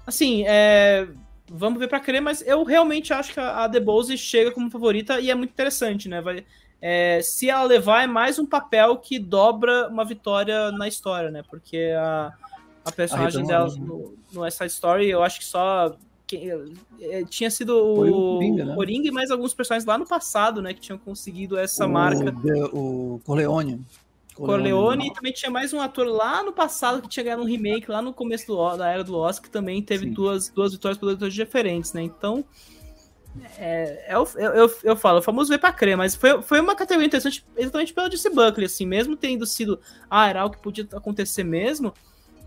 assim, 0.05 0.43
é, 0.47 1.07
vamos 1.49 1.79
ver 1.79 1.87
para 1.87 1.99
crer, 1.99 2.21
mas 2.21 2.41
eu 2.45 2.63
realmente 2.63 3.13
acho 3.13 3.33
que 3.33 3.39
a, 3.39 3.63
a 3.63 3.67
DeBose 3.67 4.17
chega 4.17 4.51
como 4.51 4.69
favorita 4.69 5.19
e 5.19 5.29
é 5.29 5.35
muito 5.35 5.51
interessante, 5.51 6.07
né? 6.07 6.21
Vai, 6.21 6.45
é, 6.81 7.21
se 7.21 7.49
ela 7.49 7.63
levar, 7.63 8.03
é 8.03 8.07
mais 8.07 8.39
um 8.39 8.45
papel 8.45 8.97
que 8.97 9.19
dobra 9.19 9.87
uma 9.87 10.03
vitória 10.05 10.71
na 10.71 10.87
história, 10.87 11.29
né? 11.29 11.43
Porque 11.49 11.93
a, 11.95 12.33
a 12.83 12.91
personagem 12.91 13.43
a 13.43 13.45
dela 13.45 13.75
no, 13.75 14.17
no 14.31 14.49
Side 14.49 14.71
Story, 14.71 15.09
eu 15.09 15.21
acho 15.21 15.39
que 15.39 15.45
só 15.45 15.87
é, 15.87 15.95
tinha 17.29 17.49
sido 17.49 17.77
o 17.77 18.36
Coringa, 18.36 18.65
né? 18.65 18.75
Coringa 18.75 19.07
e 19.07 19.11
mais 19.11 19.32
alguns 19.32 19.53
personagens 19.53 19.86
lá 19.86 19.97
no 19.97 20.07
passado, 20.07 20.61
né? 20.61 20.73
Que 20.73 20.79
tinham 20.79 20.97
conseguido 20.97 21.57
essa 21.57 21.86
o, 21.86 21.89
marca. 21.89 22.34
o 22.73 23.19
Corleone. 23.25 23.86
Corleone, 24.36 25.07
e 25.07 25.13
também 25.13 25.32
tinha 25.32 25.51
mais 25.51 25.73
um 25.73 25.79
ator 25.79 26.07
lá 26.07 26.41
no 26.41 26.51
passado 26.51 27.01
que 27.01 27.09
tinha 27.09 27.23
ganhado 27.23 27.41
um 27.41 27.45
remake 27.45 27.91
lá 27.91 28.01
no 28.01 28.13
começo 28.13 28.47
do, 28.47 28.77
da 28.77 28.89
era 28.89 29.03
do 29.03 29.15
Oscar, 29.15 29.43
que 29.43 29.51
também 29.51 29.82
teve 29.82 30.09
duas, 30.09 30.49
duas 30.49 30.71
vitórias 30.71 30.97
por 30.97 31.11
atores 31.11 31.34
diferentes, 31.34 31.93
né? 31.93 32.01
Então, 32.01 32.43
é, 33.57 34.05
é 34.07 34.15
eu, 34.15 34.27
eu, 34.53 34.73
eu 34.84 34.95
falo, 34.95 35.19
o 35.19 35.21
famoso 35.21 35.49
ver 35.49 35.59
pra 35.59 35.71
crer, 35.71 35.95
mas 35.95 36.15
foi, 36.15 36.41
foi 36.41 36.59
uma 36.59 36.75
categoria 36.75 37.07
interessante 37.07 37.45
exatamente 37.55 37.93
pela 37.93 38.09
DC 38.09 38.29
Buckley, 38.29 38.65
assim, 38.65 38.86
mesmo 38.86 39.15
tendo 39.15 39.45
sido, 39.45 39.79
ah, 40.09 40.27
era 40.27 40.41
algo 40.41 40.55
que 40.55 40.61
podia 40.61 40.88
acontecer 40.93 41.43
mesmo, 41.43 41.93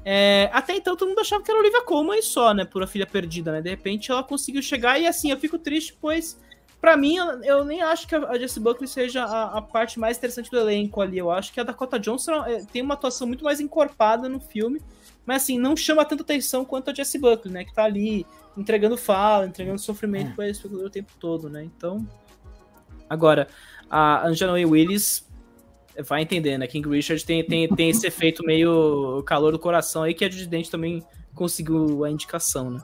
é, 0.04 0.50
até 0.52 0.74
então 0.76 0.96
todo 0.96 1.08
mundo 1.08 1.20
achava 1.20 1.42
que 1.42 1.50
era 1.50 1.58
Olivia 1.58 1.82
Colman 1.82 2.18
e 2.18 2.22
só, 2.22 2.52
né, 2.52 2.64
por 2.64 2.82
A 2.82 2.86
Filha 2.86 3.06
Perdida, 3.06 3.52
né, 3.52 3.62
de 3.62 3.70
repente 3.70 4.10
ela 4.10 4.22
conseguiu 4.22 4.62
chegar 4.62 4.98
e 4.98 5.06
assim, 5.06 5.30
eu 5.30 5.38
fico 5.38 5.58
triste, 5.58 5.96
pois 6.00 6.38
para 6.84 6.98
mim, 6.98 7.16
eu 7.42 7.64
nem 7.64 7.80
acho 7.80 8.06
que 8.06 8.14
a 8.14 8.38
Jessie 8.38 8.60
Buckley 8.60 8.86
seja 8.86 9.24
a, 9.24 9.56
a, 9.56 9.62
parte 9.62 9.98
mais 9.98 10.18
interessante 10.18 10.50
do 10.50 10.58
elenco 10.58 11.00
ali. 11.00 11.16
Eu 11.16 11.30
acho 11.30 11.50
que 11.50 11.58
a 11.58 11.62
Dakota 11.62 11.98
Johnson 11.98 12.44
é, 12.44 12.62
tem 12.62 12.82
uma 12.82 12.92
atuação 12.92 13.26
muito 13.26 13.42
mais 13.42 13.58
encorpada 13.58 14.28
no 14.28 14.38
filme, 14.38 14.82
mas 15.24 15.44
assim, 15.44 15.58
não 15.58 15.74
chama 15.74 16.04
tanta 16.04 16.22
atenção 16.22 16.62
quanto 16.62 16.90
a 16.90 16.94
Jessie 16.94 17.18
Buckley, 17.18 17.54
né? 17.54 17.64
Que 17.64 17.72
tá 17.72 17.84
ali 17.84 18.26
entregando 18.54 18.98
fala, 18.98 19.46
entregando 19.46 19.78
sofrimento 19.78 20.32
é. 20.32 20.34
para 20.34 20.48
esse 20.50 20.66
o 20.66 20.90
tempo 20.90 21.10
todo, 21.18 21.48
né? 21.48 21.64
Então. 21.64 22.06
Agora, 23.08 23.48
a 23.88 24.26
Angela 24.26 24.52
Willis 24.52 25.23
vai 26.02 26.22
entender, 26.22 26.58
né? 26.58 26.66
King 26.66 26.88
Richard 26.88 27.24
tem, 27.24 27.44
tem, 27.44 27.68
tem 27.68 27.90
esse 27.90 28.06
efeito 28.06 28.44
meio 28.44 29.22
calor 29.24 29.52
do 29.52 29.58
coração 29.58 30.02
aí 30.02 30.14
que 30.14 30.24
a 30.24 30.28
Dent 30.28 30.68
também 30.68 31.02
conseguiu 31.34 32.04
a 32.04 32.10
indicação, 32.10 32.70
né? 32.70 32.80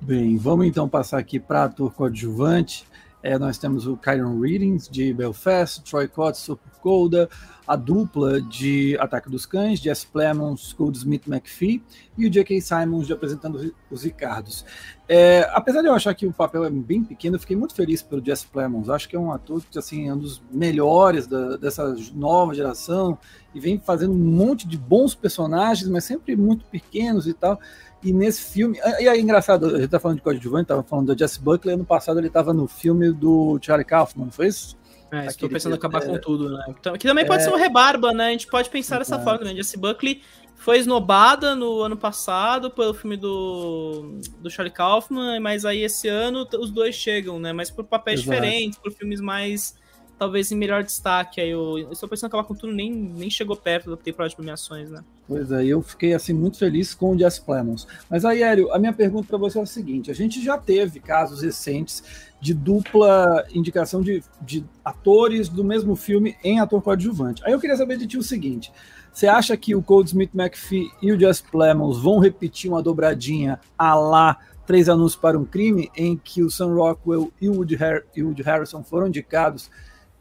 Bem, 0.00 0.36
vamos 0.36 0.66
então 0.66 0.88
passar 0.88 1.18
aqui 1.18 1.40
para 1.40 1.64
ator 1.64 1.92
coadjuvante. 1.92 2.86
É, 3.22 3.36
nós 3.36 3.58
temos 3.58 3.86
o 3.86 3.96
Kyron 3.96 4.38
Readings, 4.40 4.88
de 4.88 5.12
Belfast, 5.12 5.82
Troy 5.82 6.06
Cotts, 6.06 6.48
Colda, 6.80 7.28
a 7.66 7.76
dupla 7.76 8.40
de 8.40 8.96
Ataque 8.98 9.28
dos 9.30 9.44
Cães, 9.44 9.78
Jess 9.78 10.02
Plemons, 10.02 10.72
Goldsmith 10.72 11.28
McPhee, 11.28 11.82
e 12.16 12.26
o 12.26 12.30
J.K. 12.30 12.60
Simons 12.62 13.06
de 13.06 13.12
Apresentando 13.12 13.74
os 13.90 14.02
Ricardos. 14.02 14.64
É, 15.06 15.48
apesar 15.52 15.82
de 15.82 15.88
eu 15.88 15.94
achar 15.94 16.14
que 16.14 16.26
o 16.26 16.32
papel 16.32 16.64
é 16.64 16.70
bem 16.70 17.04
pequeno, 17.04 17.36
eu 17.36 17.40
fiquei 17.40 17.56
muito 17.56 17.74
feliz 17.74 18.00
pelo 18.00 18.24
Jess 18.24 18.44
Plemons. 18.44 18.88
Acho 18.88 19.06
que 19.06 19.16
é 19.16 19.18
um 19.18 19.30
ator 19.30 19.62
que 19.70 19.78
assim, 19.78 20.08
é 20.08 20.14
um 20.14 20.18
dos 20.18 20.42
melhores 20.50 21.26
da, 21.26 21.58
dessa 21.58 21.94
nova 22.14 22.54
geração 22.54 23.18
e 23.54 23.60
vem 23.60 23.78
fazendo 23.78 24.12
um 24.12 24.18
monte 24.18 24.66
de 24.66 24.78
bons 24.78 25.14
personagens, 25.14 25.88
mas 25.88 26.04
sempre 26.04 26.36
muito 26.36 26.64
pequenos 26.66 27.26
e 27.26 27.34
tal. 27.34 27.60
E 28.02 28.12
nesse 28.12 28.42
filme. 28.42 28.78
E 29.00 29.08
é 29.08 29.20
engraçado, 29.20 29.66
a 29.66 29.80
gente 29.80 29.90
tá 29.90 30.00
falando 30.00 30.18
de 30.18 30.22
coadjuvante, 30.22 30.68
tava 30.68 30.82
falando 30.82 31.08
da 31.08 31.16
Jess 31.16 31.36
Buckley, 31.36 31.74
ano 31.74 31.84
passado 31.84 32.18
ele 32.18 32.30
tava 32.30 32.54
no 32.54 32.66
filme 32.66 33.12
do 33.12 33.58
Charlie 33.60 33.84
Kaufman, 33.84 34.30
foi 34.30 34.46
isso? 34.46 34.76
É, 35.10 35.26
estou 35.26 35.48
pensando 35.48 35.72
em 35.72 35.78
acabar 35.78 36.02
é... 36.02 36.06
com 36.06 36.18
tudo, 36.18 36.50
né? 36.50 36.64
Então, 36.68 36.96
que 36.96 37.06
também 37.06 37.26
pode 37.26 37.42
é... 37.42 37.44
ser 37.44 37.50
uma 37.50 37.58
rebarba, 37.58 38.12
né? 38.12 38.26
A 38.26 38.30
gente 38.30 38.46
pode 38.46 38.68
pensar 38.68 38.98
dessa 38.98 39.18
forma, 39.18 39.44
né? 39.44 39.54
Jesse 39.54 39.78
Buckley 39.78 40.22
foi 40.56 40.78
esnobada 40.78 41.54
no 41.54 41.80
ano 41.80 41.96
passado 41.96 42.70
pelo 42.70 42.92
filme 42.92 43.16
do, 43.16 44.18
do 44.40 44.50
Charlie 44.50 44.74
Kaufman, 44.74 45.38
mas 45.40 45.64
aí 45.64 45.82
esse 45.82 46.08
ano 46.08 46.46
os 46.58 46.70
dois 46.70 46.94
chegam, 46.94 47.38
né? 47.38 47.52
Mas 47.52 47.70
por 47.70 47.84
papéis 47.84 48.20
Exato. 48.20 48.34
diferentes, 48.34 48.78
por 48.78 48.92
filmes 48.92 49.20
mais 49.20 49.76
talvez 50.18 50.50
em 50.50 50.56
melhor 50.56 50.82
destaque. 50.82 51.40
Aí 51.40 51.50
eu, 51.50 51.78
eu 51.78 51.92
estou 51.92 52.08
pensando 52.08 52.30
que 52.30 52.36
a 52.36 52.42
Tudo 52.42 52.72
nem, 52.72 52.92
nem 52.92 53.30
chegou 53.30 53.56
perto 53.56 53.90
da 53.90 53.96
temporada 53.96 54.30
de 54.30 54.36
premiações, 54.36 54.90
né? 54.90 55.04
Pois 55.26 55.52
é, 55.52 55.64
eu 55.64 55.80
fiquei 55.82 56.14
assim 56.14 56.32
muito 56.32 56.58
feliz 56.58 56.94
com 56.94 57.14
o 57.14 57.18
Jess 57.18 57.38
Plemons. 57.38 57.86
Mas 58.10 58.24
aí, 58.24 58.42
Hélio, 58.42 58.72
a 58.72 58.78
minha 58.78 58.92
pergunta 58.92 59.28
para 59.28 59.38
você 59.38 59.58
é 59.58 59.62
a 59.62 59.66
seguinte: 59.66 60.10
a 60.10 60.14
gente 60.14 60.42
já 60.42 60.58
teve 60.58 60.98
casos 61.00 61.42
recentes 61.42 62.02
de 62.40 62.54
dupla 62.54 63.44
indicação 63.52 64.00
de, 64.00 64.22
de 64.40 64.64
atores 64.84 65.48
do 65.48 65.64
mesmo 65.64 65.94
filme 65.96 66.36
em 66.42 66.60
ator 66.60 66.82
coadjuvante. 66.82 67.42
Aí 67.44 67.52
eu 67.52 67.60
queria 67.60 67.76
saber 67.76 67.96
de 67.96 68.06
ti 68.06 68.18
o 68.18 68.22
seguinte: 68.22 68.72
você 69.12 69.26
acha 69.26 69.56
que 69.56 69.74
o 69.74 69.82
Cold 69.82 70.08
Smith 70.08 70.30
McPhee 70.34 70.90
e 71.02 71.12
o 71.12 71.18
Jess 71.18 71.40
Plemons 71.40 72.00
vão 72.00 72.18
repetir 72.18 72.70
uma 72.70 72.82
dobradinha 72.82 73.60
a 73.76 73.94
lá 73.94 74.38
Três 74.68 74.86
Anúncios 74.86 75.18
para 75.18 75.38
um 75.38 75.46
Crime, 75.46 75.90
em 75.96 76.14
que 76.14 76.42
o 76.42 76.50
Sam 76.50 76.74
Rockwell 76.74 77.32
e 77.40 77.48
o 77.48 77.54
Woody, 77.54 77.74
Har 77.82 78.02
Woody 78.16 78.42
Harrison 78.42 78.84
foram 78.84 79.08
indicados 79.08 79.70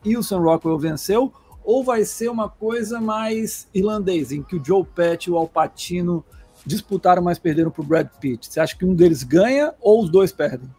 e 0.03 0.17
o 0.17 0.23
Sam 0.23 0.39
Rockwell 0.39 0.77
venceu, 0.77 1.31
ou 1.63 1.83
vai 1.83 2.05
ser 2.05 2.29
uma 2.29 2.47
coisa 2.47 3.01
mais 3.01 3.67
irlandês, 3.73 4.31
em 4.31 4.41
que 4.41 4.55
o 4.55 4.63
Joe 4.63 4.85
Pesci 4.85 5.29
e 5.29 5.33
o 5.33 5.37
Al 5.37 5.47
Pacino 5.47 6.23
disputaram, 6.65 7.21
mas 7.21 7.39
perderam 7.39 7.71
para 7.71 7.81
o 7.81 7.85
Brad 7.85 8.07
Pitt? 8.19 8.47
Você 8.47 8.59
acha 8.59 8.77
que 8.77 8.85
um 8.85 8.95
deles 8.95 9.23
ganha 9.23 9.73
ou 9.81 10.01
os 10.01 10.09
dois 10.09 10.31
perdem? 10.31 10.69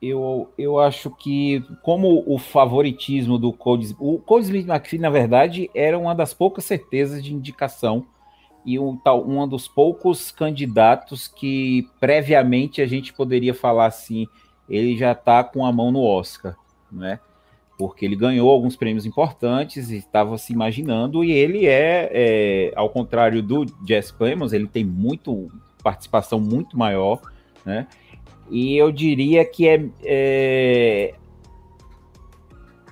Eu, 0.00 0.50
eu 0.58 0.80
acho 0.80 1.10
que, 1.10 1.64
como 1.82 2.24
o 2.26 2.38
favoritismo 2.38 3.38
do 3.38 3.52
Cole, 3.52 3.94
o 4.00 4.18
Cole 4.18 4.42
Smith 4.42 4.66
McPhee, 4.66 4.98
na 4.98 5.10
verdade, 5.10 5.70
era 5.74 5.98
uma 5.98 6.14
das 6.14 6.34
poucas 6.34 6.64
certezas 6.64 7.22
de 7.22 7.32
indicação 7.32 8.04
e 8.64 8.78
um, 8.78 8.96
tal, 8.96 9.28
um 9.28 9.46
dos 9.46 9.68
poucos 9.68 10.30
candidatos 10.30 11.28
que 11.28 11.88
previamente 12.00 12.80
a 12.80 12.86
gente 12.86 13.12
poderia 13.12 13.54
falar 13.54 13.86
assim, 13.86 14.26
ele 14.68 14.96
já 14.96 15.12
está 15.12 15.44
com 15.44 15.64
a 15.64 15.72
mão 15.72 15.92
no 15.92 16.02
Oscar, 16.02 16.56
né? 16.90 17.20
Porque 17.82 18.04
ele 18.04 18.14
ganhou 18.14 18.48
alguns 18.48 18.76
prêmios 18.76 19.04
importantes 19.04 19.90
e 19.90 19.96
estava 19.96 20.38
se 20.38 20.52
imaginando, 20.52 21.24
e 21.24 21.32
ele 21.32 21.66
é, 21.66 22.08
é 22.12 22.72
ao 22.76 22.88
contrário 22.88 23.42
do 23.42 23.66
Jess 23.84 24.12
Clemons, 24.12 24.52
ele 24.52 24.68
tem 24.68 24.84
muito 24.84 25.48
participação 25.82 26.38
muito 26.38 26.78
maior, 26.78 27.20
né? 27.66 27.88
E 28.48 28.76
eu 28.76 28.92
diria 28.92 29.44
que 29.44 29.66
é, 29.66 29.84
é 30.04 31.14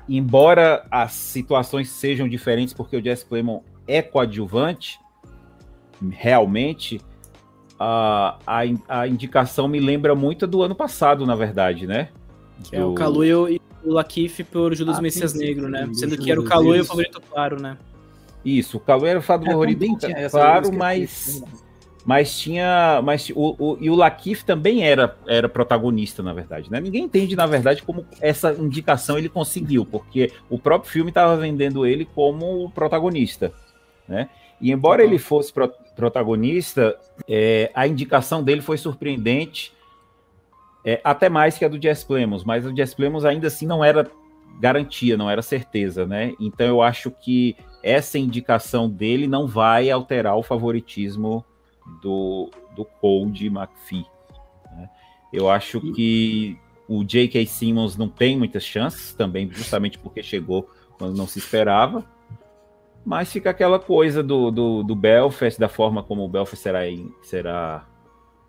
embora 0.09 0.85
as 0.91 1.13
situações 1.13 1.89
sejam 1.89 2.29
diferentes, 2.29 2.75
porque 2.75 2.97
o 2.97 3.03
Jess 3.03 3.23
Clemons 3.23 3.63
é 3.87 4.03
coadjuvante, 4.03 4.99
realmente, 6.11 7.01
a, 7.79 8.39
a, 8.45 8.63
a 8.89 9.07
indicação 9.07 9.69
me 9.69 9.79
lembra 9.79 10.17
muito 10.17 10.49
do 10.49 10.65
ano 10.65 10.75
passado, 10.75 11.25
na 11.25 11.37
verdade, 11.37 11.87
né? 11.87 12.09
Que 12.65 12.77
do... 12.77 12.83
é 12.83 12.85
o 12.85 12.93
Kaluuya 12.93 13.55
e 13.55 13.70
o 13.85 13.93
Lakif 13.93 14.45
por 14.45 14.75
Judas 14.75 14.99
ah, 14.99 15.03
Messias 15.03 15.35
Negro, 15.35 15.69
né? 15.69 15.89
Sendo 15.93 16.17
que 16.17 16.31
era 16.31 16.41
o 16.41 16.45
Kalu 16.45 16.77
e 16.77 16.81
o 16.81 16.85
favorito 16.85 17.21
claro, 17.21 17.61
né? 17.61 17.77
Isso, 18.45 18.79
o 18.79 18.81
Calo 18.81 19.07
era 19.07 19.19
o 19.19 19.23
fado 19.23 19.47
é, 19.47 19.51
favorito, 19.51 19.99
claro, 20.31 20.73
mas 20.73 21.43
mas 22.05 22.39
tinha. 22.39 23.01
Mas 23.05 23.31
o, 23.31 23.55
o, 23.59 23.79
e 23.81 23.91
o 23.91 23.95
Lakif 23.95 24.45
também 24.45 24.83
era, 24.85 25.17
era 25.27 25.49
protagonista, 25.49 26.23
na 26.23 26.33
verdade. 26.33 26.71
Né? 26.71 26.81
Ninguém 26.81 27.05
entende, 27.05 27.37
na 27.37 27.47
verdade, 27.47 27.83
como 27.83 28.07
essa 28.21 28.53
indicação 28.53 29.19
ele 29.19 29.29
conseguiu, 29.29 29.85
porque 29.85 30.33
o 30.49 30.59
próprio 30.59 30.91
filme 30.91 31.11
estava 31.11 31.37
vendendo 31.37 31.87
ele 31.87 32.07
como 32.15 32.71
protagonista. 32.71 33.53
Né? 34.09 34.29
E 34.61 34.73
embora 34.73 35.03
uhum. 35.03 35.09
ele 35.09 35.19
fosse 35.19 35.53
pro, 35.53 35.73
protagonista, 35.95 36.97
é, 37.29 37.71
a 37.75 37.87
indicação 37.87 38.43
dele 38.43 38.63
foi 38.63 38.79
surpreendente, 38.79 39.73
é, 40.85 41.01
até 41.05 41.29
mais 41.29 41.59
que 41.59 41.65
a 41.65 41.69
do 41.69 41.81
Jess 41.81 42.05
Plemons, 42.05 42.45
mas 42.45 42.65
o 42.65 42.75
Jess 42.75 42.95
Plemons 42.95 43.25
ainda 43.25 43.49
assim 43.49 43.67
não 43.67 43.85
era 43.85 44.11
garantia, 44.59 45.17
não 45.17 45.31
era 45.31 45.43
certeza, 45.43 46.07
né? 46.07 46.35
Então 46.39 46.67
eu 46.67 46.83
acho 46.83 47.11
que 47.11 47.57
essa 47.83 48.19
indicação 48.19 48.89
dele 48.89 49.27
não 49.27 49.47
vai 49.47 49.91
alterar 49.91 50.37
o 50.37 50.43
favoritismo 50.43 51.45
do, 52.03 52.51
do 52.75 52.85
Cold 52.85 53.47
McPhee. 53.47 54.07
Né? 54.73 54.89
Eu 55.33 55.49
acho 55.49 55.81
que 55.93 56.59
o 56.89 57.05
J.K. 57.05 57.47
Simmons 57.47 57.97
não 57.97 58.09
tem 58.09 58.37
muitas 58.37 58.65
chances, 58.65 59.15
também 59.15 59.49
justamente 59.51 59.99
porque 59.99 60.23
chegou 60.23 60.69
quando 60.99 61.17
não 61.17 61.27
se 61.27 61.39
esperava. 61.39 62.05
Mas 63.05 63.33
fica 63.33 63.49
aquela 63.49 63.79
coisa 63.79 64.23
do, 64.23 64.51
do, 64.51 64.83
do 64.83 64.95
Belfast, 64.95 65.59
da 65.59 65.69
forma 65.69 66.03
como 66.03 66.25
o 66.25 66.29
Belfast 66.29 66.63
será. 66.63 66.81
será... 67.23 67.87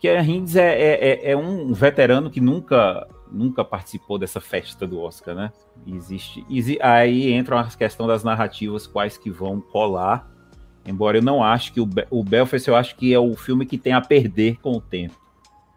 A 0.08 0.22
Hinds 0.22 0.56
é, 0.56 0.74
é, 0.74 1.10
é, 1.10 1.32
é 1.32 1.38
um 1.38 1.74
veterano 1.74 2.30
que 2.30 2.42
nunca 2.42 3.08
nunca 3.32 3.64
participou 3.64 4.20
dessa 4.20 4.42
festa 4.42 4.86
do 4.86 5.00
Oscar, 5.00 5.34
né? 5.34 5.54
Existe. 5.88 6.46
Aí 6.82 7.32
entra 7.32 7.62
a 7.62 7.68
questão 7.70 8.06
das 8.06 8.26
narrativas, 8.26 8.86
quais 8.86 9.18
que 9.18 9.30
vão 9.30 9.62
colar 9.62 10.30
Embora 10.86 11.18
eu 11.18 11.22
não 11.22 11.44
acho 11.44 11.74
que 11.74 11.80
o, 11.80 11.88
o 12.10 12.24
Belfast, 12.24 12.68
eu 12.68 12.76
acho 12.76 12.96
que 12.96 13.14
é 13.14 13.20
o 13.20 13.36
filme 13.36 13.66
que 13.66 13.78
tem 13.78 13.94
a 13.94 14.02
perder 14.02 14.58
com 14.60 14.72
o 14.72 14.82
tempo, 14.82 15.16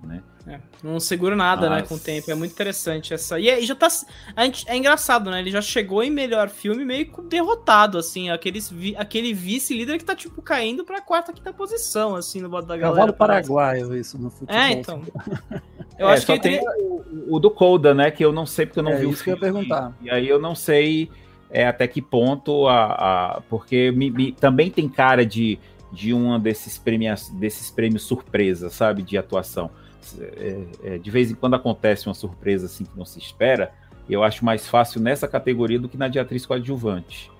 né? 0.02 0.22
É, 0.46 0.58
não 0.82 1.00
segura 1.00 1.34
nada, 1.34 1.70
Mas... 1.70 1.82
né, 1.82 1.88
com 1.88 1.94
o 1.94 1.98
tempo. 1.98 2.30
É 2.30 2.34
muito 2.34 2.52
interessante 2.52 3.14
essa. 3.14 3.40
E, 3.40 3.48
e 3.48 3.64
já 3.64 3.74
tá. 3.74 3.88
A 4.36 4.44
gente, 4.44 4.68
é 4.68 4.76
engraçado, 4.76 5.30
né? 5.30 5.40
Ele 5.40 5.50
já 5.50 5.62
chegou 5.62 6.02
em 6.02 6.10
melhor 6.10 6.50
filme 6.50 6.84
meio 6.84 7.10
derrotado, 7.28 7.96
assim. 7.96 8.30
Aqueles, 8.30 8.72
aquele 8.96 9.32
vice-líder 9.32 9.96
que 9.96 10.04
tá, 10.04 10.14
tipo, 10.14 10.42
caindo 10.42 10.84
pra 10.84 11.00
quarta, 11.00 11.32
quinta 11.32 11.52
posição, 11.52 12.14
assim, 12.14 12.42
no 12.42 12.50
voto 12.50 12.66
da 12.66 12.76
galera. 12.76 12.94
Cavalo 12.94 13.12
paraguaio, 13.14 13.96
isso, 13.96 14.18
no 14.18 14.30
futebol. 14.30 14.54
É, 14.54 14.72
então. 14.72 15.02
Eu 15.96 16.08
é, 16.08 16.14
acho 16.14 16.26
que 16.26 16.40
tem 16.40 16.60
o, 16.60 17.36
o, 17.36 17.38
do 17.38 17.50
Colda, 17.50 17.94
né? 17.94 18.10
Que 18.10 18.24
eu 18.24 18.32
não 18.32 18.44
sei 18.44 18.66
porque 18.66 18.80
eu 18.80 18.82
não 18.82 18.92
é, 18.92 18.96
vi 18.96 19.06
o 19.06 19.12
filme. 19.12 19.22
Que 19.22 19.30
eu 19.30 19.34
ia 19.48 19.52
perguntar. 19.52 19.96
E 20.02 20.10
aí 20.10 20.28
eu 20.28 20.40
não 20.40 20.52
sei 20.52 21.08
é, 21.48 21.68
até 21.68 21.86
que 21.86 22.02
ponto 22.02 22.66
a. 22.66 23.36
a 23.36 23.40
porque 23.42 23.92
me, 23.92 24.10
me, 24.10 24.32
também 24.32 24.70
tem 24.70 24.88
cara 24.88 25.24
de, 25.24 25.56
de 25.92 26.12
um 26.12 26.36
desses 26.40 26.76
prêmios, 26.76 27.28
desses 27.30 27.70
prêmios 27.70 28.02
surpresa, 28.02 28.70
sabe? 28.70 29.04
De 29.04 29.16
atuação. 29.16 29.70
É, 30.20 30.66
é, 30.82 30.98
de 30.98 31.10
vez 31.10 31.30
em 31.30 31.34
quando 31.34 31.54
acontece 31.54 32.06
uma 32.06 32.14
surpresa 32.14 32.66
assim 32.66 32.84
que 32.84 32.96
não 32.96 33.04
se 33.04 33.18
espera. 33.18 33.72
Eu 34.08 34.22
acho 34.22 34.44
mais 34.44 34.68
fácil 34.68 35.00
nessa 35.00 35.26
categoria 35.26 35.78
do 35.78 35.88
que 35.88 35.96
na 35.96 36.08
de 36.08 36.18
atriz 36.18 36.44
coadjuvante. 36.44 37.30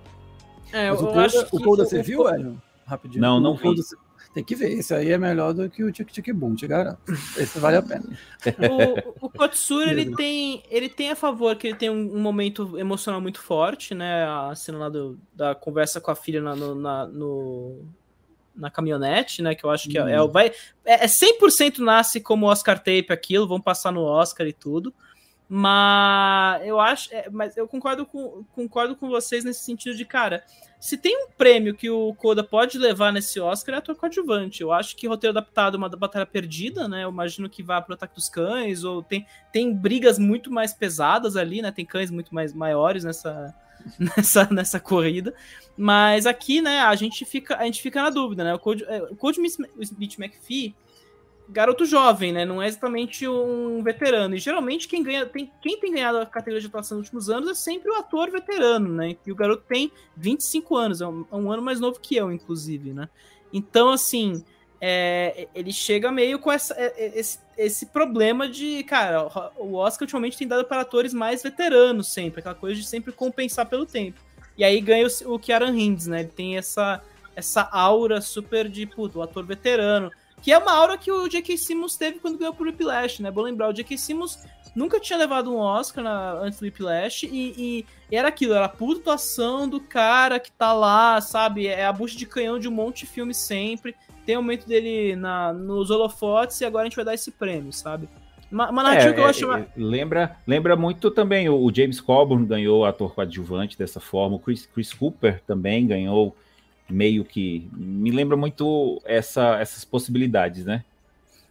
É, 0.73 0.91
Mas 0.91 1.01
o 1.01 1.61
Colda, 1.61 1.83
o 1.83 1.87
você 1.87 2.03
viu, 2.03 2.27
Hélio? 2.27 2.61
Rapidinho. 2.87 3.21
Não, 3.21 3.41
não 3.41 3.55
vi. 3.55 3.75
Tem 4.35 4.43
que 4.43 4.57
ver, 4.57 4.73
esse 4.73 4.93
aí 4.93 5.13
é 5.13 5.17
melhor 5.17 5.55
do 5.55 5.71
que 5.71 5.85
o 5.85 5.93
Tic 5.93 6.11
Tic 6.11 6.35
Boom, 6.35 6.57
te 6.57 6.67
garanto. 6.67 6.99
Esse 7.39 7.57
vale 7.61 7.77
a 7.77 7.83
pena. 7.83 8.05
O, 9.21 9.27
o 9.27 9.31
Kotsura, 9.31 9.93
ele 9.93 10.11
tem, 10.17 10.61
ele 10.69 10.89
tem 10.89 11.13
a 11.13 11.17
favor 11.17 11.55
que 11.55 11.69
ele 11.69 11.77
tem 11.77 11.89
um, 11.89 12.17
um, 12.17 12.21
momento 12.21 12.77
emocional 12.77 13.21
muito 13.21 13.41
forte, 13.41 13.95
né? 13.95 14.25
A 14.25 14.53
cena 14.57 14.79
lá 14.79 14.89
do, 14.89 15.17
da 15.33 15.55
conversa 15.55 16.01
com 16.01 16.11
a 16.11 16.17
filha 16.17 16.43
na, 16.43 16.57
no, 16.57 16.75
na, 16.75 17.07
no, 17.07 17.85
na 18.55 18.71
caminhonete, 18.71 19.43
né? 19.43 19.55
Que 19.55 19.65
eu 19.65 19.71
acho 19.71 19.89
que 19.89 20.01
hum. 20.01 20.09
é, 20.09 20.15
é, 20.15 20.27
vai, 20.27 20.53
é, 20.85 21.05
é 21.05 21.07
100% 21.07 21.79
nasce 21.79 22.21
como 22.21 22.47
Oscar 22.47 22.79
Tape 22.79 23.07
aquilo, 23.11 23.49
vão 23.49 23.61
passar 23.61 23.93
no 23.93 24.03
Oscar 24.03 24.47
e 24.47 24.53
tudo. 24.53 24.93
Mas 25.49 26.67
eu 26.67 26.81
acho, 26.81 27.15
é, 27.15 27.29
mas 27.31 27.57
eu 27.57 27.69
concordo 27.69 28.07
com, 28.07 28.45
concordo 28.55 28.97
com 28.97 29.09
vocês 29.09 29.45
nesse 29.45 29.61
sentido 29.61 29.95
de, 29.95 30.05
cara, 30.05 30.43
se 30.81 30.97
tem 30.97 31.17
um 31.17 31.31
prêmio 31.31 31.75
que 31.75 31.89
o 31.91 32.15
Coda 32.15 32.43
pode 32.43 32.79
levar 32.79 33.13
nesse 33.13 33.39
Oscar 33.39 33.75
é 33.75 33.79
ator 33.79 33.95
coadjuvante. 33.95 34.63
Eu 34.63 34.73
acho 34.73 34.97
que 34.97 35.07
roteiro 35.07 35.37
adaptado 35.37 35.77
é 35.77 35.79
uma 35.79 35.89
batalha 35.89 36.27
perdida, 36.27 36.89
né? 36.89 37.05
Eu 37.05 37.11
imagino 37.11 37.49
que 37.49 37.63
vá 37.63 37.81
pro 37.81 37.95
Ataque 37.95 38.15
dos 38.15 38.29
Cães, 38.29 38.85
ou 38.85 39.03
tem, 39.03 39.27
tem 39.53 39.75
brigas 39.75 40.19
muito 40.19 40.51
mais 40.51 40.73
pesadas 40.73 41.37
ali, 41.37 41.63
né? 41.63 41.71
Tem 41.71 41.85
cães 41.85 42.11
muito 42.11 42.35
mais 42.35 42.53
maiores 42.53 43.05
nessa, 43.05 43.55
nessa, 43.99 44.49
nessa 44.51 44.81
corrida. 44.81 45.35
Mas 45.77 46.27
aqui, 46.27 46.63
né, 46.63 46.81
a 46.81 46.95
gente 46.95 47.25
fica, 47.25 47.57
a 47.57 47.65
gente 47.65 47.83
fica 47.83 48.03
na 48.03 48.11
dúvida, 48.11 48.45
né? 48.45 48.55
O 48.55 48.59
Code, 48.59 48.85
é, 48.85 49.03
o 49.03 49.31
Smith 49.81 50.19
McPhee 50.19 50.75
garoto 51.49 51.85
jovem, 51.85 52.33
né? 52.33 52.45
Não 52.45 52.63
é 52.63 52.67
exatamente 52.67 53.29
um 53.29 53.83
veterano. 53.83 54.35
E 54.35 54.39
geralmente 54.39 54.89
quem 54.89 55.03
ganha, 55.03 55.27
tem, 55.27 55.51
quem 55.61 55.79
tem 55.79 55.93
ganhado 55.93 56.19
a 56.19 56.27
categoria 56.27 56.61
de 56.61 56.67
atuação 56.67 56.99
nos 56.99 57.07
últimos 57.07 57.29
anos 57.29 57.51
é 57.51 57.55
sempre 57.55 57.91
o 57.91 57.95
ator 57.95 58.31
veterano, 58.31 58.89
né? 58.89 59.17
E 59.27 59.33
o 59.33 59.35
garoto 59.35 59.65
tem 59.69 59.93
25 60.17 60.77
anos, 60.77 61.01
é 61.01 61.07
um, 61.07 61.27
é 61.31 61.37
um 61.37 61.53
ano 61.53 61.63
mais 61.63 61.81
novo 61.81 62.01
que 62.01 62.17
eu, 62.17 62.33
inclusive, 62.33 62.93
né? 62.93 63.09
Então, 63.53 63.91
assim, 63.91 64.45
é, 64.87 65.49
ele 65.55 65.73
chega 65.73 66.13
meio 66.13 66.39
com 66.39 66.53
essa, 66.53 66.75
é, 66.75 66.93
é, 66.95 67.19
esse, 67.19 67.39
esse 67.57 67.87
problema 67.87 68.47
de, 68.47 68.85
cara, 68.85 69.27
o 69.57 69.77
Oscar 69.77 70.03
ultimamente 70.03 70.37
tem 70.37 70.47
dado 70.47 70.67
para 70.67 70.83
atores 70.83 71.15
mais 71.15 71.43
veteranos 71.43 72.13
sempre, 72.13 72.41
aquela 72.41 72.55
coisa 72.55 72.79
de 72.79 72.87
sempre 72.87 73.11
compensar 73.11 73.65
pelo 73.65 73.87
tempo. 73.87 74.21
E 74.59 74.63
aí 74.63 74.79
ganha 74.83 75.07
o, 75.07 75.35
o 75.35 75.39
Kieran 75.39 75.75
Hinds, 75.75 76.07
né? 76.07 76.21
Ele 76.21 76.29
tem 76.29 76.59
essa, 76.59 77.03
essa 77.35 77.63
aura 77.73 78.21
super 78.21 78.69
de, 78.69 78.85
puto, 78.85 79.23
ator 79.23 79.47
veterano 79.47 80.11
que 80.45 80.53
é 80.53 80.59
uma 80.59 80.73
aura 80.73 80.99
que 80.99 81.11
o 81.11 81.27
J.K. 81.27 81.57
Simmons 81.57 81.97
teve 81.97 82.19
quando 82.19 82.37
ganhou 82.37 82.53
pro 82.53 82.67
Whiplash, 82.67 83.23
né? 83.23 83.31
Bom 83.31 83.41
lembrar, 83.41 83.71
o 83.71 83.73
J.K. 83.73 83.97
Simmons 83.97 84.45
nunca 84.77 85.01
tinha 85.01 85.19
levado 85.19 85.51
um 85.51 85.57
Oscar 85.57 86.05
na, 86.05 86.33
antes 86.33 86.59
do 86.59 86.65
Whiplash 86.65 87.25
e, 87.25 87.55
e, 87.57 87.87
era 88.15 88.29
aquilo, 88.29 88.53
era 88.53 88.67
a 88.67 88.69
puta 88.69 89.01
atuação 89.01 89.67
do 89.67 89.81
cara 89.81 90.39
que 90.39 90.53
tá 90.53 90.75
lá, 90.75 91.19
sabe? 91.23 91.67
É 91.67 91.87
a 91.87 91.93
bucha 91.93 92.19
de 92.19 92.27
canhão 92.27 92.59
de 92.59 92.69
um 92.69 92.73
monte 92.73 93.07
de 93.07 93.07
filme 93.07 93.33
sempre. 93.33 93.97
Tem 94.25 94.37
o 94.37 94.43
momento 94.43 94.67
dele 94.67 95.17
na, 95.17 95.53
nos 95.53 95.91
holofotes 95.91 96.61
e 96.61 96.65
agora 96.65 96.83
a 96.83 96.87
gente 96.87 96.97
vai 96.97 97.05
dar 97.05 97.15
esse 97.15 97.31
prêmio, 97.31 97.73
sabe? 97.73 98.09
Uma, 98.51 98.71
uma 98.71 98.83
narrativa 98.83 99.11
é, 99.11 99.13
que 99.15 99.21
eu 99.21 99.27
acho. 99.27 99.53
É, 99.53 99.67
lembra, 99.77 100.37
lembra 100.47 100.77
muito 100.77 101.11
também 101.11 101.49
o, 101.49 101.73
James 101.75 102.01
Coburn 102.01 102.47
ganhou 102.47 102.85
ator 102.85 103.13
coadjuvante 103.13 103.77
dessa 103.77 104.01
forma, 104.01 104.37
o 104.37 104.39
Chris, 104.39 104.67
Chris 104.67 104.93
Cooper 104.93 105.43
também 105.47 105.87
ganhou 105.87 106.37
meio 106.89 107.25
que 107.25 107.69
me 107.73 108.11
lembra 108.11 108.37
muito 108.37 109.01
essa, 109.05 109.59
essas 109.59 109.85
possibilidades, 109.85 110.65
né? 110.65 110.85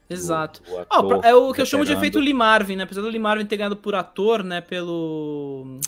Exato. 0.09 0.61
O, 0.69 1.25
é 1.25 1.33
o 1.33 1.53
que 1.53 1.61
eu 1.61 1.65
chamo 1.65 1.85
de 1.85 1.93
efeito 1.93 2.19
Lee 2.19 2.33
Marvin, 2.33 2.75
né? 2.75 2.83
Apesar 2.83 3.01
do 3.01 3.07
Lee 3.07 3.19
Marvin 3.19 3.45
ter 3.45 3.57
ganhado 3.57 3.75
por 3.75 3.95
ator, 3.95 4.43
né? 4.43 4.61
Pelo. 4.61 5.79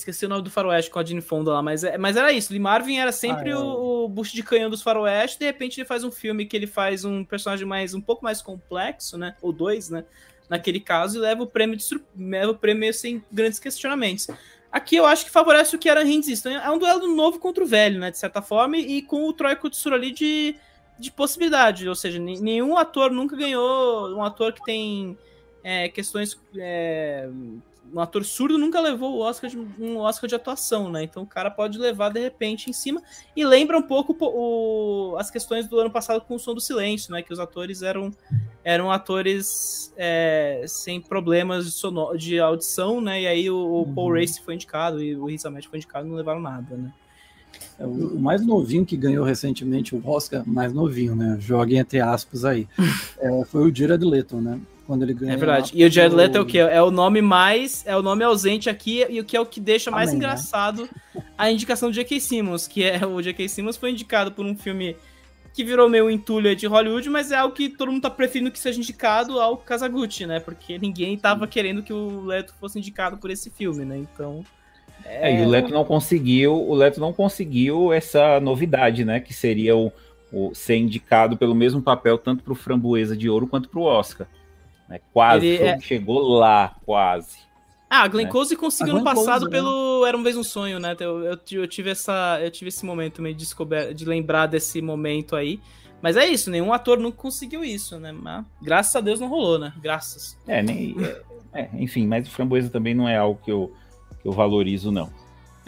Esqueci 0.00 0.26
o 0.26 0.28
nome 0.28 0.42
do 0.42 0.50
faroeste 0.50 0.90
com 0.90 0.98
a 0.98 1.04
Jane 1.04 1.20
Fonda 1.20 1.52
lá, 1.52 1.62
mas, 1.62 1.84
é, 1.84 1.96
mas 1.96 2.16
era 2.16 2.32
isso. 2.32 2.52
Lee 2.52 2.58
Marvin 2.58 2.98
era 2.98 3.12
sempre 3.12 3.50
ah, 3.50 3.54
é. 3.54 3.56
o, 3.56 4.04
o 4.04 4.08
busto 4.08 4.34
de 4.34 4.42
canhão 4.42 4.70
dos 4.70 4.82
faroeste. 4.82 5.38
De 5.38 5.44
repente 5.44 5.80
ele 5.80 5.86
faz 5.86 6.02
um 6.04 6.10
filme 6.10 6.46
que 6.46 6.56
ele 6.56 6.66
faz 6.66 7.04
um 7.04 7.24
personagem 7.24 7.66
mais 7.66 7.94
um 7.94 8.00
pouco 8.00 8.24
mais 8.24 8.42
complexo, 8.42 9.16
né? 9.16 9.36
Ou 9.40 9.52
dois, 9.52 9.90
né? 9.90 10.04
Naquele 10.48 10.80
caso, 10.80 11.18
e 11.18 11.20
leva 11.20 11.42
o 11.42 11.46
prêmio 11.46 11.76
de 11.76 11.84
leva 12.18 12.52
o 12.52 12.56
prêmio 12.56 12.92
sem 12.92 13.22
grandes 13.30 13.58
questionamentos. 13.58 14.26
Aqui 14.72 14.96
eu 14.96 15.04
acho 15.04 15.24
que 15.24 15.30
favorece 15.30 15.74
o 15.76 15.78
Kieran 15.78 16.04
Hintz. 16.04 16.40
Então 16.40 16.52
é 16.52 16.70
um 16.70 16.78
duelo 16.78 17.14
novo 17.14 17.38
contra 17.38 17.62
o 17.62 17.66
velho, 17.66 17.98
né? 17.98 18.10
De 18.10 18.18
certa 18.18 18.40
forma, 18.40 18.76
e 18.76 19.02
com 19.02 19.28
o 19.28 19.32
Troy 19.32 19.54
Kutsura 19.56 19.96
ali 19.96 20.12
de, 20.12 20.56
de 20.98 21.10
possibilidade. 21.10 21.88
Ou 21.88 21.94
seja, 21.94 22.18
nenhum 22.18 22.76
ator 22.76 23.10
nunca 23.10 23.36
ganhou. 23.36 24.14
Um 24.16 24.24
ator 24.24 24.52
que 24.52 24.64
tem 24.64 25.18
é, 25.62 25.88
questões 25.88 26.38
é, 26.56 27.28
um 27.92 28.00
ator 28.00 28.24
surdo 28.24 28.58
nunca 28.58 28.80
levou 28.80 29.16
o 29.16 29.20
Oscar 29.20 29.50
de, 29.50 29.58
um 29.58 29.98
Oscar 29.98 30.28
de 30.28 30.34
atuação, 30.34 30.90
né? 30.90 31.02
Então 31.02 31.22
o 31.22 31.26
cara 31.26 31.50
pode 31.50 31.78
levar 31.78 32.10
de 32.10 32.20
repente 32.20 32.70
em 32.70 32.72
cima. 32.72 33.02
E 33.36 33.44
lembra 33.44 33.78
um 33.78 33.82
pouco 33.82 34.16
o, 34.20 35.16
as 35.18 35.30
questões 35.30 35.66
do 35.66 35.78
ano 35.78 35.90
passado 35.90 36.20
com 36.22 36.34
o 36.34 36.38
som 36.38 36.54
do 36.54 36.60
silêncio, 36.60 37.12
né? 37.12 37.22
Que 37.22 37.32
os 37.32 37.38
atores 37.38 37.82
eram, 37.82 38.12
eram 38.64 38.90
atores 38.90 39.92
é, 39.96 40.64
sem 40.66 41.00
problemas 41.00 41.66
de, 41.66 42.18
de 42.18 42.38
audição, 42.38 43.00
né? 43.00 43.22
E 43.22 43.26
aí 43.26 43.50
o, 43.50 43.56
o 43.56 43.82
uhum. 43.82 43.94
Paul 43.94 44.14
Race 44.14 44.40
foi 44.40 44.54
indicado 44.54 45.02
e 45.02 45.16
o 45.16 45.26
Riz 45.26 45.44
Ahmed 45.44 45.68
foi 45.68 45.78
indicado 45.78 46.06
não 46.06 46.16
levaram 46.16 46.40
nada, 46.40 46.76
né? 46.76 46.92
É, 47.78 47.86
o 47.86 48.18
mais 48.18 48.44
novinho 48.44 48.86
que 48.86 48.96
ganhou 48.96 49.24
recentemente 49.24 49.94
o 49.94 50.02
Oscar, 50.06 50.46
mais 50.46 50.72
novinho, 50.72 51.16
né? 51.16 51.36
Jogue 51.40 51.76
entre 51.76 52.00
aspas 52.00 52.44
aí, 52.44 52.68
é, 53.18 53.44
foi 53.46 53.68
o 53.68 53.74
Jared 53.74 54.04
Leto, 54.04 54.36
né? 54.36 54.60
Quando 54.90 55.04
ele 55.04 55.14
ganha. 55.14 55.34
É 55.34 55.36
verdade. 55.36 55.70
E 55.72 55.84
o 55.84 55.90
Jared 55.90 56.16
Leto 56.16 56.36
é 56.36 56.40
o 56.40 56.44
que? 56.44 56.58
É 56.58 56.82
o 56.82 56.90
nome 56.90 57.22
mais. 57.22 57.84
É 57.86 57.96
o 57.96 58.02
nome 58.02 58.24
ausente 58.24 58.68
aqui 58.68 59.06
e 59.08 59.20
o 59.20 59.24
que 59.24 59.36
é 59.36 59.40
o 59.40 59.46
que 59.46 59.60
deixa 59.60 59.88
mais 59.88 60.08
Amém, 60.08 60.18
né? 60.20 60.26
engraçado 60.26 60.88
né? 61.14 61.22
a 61.38 61.48
indicação 61.48 61.90
do 61.90 61.94
J.K. 61.94 62.18
Simmons, 62.18 62.66
que 62.66 62.82
é 62.82 63.06
o 63.06 63.22
J.K. 63.22 63.48
Simmons 63.48 63.76
foi 63.76 63.92
indicado 63.92 64.32
por 64.32 64.44
um 64.44 64.56
filme 64.56 64.96
que 65.54 65.62
virou 65.62 65.88
meio 65.88 66.10
entulho 66.10 66.56
de 66.56 66.66
Hollywood, 66.66 67.08
mas 67.08 67.30
é 67.30 67.36
algo 67.36 67.54
que 67.54 67.68
todo 67.68 67.92
mundo 67.92 68.02
tá 68.02 68.10
preferindo 68.10 68.50
que 68.50 68.58
seja 68.58 68.80
indicado 68.80 69.38
ao 69.38 69.56
Kazaguchi, 69.58 70.26
né? 70.26 70.40
Porque 70.40 70.76
ninguém 70.76 71.16
tava 71.16 71.46
querendo 71.46 71.84
que 71.84 71.92
o 71.92 72.22
Leto 72.22 72.52
fosse 72.58 72.76
indicado 72.76 73.16
por 73.16 73.30
esse 73.30 73.48
filme, 73.48 73.84
né? 73.84 73.96
Então. 73.96 74.44
É, 75.04 75.40
e 75.40 75.46
o 75.46 75.48
Leto 75.48 75.72
não 75.72 75.84
conseguiu, 75.84 76.52
o 76.52 76.74
Leto 76.74 76.98
não 76.98 77.12
conseguiu 77.12 77.92
essa 77.92 78.40
novidade, 78.40 79.04
né? 79.04 79.20
Que 79.20 79.32
seria 79.32 79.76
o, 79.76 79.92
o 80.32 80.52
ser 80.52 80.78
indicado 80.78 81.36
pelo 81.36 81.54
mesmo 81.54 81.80
papel 81.80 82.18
tanto 82.18 82.42
para 82.42 82.52
o 82.52 82.56
Framboesa 82.56 83.16
de 83.16 83.30
Ouro 83.30 83.46
quanto 83.46 83.68
para 83.68 83.78
o 83.78 83.84
Oscar. 83.84 84.26
Né? 84.90 85.00
Quase, 85.12 85.56
é... 85.56 85.80
chegou 85.80 86.20
lá, 86.20 86.74
quase. 86.84 87.38
Ah, 87.88 88.02
a 88.02 88.08
Glenn 88.08 88.24
né? 88.24 88.30
Close 88.30 88.54
conseguiu 88.56 88.94
no 88.94 89.04
passado 89.04 89.48
Close, 89.48 89.50
pelo 89.50 90.02
né? 90.02 90.08
Era 90.08 90.16
um 90.16 90.22
vez 90.22 90.36
um 90.36 90.44
sonho, 90.44 90.78
né? 90.78 90.96
Eu, 91.00 91.24
eu, 91.24 91.38
eu, 91.52 91.66
tive 91.66 91.90
essa, 91.90 92.38
eu 92.40 92.50
tive 92.50 92.68
esse 92.68 92.84
momento 92.84 93.22
meio 93.22 93.34
de 93.34 93.40
descober, 93.40 93.94
de 93.94 94.04
lembrar 94.04 94.46
desse 94.46 94.82
momento 94.82 95.34
aí. 95.34 95.60
Mas 96.02 96.16
é 96.16 96.26
isso, 96.26 96.50
nenhum 96.50 96.72
ator 96.72 96.98
nunca 96.98 97.18
conseguiu 97.18 97.62
isso, 97.62 97.98
né? 97.98 98.10
Mas, 98.12 98.44
graças 98.62 98.94
a 98.96 99.00
Deus 99.00 99.20
não 99.20 99.28
rolou, 99.28 99.58
né? 99.58 99.72
Graças. 99.82 100.38
É, 100.46 100.62
nem, 100.62 100.96
é, 101.52 101.68
enfim, 101.74 102.06
mas 102.06 102.26
o 102.26 102.30
Framboesa 102.30 102.70
também 102.70 102.94
não 102.94 103.08
é 103.08 103.16
algo 103.16 103.40
que 103.44 103.50
eu, 103.50 103.72
que 104.22 104.26
eu 104.26 104.32
valorizo, 104.32 104.90
não. 104.90 105.10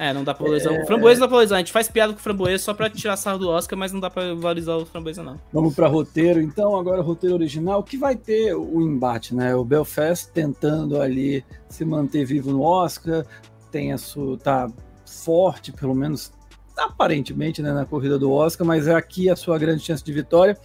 É, 0.03 0.13
não 0.13 0.25
dá 0.25 0.35
pra 0.35 0.45
valorizar. 0.45 0.75
É... 0.75 0.83
O 0.83 0.87
framboesa 0.87 1.21
não 1.21 1.27
dá 1.27 1.29
pra 1.29 1.37
valorizar. 1.37 1.57
A 1.57 1.59
gente 1.59 1.73
faz 1.73 1.89
piada 1.89 2.13
com 2.13 2.19
o 2.19 2.23
framboesa 2.23 2.65
só 2.65 2.75
pra 2.75 2.91
tirar 2.91 3.17
sarro 3.17 3.39
do 3.39 3.49
Oscar, 3.49 3.79
mas 3.79 3.93
não 3.93 4.01
dá 4.01 4.11
pra 4.11 4.35
valorizar 4.35 4.75
o 4.75 4.85
framboesa, 4.85 5.23
não. 5.23 5.39
Vamos 5.53 5.75
pra 5.75 5.87
roteiro, 5.87 6.41
então. 6.41 6.77
Agora, 6.77 7.01
roteiro 7.01 7.37
original, 7.37 7.85
que 7.85 7.97
vai 7.97 8.17
ter 8.17 8.53
o 8.55 8.81
embate, 8.83 9.33
né? 9.33 9.55
O 9.55 9.65
Belfast 9.65 10.33
tentando 10.33 11.01
ali 11.01 11.45
se 11.69 11.85
manter 11.85 12.25
vivo 12.25 12.51
no 12.51 12.63
Oscar, 12.63 13.25
tem 13.71 13.93
a 13.93 13.99
sua. 13.99 14.37
tá 14.37 14.69
forte, 15.07 15.71
pelo 15.73 15.95
menos 15.95 16.33
aparentemente, 16.77 17.63
né, 17.63 17.73
na 17.73 17.85
corrida 17.85 18.19
do 18.19 18.33
Oscar, 18.33 18.67
mas 18.67 18.89
é 18.89 18.95
aqui 18.95 19.29
a 19.29 19.37
sua 19.37 19.59
grande 19.59 19.85
chance 19.85 20.03
de 20.03 20.13
vitória. 20.13 20.59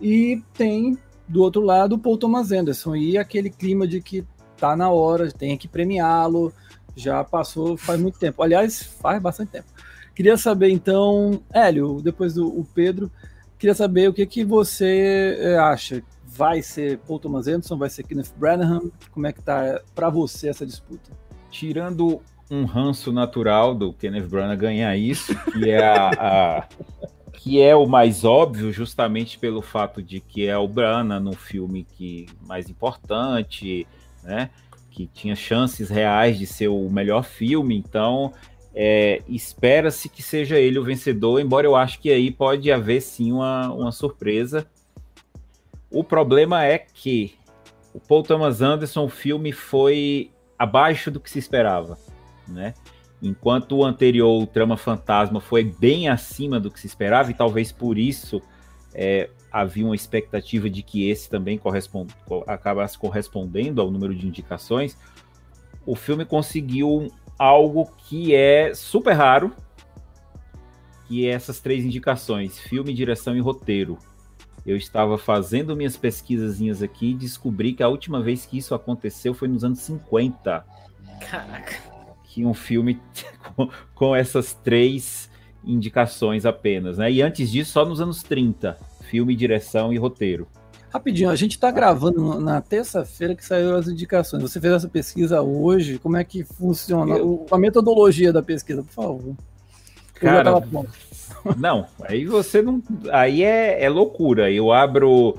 E 0.00 0.42
tem 0.54 0.98
do 1.26 1.42
outro 1.42 1.62
lado 1.62 1.94
o 1.94 1.98
Paul 1.98 2.18
Thomas 2.18 2.52
Anderson 2.52 2.94
e 2.94 3.18
aquele 3.18 3.50
clima 3.50 3.86
de 3.86 4.00
que 4.00 4.24
tá 4.56 4.76
na 4.76 4.90
hora, 4.90 5.32
tem 5.32 5.56
que 5.56 5.66
premiá-lo 5.66 6.52
já 6.96 7.22
passou 7.22 7.76
faz 7.76 8.00
muito 8.00 8.18
tempo. 8.18 8.42
Aliás, 8.42 8.82
faz 8.82 9.20
bastante 9.20 9.50
tempo. 9.50 9.68
Queria 10.14 10.36
saber 10.38 10.70
então, 10.70 11.42
Hélio, 11.52 12.00
depois 12.02 12.34
do 12.34 12.48
o 12.48 12.64
Pedro, 12.64 13.10
queria 13.58 13.74
saber 13.74 14.08
o 14.08 14.14
que, 14.14 14.24
que 14.24 14.44
você 14.44 15.36
eh, 15.38 15.58
acha. 15.58 16.02
Vai 16.24 16.62
ser 16.62 16.98
Paul 16.98 17.18
Thomas 17.18 17.46
Anderson, 17.46 17.76
vai 17.76 17.90
ser 17.90 18.02
Kenneth 18.02 18.32
Branagh? 18.36 18.90
Como 19.10 19.26
é 19.26 19.32
que 19.32 19.42
tá 19.42 19.80
para 19.94 20.08
você 20.08 20.48
essa 20.48 20.64
disputa? 20.64 21.10
Tirando 21.50 22.20
um 22.50 22.64
ranço 22.64 23.12
natural 23.12 23.74
do 23.74 23.92
Kenneth 23.92 24.26
Branagh 24.26 24.56
ganhar 24.56 24.96
isso, 24.96 25.34
que 25.52 25.70
é 25.70 25.84
a, 25.84 26.10
a 26.10 26.68
que 27.32 27.60
é 27.60 27.76
o 27.76 27.86
mais 27.86 28.24
óbvio, 28.24 28.72
justamente 28.72 29.38
pelo 29.38 29.62
fato 29.62 30.02
de 30.02 30.20
que 30.20 30.46
é 30.46 30.56
o 30.56 30.66
Branagh 30.66 31.20
no 31.20 31.34
filme 31.34 31.84
que 31.84 32.26
mais 32.46 32.68
importante, 32.68 33.86
né? 34.22 34.50
Que 34.96 35.06
tinha 35.08 35.36
chances 35.36 35.90
reais 35.90 36.38
de 36.38 36.46
ser 36.46 36.68
o 36.68 36.88
melhor 36.88 37.22
filme, 37.22 37.76
então 37.76 38.32
é, 38.74 39.20
espera-se 39.28 40.08
que 40.08 40.22
seja 40.22 40.58
ele 40.58 40.78
o 40.78 40.84
vencedor, 40.84 41.38
embora 41.38 41.66
eu 41.66 41.76
acho 41.76 42.00
que 42.00 42.10
aí 42.10 42.30
pode 42.30 42.72
haver 42.72 43.02
sim 43.02 43.30
uma, 43.30 43.70
uma 43.70 43.92
surpresa. 43.92 44.66
O 45.90 46.02
problema 46.02 46.64
é 46.64 46.78
que 46.78 47.34
o 47.92 48.00
Paul 48.00 48.22
Thomas 48.22 48.62
Anderson, 48.62 49.04
o 49.04 49.10
filme 49.10 49.52
foi 49.52 50.30
abaixo 50.58 51.10
do 51.10 51.20
que 51.20 51.28
se 51.28 51.38
esperava, 51.38 51.98
né? 52.48 52.72
Enquanto 53.22 53.76
o 53.76 53.84
anterior, 53.84 54.42
o 54.42 54.46
Trama 54.46 54.78
Fantasma, 54.78 55.42
foi 55.42 55.62
bem 55.62 56.08
acima 56.08 56.58
do 56.58 56.70
que 56.70 56.80
se 56.80 56.86
esperava, 56.86 57.30
e 57.30 57.34
talvez 57.34 57.70
por 57.70 57.98
isso 57.98 58.40
é, 58.98 59.28
havia 59.52 59.84
uma 59.84 59.94
expectativa 59.94 60.70
de 60.70 60.82
que 60.82 61.08
esse 61.08 61.28
também 61.28 61.58
correspond, 61.58 62.10
acabasse 62.46 62.98
correspondendo 62.98 63.82
ao 63.82 63.90
número 63.90 64.14
de 64.14 64.26
indicações, 64.26 64.96
o 65.84 65.94
filme 65.94 66.24
conseguiu 66.24 67.12
algo 67.38 67.90
que 68.08 68.34
é 68.34 68.72
super 68.74 69.12
raro, 69.12 69.52
que 71.06 71.26
é 71.26 71.30
essas 71.30 71.60
três 71.60 71.84
indicações: 71.84 72.58
filme, 72.58 72.94
direção 72.94 73.36
e 73.36 73.40
roteiro. 73.40 73.98
Eu 74.64 74.78
estava 74.78 75.18
fazendo 75.18 75.76
minhas 75.76 75.96
pesquisazinhas 75.96 76.82
aqui 76.82 77.10
e 77.10 77.14
descobri 77.14 77.74
que 77.74 77.82
a 77.82 77.88
última 77.88 78.20
vez 78.22 78.46
que 78.46 78.58
isso 78.58 78.74
aconteceu 78.74 79.34
foi 79.34 79.46
nos 79.46 79.62
anos 79.62 79.80
50. 79.80 80.64
Caraca. 81.20 81.76
Que 82.24 82.44
um 82.44 82.54
filme 82.54 82.98
com, 83.54 83.68
com 83.94 84.16
essas 84.16 84.54
três 84.54 85.30
indicações 85.66 86.46
apenas, 86.46 86.98
né? 86.98 87.10
E 87.10 87.20
antes 87.20 87.50
disso, 87.50 87.72
só 87.72 87.84
nos 87.84 88.00
anos 88.00 88.22
30 88.22 88.76
filme, 89.06 89.34
direção 89.34 89.92
e 89.92 89.96
roteiro. 89.96 90.46
Rapidinho, 90.90 91.30
a 91.30 91.36
gente 91.36 91.52
está 91.52 91.70
gravando 91.70 92.40
na 92.40 92.60
terça-feira 92.60 93.34
que 93.34 93.44
saiu 93.44 93.76
as 93.76 93.88
indicações. 93.88 94.42
Você 94.42 94.60
fez 94.60 94.72
essa 94.72 94.88
pesquisa 94.88 95.42
hoje? 95.42 95.98
Como 95.98 96.16
é 96.16 96.24
que 96.24 96.44
funciona? 96.44 97.16
Eu... 97.16 97.46
A 97.50 97.58
metodologia 97.58 98.32
da 98.32 98.42
pesquisa, 98.42 98.82
por 98.82 98.92
favor. 98.92 99.34
Cara, 100.14 100.62
não, 101.56 101.86
aí 102.00 102.24
você 102.24 102.62
não. 102.62 102.82
Aí 103.12 103.42
é, 103.42 103.84
é 103.84 103.88
loucura. 103.88 104.50
Eu 104.50 104.72
abro 104.72 105.36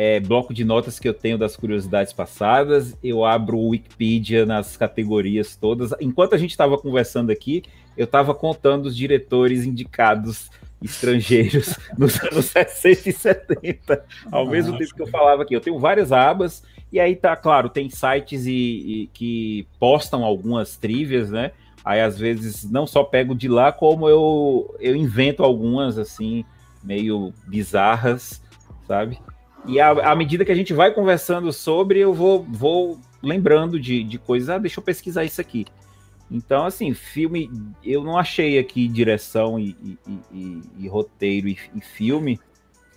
é, 0.00 0.20
bloco 0.20 0.54
de 0.54 0.64
notas 0.64 1.00
que 1.00 1.08
eu 1.08 1.12
tenho 1.12 1.36
das 1.36 1.56
curiosidades 1.56 2.12
passadas, 2.12 2.96
eu 3.02 3.24
abro 3.24 3.58
o 3.58 3.70
Wikipedia 3.70 4.46
nas 4.46 4.76
categorias 4.76 5.56
todas. 5.56 5.92
Enquanto 6.00 6.36
a 6.36 6.38
gente 6.38 6.52
estava 6.52 6.78
conversando 6.78 7.32
aqui, 7.32 7.64
eu 7.96 8.04
estava 8.04 8.32
contando 8.32 8.86
os 8.86 8.96
diretores 8.96 9.64
indicados 9.64 10.52
estrangeiros 10.80 11.76
nos 11.98 12.16
anos 12.22 12.44
60 12.44 13.08
e 13.08 13.12
70, 13.12 14.04
ao 14.30 14.44
Nossa. 14.44 14.50
mesmo 14.52 14.78
tempo 14.78 14.94
que 14.94 15.02
eu 15.02 15.08
falava 15.08 15.42
aqui. 15.42 15.56
Eu 15.56 15.60
tenho 15.60 15.80
várias 15.80 16.12
abas, 16.12 16.62
e 16.92 17.00
aí 17.00 17.16
tá, 17.16 17.34
claro, 17.34 17.68
tem 17.68 17.90
sites 17.90 18.46
e, 18.46 18.52
e, 18.52 19.10
que 19.12 19.66
postam 19.80 20.22
algumas 20.22 20.76
trivias, 20.76 21.28
né? 21.28 21.50
Aí 21.84 22.00
às 22.00 22.16
vezes 22.16 22.70
não 22.70 22.86
só 22.86 23.02
pego 23.02 23.34
de 23.34 23.48
lá, 23.48 23.72
como 23.72 24.08
eu, 24.08 24.76
eu 24.78 24.94
invento 24.94 25.42
algumas, 25.42 25.98
assim, 25.98 26.44
meio 26.84 27.34
bizarras, 27.48 28.40
sabe? 28.86 29.18
E 29.68 29.78
à, 29.78 30.16
medida 30.16 30.46
que 30.46 30.52
a 30.52 30.54
gente 30.54 30.72
vai 30.72 30.92
conversando 30.92 31.52
sobre, 31.52 32.00
eu 32.00 32.14
vou, 32.14 32.42
vou 32.42 32.98
lembrando 33.22 33.78
de, 33.78 34.02
de 34.02 34.18
coisas. 34.18 34.48
Ah, 34.48 34.56
deixa 34.56 34.80
eu 34.80 34.84
pesquisar 34.84 35.24
isso 35.24 35.40
aqui. 35.40 35.66
Então, 36.30 36.64
assim, 36.64 36.94
filme, 36.94 37.50
eu 37.84 38.02
não 38.02 38.16
achei 38.16 38.58
aqui 38.58 38.88
direção 38.88 39.60
e, 39.60 39.76
e, 39.84 39.98
e, 40.32 40.62
e 40.80 40.88
roteiro 40.88 41.48
e, 41.48 41.56
filme, 41.82 42.40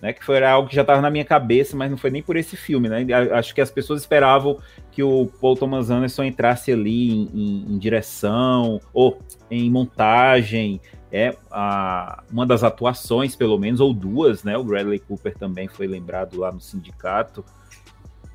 né? 0.00 0.14
Que 0.14 0.24
foi 0.24 0.42
algo 0.44 0.68
que 0.68 0.74
já 0.74 0.80
estava 0.80 1.00
na 1.00 1.10
minha 1.10 1.24
cabeça, 1.24 1.76
mas 1.76 1.90
não 1.90 1.98
foi 1.98 2.10
nem 2.10 2.22
por 2.22 2.36
esse 2.36 2.56
filme, 2.56 2.88
né? 2.88 3.06
Acho 3.32 3.54
que 3.54 3.60
as 3.60 3.70
pessoas 3.70 4.00
esperavam 4.00 4.58
que 4.90 5.02
o 5.02 5.26
Paul 5.40 5.56
Thomas 5.56 5.90
Anderson 5.90 6.24
entrasse 6.24 6.72
ali 6.72 7.10
em, 7.10 7.30
em, 7.34 7.74
em 7.74 7.78
direção 7.78 8.80
ou 8.92 9.18
em 9.50 9.70
montagem, 9.70 10.80
é 11.12 11.36
a, 11.50 12.24
uma 12.32 12.46
das 12.46 12.64
atuações, 12.64 13.36
pelo 13.36 13.58
menos, 13.58 13.80
ou 13.80 13.92
duas, 13.92 14.42
né? 14.42 14.56
O 14.56 14.64
Bradley 14.64 14.98
Cooper 14.98 15.36
também 15.36 15.68
foi 15.68 15.86
lembrado 15.86 16.40
lá 16.40 16.50
no 16.50 16.60
sindicato. 16.60 17.44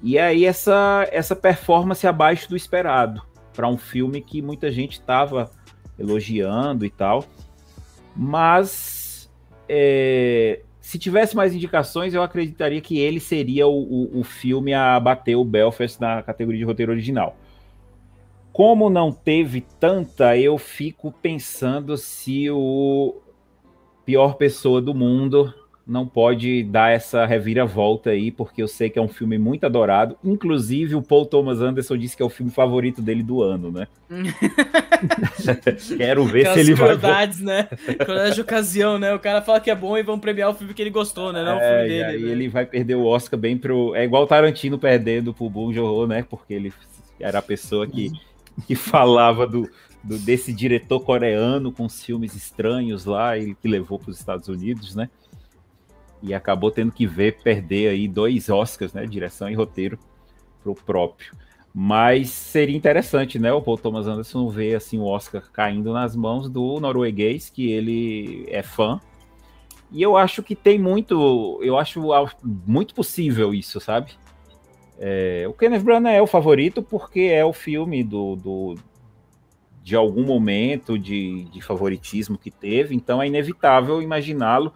E 0.02 0.20
aí 0.20 0.46
essa, 0.46 1.08
essa 1.12 1.36
performance 1.36 2.06
abaixo 2.06 2.48
do 2.48 2.56
esperado 2.56 3.24
para 3.56 3.68
um 3.68 3.78
filme 3.78 4.22
que 4.22 4.44
muita 4.44 4.72
gente 4.72 4.94
estava 4.94 5.50
elogiando 5.98 6.86
e 6.86 6.90
tal. 6.92 7.26
Mas 8.16 9.28
é, 9.68 10.62
se 10.80 11.00
tivesse 11.00 11.36
mais 11.36 11.56
indicações, 11.56 12.14
eu 12.14 12.22
acreditaria 12.22 12.80
que 12.80 13.00
ele 13.00 13.20
seria 13.20 13.68
o, 13.68 13.72
o, 13.72 14.20
o, 14.20 14.24
filme 14.24 14.74
a 14.74 15.00
bater 15.00 15.36
o 15.36 15.44
Belfast 15.44 16.00
na 16.00 16.22
categoria 16.22 16.60
de 16.60 16.66
roteiro 16.66 16.92
original. 16.92 17.36
Como 18.58 18.90
não 18.90 19.12
teve 19.12 19.64
tanta, 19.80 20.36
eu 20.36 20.58
fico 20.58 21.12
pensando 21.12 21.96
se 21.96 22.50
o 22.50 23.22
pior 24.04 24.34
pessoa 24.34 24.82
do 24.82 24.96
mundo 24.96 25.54
não 25.86 26.08
pode 26.08 26.64
dar 26.64 26.92
essa 26.92 27.24
reviravolta 27.28 28.10
aí, 28.10 28.32
porque 28.32 28.64
eu 28.64 28.68
sei 28.68 28.90
que 28.90 28.98
é 28.98 29.02
um 29.02 29.08
filme 29.08 29.38
muito 29.38 29.68
adorado. 29.68 30.18
Inclusive, 30.24 30.96
o 30.96 31.04
Paul 31.04 31.28
Thomas 31.28 31.62
Anderson 31.62 31.96
disse 31.98 32.18
que 32.18 32.24
é 32.24 32.26
o 32.26 32.32
filme 32.32 32.52
favorito 32.52 33.00
dele 33.00 33.22
do 33.22 33.44
ano, 33.44 33.72
né? 33.72 33.88
Quero 35.96 36.26
ver 36.26 36.48
Aquelas 36.48 36.54
se 36.56 36.60
ele 36.72 36.76
crueldades, 36.76 37.40
vai. 37.42 37.58
né? 37.58 37.64
Crueldade 38.04 38.34
de 38.34 38.42
ocasião, 38.42 38.98
né? 38.98 39.14
O 39.14 39.20
cara 39.20 39.44
fala 39.44 39.60
que 39.60 39.70
é 39.70 39.76
bom 39.76 39.96
e 39.96 40.02
vão 40.02 40.18
premiar 40.18 40.50
o 40.50 40.56
filme 40.56 40.74
que 40.74 40.82
ele 40.82 40.90
gostou, 40.90 41.32
né? 41.32 41.44
Não 41.44 41.52
é, 41.52 41.56
o 41.58 41.60
filme 41.60 41.90
dele. 41.90 42.00
E 42.00 42.04
aí 42.04 42.24
né? 42.24 42.32
ele 42.32 42.50
vai 42.50 42.66
perder 42.66 42.96
o 42.96 43.06
Oscar 43.06 43.40
bem 43.40 43.56
pro. 43.56 43.94
É 43.94 44.04
igual 44.04 44.24
o 44.24 44.28
Tarantino 44.28 44.80
perdendo 44.80 45.32
pro 45.32 45.48
Bong 45.48 45.72
Joon, 45.76 46.08
né? 46.08 46.26
Porque 46.28 46.56
ele 46.56 46.74
era 47.20 47.38
a 47.38 47.42
pessoa 47.42 47.86
que, 47.86 48.12
que 48.66 48.76
falava 48.76 49.46
do, 49.46 49.70
do, 50.04 50.18
desse 50.18 50.54
diretor 50.54 51.00
coreano 51.02 51.72
com 51.72 51.86
os 51.86 52.04
filmes 52.04 52.36
estranhos 52.36 53.06
lá, 53.06 53.38
e 53.38 53.54
que 53.54 53.68
levou 53.68 54.00
para 54.00 54.12
os 54.12 54.20
Estados 54.20 54.48
Unidos, 54.48 54.96
né? 54.96 55.10
e 56.22 56.34
acabou 56.34 56.72
tendo 56.72 56.92
que 56.92 57.06
ver 57.06 57.40
perder 57.42 57.90
aí 57.90 58.08
dois 58.08 58.50
Oscars, 58.50 58.94
né, 58.94 59.06
direção 59.06 59.50
e 59.50 59.54
roteiro 59.54 59.98
pro 60.64 60.74
próprio. 60.74 61.34
Mas 61.74 62.30
seria 62.30 62.76
interessante, 62.76 63.38
né, 63.38 63.54
o 63.54 63.62
Paul 63.62 63.78
Thomas 63.78 64.08
Anderson 64.08 64.50
ver 64.50 64.76
assim 64.76 64.98
o 64.98 65.06
Oscar 65.06 65.44
caindo 65.52 65.94
nas 65.94 66.16
mãos 66.16 66.50
do 66.50 66.80
norueguês, 66.80 67.50
que 67.50 67.72
ele 67.72 68.46
é 68.50 68.64
fã. 68.64 69.00
E 69.92 70.02
eu 70.02 70.18
acho 70.18 70.42
que 70.44 70.56
tem 70.56 70.80
muito, 70.80 71.60
eu 71.62 71.78
acho 71.78 72.02
muito 72.44 72.94
possível 72.94 73.54
isso, 73.54 73.80
sabe? 73.80 74.12
É, 75.00 75.46
o 75.48 75.54
Kenneth 75.54 75.84
Branagh 75.84 76.16
é 76.16 76.22
o 76.22 76.28
favorito 76.28 76.82
porque 76.82 77.22
é 77.22 77.46
o 77.46 77.54
filme 77.54 78.04
do, 78.04 78.36
do 78.36 78.76
de 79.84 79.96
algum 79.96 80.26
momento 80.26 80.98
de, 80.98 81.46
de 81.46 81.62
favoritismo 81.62 82.38
que 82.38 82.52
teve, 82.52 82.96
então 82.96 83.22
é 83.22 83.28
inevitável 83.28 84.02
imaginá-lo, 84.02 84.74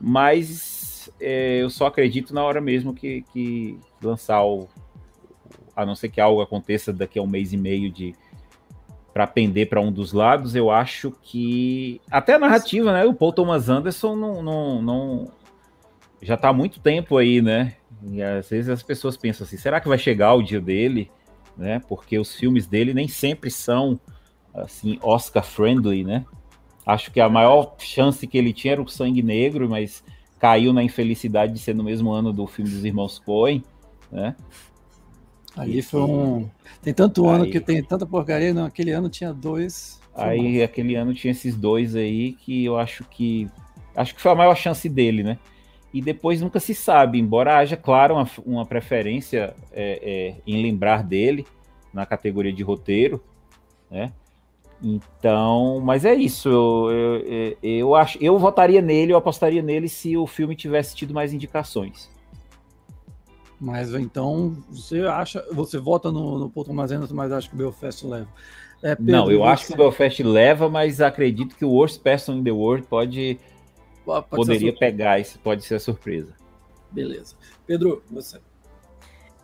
mas 0.00 1.10
é, 1.20 1.62
eu 1.62 1.70
só 1.70 1.86
acredito 1.86 2.34
na 2.34 2.44
hora 2.44 2.60
mesmo 2.60 2.94
que, 2.94 3.22
que 3.32 3.78
lançar 4.02 4.44
o. 4.44 4.68
A 5.74 5.86
não 5.86 5.94
ser 5.94 6.10
que 6.10 6.20
algo 6.20 6.42
aconteça 6.42 6.92
daqui 6.92 7.18
a 7.18 7.22
um 7.22 7.26
mês 7.26 7.52
e 7.52 7.56
meio 7.56 7.90
de 7.90 8.14
para 9.12 9.26
pender 9.26 9.68
para 9.68 9.80
um 9.80 9.92
dos 9.92 10.12
lados, 10.12 10.54
eu 10.54 10.70
acho 10.70 11.10
que 11.22 12.00
até 12.10 12.34
a 12.34 12.38
narrativa, 12.38 12.92
né? 12.92 13.04
O 13.04 13.14
Paul 13.14 13.32
Thomas 13.32 13.68
Anderson 13.68 14.16
não, 14.16 14.42
não, 14.42 14.82
não 14.82 15.32
já 16.20 16.34
está 16.34 16.48
há 16.48 16.52
muito 16.52 16.80
tempo 16.80 17.16
aí, 17.16 17.42
né? 17.42 17.74
E 18.04 18.22
às 18.22 18.48
vezes 18.48 18.68
as 18.68 18.82
pessoas 18.82 19.16
pensam 19.16 19.46
assim, 19.46 19.56
será 19.56 19.80
que 19.80 19.88
vai 19.88 19.98
chegar 19.98 20.34
o 20.34 20.42
dia 20.42 20.60
dele? 20.60 21.10
Né? 21.56 21.80
Porque 21.88 22.18
os 22.18 22.34
filmes 22.34 22.66
dele 22.66 22.94
nem 22.94 23.08
sempre 23.08 23.50
são 23.50 24.00
assim 24.54 24.98
Oscar 25.02 25.44
friendly, 25.44 26.04
né? 26.04 26.24
Acho 26.84 27.10
que 27.10 27.20
a 27.20 27.28
maior 27.28 27.76
chance 27.78 28.26
que 28.26 28.36
ele 28.36 28.52
tinha 28.52 28.72
era 28.72 28.82
o 28.82 28.88
Sangue 28.88 29.22
Negro, 29.22 29.68
mas 29.68 30.02
caiu 30.38 30.72
na 30.72 30.82
infelicidade 30.82 31.52
de 31.52 31.60
ser 31.60 31.74
no 31.74 31.84
mesmo 31.84 32.10
ano 32.10 32.32
do 32.32 32.46
filme 32.46 32.70
dos 32.70 32.84
Irmãos 32.84 33.18
Coen, 33.18 33.62
né? 34.10 34.34
Ali 35.56 35.82
foi 35.82 36.00
um. 36.00 36.50
Tem 36.82 36.94
tanto 36.94 37.28
ano 37.28 37.48
que 37.48 37.60
tem 37.60 37.82
tanta 37.82 38.06
porcaria, 38.06 38.54
não. 38.54 38.64
Aquele 38.64 38.90
ano 38.90 39.08
tinha 39.08 39.32
dois. 39.32 40.00
Aí 40.14 40.62
aquele 40.62 40.94
ano 40.94 41.14
tinha 41.14 41.30
esses 41.30 41.54
dois 41.54 41.94
aí 41.94 42.32
que 42.32 42.64
eu 42.64 42.78
acho 42.78 43.04
que. 43.04 43.48
Acho 43.94 44.14
que 44.14 44.20
foi 44.20 44.32
a 44.32 44.34
maior 44.34 44.56
chance 44.56 44.88
dele, 44.88 45.22
né? 45.22 45.38
E 45.92 46.00
depois 46.00 46.40
nunca 46.40 46.58
se 46.58 46.74
sabe, 46.74 47.18
embora 47.18 47.58
haja, 47.58 47.76
claro, 47.76 48.14
uma, 48.14 48.28
uma 48.46 48.66
preferência 48.66 49.54
é, 49.72 50.00
é, 50.02 50.34
em 50.46 50.62
lembrar 50.62 51.02
dele 51.02 51.46
na 51.92 52.06
categoria 52.06 52.52
de 52.52 52.62
roteiro, 52.62 53.22
né? 53.90 54.12
Então, 54.82 55.80
mas 55.80 56.04
é 56.04 56.14
isso. 56.14 56.48
Eu, 56.48 57.18
eu, 57.20 57.56
eu, 57.62 57.94
acho, 57.94 58.18
eu 58.20 58.36
votaria 58.38 58.82
nele, 58.82 59.12
eu 59.12 59.16
apostaria 59.16 59.62
nele 59.62 59.88
se 59.88 60.16
o 60.16 60.26
filme 60.26 60.56
tivesse 60.56 60.96
tido 60.96 61.14
mais 61.14 61.32
indicações. 61.32 62.10
Mas 63.60 63.94
então 63.94 64.56
você 64.68 65.02
acha, 65.02 65.44
você 65.52 65.78
vota 65.78 66.10
no, 66.10 66.36
no 66.36 66.64
Thomas 66.64 66.90
Anderson, 66.90 67.14
mas 67.14 67.30
acha 67.30 67.48
que 67.48 67.54
o 67.54 67.58
Belfast 67.58 68.04
leva? 68.04 68.26
É, 68.82 68.96
Pedro, 68.96 69.12
Não, 69.12 69.30
eu 69.30 69.38
você... 69.38 69.48
acho 69.48 69.66
que 69.68 69.72
o 69.74 69.76
Belfast 69.76 70.22
leva, 70.24 70.68
mas 70.68 71.00
acredito 71.00 71.54
que 71.54 71.64
o 71.64 71.70
Worst 71.70 72.00
Person 72.00 72.32
in 72.32 72.42
the 72.42 72.50
World 72.50 72.84
pode, 72.88 73.38
pode 74.04 74.26
poderia 74.28 74.74
pegar 74.74 75.18
isso, 75.18 75.38
pode 75.38 75.64
ser 75.64 75.76
a 75.76 75.80
surpresa. 75.80 76.34
Beleza. 76.90 77.34
Pedro, 77.66 78.02
você. 78.10 78.38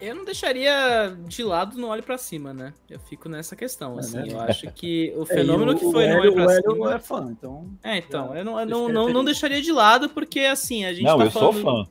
Eu 0.01 0.14
não 0.14 0.24
deixaria 0.24 1.16
de 1.26 1.43
lado 1.43 1.76
no 1.76 1.89
olho 1.89 2.05
para 2.05 2.16
cima, 2.16 2.55
né? 2.55 2.72
Eu 2.89 3.01
fico 3.01 3.28
nessa 3.28 3.56
questão, 3.56 3.97
é, 3.97 4.01
assim. 4.01 4.18
Né? 4.18 4.26
Eu 4.28 4.40
acho 4.40 4.70
que 4.70 5.12
o 5.16 5.22
é, 5.24 5.26
fenômeno 5.26 5.72
é, 5.72 5.74
o, 5.74 5.78
que 5.78 5.90
foi 5.90 6.06
no 6.06 6.20
olho 6.20 6.35
para 6.35 6.48
cima. 6.48 6.94
é 6.94 6.98
fã, 7.01 7.28
então. 7.30 7.66
É, 7.82 7.97
então. 7.98 8.36
Eu 8.36 8.44
não, 8.44 8.60
eu 8.60 8.66
não, 8.66 8.89
não, 8.89 9.09
não, 9.09 9.24
deixaria 9.24 9.60
de 9.60 9.72
lado, 9.72 10.09
porque 10.10 10.40
assim, 10.40 10.85
a 10.85 10.93
gente. 10.93 11.05
Não, 11.05 11.18
tá 11.18 11.24
eu 11.24 11.30
falando... 11.30 11.52
sou 11.55 11.62
fã. 11.62 11.90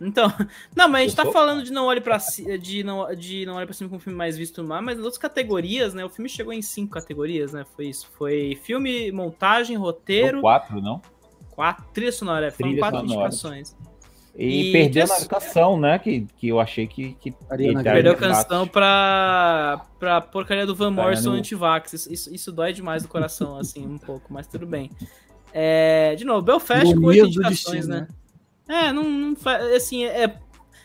Então, 0.00 0.32
não, 0.74 0.88
mas 0.88 1.02
a 1.02 1.08
gente 1.08 1.18
eu 1.18 1.24
tá 1.24 1.32
falando 1.32 1.58
fã. 1.58 1.64
de 1.64 1.72
não 1.72 1.84
olhe 1.84 2.00
para 2.00 2.18
de 2.60 2.82
não 2.82 3.14
de 3.14 3.44
não 3.44 3.56
olhe 3.56 3.66
para 3.66 3.74
cima 3.74 3.90
com 3.90 3.96
um 3.96 4.00
filme 4.00 4.16
mais 4.16 4.38
visto 4.38 4.62
no 4.62 4.68
mar, 4.68 4.80
mas 4.80 4.96
nas 4.96 5.04
outras 5.04 5.20
categorias, 5.20 5.92
né? 5.92 6.02
O 6.02 6.08
filme 6.08 6.30
chegou 6.30 6.52
em 6.52 6.62
cinco 6.62 6.94
categorias, 6.94 7.52
né? 7.52 7.66
Foi 7.76 7.88
isso, 7.88 8.08
foi 8.16 8.58
filme, 8.62 9.12
montagem, 9.12 9.76
roteiro. 9.76 10.40
Quatro, 10.40 10.80
não? 10.80 11.02
Quatro, 11.54 11.84
trilha 11.92 12.12
sonora, 12.12 12.50
foram 12.50 12.76
quatro 12.76 13.00
sonora. 13.00 13.28
indicações. 13.28 13.76
E, 14.36 14.70
e 14.70 14.72
perdeu 14.72 15.04
a 15.04 15.26
canção, 15.26 15.78
né? 15.78 15.98
Que, 15.98 16.26
que 16.36 16.48
eu 16.48 16.58
achei 16.58 16.88
que. 16.88 17.14
que 17.20 17.30
perdeu 17.30 18.12
a 18.12 18.16
canção 18.16 18.66
pra, 18.66 19.86
pra 19.98 20.20
porcaria 20.20 20.66
do 20.66 20.74
Van 20.74 20.90
Morrison 20.90 21.30
no... 21.30 21.36
anti-vax. 21.36 21.92
Isso, 21.92 22.12
isso, 22.12 22.34
isso, 22.34 22.52
dói 22.52 22.72
demais 22.72 23.04
do 23.04 23.08
coração, 23.08 23.56
assim, 23.60 23.86
um 23.86 23.98
pouco, 23.98 24.32
mas 24.32 24.48
tudo 24.48 24.66
bem. 24.66 24.90
É, 25.52 26.16
de 26.16 26.24
novo, 26.24 26.42
Belfast 26.42 26.92
com 26.94 27.06
oito 27.06 27.26
indicações, 27.26 27.86
destino, 27.86 27.86
né? 27.86 28.08
né? 28.66 28.88
É, 28.88 28.92
não, 28.92 29.04
não 29.04 29.36
assim, 29.76 30.04
é, 30.04 30.36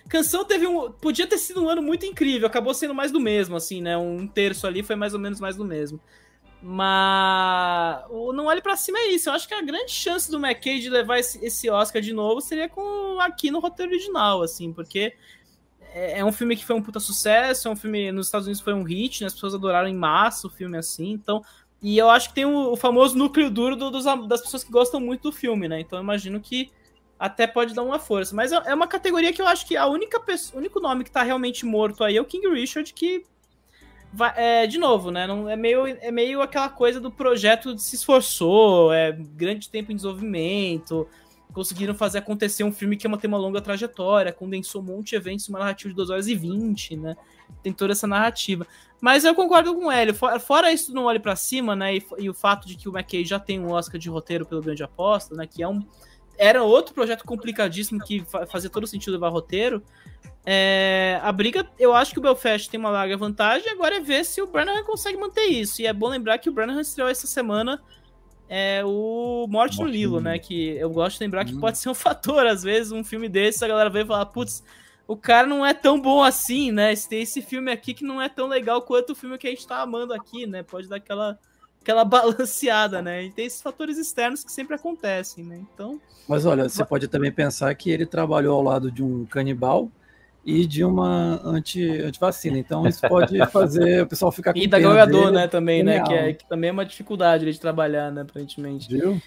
canção 0.08 0.46
teve 0.46 0.68
um. 0.68 0.92
Podia 0.92 1.26
ter 1.26 1.40
sido 1.40 1.64
um 1.64 1.70
ano 1.70 1.82
muito 1.82 2.06
incrível, 2.06 2.46
acabou 2.46 2.76
sendo 2.76 2.94
mais 2.94 3.12
do 3.12 3.20
mesmo, 3.20 3.56
assim, 3.56 3.82
né? 3.82 3.98
Um 3.98 4.28
terço 4.28 4.68
ali 4.68 4.84
foi 4.84 4.96
mais 4.96 5.16
ou 5.16 5.20
menos 5.20 5.40
mais 5.40 5.56
do 5.56 5.66
mesmo. 5.66 6.00
Mas 6.62 8.04
o 8.10 8.34
Não 8.34 8.48
Olhe 8.48 8.62
para 8.62 8.76
Cima 8.76 8.98
é 9.00 9.08
isso. 9.08 9.30
Eu 9.30 9.34
acho 9.34 9.48
que 9.48 9.54
a 9.54 9.62
grande 9.62 9.92
chance 9.92 10.30
do 10.30 10.38
McKay 10.38 10.80
de 10.80 10.90
levar 10.90 11.20
esse, 11.20 11.44
esse, 11.44 11.70
Oscar 11.70 12.02
de 12.02 12.12
novo 12.12 12.42
seria 12.42 12.68
com 12.68 13.20
aqui 13.22 13.50
no 13.50 13.60
roteiro 13.60 13.92
original, 13.92 14.42
assim, 14.42 14.74
porque 14.74 15.14
é, 15.94 16.20
é, 16.20 16.26
um 16.26 16.32
filme 16.32 16.58
que 16.58 16.66
foi 16.66 16.76
um 16.76 16.82
puta 16.82 17.00
sucesso, 17.00 17.68
é 17.68 17.72
um 17.72 17.76
filme 17.76 18.12
nos 18.12 18.28
Estados 18.28 18.46
Unidos 18.46 18.62
foi 18.62 18.74
um 18.74 18.84
hit, 18.84 19.22
né? 19.22 19.28
as 19.28 19.34
pessoas 19.34 19.56
adoraram 19.56 19.88
em 19.88 19.96
massa 19.96 20.48
o 20.48 20.50
filme 20.50 20.78
assim, 20.78 21.12
então. 21.12 21.44
E 21.82 21.98
eu 21.98 22.10
acho 22.10 22.30
que 22.30 22.36
tem 22.36 22.46
o, 22.46 22.74
o 22.74 22.76
famoso 22.76 23.18
núcleo 23.18 23.50
duro 23.50 23.76
do, 23.78 23.90
dos, 23.90 24.04
das 24.28 24.42
pessoas 24.42 24.64
que 24.64 24.72
gostam 24.72 25.00
muito 25.00 25.24
do 25.24 25.32
filme, 25.32 25.68
né? 25.70 25.80
Então 25.80 25.98
eu 25.98 26.04
imagino 26.04 26.42
que 26.42 26.70
até 27.18 27.48
pode 27.48 27.74
dar 27.74 27.84
uma 27.84 28.00
força. 28.00 28.36
Mas 28.36 28.52
é, 28.52 28.62
é 28.66 28.76
uma 28.76 28.88
categoria 28.88 29.32
que 29.32 29.42
eu 29.42 29.48
acho 29.48 29.66
que 29.66 29.78
a 29.78 29.88
única 29.88 30.22
o 30.54 30.58
único 30.58 30.82
nome 30.82 31.06
que 31.06 31.12
tá 31.12 31.24
realmente 31.24 31.66
morto 31.66 32.04
aí 32.04 32.18
é 32.18 32.22
o 32.22 32.26
King 32.26 32.50
Richard, 32.50 32.94
que 32.94 33.24
vai, 34.14 34.34
é, 34.36 34.68
de 34.68 34.78
novo, 34.78 35.12
né? 35.12 35.26
Não, 35.28 35.50
é, 35.50 35.56
meio, 35.56 35.86
é 35.88 36.12
meio 36.12 36.42
aquela 36.42 36.70
coisa 36.70 37.00
do 37.00 37.12
projeto 37.12 37.78
se 37.78 37.96
esforçou, 37.96 38.92
é 38.94 39.12
grande 39.12 39.70
tempo 39.70 39.92
em 39.92 39.96
desenvolvimento, 39.96 41.08
conseguiram 41.54 41.96
fazer 41.96 42.20
acontecer 42.20 42.64
um 42.64 42.72
filme 42.72 42.96
que 42.96 43.08
é 43.08 43.10
uma, 43.10 43.18
tem 43.18 43.28
uma 43.28 43.38
longa 43.38 43.62
trajetória, 43.62 44.32
condensou 44.32 44.82
um 44.82 44.86
monte 44.86 45.10
de 45.10 45.16
eventos, 45.16 45.50
uma 45.50 45.60
narrativa 45.60 45.90
de 45.90 45.96
2 45.96 46.10
horas 46.10 46.28
e 46.28 46.36
20, 46.36 46.96
né? 46.98 47.16
Tem 47.64 47.74
toda 47.74 47.92
essa 47.92 48.06
narrativa. 48.06 48.68
Mas 49.02 49.24
eu 49.24 49.34
concordo 49.34 49.74
com 49.74 49.86
o 49.86 49.92
Hélio. 49.92 50.14
Fora, 50.14 50.40
fora 50.40 50.72
isso 50.72 50.94
não 50.94 51.06
olhe 51.06 51.20
para 51.20 51.36
cima, 51.36 51.76
né? 51.76 51.96
E, 51.96 52.06
e, 52.20 52.30
o 52.30 52.34
fato 52.34 52.68
de 52.68 52.76
que 52.76 52.88
o 52.88 52.96
McKay 52.96 53.26
já 53.26 53.40
tem 53.40 53.60
um 53.60 53.72
Oscar 53.72 54.00
de 54.00 54.10
roteiro 54.10 54.46
pelo 54.46 54.62
Grande 54.62 54.84
Aposta, 54.84 55.36
né? 55.36 55.48
Que 55.48 55.64
é 55.64 55.68
um. 55.68 55.84
Era 56.38 56.64
outro 56.64 56.94
projeto 56.94 57.26
complicadíssimo 57.26 58.00
que 58.00 58.24
fazia 58.50 58.70
todo 58.70 58.88
sentido 58.88 59.14
levar 59.14 59.30
roteiro. 59.30 59.84
É, 60.46 61.20
a 61.22 61.32
briga, 61.32 61.70
eu 61.78 61.94
acho 61.94 62.14
que 62.14 62.20
o 62.20 62.22
Belfast 62.22 62.70
tem 62.70 62.80
uma 62.80 62.90
larga 62.90 63.16
vantagem, 63.18 63.70
agora 63.70 63.98
é 63.98 64.00
ver 64.00 64.26
se 64.26 64.42
o 64.42 64.48
Branagh 64.48 64.84
consegue 64.84 65.18
manter 65.18 65.46
isso. 65.46 65.82
E 65.82 65.86
é 65.86 65.94
bom 65.94 66.08
lembrar 66.08 66.38
que 66.38 66.50
o 66.50 66.54
Branagh 66.54 66.80
estreou 66.80 67.10
essa 67.10 67.28
semana 67.28 67.82
é, 68.50 68.84
o 68.84 69.46
Morte, 69.48 69.78
Morte 69.78 69.82
no 69.82 69.88
Lilo, 69.88 70.20
né? 70.20 70.40
Que 70.40 70.70
eu 70.78 70.90
gosto 70.90 71.20
de 71.20 71.24
lembrar 71.24 71.46
hum. 71.46 71.50
que 71.50 71.60
pode 71.60 71.78
ser 71.78 71.88
um 71.90 71.94
fator, 71.96 72.48
às 72.48 72.64
vezes, 72.64 72.92
um 72.92 73.04
filme 73.04 73.30
desse, 73.30 73.64
a 73.64 73.68
galera 73.68 73.90
vai 73.92 74.04
falar, 74.04 74.26
putz, 74.26 74.64
o 75.08 75.16
cara 75.16 75.46
não 75.46 75.64
é 75.64 75.74
tão 75.74 76.02
bom 76.02 76.24
assim, 76.24 76.72
né? 76.72 76.96
Tem 76.96 77.22
esse 77.22 77.42
filme 77.42 77.72
aqui 77.72 77.94
que 77.94 78.04
não 78.04 78.20
é 78.20 78.28
tão 78.28 78.48
legal 78.48 78.82
quanto 78.82 79.12
o 79.12 79.16
filme 79.16 79.38
que 79.38 79.48
a 79.48 79.52
gente 79.52 79.68
tá 79.68 79.82
amando 79.82 80.14
aqui, 80.14 80.48
né? 80.48 80.64
Pode 80.64 80.90
dar 80.90 80.96
aquela, 80.96 81.38
aquela 81.80 82.04
balanceada, 82.06 83.02
né? 83.04 83.26
E 83.26 83.32
tem 83.32 83.46
esses 83.46 83.62
fatores 83.62 84.00
externos 84.00 84.44
que 84.44 84.52
sempre 84.52 84.76
acontecem, 84.76 85.44
né? 85.44 85.62
Então. 85.74 86.02
Mas 86.28 86.46
olha, 86.46 86.68
você 86.68 86.84
pode 86.84 87.08
também 87.08 87.32
pensar 87.32 87.74
que 87.76 87.92
ele 87.92 88.06
trabalhou 88.06 88.56
ao 88.56 88.64
lado 88.64 88.92
de 88.92 89.04
um 89.04 89.26
canibal 89.26 89.92
e 90.50 90.66
de 90.66 90.84
uma 90.84 91.40
anti, 91.46 91.88
antivacina. 92.02 92.58
Então 92.58 92.88
isso 92.88 93.02
pode 93.08 93.38
fazer 93.48 94.04
o 94.04 94.08
pessoal 94.08 94.32
ficar 94.32 94.54
com 94.54 94.60
E 94.60 94.68
da 94.68 94.80
Galgador, 94.80 95.32
né, 95.32 95.48
também, 95.48 95.84
né, 95.84 96.02
que, 96.02 96.14
é, 96.14 96.34
que 96.34 96.48
também 96.48 96.70
é 96.70 96.74
uma 96.74 96.86
dificuldade 96.86 97.52
de 97.52 97.60
trabalhar, 97.60 98.12
né, 98.12 98.22
aparentemente. 98.22 98.90
Viu? 98.90 99.22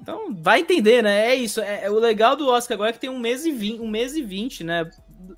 Então, 0.00 0.34
vai 0.34 0.60
entender, 0.60 1.02
né? 1.02 1.28
É 1.28 1.34
isso. 1.34 1.60
É, 1.60 1.84
é, 1.84 1.90
o 1.90 1.98
legal 1.98 2.36
do 2.36 2.48
Oscar 2.48 2.76
agora 2.76 2.90
é 2.90 2.92
que 2.92 3.00
tem 3.00 3.10
um 3.10 3.18
mês 3.18 3.44
e 3.44 3.50
vinte, 3.50 3.80
um 3.80 3.88
mês 3.88 4.14
e 4.14 4.22
vinte, 4.22 4.62
né? 4.62 4.88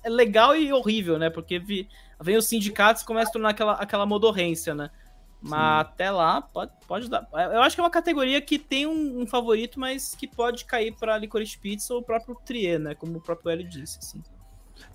É 0.03 0.09
legal 0.09 0.55
e 0.55 0.71
horrível, 0.71 1.17
né? 1.17 1.29
Porque 1.29 1.57
vi, 1.57 1.87
vem 2.21 2.37
os 2.37 2.47
sindicatos 2.47 3.01
e 3.01 3.05
começa 3.05 3.29
a 3.29 3.33
tornar 3.33 3.49
aquela, 3.49 3.73
aquela 3.73 4.05
modorrência, 4.05 4.75
né? 4.75 4.89
Mas 5.41 5.85
Sim. 5.85 5.91
até 5.91 6.11
lá, 6.11 6.41
pode, 6.41 6.71
pode 6.85 7.09
dar. 7.09 7.27
Eu 7.33 7.61
acho 7.61 7.75
que 7.75 7.81
é 7.81 7.83
uma 7.83 7.89
categoria 7.89 8.41
que 8.41 8.59
tem 8.59 8.85
um, 8.85 9.21
um 9.21 9.25
favorito, 9.25 9.79
mas 9.79 10.13
que 10.13 10.27
pode 10.27 10.65
cair 10.65 10.93
para 10.93 11.17
Licorice 11.17 11.57
Pizza 11.57 11.93
ou 11.93 12.01
o 12.01 12.03
próprio 12.03 12.35
Trier, 12.45 12.77
né? 12.77 12.93
Como 12.93 13.17
o 13.17 13.21
próprio 13.21 13.51
Hélio 13.51 13.67
disse, 13.67 13.99
assim. 13.99 14.21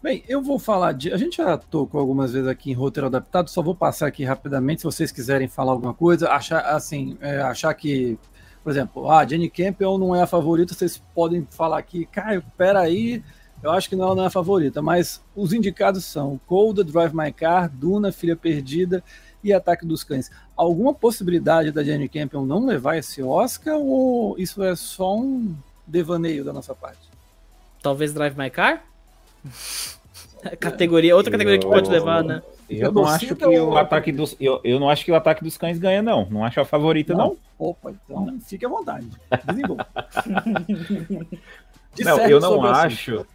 Bem, 0.03 0.23
eu 0.29 0.43
vou 0.43 0.59
falar 0.59 0.93
de. 0.93 1.13
A 1.13 1.17
gente 1.17 1.39
já 1.39 1.57
tocou 1.57 2.01
algumas 2.01 2.33
vezes 2.33 2.49
aqui 2.49 2.71
em 2.71 2.75
roteiro 2.75 3.07
adaptado, 3.07 3.49
só 3.49 3.63
vou 3.63 3.75
passar 3.75 4.07
aqui 4.07 4.25
rapidamente, 4.25 4.81
se 4.81 4.85
vocês 4.85 5.11
quiserem 5.11 5.49
falar 5.49 5.73
alguma 5.73 5.95
coisa, 5.95 6.31
achar 6.31 6.61
assim, 6.61 7.17
é, 7.21 7.41
achar 7.41 7.73
que, 7.75 8.19
por 8.63 8.71
exemplo, 8.71 9.11
ah, 9.11 9.27
Jenny 9.27 9.49
Campbell 9.49 9.99
não 9.99 10.15
é 10.15 10.23
a 10.23 10.27
favorita, 10.27 10.75
vocês 10.75 11.03
podem 11.15 11.47
falar 11.51 11.79
aqui, 11.79 12.07
Caio, 12.07 12.45
peraí, 12.57 13.23
eu 13.63 13.71
acho 13.71 13.89
que 13.89 13.97
não, 13.97 14.15
não 14.15 14.25
é 14.25 14.27
a 14.27 14.31
favorita, 14.31 14.83
mas 14.83 15.23
os 15.35 15.55
indicados 15.55 16.05
são 16.05 16.39
Cold, 16.47 16.85
Drive 16.85 17.15
My 17.15 17.33
Car, 17.33 17.71
Duna, 17.71 18.13
Filha 18.13 18.37
Perdida 18.37 19.03
e 19.43 19.55
Ataque 19.55 19.87
dos 19.87 20.05
Cães. 20.05 20.31
Alguma 20.55 20.93
possibilidade 20.93 21.71
da 21.71 21.83
Jenny 21.83 22.09
Campbell 22.09 22.45
não 22.45 22.67
levar 22.67 22.99
esse 22.99 23.23
Oscar 23.23 23.77
ou 23.77 24.39
isso 24.39 24.63
é 24.63 24.77
só 24.77 25.17
um 25.17 25.57
devaneio 25.87 26.45
da 26.45 26.53
nossa 26.53 26.75
parte? 26.75 27.09
Talvez 27.83 28.13
Drive 28.13 28.37
My 28.37 28.51
Car? 28.51 28.85
categoria, 30.61 31.17
outra 31.17 31.33
categoria 31.33 31.59
que 31.59 31.67
pode 31.67 31.91
levar, 31.91 32.23
né? 32.23 32.43
Eu 32.69 32.93
não 32.93 33.07
acho 33.07 33.35
que 33.35 33.47
o 33.47 33.77
ataque 33.77 34.13
dos 34.13 34.37
eu, 34.41 34.61
eu 34.65 34.81
não 34.81 34.89
acho 34.89 35.05
que 35.05 35.13
o 35.13 35.15
ataque 35.15 35.45
dos 35.45 35.57
cães 35.57 35.79
ganha 35.79 36.03
não. 36.03 36.27
Não 36.31 36.45
acho 36.45 36.61
a 36.61 36.65
favorita 36.65 37.15
não. 37.15 37.29
não. 37.29 37.37
Opa, 37.59 37.93
então 37.93 38.39
fique 38.41 38.65
à 38.65 38.69
vontade. 38.69 39.07
não, 42.01 42.19
eu 42.27 42.41
não 42.41 42.65
acho. 42.65 43.27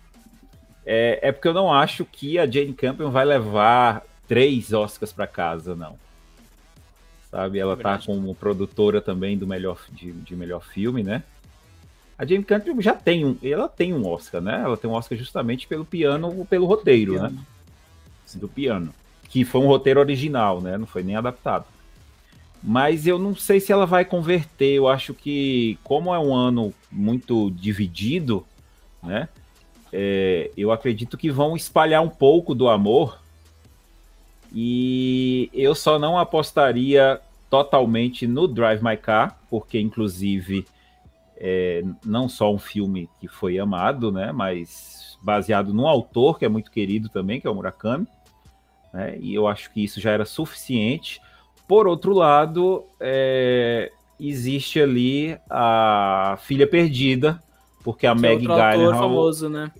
É, 0.85 1.19
é 1.21 1.31
porque 1.31 1.47
eu 1.47 1.53
não 1.53 1.71
acho 1.71 2.03
que 2.05 2.39
a 2.39 2.49
Jane 2.49 2.73
Campion 2.73 3.11
vai 3.11 3.23
levar 3.23 4.03
três 4.27 4.73
Oscars 4.73 5.13
para 5.13 5.27
casa, 5.27 5.75
não. 5.75 5.95
sabe? 7.29 7.59
Ela 7.59 7.73
é 7.73 7.77
tá 7.77 7.99
como 8.03 8.33
produtora 8.33 8.99
também 8.99 9.37
do 9.37 9.45
melhor 9.45 9.79
de, 9.91 10.11
de 10.11 10.35
melhor 10.35 10.61
filme, 10.61 11.03
né? 11.03 11.21
A 12.19 12.25
Jamie 12.25 12.43
Campion 12.43 12.81
já 12.81 12.93
tem 12.93 13.23
um, 13.23 13.37
ela 13.41 13.69
tem 13.69 13.93
um 13.93 14.05
Oscar, 14.05 14.41
né? 14.41 14.61
Ela 14.61 14.75
tem 14.75 14.89
um 14.89 14.93
Oscar 14.93 15.17
justamente 15.17 15.65
pelo 15.65 15.85
piano, 15.85 16.45
pelo 16.49 16.65
roteiro, 16.65 17.13
piano. 17.13 17.29
né? 17.29 17.41
Do 18.35 18.49
piano, 18.49 18.93
que 19.29 19.45
foi 19.45 19.61
um 19.61 19.67
roteiro 19.67 20.01
original, 20.01 20.59
né? 20.59 20.77
Não 20.77 20.85
foi 20.85 21.01
nem 21.01 21.15
adaptado. 21.15 21.63
Mas 22.61 23.07
eu 23.07 23.17
não 23.17 23.33
sei 23.33 23.61
se 23.61 23.71
ela 23.71 23.85
vai 23.85 24.03
converter. 24.03 24.73
Eu 24.73 24.89
acho 24.89 25.13
que, 25.13 25.79
como 25.81 26.13
é 26.13 26.19
um 26.19 26.35
ano 26.35 26.73
muito 26.91 27.49
dividido, 27.51 28.45
né? 29.01 29.29
É, 29.93 30.51
eu 30.57 30.73
acredito 30.73 31.17
que 31.17 31.31
vão 31.31 31.55
espalhar 31.55 32.03
um 32.03 32.09
pouco 32.09 32.53
do 32.53 32.67
amor. 32.67 33.17
E 34.53 35.49
eu 35.53 35.73
só 35.73 35.97
não 35.97 36.17
apostaria 36.17 37.21
totalmente 37.49 38.27
no 38.27 38.45
Drive 38.45 38.83
My 38.83 38.97
Car, 38.97 39.39
porque 39.49 39.79
inclusive 39.79 40.65
é, 41.39 41.83
não 42.05 42.27
só 42.27 42.53
um 42.53 42.59
filme 42.59 43.09
que 43.19 43.27
foi 43.27 43.57
amado, 43.57 44.11
né, 44.11 44.31
mas 44.31 45.17
baseado 45.21 45.73
num 45.73 45.87
autor 45.87 46.37
que 46.37 46.45
é 46.45 46.49
muito 46.49 46.69
querido 46.69 47.09
também, 47.09 47.39
que 47.39 47.47
é 47.47 47.49
o 47.49 47.55
Murakami, 47.55 48.07
né, 48.93 49.17
e 49.19 49.33
eu 49.33 49.47
acho 49.47 49.71
que 49.71 49.83
isso 49.83 49.99
já 49.99 50.11
era 50.11 50.25
suficiente. 50.25 51.21
Por 51.67 51.87
outro 51.87 52.13
lado, 52.13 52.85
é, 52.99 53.91
existe 54.19 54.81
ali 54.81 55.37
a 55.49 56.37
Filha 56.41 56.67
Perdida, 56.67 57.41
porque 57.83 58.05
a 58.05 58.13
que 58.13 58.21
Meg 58.21 58.45
é 58.45 58.47
Gyllenhaal... 58.47 58.93
famoso, 58.99 59.49
né? 59.49 59.71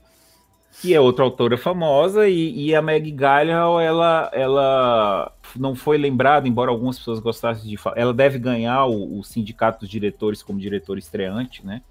Que 0.81 0.93
é 0.93 0.99
outra 0.99 1.26
autora 1.26 1.57
famosa, 1.57 2.27
e, 2.30 2.68
e 2.68 2.76
a 2.76 2.81
Meg 2.81 3.11
Gyllenhaal, 3.11 3.81
ela, 3.81 4.30
ela 4.34 5.31
não 5.56 5.76
foi 5.76 5.97
lembrada, 5.97 6.47
embora 6.47 6.72
algumas 6.72 6.97
pessoas 6.97 7.19
gostassem 7.19 7.69
de 7.69 7.76
falar, 7.76 7.97
ela 7.97 8.14
deve 8.14 8.39
ganhar 8.39 8.85
o, 8.85 9.19
o 9.19 9.23
sindicato 9.23 9.81
dos 9.81 9.89
diretores 9.89 10.41
como 10.41 10.60
diretor 10.60 10.97
estreante, 10.97 11.65
né? 11.65 11.81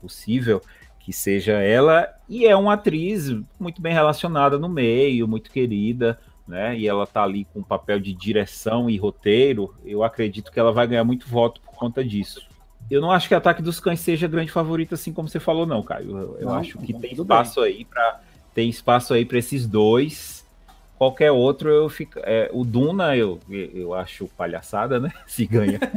Possível 0.00 0.60
que 0.98 1.12
seja 1.12 1.54
ela, 1.54 2.08
e 2.28 2.46
é 2.46 2.56
uma 2.56 2.74
atriz 2.74 3.36
muito 3.58 3.80
bem 3.80 3.92
relacionada 3.92 4.58
no 4.58 4.68
meio, 4.68 5.28
muito 5.28 5.50
querida, 5.50 6.18
né? 6.46 6.76
E 6.76 6.88
ela 6.88 7.06
tá 7.06 7.22
ali 7.22 7.44
com 7.52 7.60
o 7.60 7.64
papel 7.64 7.98
de 7.98 8.12
direção 8.12 8.90
e 8.90 8.96
roteiro. 8.96 9.74
Eu 9.84 10.04
acredito 10.04 10.50
que 10.50 10.60
ela 10.60 10.72
vai 10.72 10.86
ganhar 10.86 11.04
muito 11.04 11.28
voto 11.28 11.60
por 11.60 11.74
conta 11.74 12.04
disso. 12.04 12.46
Eu 12.90 13.00
não 13.00 13.10
acho 13.10 13.28
que 13.28 13.34
Ataque 13.34 13.62
dos 13.62 13.80
Cães 13.80 14.00
seja 14.00 14.28
grande 14.28 14.50
favorito, 14.52 14.94
assim 14.94 15.12
como 15.12 15.28
você 15.28 15.40
falou, 15.40 15.66
não, 15.66 15.82
Caio. 15.82 16.16
Eu, 16.16 16.36
eu 16.40 16.50
acho 16.50 16.78
que 16.78 16.92
tem 16.92 17.12
espaço 17.12 17.60
para 17.88 18.20
tem 18.54 18.68
espaço 18.68 19.14
aí 19.14 19.24
para 19.24 19.38
esses 19.38 19.66
dois 19.66 20.42
Qualquer 21.02 21.32
outro 21.32 21.68
eu 21.68 21.88
fico. 21.88 22.20
É, 22.22 22.48
o 22.52 22.64
Duna 22.64 23.16
eu, 23.16 23.40
eu 23.50 23.92
acho 23.92 24.28
palhaçada, 24.36 25.00
né? 25.00 25.10
Se 25.26 25.44
ganha. 25.44 25.80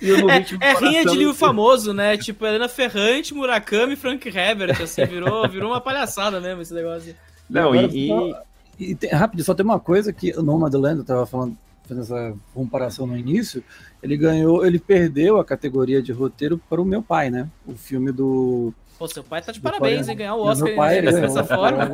é, 0.00 0.66
é 0.68 0.74
rinha 0.78 1.04
de 1.04 1.16
livro 1.16 1.34
famoso, 1.34 1.92
né? 1.92 2.16
Tipo, 2.16 2.46
Helena 2.46 2.68
Ferrante, 2.68 3.34
Murakami, 3.34 3.96
Frank 3.96 4.28
Herbert, 4.28 4.80
assim, 4.80 5.04
virou, 5.04 5.48
virou 5.50 5.72
uma 5.72 5.80
palhaçada 5.80 6.40
mesmo 6.40 6.62
esse 6.62 6.72
negócio. 6.72 7.16
Não, 7.48 7.74
e, 7.74 8.08
e, 8.08 8.34
e 8.78 8.94
tem, 8.94 9.10
rápido, 9.10 9.42
só 9.42 9.52
tem 9.52 9.64
uma 9.64 9.80
coisa 9.80 10.12
que 10.12 10.30
o 10.38 10.42
Nomadland 10.42 11.02
tava 11.02 11.26
falando, 11.26 11.56
fazendo 11.90 12.00
essa 12.02 12.34
comparação 12.54 13.06
no 13.06 13.16
início, 13.16 13.62
ele 14.02 14.16
ganhou, 14.16 14.64
ele 14.64 14.78
perdeu 14.78 15.38
a 15.38 15.44
categoria 15.44 16.00
de 16.00 16.12
roteiro 16.12 16.60
para 16.68 16.80
o 16.80 16.84
meu 16.84 17.02
pai, 17.02 17.30
né? 17.30 17.48
O 17.66 17.74
filme 17.74 18.12
do 18.12 18.72
Pô, 18.98 19.08
seu 19.08 19.24
pai 19.24 19.40
tá 19.40 19.50
de 19.50 19.58
parabéns 19.58 20.10
em 20.10 20.14
ganhar 20.14 20.34
o 20.34 20.42
Oscar 20.42 20.74
pai, 20.76 21.00
dessa 21.00 21.42
forma. 21.42 21.90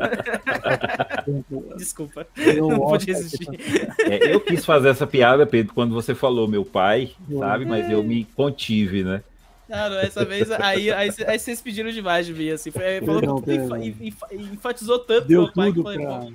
Desculpa, 1.78 2.26
não 2.56 2.80
pude 2.80 3.06
resistir. 3.06 3.48
É, 4.00 4.34
eu 4.34 4.40
quis 4.40 4.64
fazer 4.64 4.88
essa 4.88 5.06
piada, 5.06 5.46
Pedro, 5.46 5.72
quando 5.72 5.94
você 5.94 6.16
falou 6.16 6.48
meu 6.48 6.64
pai, 6.64 7.12
sabe? 7.38 7.64
Mas 7.64 7.88
eu 7.88 8.02
me 8.02 8.24
contive, 8.24 9.04
né? 9.04 9.22
Não, 9.68 9.90
não, 9.90 9.98
essa 9.98 10.24
vez 10.24 10.50
aí, 10.50 10.92
aí, 10.92 11.10
aí, 11.26 11.38
vocês 11.38 11.60
pediram 11.60 11.90
demais 11.90 12.24
de 12.26 12.32
mim, 12.32 12.50
assim. 12.50 12.70
Foi, 12.70 13.00
falou 13.04 13.42
que 13.42 14.14
enfatizou 14.32 15.00
tanto 15.00 15.26
Deu 15.26 15.42
meu 15.42 15.52
pai 15.52 15.72
tudo 15.72 15.90
que 15.90 15.98
pra... 15.98 16.26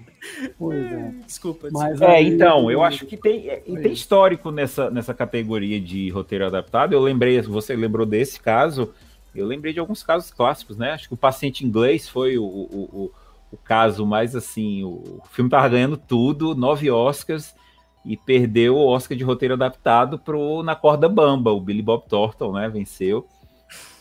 Pois 0.57 0.91
é. 0.91 1.13
Desculpa, 1.25 1.71
desculpa. 1.71 2.05
é, 2.05 2.21
então, 2.21 2.69
eu 2.69 2.83
acho 2.83 3.05
que 3.05 3.15
tem, 3.15 3.49
é, 3.49 3.57
tem 3.57 3.93
histórico 3.93 4.51
nessa, 4.51 4.89
nessa 4.89 5.13
categoria 5.13 5.79
de 5.79 6.09
roteiro 6.09 6.45
adaptado. 6.45 6.93
Eu 6.93 6.99
lembrei, 6.99 7.41
você 7.41 7.75
lembrou 7.75 8.05
desse 8.05 8.39
caso 8.39 8.93
eu 9.33 9.45
lembrei 9.45 9.73
de 9.73 9.79
alguns 9.79 10.03
casos 10.03 10.31
clássicos, 10.31 10.77
né? 10.77 10.91
Acho 10.91 11.07
que 11.07 11.13
o 11.13 11.17
paciente 11.17 11.65
inglês 11.65 12.07
foi 12.07 12.37
o, 12.37 12.43
o, 12.43 12.89
o, 13.03 13.11
o 13.51 13.57
caso 13.57 14.05
mais 14.05 14.35
assim. 14.35 14.83
O 14.83 15.21
filme 15.31 15.49
tava 15.49 15.69
ganhando 15.69 15.97
tudo, 15.97 16.53
nove 16.53 16.91
Oscars, 16.91 17.55
e 18.05 18.17
perdeu 18.17 18.75
o 18.75 18.87
Oscar 18.87 19.17
de 19.17 19.23
roteiro 19.23 19.53
adaptado 19.53 20.17
pro 20.17 20.63
Na 20.63 20.75
Corda 20.75 21.07
Bamba. 21.07 21.51
O 21.51 21.61
Billy 21.61 21.81
Bob 21.81 22.03
Thornton, 22.07 22.53
né? 22.53 22.69
Venceu. 22.69 23.27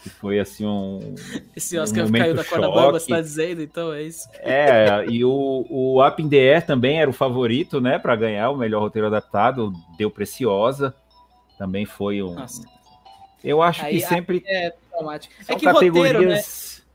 Que 0.02 0.09
foi 0.09 0.40
assim 0.40 0.66
um. 0.66 1.14
Esse 1.55 1.78
Oscar 1.78 2.06
um 2.06 2.12
caiu 2.12 2.35
da 2.35 2.44
corda 2.44 2.70
bamba, 2.70 2.98
você 2.98 3.09
tá 3.09 3.20
dizendo, 3.20 3.60
então 3.60 3.93
é 3.93 4.02
isso. 4.02 4.27
É, 4.39 5.05
e 5.06 5.22
o, 5.24 5.66
o 5.68 6.06
Up 6.06 6.22
in 6.22 6.28
the 6.28 6.39
Air 6.39 6.64
também 6.64 6.98
era 6.98 7.10
o 7.10 7.12
favorito, 7.12 7.82
né, 7.82 7.98
para 7.98 8.16
ganhar 8.16 8.48
o 8.48 8.56
melhor 8.56 8.81
roteiro 8.81 9.09
adaptado, 9.09 9.74
deu 9.98 10.10
Preciosa, 10.10 10.94
também 11.59 11.85
foi 11.85 12.22
um, 12.22 12.35
Nossa. 12.35 12.62
Eu 13.43 13.62
acho 13.62 13.85
Aí, 13.85 14.01
que 14.01 14.06
sempre. 14.06 14.43
É 14.47 14.74
traumático. 14.90 15.35
É 15.48 15.55
que 15.55 15.64
categorias. 15.64 16.12
Roteiro, 16.12 16.28
né? 16.28 16.43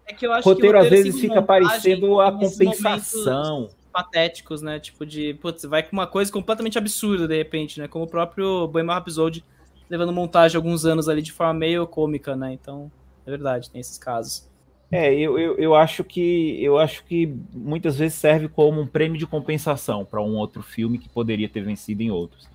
É 0.07 0.13
que 0.13 0.27
eu 0.27 0.33
acho 0.33 0.47
roteiro, 0.47 0.77
roteiro, 0.77 0.95
às 0.95 1.03
vezes 1.03 1.19
fica 1.19 1.41
parecendo 1.41 2.21
a 2.21 2.31
compensação. 2.31 3.69
Patéticos, 3.95 4.61
né? 4.61 4.77
Tipo 4.77 5.05
de, 5.05 5.33
putz, 5.35 5.63
vai 5.63 5.81
com 5.81 5.93
uma 5.93 6.05
coisa 6.05 6.29
completamente 6.29 6.77
absurda 6.77 7.25
de 7.25 7.37
repente, 7.37 7.79
né? 7.79 7.87
Como 7.87 8.03
o 8.03 8.07
próprio 8.09 8.67
Bohemian 8.67 8.97
Episode 8.97 9.41
levando 9.89 10.11
montagem 10.11 10.57
alguns 10.57 10.85
anos 10.85 11.07
ali 11.07 11.21
de 11.21 11.31
forma 11.31 11.53
meio 11.53 11.87
cômica, 11.87 12.35
né? 12.35 12.51
Então, 12.51 12.91
é 13.25 13.29
verdade, 13.29 13.69
tem 13.69 13.79
esses 13.79 13.97
casos. 13.97 14.49
É, 14.91 15.13
eu, 15.13 15.39
eu, 15.39 15.57
eu 15.57 15.73
acho 15.73 16.03
que 16.03 16.61
eu 16.61 16.77
acho 16.77 17.05
que 17.05 17.33
muitas 17.53 17.97
vezes 17.97 18.17
serve 18.17 18.49
como 18.49 18.81
um 18.81 18.87
prêmio 18.87 19.17
de 19.17 19.25
compensação 19.25 20.03
para 20.03 20.21
um 20.21 20.35
outro 20.35 20.61
filme 20.61 20.97
que 20.97 21.07
poderia 21.07 21.47
ter 21.47 21.61
vencido 21.61 22.03
em 22.03 22.11
outros. 22.11 22.49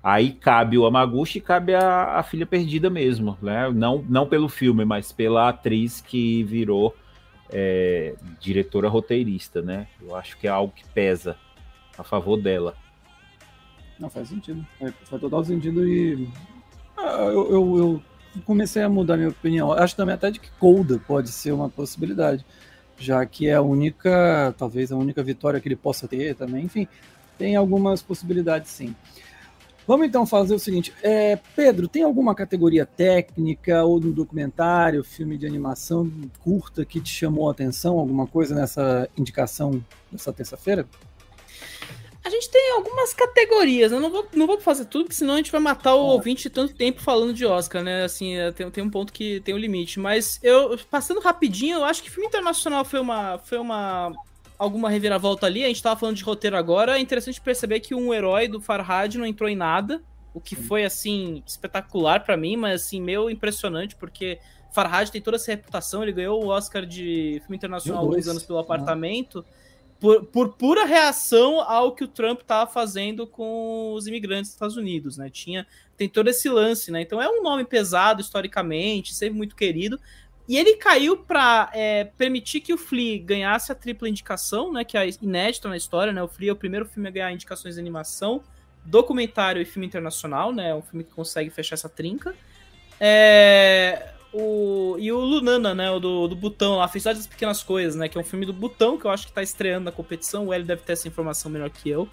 Aí 0.00 0.30
cabe 0.30 0.78
o 0.78 0.86
Amaguchi 0.86 1.38
e 1.38 1.40
cabe 1.40 1.74
a, 1.74 2.18
a 2.18 2.22
filha 2.22 2.46
perdida 2.46 2.88
mesmo, 2.88 3.36
né? 3.42 3.68
Não, 3.70 4.04
não 4.08 4.28
pelo 4.28 4.48
filme, 4.48 4.84
mas 4.84 5.10
pela 5.10 5.48
atriz 5.48 6.00
que 6.00 6.44
virou 6.44 6.94
é, 7.54 8.16
diretora 8.40 8.88
roteirista, 8.88 9.62
né? 9.62 9.86
Eu 10.02 10.16
acho 10.16 10.36
que 10.36 10.48
é 10.48 10.50
algo 10.50 10.72
que 10.74 10.84
pesa 10.88 11.36
a 11.96 12.02
favor 12.02 12.36
dela. 12.36 12.74
Não, 13.98 14.10
faz 14.10 14.28
sentido. 14.28 14.66
É, 14.80 14.90
faz 14.90 15.20
total 15.20 15.44
sentido 15.44 15.86
e 15.86 16.28
ah, 16.96 17.26
eu, 17.26 17.52
eu, 17.52 17.78
eu, 17.78 18.02
comecei 18.44 18.82
a 18.82 18.88
mudar 18.88 19.16
minha 19.16 19.28
opinião. 19.28 19.72
Acho 19.72 19.94
também 19.94 20.16
até 20.16 20.32
de 20.32 20.40
que 20.40 20.50
Colda 20.58 20.98
pode 20.98 21.28
ser 21.28 21.52
uma 21.52 21.68
possibilidade, 21.68 22.44
já 22.98 23.24
que 23.24 23.46
é 23.46 23.54
a 23.54 23.62
única, 23.62 24.52
talvez 24.58 24.90
a 24.90 24.96
única 24.96 25.22
vitória 25.22 25.60
que 25.60 25.68
ele 25.68 25.76
possa 25.76 26.08
ter 26.08 26.34
também. 26.34 26.64
Enfim, 26.64 26.88
tem 27.38 27.54
algumas 27.54 28.02
possibilidades 28.02 28.70
sim. 28.70 28.96
Vamos 29.86 30.06
então 30.06 30.24
fazer 30.24 30.54
o 30.54 30.58
seguinte, 30.58 30.92
é, 31.02 31.38
Pedro, 31.54 31.86
tem 31.86 32.02
alguma 32.02 32.34
categoria 32.34 32.86
técnica 32.86 33.84
ou 33.84 34.00
no 34.00 34.12
documentário, 34.12 35.04
filme 35.04 35.36
de 35.36 35.46
animação 35.46 36.10
curta 36.42 36.84
que 36.84 37.00
te 37.00 37.10
chamou 37.10 37.48
a 37.48 37.52
atenção, 37.52 37.98
alguma 37.98 38.26
coisa 38.26 38.54
nessa 38.54 39.08
indicação 39.16 39.84
dessa 40.10 40.32
terça-feira? 40.32 40.88
A 42.24 42.30
gente 42.30 42.50
tem 42.50 42.72
algumas 42.72 43.12
categorias, 43.12 43.92
eu 43.92 44.00
não 44.00 44.10
vou, 44.10 44.26
não 44.32 44.46
vou 44.46 44.58
fazer 44.58 44.86
tudo, 44.86 45.04
porque 45.04 45.16
senão 45.16 45.34
a 45.34 45.36
gente 45.36 45.52
vai 45.52 45.60
matar 45.60 45.94
o 45.94 46.00
ah. 46.00 46.12
ouvinte 46.14 46.44
de 46.44 46.50
tanto 46.50 46.74
tempo 46.74 47.02
falando 47.02 47.34
de 47.34 47.44
Oscar, 47.44 47.82
né? 47.82 48.04
Assim, 48.04 48.34
é, 48.34 48.50
tem, 48.50 48.70
tem 48.70 48.82
um 48.82 48.88
ponto 48.88 49.12
que 49.12 49.40
tem 49.40 49.54
um 49.54 49.58
limite. 49.58 50.00
Mas 50.00 50.40
eu, 50.42 50.78
passando 50.90 51.20
rapidinho, 51.20 51.76
eu 51.76 51.84
acho 51.84 52.02
que 52.02 52.10
filme 52.10 52.26
internacional 52.26 52.82
foi 52.82 52.98
uma, 52.98 53.36
foi 53.36 53.58
uma 53.58 54.10
alguma 54.58 54.88
reviravolta 54.88 55.46
ali. 55.46 55.64
A 55.64 55.68
gente 55.68 55.82
tava 55.82 55.98
falando 55.98 56.16
de 56.16 56.24
roteiro 56.24 56.56
agora. 56.56 56.98
É 56.98 57.00
interessante 57.00 57.40
perceber 57.40 57.80
que 57.80 57.94
um 57.94 58.12
herói 58.12 58.48
do 58.48 58.60
Farhad 58.60 59.16
não 59.16 59.26
entrou 59.26 59.48
em 59.48 59.56
nada. 59.56 60.02
O 60.32 60.40
que 60.40 60.56
foi, 60.56 60.84
assim, 60.84 61.42
espetacular 61.46 62.24
para 62.24 62.36
mim, 62.36 62.56
mas, 62.56 62.82
assim, 62.82 63.00
meio 63.00 63.30
impressionante, 63.30 63.94
porque 63.94 64.40
Farhad 64.72 65.08
tem 65.08 65.20
toda 65.20 65.36
essa 65.36 65.52
reputação. 65.52 66.02
Ele 66.02 66.12
ganhou 66.12 66.42
o 66.42 66.48
Oscar 66.48 66.84
de 66.84 67.40
filme 67.42 67.56
internacional 67.56 68.02
há 68.02 68.06
alguns 68.06 68.26
anos 68.26 68.42
pelo 68.42 68.58
apartamento. 68.58 69.44
Por, 70.00 70.24
por, 70.26 70.54
pura 70.54 70.84
reação 70.84 71.60
ao 71.60 71.92
que 71.92 72.02
o 72.02 72.08
Trump 72.08 72.40
estava 72.40 72.68
fazendo 72.70 73.26
com 73.26 73.94
os 73.94 74.06
imigrantes 74.08 74.50
dos 74.50 74.54
Estados 74.56 74.76
Unidos, 74.76 75.16
né? 75.16 75.30
Tinha, 75.30 75.66
tem 75.96 76.08
todo 76.08 76.28
esse 76.28 76.48
lance, 76.48 76.90
né? 76.90 77.00
Então 77.00 77.22
é 77.22 77.28
um 77.28 77.42
nome 77.42 77.64
pesado 77.64 78.20
historicamente, 78.20 79.14
sempre 79.14 79.36
muito 79.36 79.54
querido, 79.54 79.98
e 80.46 80.56
ele 80.56 80.76
caiu 80.76 81.16
para 81.16 81.70
é, 81.72 82.04
permitir 82.04 82.60
que 82.60 82.72
o 82.74 82.78
Flea 82.78 83.18
ganhasse 83.18 83.72
a 83.72 83.74
tripla 83.74 84.08
indicação, 84.08 84.70
né? 84.70 84.84
Que 84.84 84.98
é 84.98 85.08
inédita 85.22 85.68
na 85.68 85.76
história, 85.76 86.12
né? 86.12 86.22
O 86.22 86.28
Flea 86.28 86.50
é 86.50 86.52
o 86.52 86.56
primeiro 86.56 86.84
filme 86.84 87.08
a 87.08 87.12
ganhar 87.12 87.32
indicações 87.32 87.74
de 87.74 87.80
animação, 87.80 88.42
documentário 88.84 89.62
e 89.62 89.64
filme 89.64 89.86
internacional, 89.86 90.52
né? 90.52 90.70
É 90.70 90.74
um 90.74 90.82
filme 90.82 91.02
que 91.02 91.12
consegue 91.12 91.48
fechar 91.48 91.74
essa 91.74 91.88
trinca. 91.88 92.34
É, 93.00 94.10
o, 94.34 94.96
e 94.98 95.10
o 95.10 95.18
Lunana, 95.18 95.74
né? 95.74 95.90
O 95.90 95.98
do, 95.98 96.28
do 96.28 96.36
Butão 96.36 96.76
lá, 96.76 96.88
Felicidade 96.88 97.18
das 97.18 97.26
Pequenas 97.26 97.62
Coisas, 97.62 97.94
né? 97.94 98.06
Que 98.06 98.18
é 98.18 98.20
um 98.20 98.24
filme 98.24 98.44
do 98.44 98.52
Butão, 98.52 98.98
que 98.98 99.06
eu 99.06 99.10
acho 99.10 99.26
que 99.26 99.32
tá 99.32 99.42
estreando 99.42 99.86
na 99.86 99.92
competição. 99.92 100.48
O 100.48 100.52
L 100.52 100.62
deve 100.62 100.82
ter 100.82 100.92
essa 100.92 101.08
informação 101.08 101.50
melhor 101.50 101.70
que 101.70 101.88
eu. 101.88 102.06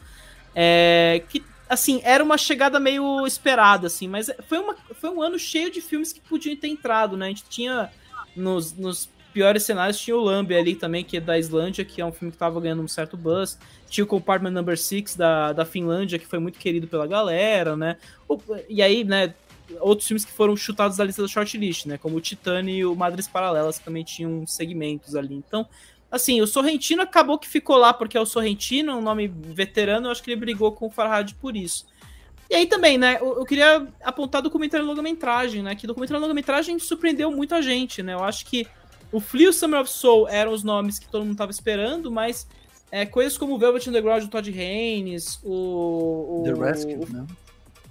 É, 0.56 1.22
que 1.28 1.44
assim, 1.68 2.02
era 2.04 2.24
uma 2.24 2.38
chegada 2.38 2.80
meio 2.80 3.26
esperada, 3.26 3.88
assim, 3.88 4.06
mas 4.06 4.30
foi, 4.48 4.60
uma, 4.60 4.76
foi 4.94 5.10
um 5.10 5.22
ano 5.22 5.40
cheio 5.40 5.72
de 5.72 5.80
filmes 5.80 6.12
que 6.12 6.20
podiam 6.20 6.56
ter 6.56 6.68
entrado, 6.68 7.16
né? 7.16 7.28
A 7.28 7.30
gente 7.30 7.46
tinha 7.46 7.90
nos, 8.36 8.74
nos 8.74 9.10
piores 9.34 9.64
cenários, 9.64 10.00
tinha 10.00 10.16
o 10.16 10.22
Lambe 10.22 10.56
ali 10.56 10.76
também, 10.76 11.04
que 11.04 11.18
é 11.18 11.22
da 11.22 11.38
Islândia, 11.38 11.86
que 11.86 12.02
é 12.02 12.06
um 12.06 12.12
filme 12.12 12.32
que 12.32 12.38
tava 12.38 12.60
ganhando 12.60 12.82
um 12.82 12.88
certo 12.88 13.16
buzz. 13.16 13.58
Tinha 13.90 14.04
o 14.04 14.08
Compartment 14.08 14.52
Number 14.52 14.78
6 14.78 15.16
da, 15.16 15.54
da 15.54 15.66
Finlândia, 15.66 16.20
que 16.20 16.28
foi 16.28 16.40
muito 16.40 16.60
querido 16.60 16.88
pela 16.88 17.08
galera, 17.08 17.76
né? 17.76 17.98
E 18.70 18.82
aí, 18.82 19.04
né, 19.04 19.34
outros 19.80 20.08
filmes 20.08 20.26
que 20.26 20.32
foram 20.32 20.56
chutados 20.56 20.98
da 20.98 21.04
lista 21.04 21.22
da 21.22 21.28
shortlist, 21.28 21.86
né? 21.86 21.98
Como 21.98 22.18
o 22.18 22.22
Titane 22.22 22.78
e 22.78 22.86
o 22.86 22.96
Madres 22.96 23.28
Paralelas, 23.28 23.80
que 23.80 23.86
também 23.86 24.04
tinham 24.04 24.46
segmentos 24.46 25.16
ali. 25.16 25.36
Então, 25.36 25.68
assim, 26.12 26.42
o 26.42 26.48
Sorrentino 26.48 27.02
acabou 27.02 27.40
que 27.40 27.48
ficou 27.48 27.78
lá 27.78 27.94
porque 27.94 28.18
é 28.18 28.22
o 28.22 28.26
Sorrentino, 28.26 28.98
um 28.98 29.02
nome 29.02 29.28
veterano, 29.28 30.08
eu 30.08 30.12
acho 30.12 30.22
que 30.22 30.32
ele 30.32 30.40
brigou 30.40 30.72
com 30.74 30.88
o 30.88 30.92
Farhad 30.92 31.34
por 31.36 31.56
isso. 31.56 31.86
E 32.52 32.56
aí 32.56 32.66
também, 32.66 32.98
né, 32.98 33.18
eu, 33.22 33.38
eu 33.38 33.46
queria 33.46 33.88
apontar 34.04 34.42
documentário 34.42 34.86
longa-metragem, 34.86 35.64
né, 35.64 35.74
que 35.74 35.88
documentário 35.88 36.22
longa-metragem 36.22 36.78
surpreendeu 36.80 37.32
muita 37.32 37.62
gente, 37.62 38.04
né, 38.04 38.14
eu 38.14 38.22
acho 38.22 38.46
que 38.46 38.68
o 39.10 39.22
Flea 39.22 39.46
e 39.46 39.50
o 39.50 39.54
Summer 39.54 39.80
of 39.80 39.90
Soul 39.90 40.28
eram 40.28 40.52
os 40.52 40.62
nomes 40.62 41.00
que 41.00 41.08
todo 41.08 41.22
mundo 41.22 41.32
estava 41.32 41.50
esperando, 41.50 42.12
mas 42.12 42.46
é, 42.92 43.06
coisas 43.06 43.38
como 43.38 43.56
o 43.56 43.58
Velvet 43.58 43.88
Underground 43.88 44.24
do 44.24 44.28
Todd 44.28 44.50
Haynes, 44.50 45.40
o... 45.44 46.42
o 46.42 46.44
The 46.44 46.54
Rescue, 46.54 46.96
o, 46.96 47.14
né? 47.14 47.28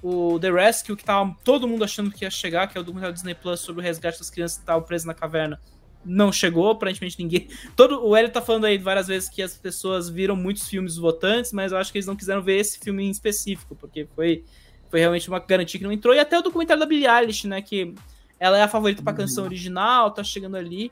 O 0.02 0.38
The 0.38 0.50
Rescue, 0.50 0.94
que 0.94 1.04
tava 1.04 1.34
todo 1.42 1.66
mundo 1.66 1.82
achando 1.82 2.10
que 2.10 2.26
ia 2.26 2.30
chegar, 2.30 2.66
que 2.66 2.76
é 2.76 2.80
o 2.82 2.84
documentário 2.84 3.14
Disney 3.14 3.34
Plus 3.34 3.60
sobre 3.60 3.80
o 3.80 3.82
resgate 3.82 4.18
das 4.18 4.28
crianças 4.28 4.58
que 4.58 4.62
estavam 4.62 4.82
presas 4.82 5.06
na 5.06 5.14
caverna, 5.14 5.58
não 6.04 6.32
chegou, 6.32 6.70
aparentemente 6.70 7.18
ninguém. 7.18 7.48
Todo 7.76 8.04
o 8.04 8.16
Hélio 8.16 8.30
tá 8.30 8.40
falando 8.40 8.64
aí 8.64 8.78
várias 8.78 9.06
vezes 9.06 9.28
que 9.28 9.42
as 9.42 9.56
pessoas 9.56 10.08
viram 10.08 10.34
muitos 10.34 10.68
filmes 10.68 10.96
votantes, 10.96 11.52
mas 11.52 11.72
eu 11.72 11.78
acho 11.78 11.92
que 11.92 11.98
eles 11.98 12.06
não 12.06 12.16
quiseram 12.16 12.42
ver 12.42 12.58
esse 12.58 12.78
filme 12.78 13.04
em 13.04 13.10
específico, 13.10 13.76
porque 13.76 14.06
foi, 14.14 14.44
foi 14.88 15.00
realmente 15.00 15.28
uma 15.28 15.38
garantia 15.38 15.78
que 15.78 15.84
não 15.84 15.92
entrou. 15.92 16.14
E 16.14 16.18
até 16.18 16.38
o 16.38 16.42
documentário 16.42 16.80
da 16.80 16.86
Billie 16.86 17.06
Eilish, 17.06 17.46
né, 17.46 17.60
que 17.62 17.94
ela 18.38 18.56
é 18.58 18.62
a 18.62 18.68
favorita 18.68 19.02
para 19.02 19.12
canção 19.12 19.44
uhum. 19.44 19.50
original, 19.50 20.10
tá 20.10 20.24
chegando 20.24 20.56
ali. 20.56 20.90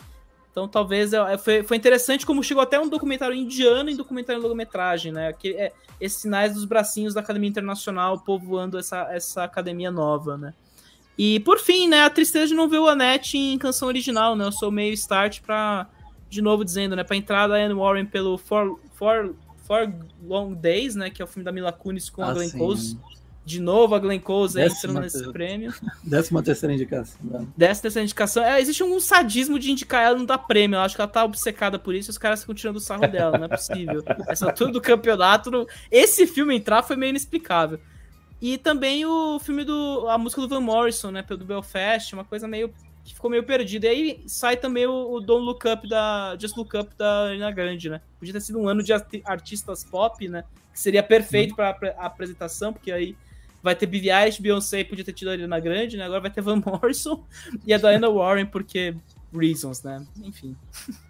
Então 0.50 0.66
talvez 0.66 1.12
é, 1.12 1.38
foi, 1.38 1.62
foi 1.62 1.76
interessante 1.76 2.26
como 2.26 2.42
chegou 2.42 2.62
até 2.62 2.78
um 2.80 2.88
documentário 2.88 3.34
indiano 3.34 3.88
em 3.88 3.96
documentário 3.96 4.40
em 4.40 4.42
longometragem, 4.42 5.12
né? 5.12 5.32
Que 5.32 5.54
é 5.54 5.72
esses 6.00 6.20
sinais 6.20 6.54
dos 6.54 6.64
bracinhos 6.64 7.14
da 7.14 7.20
Academia 7.20 7.48
Internacional 7.48 8.18
povoando 8.18 8.78
essa, 8.78 9.08
essa 9.12 9.44
academia 9.44 9.90
nova, 9.90 10.36
né? 10.36 10.54
E 11.18 11.40
por 11.40 11.58
fim, 11.58 11.88
né, 11.88 12.04
a 12.04 12.10
tristeza 12.10 12.46
de 12.46 12.54
não 12.54 12.68
ver 12.68 12.78
o 12.78 12.88
Annette 12.88 13.36
em 13.36 13.58
canção 13.58 13.88
original, 13.88 14.36
né? 14.36 14.44
Eu 14.44 14.52
sou 14.52 14.70
meio 14.70 14.94
start 14.94 15.40
para 15.40 15.88
de 16.30 16.42
novo 16.42 16.64
dizendo, 16.64 16.94
né, 16.94 17.02
para 17.02 17.16
entrada 17.16 17.54
da 17.54 17.58
Anne 17.58 17.74
Warren 17.74 18.06
pelo 18.06 18.36
For, 18.38 18.78
For, 18.94 19.34
For 19.66 19.92
Long 20.22 20.52
Days, 20.52 20.94
né, 20.94 21.10
que 21.10 21.22
é 21.22 21.24
o 21.24 21.28
filme 21.28 21.44
da 21.44 21.50
Mila 21.50 21.72
Kunis 21.72 22.10
com 22.10 22.22
ah, 22.22 22.30
a 22.30 22.34
Glenn 22.34 22.50
Close. 22.50 22.98
De 23.44 23.60
novo 23.60 23.94
a 23.94 23.98
Glenn 23.98 24.20
Close 24.20 24.60
entrando 24.60 25.00
nesse 25.00 25.32
prêmio. 25.32 25.72
Décima 26.04 26.42
terceira 26.42 26.74
indicação. 26.74 27.18
Né? 27.22 27.46
Décima 27.56 27.82
terceira 27.82 28.04
indicação. 28.04 28.44
É, 28.44 28.60
existe 28.60 28.82
algum 28.82 29.00
sadismo 29.00 29.58
de 29.58 29.72
indicar 29.72 30.04
ela 30.04 30.18
não 30.18 30.26
dar 30.26 30.36
prêmio. 30.36 30.76
Eu 30.76 30.82
acho 30.82 30.94
que 30.94 31.00
ela 31.00 31.08
tá 31.08 31.24
obcecada 31.24 31.78
por 31.78 31.94
isso 31.94 32.10
e 32.10 32.12
os 32.12 32.18
caras 32.18 32.40
ficam 32.42 32.54
tirando 32.54 32.76
o 32.76 32.80
sarro 32.80 33.08
dela. 33.08 33.38
Não 33.38 33.46
é 33.46 33.48
possível. 33.48 34.04
Essa 34.28 34.44
altura 34.44 34.70
do 34.70 34.82
campeonato. 34.82 35.66
Esse 35.90 36.26
filme 36.26 36.54
entrar 36.54 36.82
foi 36.82 36.94
meio 36.96 37.08
inexplicável. 37.08 37.80
E 38.40 38.56
também 38.56 39.04
o 39.04 39.38
filme 39.38 39.64
do. 39.64 40.08
a 40.08 40.16
música 40.16 40.40
do 40.42 40.48
Van 40.48 40.60
Morrison, 40.60 41.10
né? 41.10 41.22
Pelo 41.22 41.44
Belfast, 41.44 42.12
uma 42.14 42.24
coisa 42.24 42.46
meio. 42.46 42.72
que 43.04 43.14
ficou 43.14 43.30
meio 43.30 43.42
perdida. 43.42 43.86
E 43.86 43.90
aí 43.90 44.22
sai 44.26 44.56
também 44.56 44.86
o, 44.86 45.12
o 45.12 45.20
Don't 45.20 45.44
Look 45.44 45.66
Up 45.66 45.88
da. 45.88 46.36
Just 46.38 46.56
Look 46.56 46.76
Up 46.76 46.94
da 46.96 47.26
Arena 47.26 47.50
Grande, 47.50 47.90
né? 47.90 48.00
Podia 48.18 48.32
ter 48.32 48.40
sido 48.40 48.60
um 48.60 48.68
ano 48.68 48.82
de 48.82 48.92
artistas 49.24 49.84
pop, 49.84 50.28
né? 50.28 50.44
Que 50.72 50.78
seria 50.78 51.02
perfeito 51.02 51.56
para 51.56 51.76
a 51.98 52.06
apresentação, 52.06 52.72
porque 52.72 52.92
aí 52.92 53.16
vai 53.60 53.74
ter 53.74 53.86
Billie 53.86 54.12
Eilish, 54.12 54.40
Beyoncé, 54.40 54.84
podia 54.84 55.04
ter 55.04 55.12
tido 55.12 55.28
a 55.28 55.32
Arena 55.32 55.58
Grande, 55.58 55.96
né? 55.96 56.04
Agora 56.04 56.20
vai 56.20 56.30
ter 56.30 56.40
Van 56.40 56.62
Morrison 56.64 57.24
e 57.66 57.74
a 57.74 57.78
Diana 57.78 58.08
Warren, 58.08 58.46
porque 58.46 58.94
reasons, 59.32 59.82
né? 59.82 60.06
Enfim. 60.22 60.56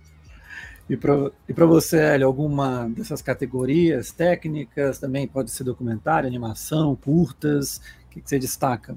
E 0.88 0.96
para 0.96 1.66
você, 1.66 1.98
Hélio, 1.98 2.26
alguma 2.26 2.88
dessas 2.88 3.20
categorias 3.20 4.10
técnicas, 4.10 4.98
também 4.98 5.28
pode 5.28 5.50
ser 5.50 5.64
documentário, 5.64 6.26
animação, 6.26 6.96
curtas, 6.96 7.76
o 8.06 8.10
que, 8.10 8.22
que 8.22 8.28
você 8.28 8.38
destaca? 8.38 8.96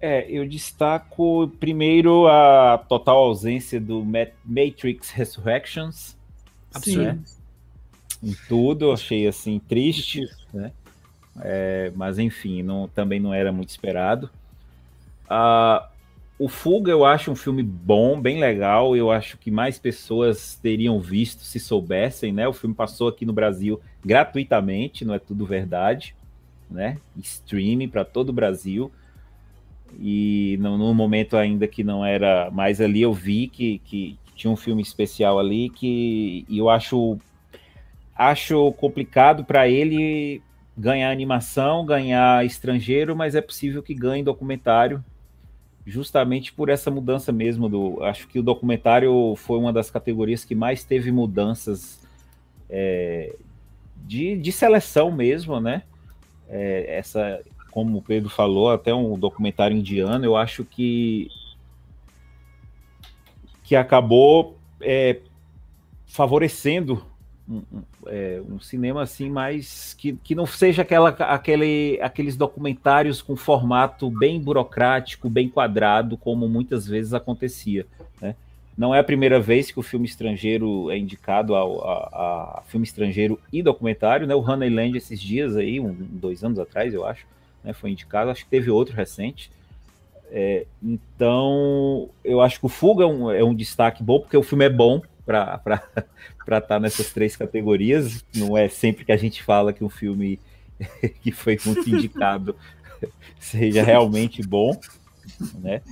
É, 0.00 0.30
eu 0.30 0.48
destaco 0.48 1.48
primeiro 1.60 2.26
a 2.26 2.78
total 2.88 3.18
ausência 3.18 3.80
do 3.80 4.04
Matrix 4.44 5.10
Resurrections. 5.10 6.16
Absurdo. 6.72 7.02
Né? 7.02 7.18
Em 8.22 8.34
tudo, 8.48 8.92
achei 8.92 9.26
assim 9.26 9.58
triste, 9.58 10.26
né? 10.52 10.72
É, 11.40 11.92
mas 11.94 12.18
enfim, 12.18 12.62
não, 12.62 12.88
também 12.88 13.20
não 13.20 13.34
era 13.34 13.52
muito 13.52 13.68
esperado. 13.68 14.30
Uh, 15.26 15.86
o 16.38 16.48
Fuga 16.48 16.92
eu 16.92 17.04
acho 17.04 17.32
um 17.32 17.34
filme 17.34 17.62
bom, 17.62 18.20
bem 18.20 18.38
legal. 18.38 18.96
Eu 18.96 19.10
acho 19.10 19.36
que 19.36 19.50
mais 19.50 19.78
pessoas 19.78 20.54
teriam 20.54 21.00
visto 21.00 21.42
se 21.42 21.58
soubessem, 21.58 22.32
né? 22.32 22.46
O 22.46 22.52
filme 22.52 22.74
passou 22.74 23.08
aqui 23.08 23.26
no 23.26 23.32
Brasil 23.32 23.80
gratuitamente, 24.04 25.04
não 25.04 25.14
é 25.14 25.18
tudo 25.18 25.44
verdade, 25.44 26.14
né? 26.70 26.98
Streaming 27.16 27.88
para 27.88 28.04
todo 28.04 28.28
o 28.28 28.32
Brasil. 28.32 28.90
E 29.98 30.56
no, 30.60 30.78
no, 30.78 30.94
momento 30.94 31.36
ainda 31.36 31.66
que 31.66 31.82
não 31.82 32.04
era 32.04 32.50
mais 32.52 32.80
ali, 32.80 33.02
eu 33.02 33.12
vi 33.12 33.48
que, 33.48 33.80
que 33.80 34.16
tinha 34.36 34.50
um 34.50 34.56
filme 34.56 34.82
especial 34.82 35.38
ali 35.38 35.70
que 35.70 36.46
eu 36.48 36.68
acho 36.68 37.18
acho 38.14 38.72
complicado 38.72 39.44
para 39.44 39.68
ele 39.68 40.42
ganhar 40.76 41.10
animação, 41.10 41.84
ganhar 41.86 42.44
estrangeiro, 42.44 43.16
mas 43.16 43.34
é 43.34 43.40
possível 43.40 43.82
que 43.82 43.94
ganhe 43.94 44.22
documentário 44.22 45.02
justamente 45.88 46.52
por 46.52 46.68
essa 46.68 46.90
mudança 46.90 47.32
mesmo 47.32 47.66
do. 47.66 48.02
Acho 48.02 48.28
que 48.28 48.38
o 48.38 48.42
documentário 48.42 49.34
foi 49.36 49.58
uma 49.58 49.72
das 49.72 49.90
categorias 49.90 50.44
que 50.44 50.54
mais 50.54 50.84
teve 50.84 51.10
mudanças 51.10 52.06
é, 52.68 53.34
de, 53.96 54.36
de 54.36 54.52
seleção 54.52 55.10
mesmo, 55.10 55.58
né? 55.58 55.82
É, 56.46 56.98
essa, 56.98 57.40
como 57.70 57.96
o 57.96 58.02
Pedro 58.02 58.28
falou, 58.28 58.70
até 58.70 58.94
um 58.94 59.18
documentário 59.18 59.76
indiano, 59.76 60.24
eu 60.24 60.36
acho 60.36 60.62
que 60.62 61.30
que 63.64 63.74
acabou 63.74 64.58
é, 64.80 65.20
favorecendo 66.06 67.04
um, 67.48 67.62
é, 68.06 68.42
um, 68.48 68.60
cinema 68.60 69.02
assim 69.02 69.30
mais 69.30 69.94
que, 69.94 70.12
que 70.22 70.34
não 70.34 70.46
seja 70.46 70.82
aquela, 70.82 71.10
aquele, 71.10 71.98
aqueles 72.02 72.36
documentários 72.36 73.22
com 73.22 73.34
formato 73.36 74.10
bem 74.10 74.40
burocrático, 74.40 75.30
bem 75.30 75.48
quadrado, 75.48 76.16
como 76.16 76.48
muitas 76.48 76.86
vezes 76.86 77.14
acontecia. 77.14 77.86
Né? 78.20 78.34
Não 78.76 78.94
é 78.94 79.00
a 79.00 79.04
primeira 79.04 79.40
vez 79.40 79.70
que 79.70 79.80
o 79.80 79.82
filme 79.82 80.06
estrangeiro 80.06 80.90
é 80.90 80.98
indicado 80.98 81.54
ao, 81.54 81.84
a, 81.84 82.58
a 82.58 82.62
filme 82.66 82.86
estrangeiro 82.86 83.40
e 83.52 83.62
documentário, 83.62 84.26
né? 84.26 84.34
O 84.34 84.40
Honeyland 84.40 84.96
esses 84.96 85.20
dias 85.20 85.56
aí, 85.56 85.80
um, 85.80 85.92
dois 85.92 86.44
anos 86.44 86.60
atrás, 86.60 86.94
eu 86.94 87.04
acho, 87.04 87.26
né? 87.64 87.72
foi 87.72 87.90
indicado. 87.90 88.30
Acho 88.30 88.44
que 88.44 88.50
teve 88.50 88.70
outro 88.70 88.94
recente. 88.94 89.50
É, 90.30 90.66
então, 90.80 92.08
eu 92.22 92.40
acho 92.40 92.60
que 92.60 92.66
o 92.66 92.68
Fuga 92.68 93.02
é 93.02 93.06
um, 93.06 93.30
é 93.30 93.42
um 93.42 93.54
destaque 93.54 94.02
bom, 94.02 94.20
porque 94.20 94.36
o 94.36 94.42
filme 94.42 94.66
é 94.66 94.70
bom, 94.70 95.02
para 95.28 95.60
estar 96.40 96.60
tá 96.66 96.80
nessas 96.80 97.12
três 97.12 97.36
categorias. 97.36 98.24
Não 98.34 98.56
é 98.56 98.66
sempre 98.68 99.04
que 99.04 99.12
a 99.12 99.16
gente 99.16 99.42
fala 99.42 99.74
que 99.74 99.84
um 99.84 99.90
filme 99.90 100.40
que 101.20 101.30
foi 101.30 101.58
muito 101.66 101.84
indicado 101.90 102.56
seja 103.38 103.82
realmente 103.82 104.42
bom, 104.42 104.80
né? 105.56 105.82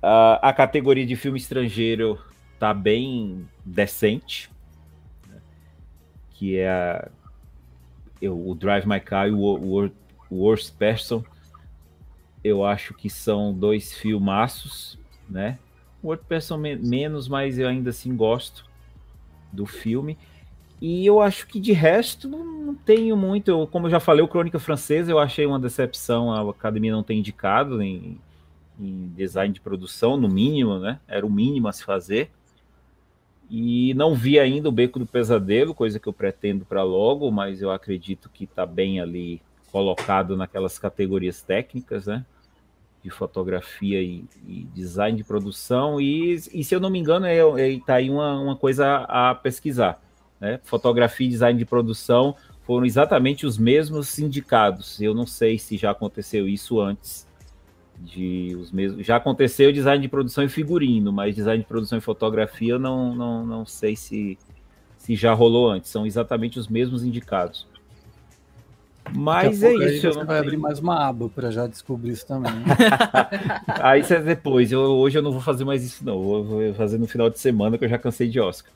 Uh, 0.00 0.38
a 0.42 0.52
categoria 0.52 1.04
de 1.04 1.16
filme 1.16 1.38
estrangeiro 1.38 2.20
tá 2.58 2.72
bem 2.72 3.48
decente, 3.64 4.48
né? 5.26 5.40
que 6.30 6.58
é 6.58 6.68
a, 6.68 7.08
eu, 8.20 8.48
o 8.48 8.54
Drive 8.54 8.86
My 8.86 9.00
Car 9.00 9.28
e 9.28 9.32
o, 9.32 9.40
o, 9.40 9.86
o 10.30 10.36
Worst 10.44 10.74
Person. 10.76 11.24
Eu 12.44 12.64
acho 12.64 12.94
que 12.94 13.10
são 13.10 13.52
dois 13.52 13.92
filmaços, 13.92 14.96
né? 15.28 15.58
Person 16.16 16.56
menos, 16.56 17.28
mas 17.28 17.58
eu 17.58 17.68
ainda 17.68 17.90
assim 17.90 18.16
gosto 18.16 18.64
do 19.52 19.66
filme. 19.66 20.16
E 20.80 21.04
eu 21.04 21.20
acho 21.20 21.46
que 21.46 21.58
de 21.58 21.72
resto 21.72 22.28
não, 22.28 22.44
não 22.44 22.74
tenho 22.74 23.16
muito. 23.16 23.50
Eu, 23.50 23.66
como 23.66 23.86
eu 23.86 23.90
já 23.90 24.00
falei, 24.00 24.24
o 24.24 24.28
Crônica 24.28 24.58
Francesa 24.58 25.10
eu 25.10 25.18
achei 25.18 25.44
uma 25.44 25.58
decepção 25.58 26.32
a 26.32 26.48
academia 26.50 26.92
não 26.92 27.02
ter 27.02 27.14
indicado 27.14 27.82
em, 27.82 28.18
em 28.78 29.08
design 29.16 29.52
de 29.52 29.60
produção, 29.60 30.16
no 30.16 30.28
mínimo, 30.28 30.78
né? 30.78 31.00
Era 31.08 31.26
o 31.26 31.30
mínimo 31.30 31.68
a 31.68 31.72
se 31.72 31.84
fazer. 31.84 32.30
E 33.50 33.94
não 33.94 34.14
vi 34.14 34.38
ainda 34.38 34.68
o 34.68 34.72
Beco 34.72 34.98
do 34.98 35.06
Pesadelo, 35.06 35.74
coisa 35.74 35.98
que 35.98 36.06
eu 36.06 36.12
pretendo 36.12 36.64
para 36.64 36.82
logo, 36.82 37.30
mas 37.30 37.62
eu 37.62 37.70
acredito 37.70 38.28
que 38.28 38.44
está 38.44 38.66
bem 38.66 39.00
ali 39.00 39.40
colocado 39.72 40.36
naquelas 40.36 40.78
categorias 40.78 41.42
técnicas, 41.42 42.06
né? 42.06 42.24
De 43.08 43.14
fotografia 43.14 44.00
e, 44.02 44.24
e, 44.46 44.64
design 44.74 45.16
de 45.16 45.24
produção, 45.24 46.00
e, 46.00 46.34
e 46.34 46.64
se 46.64 46.74
eu 46.74 46.80
não 46.80 46.90
me 46.90 46.98
engano, 46.98 47.26
é, 47.26 47.38
é, 47.38 47.80
tá 47.84 47.94
aí 47.94 48.10
uma, 48.10 48.38
uma 48.38 48.56
coisa 48.56 49.04
a 49.08 49.34
pesquisar. 49.34 50.00
Né? 50.40 50.60
Fotografia 50.62 51.26
e 51.26 51.30
design 51.30 51.58
de 51.58 51.64
produção 51.64 52.36
foram 52.62 52.84
exatamente 52.84 53.46
os 53.46 53.56
mesmos 53.56 54.08
sindicados. 54.08 55.00
Eu 55.00 55.14
não 55.14 55.26
sei 55.26 55.58
se 55.58 55.76
já 55.76 55.90
aconteceu 55.90 56.46
isso 56.46 56.80
antes. 56.80 57.26
De 58.00 58.54
os 58.54 58.70
mesmos, 58.70 59.04
já 59.04 59.16
aconteceu 59.16 59.72
design 59.72 60.00
de 60.00 60.08
produção 60.08 60.44
e 60.44 60.48
figurino, 60.48 61.12
mas 61.12 61.34
design 61.34 61.62
de 61.62 61.68
produção 61.68 61.98
e 61.98 62.00
fotografia 62.00 62.78
não, 62.78 63.12
não, 63.12 63.44
não 63.44 63.66
sei 63.66 63.96
se, 63.96 64.38
se 64.96 65.16
já 65.16 65.32
rolou 65.32 65.68
antes. 65.68 65.90
São 65.90 66.06
exatamente 66.06 66.58
os 66.60 66.68
mesmos 66.68 67.02
indicados. 67.02 67.66
Mas 69.14 69.62
é 69.62 69.72
isso. 69.74 70.12
Você 70.12 70.24
vai 70.24 70.38
abrir 70.38 70.56
mais 70.56 70.78
uma 70.78 71.08
aba 71.08 71.28
para 71.28 71.50
já 71.50 71.66
descobrir 71.66 72.12
isso 72.12 72.26
também. 72.26 72.52
aí 73.80 74.00
isso 74.00 74.14
é 74.14 74.20
depois. 74.20 74.70
Eu, 74.72 74.80
hoje 74.80 75.18
eu 75.18 75.22
não 75.22 75.32
vou 75.32 75.40
fazer 75.40 75.64
mais 75.64 75.84
isso, 75.84 76.04
não. 76.04 76.14
Eu 76.14 76.44
vou 76.44 76.74
fazer 76.74 76.98
no 76.98 77.06
final 77.06 77.28
de 77.30 77.38
semana 77.38 77.76
que 77.78 77.84
eu 77.84 77.88
já 77.88 77.98
cansei 77.98 78.28
de 78.28 78.40
Oscar. 78.40 78.72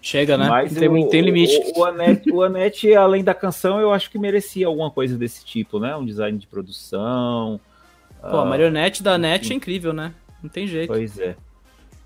Chega, 0.00 0.38
né? 0.38 0.48
Mas 0.48 0.74
tem, 0.74 0.88
o, 0.88 1.08
tem 1.08 1.22
limite. 1.22 1.56
O, 1.74 1.80
o, 1.80 1.84
Anete, 1.84 2.30
o 2.30 2.42
Anete, 2.42 2.94
além 2.94 3.24
da 3.24 3.34
canção, 3.34 3.80
eu 3.80 3.92
acho 3.92 4.10
que 4.10 4.18
merecia 4.18 4.66
alguma 4.66 4.90
coisa 4.90 5.18
desse 5.18 5.44
tipo, 5.44 5.80
né? 5.80 5.96
Um 5.96 6.04
design 6.04 6.38
de 6.38 6.46
produção. 6.46 7.60
Pô, 8.20 8.38
a 8.38 8.44
marionete 8.44 9.02
da 9.02 9.16
Net 9.16 9.52
é 9.52 9.56
incrível, 9.56 9.92
né? 9.92 10.12
Não 10.42 10.48
tem 10.48 10.66
jeito. 10.66 10.88
Pois 10.88 11.18
é. 11.18 11.36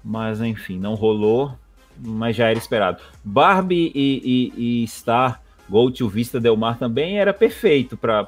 Mas 0.02 0.40
enfim, 0.40 0.78
não 0.78 0.94
rolou, 0.94 1.52
mas 1.98 2.34
já 2.34 2.48
era 2.48 2.58
esperado. 2.58 3.02
Barbie 3.22 3.92
e, 3.94 4.52
e, 4.56 4.82
e 4.82 4.88
Star 4.88 5.41
Go 5.68 5.90
to 5.90 6.08
Vista 6.08 6.40
Del 6.40 6.56
Mar 6.56 6.78
também 6.78 7.18
era 7.18 7.32
perfeito 7.32 7.96
para 7.96 8.24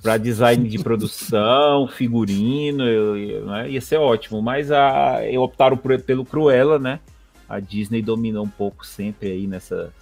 para 0.00 0.16
design 0.16 0.68
de 0.68 0.78
produção, 0.78 1.88
figurino, 1.92 2.84
eu, 2.84 3.46
né? 3.46 3.70
ia 3.70 3.80
ser 3.80 3.96
ótimo. 3.96 4.40
Mas 4.40 4.70
a, 4.70 5.26
eu 5.26 5.42
optaram 5.42 5.76
por, 5.76 6.00
pelo 6.00 6.24
Cruella, 6.24 6.78
né? 6.78 7.00
A 7.48 7.60
Disney 7.60 8.02
dominou 8.02 8.44
um 8.44 8.48
pouco 8.48 8.86
sempre 8.86 9.32
aí 9.32 9.46
nessa. 9.46 9.92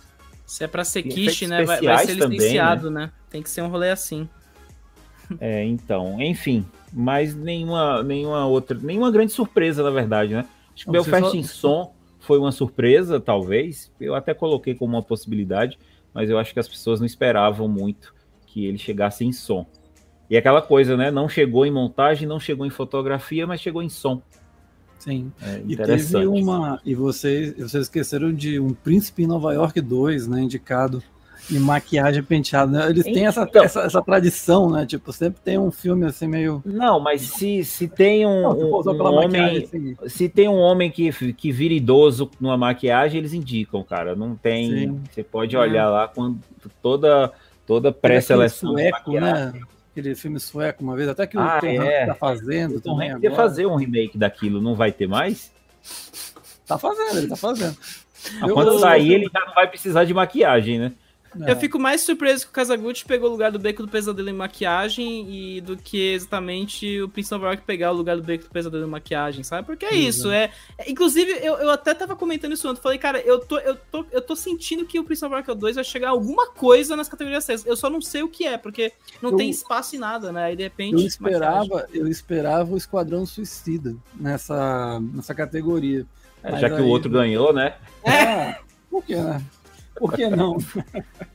Se 0.45 0.65
é 0.65 0.67
para 0.67 0.85
ser 0.85 1.03
quiche, 1.03 1.47
né? 1.47 1.65
Vai, 1.65 1.81
vai, 1.81 2.07
ser 2.07 2.15
licenciado, 2.15 2.91
né? 2.91 3.07
né? 3.07 3.13
Tem 3.31 3.43
que 3.43 3.51
ser 3.51 3.63
um 3.63 3.69
rolê 3.69 3.91
assim. 3.91 4.29
É, 5.41 5.65
então, 5.65 6.21
enfim, 6.21 6.65
mas 6.93 7.35
nenhuma, 7.35 8.03
nenhuma 8.03 8.47
outra, 8.47 8.79
nenhuma 8.81 9.11
grande 9.11 9.33
surpresa, 9.33 9.83
na 9.83 9.91
verdade, 9.91 10.35
né? 10.35 10.45
Acho 10.73 10.85
que 10.85 10.91
o 10.91 10.93
Belfast 10.93 11.31
só... 11.31 11.37
em 11.37 11.43
som 11.43 11.96
foi 12.27 12.39
uma 12.39 12.51
surpresa, 12.51 13.21
talvez. 13.21 13.93
Eu 14.01 14.15
até 14.15 14.35
coloquei 14.35 14.75
como 14.75 14.97
uma 14.97 15.03
possibilidade, 15.03 15.79
mas 16.13 16.29
eu 16.29 16.39
acho 16.39 16.53
que 16.53 16.61
as 16.61 16.69
pessoas 16.69 16.99
não 16.99 17.07
esperavam 17.07 17.69
muito 17.69 18.15
que 18.47 18.67
ele 18.67 18.79
chegasse 18.79 19.25
em 19.25 19.33
som. 19.33 19.65
E 20.29 20.37
aquela 20.37 20.61
coisa, 20.61 20.97
né? 20.97 21.11
Não 21.11 21.29
chegou 21.29 21.65
em 21.65 21.71
montagem, 21.71 22.27
não 22.27 22.41
chegou 22.41 22.67
em 22.67 22.71
fotografia, 22.71 23.47
mas 23.47 23.61
chegou 23.61 23.83
em 23.83 23.89
som. 23.89 24.21
Sim. 24.99 25.31
É 25.41 25.63
e 25.67 25.77
teve 25.77 26.27
uma. 26.27 26.81
E 26.85 26.95
vocês, 26.95 27.55
vocês 27.55 27.85
esqueceram 27.85 28.33
de 28.33 28.59
um 28.59 28.71
Príncipe 28.71 29.23
em 29.23 29.27
Nova 29.27 29.55
York 29.55 29.81
2, 29.81 30.27
né? 30.27 30.43
Indicado 30.43 31.03
e 31.51 31.59
maquiagem 31.59 32.23
penteada. 32.23 32.71
Né? 32.71 32.91
Eles 32.91 33.05
têm 33.05 33.27
essa, 33.27 33.43
então, 33.43 33.65
essa, 33.65 33.81
essa, 33.83 34.03
tradição, 34.03 34.71
né? 34.71 34.85
Tipo, 34.85 35.13
sempre 35.13 35.41
tem 35.41 35.59
um 35.59 35.71
filme 35.71 36.07
assim 36.07 36.27
meio. 36.27 36.63
Não, 36.65 36.99
mas 36.99 37.23
se, 37.23 37.65
se 37.65 37.89
tem 37.89 38.27
um, 38.27 38.43
não, 38.43 38.53
um, 38.53 38.91
um 38.91 39.15
homem. 39.15 39.59
Assim. 39.59 39.97
Se 40.07 40.29
tem 40.29 40.49
um 40.49 40.59
homem 40.59 40.91
que, 40.91 41.13
que 41.33 41.53
vira 41.53 41.75
idoso 41.75 42.31
numa 42.41 42.57
maquiagem, 42.57 43.19
eles 43.19 43.33
indicam, 43.33 43.83
cara. 43.83 44.15
Não 44.15 44.35
tem. 44.35 44.71
Sim. 44.71 45.01
Você 45.11 45.23
pode 45.23 45.57
olhar 45.57 45.87
é. 45.87 45.91
lá 45.91 46.09
quando 46.09 46.41
toda, 46.83 47.33
toda 47.67 47.93
pré-seleção. 47.93 48.75
Né? 48.75 48.91
Aquele 49.93 50.15
filme 50.15 50.39
sueco 50.39 50.83
uma 50.83 50.95
vez, 50.95 51.09
até 51.09 51.27
que 51.27 51.37
o 51.37 51.41
ah, 51.41 51.59
Tom 51.61 51.67
é. 51.67 52.07
tá 52.07 52.15
fazendo. 52.15 52.77
O 52.77 52.81
Tom 52.81 53.01
Hanks 53.01 53.35
fazer 53.35 53.67
um 53.67 53.77
remake 53.77 54.19
daquilo, 54.19 54.61
não 54.61 54.75
vai 54.75 54.93
ter 54.93 55.07
mais? 55.07 55.51
Tá 56.67 56.77
fazendo, 56.77 57.19
ele 57.19 57.29
tá 57.29 57.37
fazendo. 57.37 57.77
Quando 58.53 58.79
sair, 58.79 59.13
ele 59.13 59.31
já 59.33 59.41
não 59.47 59.55
vai 59.55 59.69
precisar 59.69 60.05
de 60.05 60.13
maquiagem, 60.13 60.79
né? 60.79 60.93
É. 61.41 61.53
Eu 61.53 61.57
fico 61.57 61.79
mais 61.79 62.01
surpreso 62.01 62.45
que 62.45 62.51
o 62.51 62.55
Kazaguchi 62.55 63.05
pegou 63.05 63.29
o 63.29 63.33
lugar 63.33 63.53
do 63.53 63.59
Beco 63.59 63.83
do 63.83 63.89
Pesadelo 63.89 64.29
em 64.29 64.33
maquiagem 64.33 65.27
e 65.31 65.61
do 65.61 65.77
que 65.77 66.13
exatamente 66.13 67.01
o 67.01 67.09
Prince 67.09 67.35
of 67.35 67.45
Rock 67.45 67.63
pegar 67.63 67.93
o 67.93 67.95
lugar 67.95 68.17
do 68.17 68.23
Beco 68.23 68.45
do 68.45 68.51
Pesadelo 68.51 68.87
em 68.87 68.91
maquiagem, 68.91 69.43
sabe? 69.43 69.67
Porque 69.67 69.85
é 69.85 69.91
uhum. 69.91 69.97
isso, 69.97 70.31
é... 70.31 70.51
é... 70.79 70.91
Inclusive, 70.91 71.31
eu, 71.43 71.57
eu 71.57 71.71
até 71.71 71.95
tava 71.95 72.17
comentando 72.17 72.53
isso 72.53 72.69
ontem, 72.69 72.81
falei, 72.81 72.99
cara, 72.99 73.21
eu 73.21 73.41
tô, 73.41 73.59
eu, 73.59 73.77
tô, 73.77 74.07
eu 74.11 74.21
tô 74.21 74.35
sentindo 74.35 74.87
que 74.87 74.99
o 74.99 75.05
Prince 75.05 75.25
of 75.25 75.35
Rock 75.35 75.55
2 75.55 75.77
vai 75.77 75.85
chegar 75.85 76.11
alguma 76.11 76.49
coisa 76.49 76.97
nas 76.97 77.09
categorias 77.09 77.45
6. 77.45 77.67
Eu 77.67 77.77
só 77.77 77.91
não 77.91 78.01
sei 78.01 78.23
o 78.23 78.29
que 78.29 78.47
é, 78.47 78.57
porque 78.57 78.93
não 79.21 79.31
eu, 79.31 79.37
tem 79.37 79.51
espaço 79.51 79.97
em 79.97 79.99
nada, 79.99 80.33
né? 80.33 80.45
Aí, 80.45 80.57
de 80.57 80.63
repente... 80.63 80.95
Eu 80.95 81.01
esperava, 81.01 81.87
eu 81.93 82.09
esperava 82.09 82.73
o 82.73 82.77
Esquadrão 82.77 83.27
Suicida 83.27 83.95
nessa, 84.15 85.01
nessa 85.01 85.35
categoria. 85.35 86.07
É, 86.43 86.59
já 86.59 86.71
que 86.71 86.81
o 86.81 86.87
outro 86.87 87.11
ganhou, 87.11 87.53
né? 87.53 87.75
É, 88.05 88.59
por 88.89 89.05
quê, 89.05 89.17
né? 89.17 89.43
Por 89.99 90.13
que 90.13 90.29
não? 90.29 90.57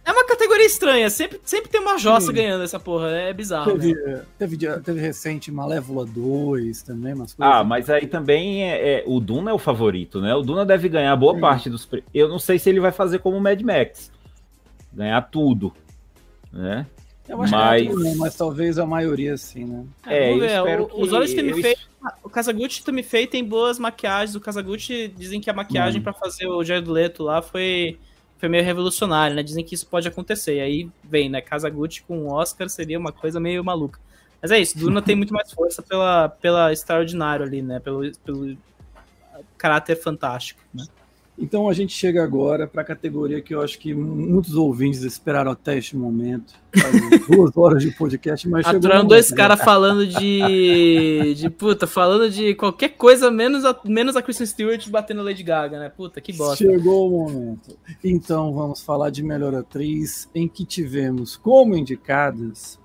É 0.05 0.11
uma 0.11 0.25
categoria 0.25 0.65
estranha. 0.65 1.09
Sempre, 1.09 1.39
sempre 1.43 1.69
tem 1.69 1.81
uma 1.81 1.97
jossa 1.97 2.27
Sim. 2.27 2.33
ganhando 2.33 2.63
essa 2.63 2.79
porra. 2.79 3.09
É 3.09 3.33
bizarro. 3.33 3.71
Teve, 3.71 3.93
né? 3.93 4.21
teve, 4.37 4.57
teve, 4.57 4.99
recente 4.99 5.51
Malévola 5.51 6.05
2 6.05 6.81
também, 6.83 7.13
umas 7.13 7.33
coisas. 7.33 7.55
Ah, 7.55 7.63
mas 7.63 7.89
aí 7.89 8.07
também 8.07 8.63
é, 8.63 8.99
é, 8.99 9.03
o 9.05 9.19
Duna 9.19 9.51
é 9.51 9.53
o 9.53 9.59
favorito, 9.59 10.21
né? 10.21 10.33
O 10.35 10.41
Duna 10.41 10.65
deve 10.65 10.89
ganhar 10.89 11.15
boa 11.15 11.33
Sim. 11.33 11.39
parte 11.39 11.69
dos. 11.69 11.87
Eu 12.13 12.27
não 12.27 12.39
sei 12.39 12.59
se 12.59 12.69
ele 12.69 12.79
vai 12.79 12.91
fazer 12.91 13.19
como 13.19 13.37
o 13.37 13.41
Mad 13.41 13.61
Max 13.61 14.11
ganhar 14.93 15.21
tudo, 15.21 15.73
né? 16.51 16.85
Eu 17.27 17.41
acho 17.41 17.51
mas... 17.51 17.81
que 17.81 17.87
é 17.87 17.91
tudo, 17.91 18.15
mas 18.17 18.35
talvez 18.35 18.77
a 18.77 18.85
maioria 18.85 19.37
sim, 19.37 19.63
né? 19.63 19.85
É, 20.05 20.31
é 20.31 20.61
o, 20.61 20.87
que... 20.87 21.01
Os 21.01 21.13
olhos 21.13 21.33
que 21.33 21.41
me 21.41 21.61
fez. 21.61 21.87
O 22.23 22.29
Kazaguchi 22.29 22.83
também 22.83 23.03
fez 23.03 23.29
tem 23.29 23.43
boas 23.43 23.79
maquiagens. 23.79 24.35
O 24.35 24.41
Kazaguchi 24.41 25.07
dizem 25.07 25.39
que 25.39 25.49
a 25.49 25.53
maquiagem 25.53 26.01
hum. 26.01 26.03
para 26.03 26.13
fazer 26.13 26.47
o 26.47 26.63
Jared 26.63 26.89
Leto 26.89 27.23
lá 27.23 27.41
foi 27.41 27.97
foi 28.41 28.49
meio 28.49 28.63
revolucionário, 28.63 29.35
né? 29.35 29.43
Dizem 29.43 29.63
que 29.63 29.75
isso 29.75 29.85
pode 29.85 30.07
acontecer. 30.07 30.55
E 30.55 30.61
aí 30.61 30.89
vem, 31.03 31.29
né? 31.29 31.41
Kazaguchi 31.41 32.01
com 32.01 32.27
Oscar 32.27 32.67
seria 32.67 32.97
uma 32.97 33.11
coisa 33.11 33.39
meio 33.39 33.63
maluca. 33.63 33.99
Mas 34.41 34.49
é 34.49 34.57
isso, 34.57 34.75
Duna 34.75 35.03
tem 35.03 35.15
muito 35.15 35.31
mais 35.31 35.51
força 35.51 35.83
pela, 35.83 36.27
pela 36.27 36.73
extraordinário 36.73 37.45
ali, 37.45 37.61
né? 37.61 37.79
Pelo, 37.79 38.11
pelo 38.25 38.57
caráter 39.55 39.95
fantástico, 39.95 40.59
né? 40.73 40.83
Então 41.37 41.67
a 41.67 41.73
gente 41.73 41.93
chega 41.93 42.23
agora 42.23 42.67
para 42.67 42.81
a 42.81 42.85
categoria 42.85 43.41
que 43.41 43.53
eu 43.53 43.61
acho 43.61 43.79
que 43.79 43.93
muitos 43.93 44.55
ouvintes 44.55 45.01
esperaram 45.01 45.51
até 45.51 45.77
este 45.77 45.97
momento. 45.97 46.53
duas 47.27 47.55
horas 47.57 47.81
de 47.81 47.91
podcast, 47.91 48.47
mas 48.47 48.65
Aturando 48.65 49.07
dois 49.07 49.31
caras 49.31 49.59
falando 49.59 50.05
de. 50.05 51.33
de 51.35 51.49
puta, 51.49 51.87
falando 51.87 52.29
de 52.29 52.53
qualquer 52.55 52.89
coisa 52.89 53.31
menos 53.31 53.65
a, 53.65 53.77
menos 53.85 54.15
a 54.15 54.21
Kristen 54.21 54.45
Stewart 54.45 54.87
batendo 54.89 55.23
Lady 55.23 55.43
Gaga, 55.43 55.79
né? 55.79 55.89
Puta, 55.89 56.21
que 56.21 56.31
bosta. 56.33 56.57
Chegou 56.57 57.07
o 57.07 57.23
momento. 57.23 57.77
Então 58.03 58.53
vamos 58.53 58.81
falar 58.81 59.09
de 59.09 59.23
melhor 59.23 59.55
atriz, 59.55 60.29
em 60.35 60.47
que 60.47 60.65
tivemos 60.65 61.35
como 61.35 61.75
indicadas 61.75 62.79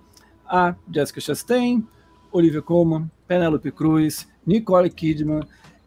a 0.47 0.75
Jessica 0.91 1.21
Chastain, 1.21 1.87
Olivia 2.33 2.63
Colman, 2.63 3.11
Penelope 3.27 3.71
Cruz, 3.71 4.27
Nicole 4.47 4.89
Kidman 4.89 5.41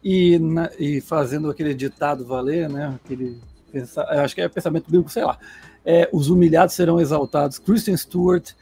e, 0.03 0.39
na, 0.39 0.69
e 0.79 1.01
fazendo 1.01 1.49
aquele 1.49 1.73
ditado 1.73 2.25
valer, 2.25 2.69
né? 2.69 2.97
Aquele, 3.03 3.39
acho 4.23 4.35
que 4.35 4.41
é 4.41 4.49
pensamento 4.49 4.85
bíblico, 4.85 5.11
sei 5.11 5.23
lá. 5.23 5.37
É, 5.85 6.09
os 6.11 6.29
humilhados 6.29 6.75
serão 6.75 6.99
exaltados. 6.99 7.59
Kristen 7.59 7.95
Stewart. 7.95 8.53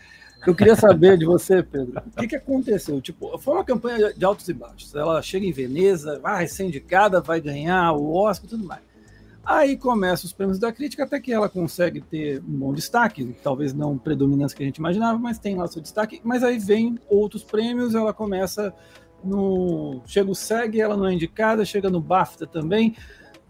Eu 0.46 0.56
queria 0.56 0.76
saber 0.76 1.18
de 1.18 1.26
você, 1.26 1.64
Pedro, 1.64 2.00
o 2.06 2.12
que, 2.12 2.28
que 2.28 2.36
aconteceu? 2.36 3.02
Tipo, 3.02 3.38
foi 3.40 3.56
uma 3.56 3.66
campanha 3.66 4.14
de 4.14 4.24
altos 4.24 4.48
e 4.48 4.54
baixos. 4.54 4.94
Ela 4.96 5.22
chega 5.22 5.46
em 5.46 5.52
Veneza, 5.52 6.20
vai 6.20 6.48
ser 6.48 6.66
indicada, 6.66 7.20
vai 7.20 7.42
ganhar 7.42 7.92
o 7.94 8.14
Oscar 8.14 8.50
tudo 8.50 8.64
mais. 8.64 8.82
Aí 9.44 9.78
começam 9.78 10.26
os 10.26 10.34
prêmios 10.34 10.60
da 10.60 10.72
crítica, 10.74 11.06
até 11.06 11.20
que 11.20 11.32
ela 11.32 11.48
consegue 11.48 12.02
ter 12.02 12.40
um 12.40 12.60
bom 12.60 12.74
destaque, 12.74 13.34
talvez 13.42 13.74
não 13.74 13.98
predominância 13.98 14.56
que 14.56 14.62
a 14.62 14.66
gente 14.66 14.78
imaginava, 14.78 15.18
mas 15.18 15.40
tem 15.40 15.56
lá 15.56 15.66
seu 15.68 15.82
destaque. 15.82 16.20
Mas 16.24 16.44
aí 16.44 16.60
vem 16.60 17.00
outros 17.10 17.44
prêmios, 17.44 17.96
ela 17.96 18.14
começa 18.14 18.74
no 19.24 20.02
chega 20.06 20.30
o 20.30 20.36
SEG, 20.36 20.80
ela 20.80 20.96
não 20.96 21.06
é 21.06 21.14
indicada, 21.14 21.66
chega 21.66 21.90
no 21.90 22.00
BAFTA 22.00 22.48
também. 22.48 22.96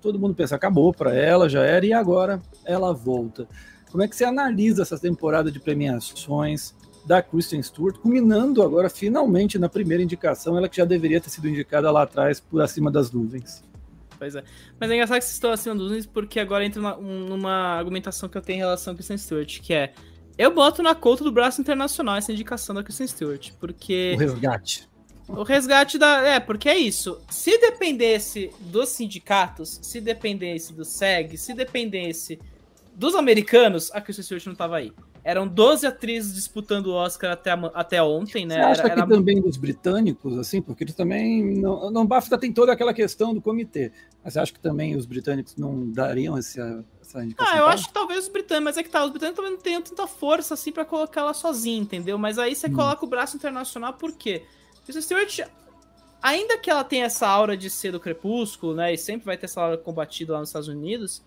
Todo 0.01 0.19
mundo 0.19 0.35
pensa, 0.35 0.55
acabou 0.55 0.93
para 0.93 1.13
ela, 1.13 1.49
já 1.49 1.63
era, 1.63 1.85
e 1.85 1.93
agora 1.93 2.41
ela 2.65 2.93
volta. 2.93 3.47
Como 3.91 4.03
é 4.03 4.07
que 4.07 4.15
você 4.15 4.25
analisa 4.25 4.81
essa 4.81 4.99
temporada 4.99 5.51
de 5.51 5.59
premiações 5.59 6.75
da 7.05 7.21
Kristen 7.21 7.63
Stewart, 7.63 7.97
culminando 7.97 8.61
agora 8.61 8.89
finalmente 8.89 9.57
na 9.57 9.69
primeira 9.69 10.03
indicação, 10.03 10.57
ela 10.57 10.67
que 10.67 10.77
já 10.77 10.85
deveria 10.85 11.21
ter 11.21 11.29
sido 11.29 11.47
indicada 11.47 11.89
lá 11.89 12.03
atrás 12.03 12.39
por 12.39 12.61
acima 12.61 12.91
das 12.91 13.11
nuvens? 13.11 13.63
Pois 14.19 14.35
é. 14.35 14.43
Mas 14.79 14.91
é 14.91 14.93
engraçado 14.93 15.19
que 15.19 15.25
vocês 15.25 15.35
estão 15.35 15.51
acima 15.51 15.75
das 15.75 15.83
nuvens 15.85 16.05
porque 16.05 16.39
agora 16.39 16.65
entra 16.65 16.81
numa, 16.81 16.97
numa 16.97 17.77
argumentação 17.77 18.27
que 18.27 18.37
eu 18.37 18.41
tenho 18.41 18.57
em 18.57 18.59
relação 18.59 18.91
a 18.91 18.95
Kristen 18.95 19.17
Stewart, 19.17 19.61
que 19.61 19.73
é 19.73 19.93
eu 20.37 20.53
boto 20.53 20.83
na 20.83 20.93
conta 20.93 21.23
do 21.23 21.31
braço 21.31 21.59
internacional 21.59 22.15
essa 22.15 22.31
indicação 22.31 22.75
da 22.75 22.83
Kristen 22.83 23.07
Stewart, 23.07 23.51
porque. 23.59 24.13
O 24.15 24.19
resgate. 24.19 24.87
O 25.27 25.43
resgate 25.43 25.97
da. 25.97 26.21
É, 26.25 26.39
porque 26.39 26.69
é 26.69 26.77
isso. 26.77 27.19
Se 27.29 27.57
dependesse 27.57 28.51
dos 28.59 28.89
sindicatos, 28.89 29.79
se 29.81 29.99
dependesse 29.99 30.73
do 30.73 30.85
SEG, 30.85 31.37
se 31.37 31.53
dependesse 31.53 32.39
dos 32.95 33.13
americanos, 33.13 33.91
a 33.93 34.01
Kristen 34.01 34.23
Stewart 34.23 34.45
não 34.47 34.55
tava 34.55 34.77
aí. 34.77 34.91
Eram 35.23 35.45
12 35.45 35.85
atrizes 35.85 36.33
disputando 36.33 36.87
o 36.87 36.93
Oscar 36.93 37.33
até, 37.33 37.51
até 37.73 38.01
ontem, 38.01 38.45
né? 38.45 38.55
Você 38.55 38.61
acha 38.61 38.81
era, 38.81 38.89
que 38.89 38.99
era... 39.01 39.07
também 39.07 39.41
dos 39.41 39.57
britânicos, 39.57 40.37
assim, 40.37 40.61
porque 40.61 40.85
eles 40.85 40.95
também. 40.95 41.43
Não, 41.57 41.91
não 41.91 42.05
BAFTA 42.05 42.37
tem 42.37 42.53
toda 42.53 42.71
aquela 42.71 42.93
questão 42.93 43.33
do 43.33 43.41
comitê. 43.41 43.91
Mas 44.23 44.33
você 44.33 44.39
acha 44.39 44.53
que 44.53 44.59
também 44.59 44.95
os 44.95 45.05
britânicos 45.05 45.57
não 45.57 45.91
dariam 45.91 46.37
essa, 46.37 46.83
essa 47.01 47.23
indicação? 47.23 47.53
Ah, 47.53 47.57
eu 47.57 47.67
acho 47.67 47.87
que 47.87 47.93
talvez 47.93 48.23
os 48.23 48.29
britânicos, 48.29 48.63
mas 48.63 48.77
é 48.77 48.83
que 48.83 48.89
tá, 48.89 49.03
os 49.03 49.11
britânicos 49.11 49.35
também 49.35 49.51
não 49.51 49.61
têm 49.61 49.81
tanta 49.81 50.07
força 50.07 50.53
assim 50.53 50.71
para 50.71 50.85
colocar 50.85 51.21
ela 51.21 51.33
sozinha, 51.33 51.81
entendeu? 51.81 52.17
Mas 52.17 52.39
aí 52.39 52.55
você 52.55 52.67
hum. 52.67 52.73
coloca 52.73 53.03
o 53.05 53.09
braço 53.09 53.35
internacional 53.35 53.93
por 53.93 54.13
quê? 54.13 54.43
Kristen 54.87 55.01
Stewart, 55.01 55.51
ainda 56.21 56.57
que 56.57 56.69
ela 56.69 56.81
tenha 56.81 57.05
essa 57.05 57.27
aura 57.27 57.57
de 57.57 57.69
ser 57.69 57.91
do 57.91 57.99
crepúsculo, 57.99 58.73
né, 58.73 58.93
e 58.93 58.97
sempre 58.97 59.25
vai 59.25 59.37
ter 59.37 59.45
essa 59.45 59.61
aura 59.61 59.77
combatida 59.77 60.31
lá 60.31 60.39
nos 60.39 60.47
Estados 60.47 60.69
Unidos, 60.69 61.21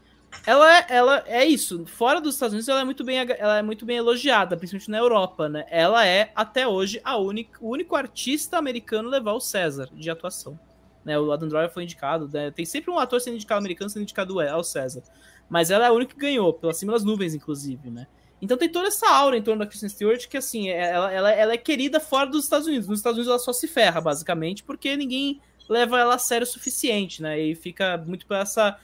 ela 0.47 0.79
é, 0.79 0.87
ela 0.89 1.25
é 1.27 1.45
isso. 1.45 1.85
Fora 1.85 2.23
dos 2.23 2.35
Estados 2.35 2.55
Unidos, 2.55 2.69
ela 2.69 2.81
é 2.81 2.85
muito 2.85 3.05
bem, 3.05 3.19
ela 3.19 3.59
é 3.59 3.63
muito 3.63 3.85
bem 3.85 3.99
elogiada, 3.99 4.57
principalmente 4.57 4.91
na 4.91 4.97
Europa, 4.97 5.49
né? 5.49 5.67
Ela 5.69 6.07
é, 6.07 6.33
até 6.35 6.67
hoje, 6.67 7.01
a 7.05 7.19
única, 7.19 7.59
o 7.61 7.69
único 7.69 7.95
artista 7.97 8.57
americano 8.57 9.09
a 9.09 9.13
levar 9.13 9.33
o 9.33 9.41
César 9.41 9.91
de 9.93 10.09
atuação. 10.09 10.59
Né, 11.05 11.19
o 11.19 11.33
Adam 11.33 11.49
Driver 11.49 11.73
foi 11.73 11.83
indicado, 11.83 12.29
né? 12.29 12.51
tem 12.51 12.65
sempre 12.65 12.91
um 12.91 12.99
ator 12.99 13.21
sendo 13.21 13.35
indicado 13.35 13.59
americano 13.59 13.91
sendo 13.91 14.03
indicado 14.03 14.39
ao 14.41 14.63
César. 14.63 15.03
Mas 15.49 15.71
ela 15.71 15.85
é 15.85 15.89
a 15.89 15.93
única 15.93 16.15
que 16.15 16.21
ganhou, 16.21 16.53
pela 16.53 16.73
cima 16.73 16.93
das 16.93 17.03
nuvens, 17.03 17.35
inclusive, 17.35 17.91
né? 17.91 18.07
Então 18.41 18.57
tem 18.57 18.69
toda 18.69 18.89
essa 18.89 19.09
aura 19.09 19.37
em 19.37 19.43
torno 19.43 19.61
da 19.61 19.67
Kristen 19.67 19.89
Stewart 19.89 20.27
que, 20.27 20.37
assim, 20.37 20.71
é, 20.71 20.91
ela, 20.91 21.13
ela, 21.13 21.31
ela 21.31 21.53
é 21.53 21.57
querida 21.57 22.01
fora 22.01 22.31
dos 22.31 22.45
Estados 22.45 22.67
Unidos. 22.67 22.89
Nos 22.89 22.99
Estados 22.99 23.19
Unidos 23.19 23.31
ela 23.31 23.39
só 23.39 23.53
se 23.53 23.69
ferra, 23.69 24.01
basicamente, 24.01 24.63
porque 24.63 24.97
ninguém 24.97 25.41
leva 25.69 26.01
ela 26.01 26.15
a 26.15 26.19
sério 26.19 26.47
o 26.47 26.51
suficiente, 26.51 27.23
né? 27.23 27.39
E 27.39 27.55
fica 27.55 27.97
muito 27.99 28.27
por 28.27 28.37
essa 28.37 28.79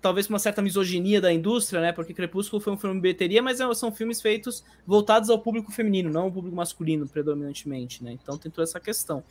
talvez 0.00 0.28
uma 0.28 0.38
certa 0.38 0.62
misoginia 0.62 1.20
da 1.20 1.32
indústria, 1.32 1.80
né? 1.80 1.92
Porque 1.92 2.14
Crepúsculo 2.14 2.60
foi 2.60 2.72
um 2.72 2.76
filme 2.76 2.96
de 2.96 3.02
bilheteria, 3.02 3.42
mas 3.42 3.60
é, 3.60 3.74
são 3.74 3.92
filmes 3.92 4.20
feitos 4.20 4.64
voltados 4.86 5.28
ao 5.28 5.38
público 5.38 5.70
feminino, 5.70 6.10
não 6.10 6.22
ao 6.22 6.32
público 6.32 6.56
masculino, 6.56 7.06
predominantemente, 7.06 8.02
né? 8.02 8.12
Então 8.12 8.38
tem 8.38 8.50
toda 8.50 8.62
essa 8.62 8.80
questão. 8.80 9.22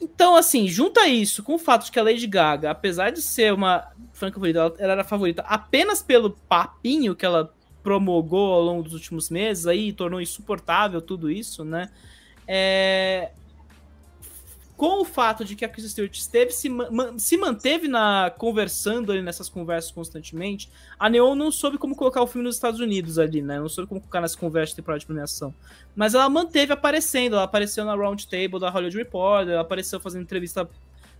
Então, 0.00 0.34
assim, 0.34 0.66
junta 0.66 1.06
isso 1.06 1.44
com 1.44 1.54
o 1.54 1.58
fato 1.58 1.84
de 1.84 1.92
que 1.92 2.00
a 2.00 2.02
Lady 2.02 2.26
Gaga, 2.26 2.72
apesar 2.72 3.10
de 3.10 3.22
ser 3.22 3.52
uma 3.52 3.88
franca 4.12 4.34
favorita, 4.34 4.74
ela 4.78 4.92
era 4.92 5.04
favorita 5.04 5.42
apenas 5.42 6.02
pelo 6.02 6.30
papinho 6.48 7.14
que 7.14 7.24
ela 7.24 7.54
promulgou 7.82 8.52
ao 8.54 8.62
longo 8.62 8.82
dos 8.82 8.94
últimos 8.94 9.30
meses, 9.30 9.66
aí 9.66 9.92
tornou 9.92 10.20
insuportável 10.20 11.00
tudo 11.00 11.30
isso, 11.30 11.64
né? 11.64 11.90
É, 12.46 13.30
com 14.82 15.02
o 15.02 15.04
fato 15.04 15.44
de 15.44 15.54
que 15.54 15.64
a 15.64 15.68
Kristen 15.68 15.90
Stewart 15.90 16.16
esteve, 16.16 16.50
se, 16.50 16.68
se 17.16 17.36
manteve 17.36 17.86
na 17.86 18.32
conversando 18.36 19.12
ali 19.12 19.22
nessas 19.22 19.48
conversas 19.48 19.92
constantemente, 19.92 20.68
a 20.98 21.08
Neon 21.08 21.36
não 21.36 21.52
soube 21.52 21.78
como 21.78 21.94
colocar 21.94 22.20
o 22.20 22.26
filme 22.26 22.44
nos 22.44 22.56
Estados 22.56 22.80
Unidos 22.80 23.16
ali, 23.16 23.42
né? 23.42 23.60
Não 23.60 23.68
soube 23.68 23.88
como 23.88 24.00
colocar 24.00 24.20
nessa 24.20 24.36
conversa 24.36 24.70
de 24.70 24.76
temporada 24.76 24.98
de 24.98 25.06
premiação. 25.06 25.54
Mas 25.94 26.14
ela 26.14 26.28
manteve 26.28 26.72
aparecendo, 26.72 27.34
ela 27.34 27.44
apareceu 27.44 27.84
na 27.84 27.94
Round 27.94 28.26
Table 28.26 28.58
da 28.58 28.70
Hollywood 28.70 28.96
Reporter, 28.96 29.52
ela 29.52 29.62
apareceu 29.62 30.00
fazendo 30.00 30.22
entrevista 30.22 30.68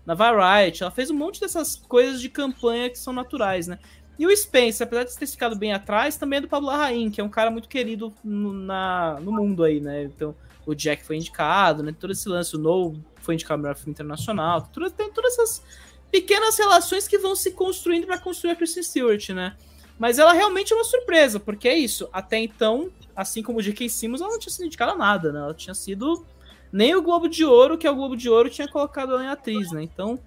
na 0.05 0.14
Variety, 0.14 0.82
ela 0.82 0.90
fez 0.90 1.10
um 1.10 1.16
monte 1.16 1.40
dessas 1.40 1.76
coisas 1.76 2.20
de 2.20 2.28
campanha 2.28 2.90
que 2.90 2.98
são 2.98 3.12
naturais, 3.12 3.68
né? 3.68 3.78
E 4.18 4.26
o 4.26 4.36
Spence, 4.36 4.82
apesar 4.82 5.05
de 5.05 5.16
ter 5.16 5.26
ficado 5.26 5.56
bem 5.56 5.72
atrás, 5.72 6.16
também 6.16 6.39
é 6.39 6.40
do 6.40 6.48
Pablo 6.48 6.68
Larraín, 6.68 7.10
que 7.10 7.20
é 7.20 7.24
um 7.24 7.28
cara 7.28 7.51
muito 7.51 7.68
querido 7.68 8.12
no, 8.22 8.52
na, 8.52 9.18
no 9.20 9.32
mundo 9.32 9.64
aí, 9.64 9.80
né? 9.80 10.05
Então, 10.05 10.34
o 10.66 10.74
Jack 10.74 11.05
foi 11.05 11.16
indicado, 11.16 11.82
né? 11.82 11.94
Todo 11.98 12.12
esse 12.12 12.28
lance, 12.28 12.55
o 12.55 12.59
No 12.59 12.94
foi 13.20 13.34
indicado 13.34 13.62
melhor 13.62 13.76
filme 13.76 13.93
internacional. 13.93 14.68
Tudo, 14.72 14.90
tem 14.90 15.10
todas 15.10 15.32
essas 15.39 15.62
pequenas 16.10 16.59
relações 16.59 17.09
que 17.09 17.18
vão 17.18 17.34
se 17.34 17.52
construindo 17.52 18.06
para 18.06 18.18
construir 18.18 18.52
a 18.52 18.56
Kristen 18.56 18.82
Stewart, 18.82 19.30
né? 19.30 19.56
Mas 19.98 20.18
ela 20.18 20.32
realmente 20.32 20.72
é 20.72 20.76
uma 20.76 20.84
surpresa, 20.84 21.40
porque 21.40 21.68
é 21.68 21.76
isso. 21.76 22.09
Até 22.12 22.39
então, 22.39 22.90
assim 23.14 23.43
como 23.43 23.59
o 23.59 23.62
J.K. 23.62 23.89
Simmons, 23.89 24.20
ela 24.20 24.30
não 24.30 24.39
tinha 24.39 24.52
sido 24.52 24.66
indicada 24.66 24.93
a 24.93 24.97
nada, 24.97 25.32
né? 25.32 25.40
Ela 25.40 25.55
tinha 25.55 25.74
sido 25.74 26.24
nem 26.72 26.94
o 26.94 27.02
Globo 27.02 27.28
de 27.28 27.44
Ouro, 27.44 27.78
que 27.78 27.86
é 27.86 27.90
o 27.90 27.94
Globo 27.94 28.16
de 28.16 28.28
Ouro, 28.28 28.51
tinha 28.51 28.68
colocado 28.68 29.12
ela 29.12 29.24
em 29.24 29.28
atriz, 29.28 29.70
né? 29.72 29.82
Então, 29.82 30.18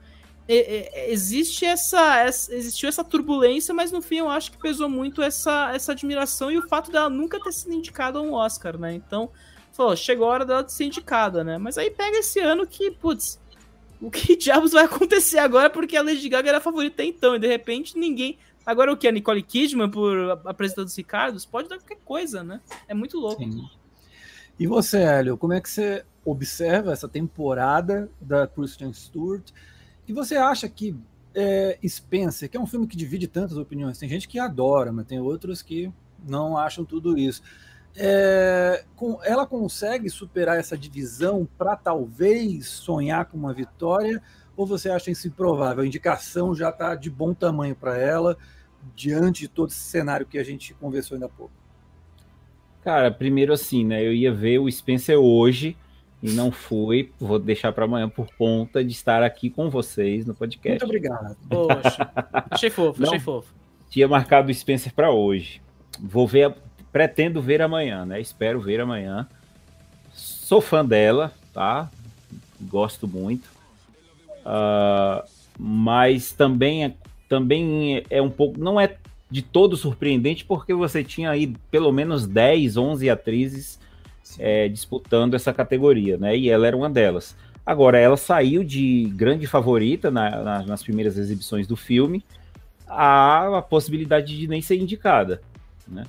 existe 0.47 1.65
essa, 1.65 2.19
essa, 2.19 2.53
existiu 2.53 2.87
essa 2.87 3.03
turbulência, 3.03 3.73
mas 3.73 3.91
no 3.91 4.01
fim 4.01 4.17
eu 4.17 4.29
acho 4.29 4.51
que 4.51 4.57
pesou 4.57 4.87
muito 4.87 5.21
essa, 5.21 5.71
essa 5.73 5.91
admiração 5.91 6.51
e 6.51 6.57
o 6.57 6.67
fato 6.67 6.91
dela 6.91 7.09
nunca 7.09 7.41
ter 7.41 7.51
sido 7.51 7.73
indicada 7.73 8.19
a 8.19 8.21
um 8.21 8.33
Oscar, 8.33 8.77
né? 8.77 8.93
Então, 8.93 9.31
falou, 9.73 9.95
chegou 9.95 10.27
a 10.27 10.31
hora 10.31 10.45
dela 10.45 10.63
de 10.63 10.71
ser 10.71 10.85
indicada, 10.85 11.43
né? 11.43 11.57
Mas 11.57 11.77
aí 11.77 11.89
pega 11.89 12.17
esse 12.19 12.39
ano 12.39 12.67
que, 12.67 12.91
putz, 12.91 13.39
o 13.99 14.11
que 14.11 14.35
diabos 14.37 14.71
vai 14.71 14.85
acontecer 14.85 15.39
agora 15.39 15.69
porque 15.69 15.97
a 15.97 16.03
Lady 16.03 16.29
Gaga 16.29 16.49
era 16.49 16.57
a 16.59 16.61
favorita 16.61 17.03
então, 17.03 17.35
e 17.35 17.39
de 17.39 17.47
repente 17.47 17.97
ninguém. 17.97 18.37
Agora 18.65 18.91
o 18.91 18.97
que? 18.97 19.07
A 19.07 19.11
Nicole 19.11 19.43
Kidman 19.43 19.89
por 19.89 20.41
apresentando 20.45 20.87
os 20.87 20.95
Ricardos? 20.95 21.45
Pode 21.45 21.69
dar 21.69 21.77
qualquer 21.77 21.99
coisa, 22.03 22.43
né? 22.43 22.61
É 22.87 22.93
muito 22.93 23.19
louco. 23.19 23.43
Sim. 23.43 23.69
E 24.59 24.65
você, 24.65 24.99
Hélio, 24.99 25.37
como 25.37 25.53
é 25.53 25.61
que 25.61 25.69
você 25.69 26.03
observa 26.23 26.91
essa 26.91 27.07
temporada 27.07 28.09
da 28.19 28.47
Kristen 28.47 28.91
Stewart? 28.93 29.51
E 30.07 30.13
você 30.13 30.35
acha 30.35 30.69
que 30.69 30.95
é, 31.33 31.77
Spencer, 31.87 32.49
que 32.49 32.57
é 32.57 32.59
um 32.59 32.67
filme 32.67 32.87
que 32.87 32.95
divide 32.95 33.27
tantas 33.27 33.57
opiniões, 33.57 33.97
tem 33.97 34.07
gente 34.07 34.27
que 34.27 34.39
adora, 34.39 34.91
mas 34.91 35.05
tem 35.05 35.19
outros 35.19 35.61
que 35.61 35.91
não 36.27 36.57
acham 36.57 36.85
tudo 36.85 37.17
isso 37.17 37.41
é, 37.97 38.83
com, 38.95 39.19
ela 39.23 39.47
consegue 39.47 40.09
superar 40.09 40.57
essa 40.57 40.77
divisão 40.77 41.47
para 41.57 41.75
talvez 41.75 42.67
sonhar 42.67 43.25
com 43.25 43.37
uma 43.37 43.53
vitória? 43.53 44.21
Ou 44.57 44.65
você 44.65 44.89
acha 44.89 45.11
isso 45.11 45.27
improvável? 45.27 45.83
A 45.83 45.87
indicação 45.87 46.53
já 46.53 46.69
está 46.69 46.95
de 46.95 47.09
bom 47.09 47.33
tamanho 47.33 47.75
para 47.75 47.97
ela, 47.97 48.37
diante 48.95 49.41
de 49.41 49.47
todo 49.47 49.69
esse 49.69 49.79
cenário 49.79 50.25
que 50.25 50.37
a 50.37 50.43
gente 50.43 50.73
conversou 50.73 51.15
ainda 51.15 51.25
há 51.25 51.29
pouco? 51.29 51.53
Cara, 52.81 53.09
primeiro 53.09 53.51
assim, 53.51 53.83
né? 53.83 54.05
Eu 54.05 54.13
ia 54.13 54.33
ver 54.33 54.59
o 54.59 54.71
Spencer 54.71 55.17
hoje 55.17 55.75
e 56.25 56.33
não 56.33 56.51
fui. 56.51 57.11
Vou 57.19 57.37
deixar 57.37 57.71
para 57.71 57.85
amanhã 57.85 58.09
por 58.09 58.27
conta 58.35 58.83
de 58.83 58.91
estar 58.91 59.21
aqui 59.21 59.47
com 59.49 59.69
vocês 59.69 60.25
no 60.25 60.33
podcast. 60.33 60.83
Muito 60.83 60.85
obrigado. 60.85 61.37
Poxa, 61.47 62.09
achei 62.49 62.71
fofo, 62.71 62.99
não, 62.99 63.09
achei 63.09 63.19
fofo. 63.19 63.53
Tinha 63.91 64.07
marcado 64.07 64.49
o 64.49 64.53
Spencer 64.53 64.91
para 64.93 65.11
hoje. 65.11 65.61
Vou 65.99 66.27
ver 66.27 66.53
pretendo 66.91 67.41
ver 67.41 67.61
amanhã, 67.61 68.05
né? 68.05 68.19
Espero 68.19 68.59
ver 68.59 68.81
amanhã. 68.81 69.27
Sou 70.11 70.61
fã 70.61 70.83
dela, 70.83 71.31
tá? 71.53 71.91
Gosto 72.59 73.07
muito. 73.07 73.47
Uh, 74.41 75.27
mas 75.59 76.31
também 76.31 76.85
é, 76.85 76.93
também 77.29 78.03
é 78.09 78.21
um 78.21 78.31
pouco. 78.31 78.59
Não 78.59 78.81
é 78.81 78.97
de 79.29 79.43
todo 79.43 79.77
surpreendente, 79.77 80.43
porque 80.43 80.73
você 80.73 81.03
tinha 81.03 81.29
aí 81.29 81.55
pelo 81.69 81.91
menos 81.91 82.25
10, 82.25 82.77
11 82.77 83.09
atrizes 83.09 83.79
é, 84.39 84.67
disputando 84.67 85.33
essa 85.33 85.53
categoria, 85.53 86.17
né? 86.17 86.37
E 86.37 86.49
ela 86.49 86.67
era 86.67 86.75
uma 86.75 86.89
delas. 86.89 87.35
Agora, 87.65 87.97
ela 87.97 88.17
saiu 88.17 88.63
de 88.63 89.11
grande 89.15 89.47
favorita 89.47 90.11
na, 90.11 90.43
na, 90.43 90.63
nas 90.63 90.83
primeiras 90.83 91.17
exibições 91.17 91.65
do 91.65 91.75
filme 91.75 92.23
a, 92.87 93.57
a 93.57 93.61
possibilidade 93.61 94.37
de 94.37 94.47
nem 94.47 94.61
ser 94.61 94.77
indicada, 94.77 95.41
né? 95.87 96.05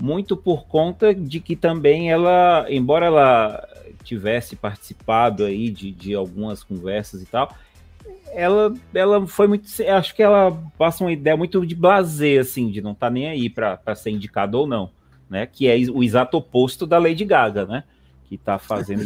muito 0.00 0.36
por 0.36 0.66
conta 0.66 1.14
de 1.14 1.40
que 1.40 1.54
também 1.54 2.10
ela, 2.10 2.66
embora 2.68 3.06
ela 3.06 3.68
tivesse 4.02 4.56
participado 4.56 5.44
aí 5.44 5.70
de, 5.70 5.90
de 5.92 6.14
algumas 6.14 6.64
conversas 6.64 7.22
e 7.22 7.26
tal, 7.26 7.54
ela, 8.32 8.72
ela 8.94 9.26
foi 9.26 9.46
muito. 9.46 9.66
Acho 9.88 10.14
que 10.14 10.22
ela 10.22 10.56
passa 10.78 11.04
uma 11.04 11.12
ideia 11.12 11.36
muito 11.36 11.66
de 11.66 11.74
blazer, 11.74 12.40
assim, 12.40 12.70
de 12.70 12.80
não 12.80 12.92
estar 12.92 13.08
tá 13.08 13.10
nem 13.10 13.28
aí 13.28 13.50
para 13.50 13.94
ser 13.94 14.10
indicado 14.10 14.58
ou 14.58 14.66
não, 14.66 14.90
né? 15.30 15.46
Que 15.46 15.68
é 15.68 15.76
o 15.90 16.02
exato 16.02 16.36
oposto 16.36 16.84
da 16.86 16.98
Lady 16.98 17.24
Gaga, 17.24 17.64
né? 17.64 17.84
Que 18.28 18.36
tá 18.36 18.58
fazendo. 18.58 19.04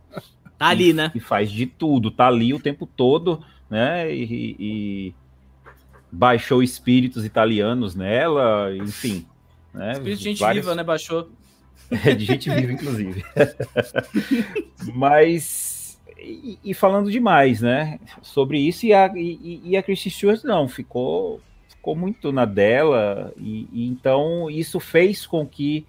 tá 0.58 0.66
ali, 0.66 0.94
né? 0.94 1.10
Que 1.10 1.20
faz 1.20 1.50
de 1.50 1.66
tudo, 1.66 2.10
tá 2.10 2.26
ali 2.26 2.54
o 2.54 2.58
tempo 2.58 2.86
todo, 2.86 3.44
né? 3.68 4.12
E, 4.12 4.56
e 4.58 5.14
baixou 6.10 6.62
espíritos 6.62 7.24
italianos 7.24 7.94
nela, 7.94 8.74
enfim. 8.74 9.26
Né? 9.74 9.92
Espírito 9.92 10.18
de 10.18 10.24
gente 10.24 10.40
Vários... 10.40 10.64
viva, 10.64 10.74
né? 10.74 10.82
Baixou. 10.82 11.30
É, 12.04 12.14
de 12.14 12.26
gente 12.26 12.50
viva, 12.50 12.70
inclusive. 12.70 13.24
Mas. 14.94 15.98
E, 16.18 16.58
e, 16.62 16.74
falando 16.74 17.10
demais, 17.10 17.62
né? 17.62 17.98
Sobre 18.20 18.58
isso, 18.58 18.84
e 18.84 18.92
a, 18.92 19.10
e, 19.16 19.62
e 19.64 19.74
a 19.74 19.82
Christy 19.82 20.10
Stewart 20.10 20.44
não, 20.44 20.68
ficou, 20.68 21.40
ficou 21.88 21.96
muito 21.96 22.30
na 22.32 22.44
dela, 22.44 23.32
e, 23.38 23.66
e 23.72 23.88
então 23.88 24.50
isso 24.50 24.78
fez 24.78 25.26
com 25.26 25.46
que 25.46 25.86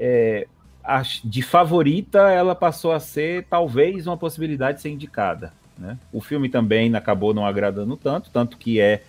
é, 0.00 0.48
a, 0.82 1.02
de 1.22 1.40
favorita 1.40 2.30
ela 2.32 2.54
passou 2.54 2.90
a 2.90 2.98
ser 2.98 3.46
talvez 3.48 4.08
uma 4.08 4.16
possibilidade 4.16 4.78
de 4.78 4.82
ser 4.82 4.90
indicada. 4.90 5.52
Né? 5.78 5.96
O 6.12 6.20
filme 6.20 6.48
também 6.48 6.94
acabou 6.96 7.32
não 7.32 7.46
agradando 7.46 7.96
tanto, 7.96 8.30
tanto 8.30 8.56
que 8.56 8.80
é 8.80 9.02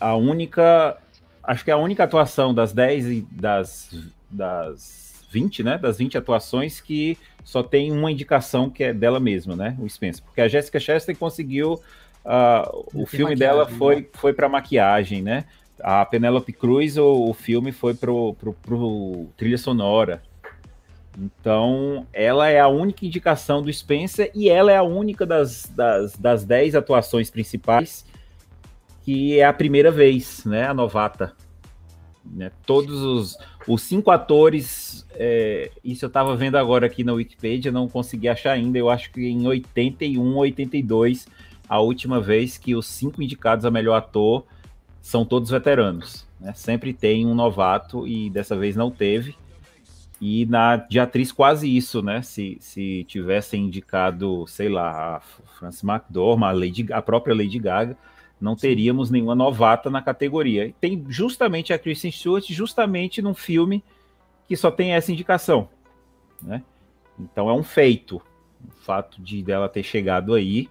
a 0.00 0.14
única 0.14 0.96
acho 1.42 1.62
que 1.62 1.70
é 1.70 1.74
a 1.74 1.78
única 1.78 2.04
atuação 2.04 2.54
das 2.54 2.72
10 2.72 3.06
e 3.06 3.20
das, 3.30 3.94
das 4.30 5.26
20, 5.30 5.62
né? 5.62 5.76
Das 5.76 5.98
20 5.98 6.16
atuações 6.16 6.80
que 6.80 7.18
só 7.44 7.62
tem 7.62 7.92
uma 7.92 8.10
indicação 8.10 8.70
que 8.70 8.82
é 8.82 8.94
dela 8.94 9.20
mesma, 9.20 9.54
né? 9.54 9.76
O 9.78 9.86
Spencer. 9.86 10.24
Porque 10.24 10.40
a 10.40 10.48
Jessica 10.48 10.80
Chastain 10.80 11.14
conseguiu. 11.14 11.82
Uh, 12.24 13.02
o 13.02 13.06
filme 13.06 13.36
dela 13.36 13.66
foi, 13.66 13.96
né? 13.96 14.06
foi 14.14 14.32
para 14.32 14.48
maquiagem, 14.48 15.22
né? 15.22 15.44
A 15.80 16.04
Penélope 16.06 16.52
Cruz, 16.52 16.96
o, 16.96 17.28
o 17.28 17.34
filme 17.34 17.72
foi 17.72 17.94
pro, 17.94 18.34
pro, 18.34 18.54
pro 18.54 19.26
trilha 19.36 19.58
sonora. 19.58 20.22
Então, 21.16 22.06
ela 22.12 22.48
é 22.48 22.58
a 22.58 22.68
única 22.68 23.04
indicação 23.04 23.62
do 23.62 23.72
Spencer 23.72 24.30
e 24.34 24.48
ela 24.48 24.72
é 24.72 24.76
a 24.76 24.82
única 24.82 25.24
das, 25.24 25.70
das, 25.74 26.16
das 26.16 26.44
10 26.44 26.74
atuações 26.74 27.30
principais 27.30 28.04
que 29.04 29.38
é 29.38 29.44
a 29.44 29.52
primeira 29.52 29.90
vez, 29.90 30.44
né? 30.46 30.66
A 30.66 30.74
novata. 30.74 31.34
Né? 32.24 32.50
Todos 32.64 33.02
os, 33.02 33.38
os 33.68 33.82
cinco 33.82 34.10
atores, 34.10 35.06
é, 35.12 35.70
isso 35.84 36.06
eu 36.06 36.08
estava 36.08 36.34
vendo 36.34 36.56
agora 36.56 36.86
aqui 36.86 37.04
na 37.04 37.12
Wikipedia, 37.12 37.70
não 37.70 37.86
consegui 37.86 38.28
achar 38.28 38.52
ainda, 38.52 38.78
eu 38.78 38.88
acho 38.88 39.12
que 39.12 39.20
em 39.28 39.46
81, 39.46 40.36
82, 40.36 41.28
a 41.68 41.80
última 41.80 42.20
vez 42.20 42.58
que 42.58 42.74
os 42.74 42.86
cinco 42.86 43.22
indicados 43.22 43.64
a 43.64 43.70
melhor 43.70 43.96
ator 43.96 44.44
são 45.00 45.24
todos 45.24 45.50
veteranos. 45.50 46.26
Né? 46.40 46.52
Sempre 46.54 46.92
tem 46.92 47.26
um 47.26 47.34
novato 47.34 48.06
e 48.06 48.30
dessa 48.30 48.56
vez 48.56 48.76
não 48.76 48.90
teve. 48.90 49.36
E 50.20 50.46
na 50.46 50.76
de 50.76 50.98
atriz 50.98 51.32
quase 51.32 51.74
isso, 51.74 52.00
né? 52.00 52.22
Se, 52.22 52.56
se 52.60 53.04
tivessem 53.04 53.64
indicado, 53.64 54.46
sei 54.46 54.68
lá, 54.68 55.16
a 55.16 55.20
Frances 55.20 55.82
McDormand, 55.82 56.48
a, 56.48 56.52
Lady, 56.52 56.86
a 56.92 57.02
própria 57.02 57.34
Lady 57.34 57.58
Gaga, 57.58 57.96
não 58.40 58.54
teríamos 58.56 59.10
nenhuma 59.10 59.34
novata 59.34 59.90
na 59.90 60.00
categoria. 60.00 60.66
E 60.66 60.72
tem 60.72 61.04
justamente 61.08 61.72
a 61.72 61.78
Kristen 61.78 62.10
Stewart, 62.10 62.44
justamente 62.48 63.20
num 63.20 63.34
filme 63.34 63.82
que 64.48 64.56
só 64.56 64.70
tem 64.70 64.92
essa 64.92 65.12
indicação, 65.12 65.68
né? 66.42 66.62
Então 67.18 67.48
é 67.48 67.52
um 67.52 67.62
feito, 67.62 68.16
o 68.16 68.82
fato 68.82 69.20
de 69.20 69.42
dela 69.42 69.68
ter 69.68 69.82
chegado 69.82 70.34
aí. 70.34 70.68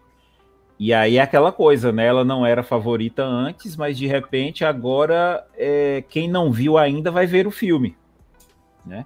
E 0.80 0.94
aí 0.94 1.18
é 1.18 1.22
aquela 1.22 1.52
coisa, 1.52 1.92
né? 1.92 2.06
Ela 2.06 2.24
não 2.24 2.46
era 2.46 2.64
favorita 2.64 3.24
antes, 3.24 3.76
mas 3.76 3.98
de 3.98 4.08
repente 4.08 4.66
agora 4.66 5.46
é, 5.56 6.04
quem 6.10 6.28
não 6.28 6.52
viu 6.52 6.78
ainda 6.78 7.12
vai 7.12 7.26
ver 7.26 7.48
o 7.48 7.52
filme, 7.52 7.96
né? 8.86 9.06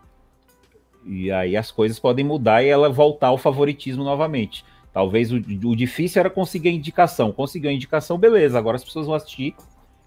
E 1.06 1.32
aí 1.32 1.56
as 1.56 1.72
coisas 1.72 2.00
podem 2.00 2.26
mudar 2.26 2.64
e 2.64 2.68
ela 2.68 2.90
voltar 2.90 3.28
ao 3.28 3.38
favoritismo 3.38 4.04
novamente. 4.04 4.66
Talvez 4.92 5.32
o, 5.32 5.36
o 5.36 5.76
difícil 5.76 6.20
era 6.20 6.30
conseguir 6.30 6.70
a 6.70 6.72
indicação. 6.72 7.32
Conseguiu 7.32 7.70
a 7.70 7.74
indicação, 7.74 8.18
beleza. 8.18 8.58
Agora 8.58 8.78
as 8.78 8.84
pessoas 8.84 9.06
vão 9.06 9.16
assistir. 9.16 9.56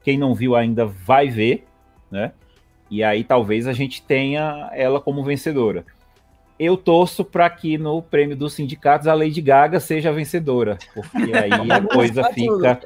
Quem 0.02 0.18
não 0.18 0.34
viu 0.34 0.56
ainda 0.56 0.84
vai 0.84 1.28
ver, 1.28 1.64
né? 2.10 2.32
E 2.90 3.04
aí 3.04 3.22
talvez 3.22 3.66
a 3.68 3.72
gente 3.72 4.02
tenha 4.02 4.68
ela 4.72 5.00
como 5.00 5.22
vencedora. 5.22 5.84
Eu 6.62 6.76
torço 6.76 7.24
para 7.24 7.48
que 7.48 7.78
no 7.78 8.02
prêmio 8.02 8.36
dos 8.36 8.52
sindicatos 8.52 9.08
a 9.08 9.14
Lady 9.14 9.40
Gaga 9.40 9.80
seja 9.80 10.10
a 10.10 10.12
vencedora, 10.12 10.76
porque 10.92 11.16
aí 11.34 11.72
a 11.72 11.80
coisa 11.80 12.22
fica. 12.34 12.78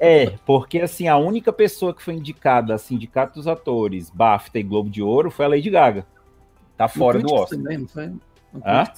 É, 0.00 0.38
porque 0.46 0.80
assim, 0.80 1.06
a 1.06 1.18
única 1.18 1.52
pessoa 1.52 1.92
que 1.92 2.02
foi 2.02 2.14
indicada 2.14 2.74
a 2.74 2.78
Sindicato 2.78 3.34
dos 3.34 3.46
Atores, 3.46 4.08
BAFTA 4.08 4.60
e 4.60 4.62
Globo 4.62 4.88
de 4.88 5.02
Ouro 5.02 5.30
foi 5.30 5.44
a 5.44 5.48
Lady 5.48 5.68
Gaga. 5.68 6.06
Tá 6.78 6.88
fora 6.88 7.18
do 7.18 7.30
Oscar. 7.30 7.58
Também, 7.58 7.76
não 7.76 7.88
foi? 7.88 8.10
Ah? 8.64 8.90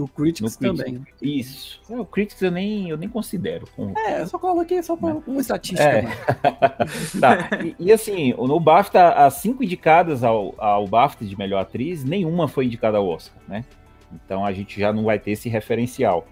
O 0.00 0.08
Critics, 0.08 0.56
também. 0.56 1.02
Isso. 1.20 1.80
É, 1.90 1.98
o 1.98 2.04
Critics 2.04 2.40
eu 2.40 2.50
nem, 2.50 2.88
eu 2.88 2.96
nem 2.96 3.08
considero. 3.08 3.68
É, 3.96 4.22
eu 4.22 4.26
só 4.26 4.38
coloquei 4.38 4.82
só 4.82 4.96
para 4.96 5.14
uma 5.26 5.40
estatística. 5.40 5.82
É. 5.82 6.02
Né? 6.02 6.16
tá. 7.20 7.50
E, 7.62 7.76
e, 7.78 7.92
assim, 7.92 8.32
no 8.32 8.58
BAFTA, 8.58 9.10
as 9.10 9.34
cinco 9.34 9.62
indicadas 9.62 10.24
ao, 10.24 10.54
ao 10.58 10.86
BAFTA 10.86 11.24
de 11.24 11.36
melhor 11.36 11.60
atriz, 11.60 12.02
nenhuma 12.02 12.48
foi 12.48 12.64
indicada 12.64 12.98
ao 12.98 13.06
Oscar, 13.06 13.42
né? 13.46 13.64
Então 14.12 14.44
a 14.44 14.52
gente 14.52 14.80
já 14.80 14.92
não 14.92 15.04
vai 15.04 15.18
ter 15.18 15.32
esse 15.32 15.48
referencial. 15.48 16.26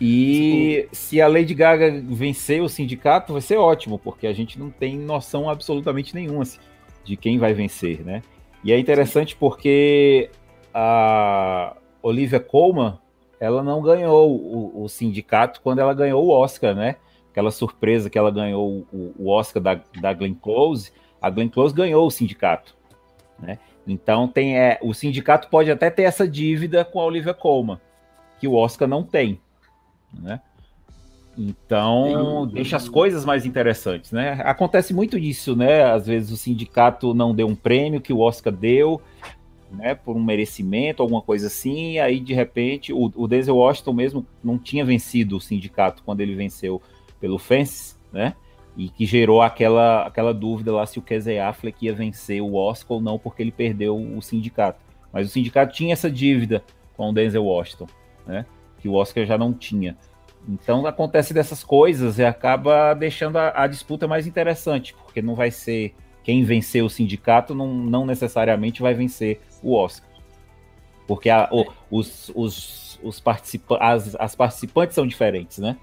E 0.00 0.88
se 0.90 1.20
a 1.20 1.28
Lady 1.28 1.54
Gaga 1.54 2.02
vencer 2.08 2.60
o 2.62 2.68
sindicato, 2.68 3.32
vai 3.32 3.42
ser 3.42 3.56
ótimo, 3.56 3.98
porque 3.98 4.26
a 4.26 4.32
gente 4.32 4.58
não 4.58 4.70
tem 4.70 4.98
noção 4.98 5.48
absolutamente 5.48 6.14
nenhuma 6.14 6.42
assim, 6.42 6.58
de 7.04 7.16
quem 7.16 7.38
vai 7.38 7.54
vencer, 7.54 8.00
né? 8.00 8.22
E 8.64 8.72
é 8.72 8.78
interessante 8.78 9.36
porque 9.36 10.30
a, 10.72 11.76
Olivia 12.02 12.40
Colman, 12.40 12.98
ela 13.38 13.62
não 13.62 13.80
ganhou 13.82 14.30
o, 14.30 14.84
o, 14.84 14.88
sindicato 14.88 15.60
quando 15.62 15.80
ela 15.80 15.94
ganhou 15.94 16.24
o 16.24 16.30
Oscar, 16.30 16.74
né? 16.74 16.96
Aquela 17.30 17.50
surpresa 17.50 18.10
que 18.10 18.18
ela 18.18 18.30
ganhou 18.30 18.86
o, 18.92 19.14
o 19.18 19.28
Oscar 19.30 19.62
da, 19.62 19.80
da 20.00 20.12
Glenn 20.12 20.34
Close, 20.34 20.92
a 21.20 21.30
Glenn 21.30 21.48
Close 21.48 21.74
ganhou 21.74 22.06
o 22.06 22.10
sindicato, 22.10 22.76
né? 23.38 23.58
Então 23.86 24.28
tem 24.28 24.58
é, 24.58 24.78
o 24.82 24.94
sindicato 24.94 25.48
pode 25.48 25.70
até 25.70 25.90
ter 25.90 26.02
essa 26.02 26.26
dívida 26.26 26.84
com 26.84 27.00
a 27.00 27.04
Olivia 27.04 27.34
Colman, 27.34 27.80
que 28.38 28.46
o 28.46 28.54
Oscar 28.54 28.86
não 28.86 29.02
tem, 29.02 29.40
né? 30.12 30.40
Então, 31.36 32.46
deixa 32.46 32.76
as 32.76 32.88
coisas 32.88 33.24
mais 33.24 33.46
interessantes, 33.46 34.12
né? 34.12 34.40
Acontece 34.44 34.92
muito 34.92 35.16
isso, 35.16 35.56
né? 35.56 35.82
Às 35.82 36.06
vezes 36.06 36.30
o 36.30 36.36
sindicato 36.36 37.14
não 37.14 37.34
deu 37.34 37.46
um 37.46 37.54
prêmio 37.54 38.00
que 38.00 38.12
o 38.12 38.20
Oscar 38.20 38.52
deu, 38.52 39.00
né, 39.72 39.94
por 39.94 40.16
um 40.16 40.22
merecimento, 40.22 41.02
alguma 41.02 41.22
coisa 41.22 41.46
assim, 41.46 41.92
e 41.92 42.00
aí 42.00 42.20
de 42.20 42.34
repente 42.34 42.92
o, 42.92 43.10
o 43.14 43.26
Denzel 43.26 43.56
Washington 43.56 43.92
mesmo 43.92 44.26
não 44.44 44.58
tinha 44.58 44.84
vencido 44.84 45.36
o 45.36 45.40
sindicato 45.40 46.02
quando 46.04 46.20
ele 46.20 46.34
venceu 46.34 46.80
pelo 47.18 47.38
Fence, 47.38 47.96
né, 48.12 48.34
e 48.76 48.88
que 48.88 49.06
gerou 49.06 49.42
aquela, 49.42 50.06
aquela 50.06 50.32
dúvida 50.32 50.72
lá 50.72 50.86
se 50.86 50.98
o 50.98 51.02
Casey 51.02 51.38
Affleck 51.38 51.84
ia 51.84 51.94
vencer 51.94 52.40
o 52.42 52.54
Oscar 52.54 52.96
ou 52.96 53.02
não, 53.02 53.18
porque 53.18 53.42
ele 53.42 53.52
perdeu 53.52 53.96
o 53.96 54.20
sindicato. 54.22 54.80
Mas 55.12 55.28
o 55.28 55.30
sindicato 55.30 55.74
tinha 55.74 55.92
essa 55.92 56.10
dívida 56.10 56.62
com 56.96 57.10
o 57.10 57.12
Denzel 57.12 57.44
Washington, 57.44 57.86
né, 58.26 58.46
que 58.78 58.88
o 58.88 58.94
Oscar 58.94 59.24
já 59.24 59.38
não 59.38 59.52
tinha. 59.52 59.96
Então 60.48 60.84
acontece 60.86 61.32
dessas 61.32 61.62
coisas 61.62 62.18
e 62.18 62.24
acaba 62.24 62.94
deixando 62.94 63.36
a, 63.36 63.62
a 63.62 63.66
disputa 63.66 64.08
mais 64.08 64.26
interessante, 64.26 64.94
porque 64.94 65.22
não 65.22 65.34
vai 65.34 65.50
ser 65.50 65.94
quem 66.22 66.44
vencer 66.44 66.82
o 66.84 66.88
sindicato 66.88 67.54
não, 67.54 67.74
não 67.74 68.06
necessariamente 68.06 68.82
vai 68.82 68.94
vencer 68.94 69.40
o 69.62 69.74
Oscar. 69.74 70.08
Porque 71.06 71.28
a, 71.28 71.48
o, 71.50 71.66
os, 71.90 72.30
os, 72.34 72.98
os 73.02 73.20
participa 73.20 73.76
as, 73.78 74.14
as 74.16 74.34
participantes 74.34 74.94
são 74.94 75.06
diferentes, 75.06 75.58
né? 75.58 75.76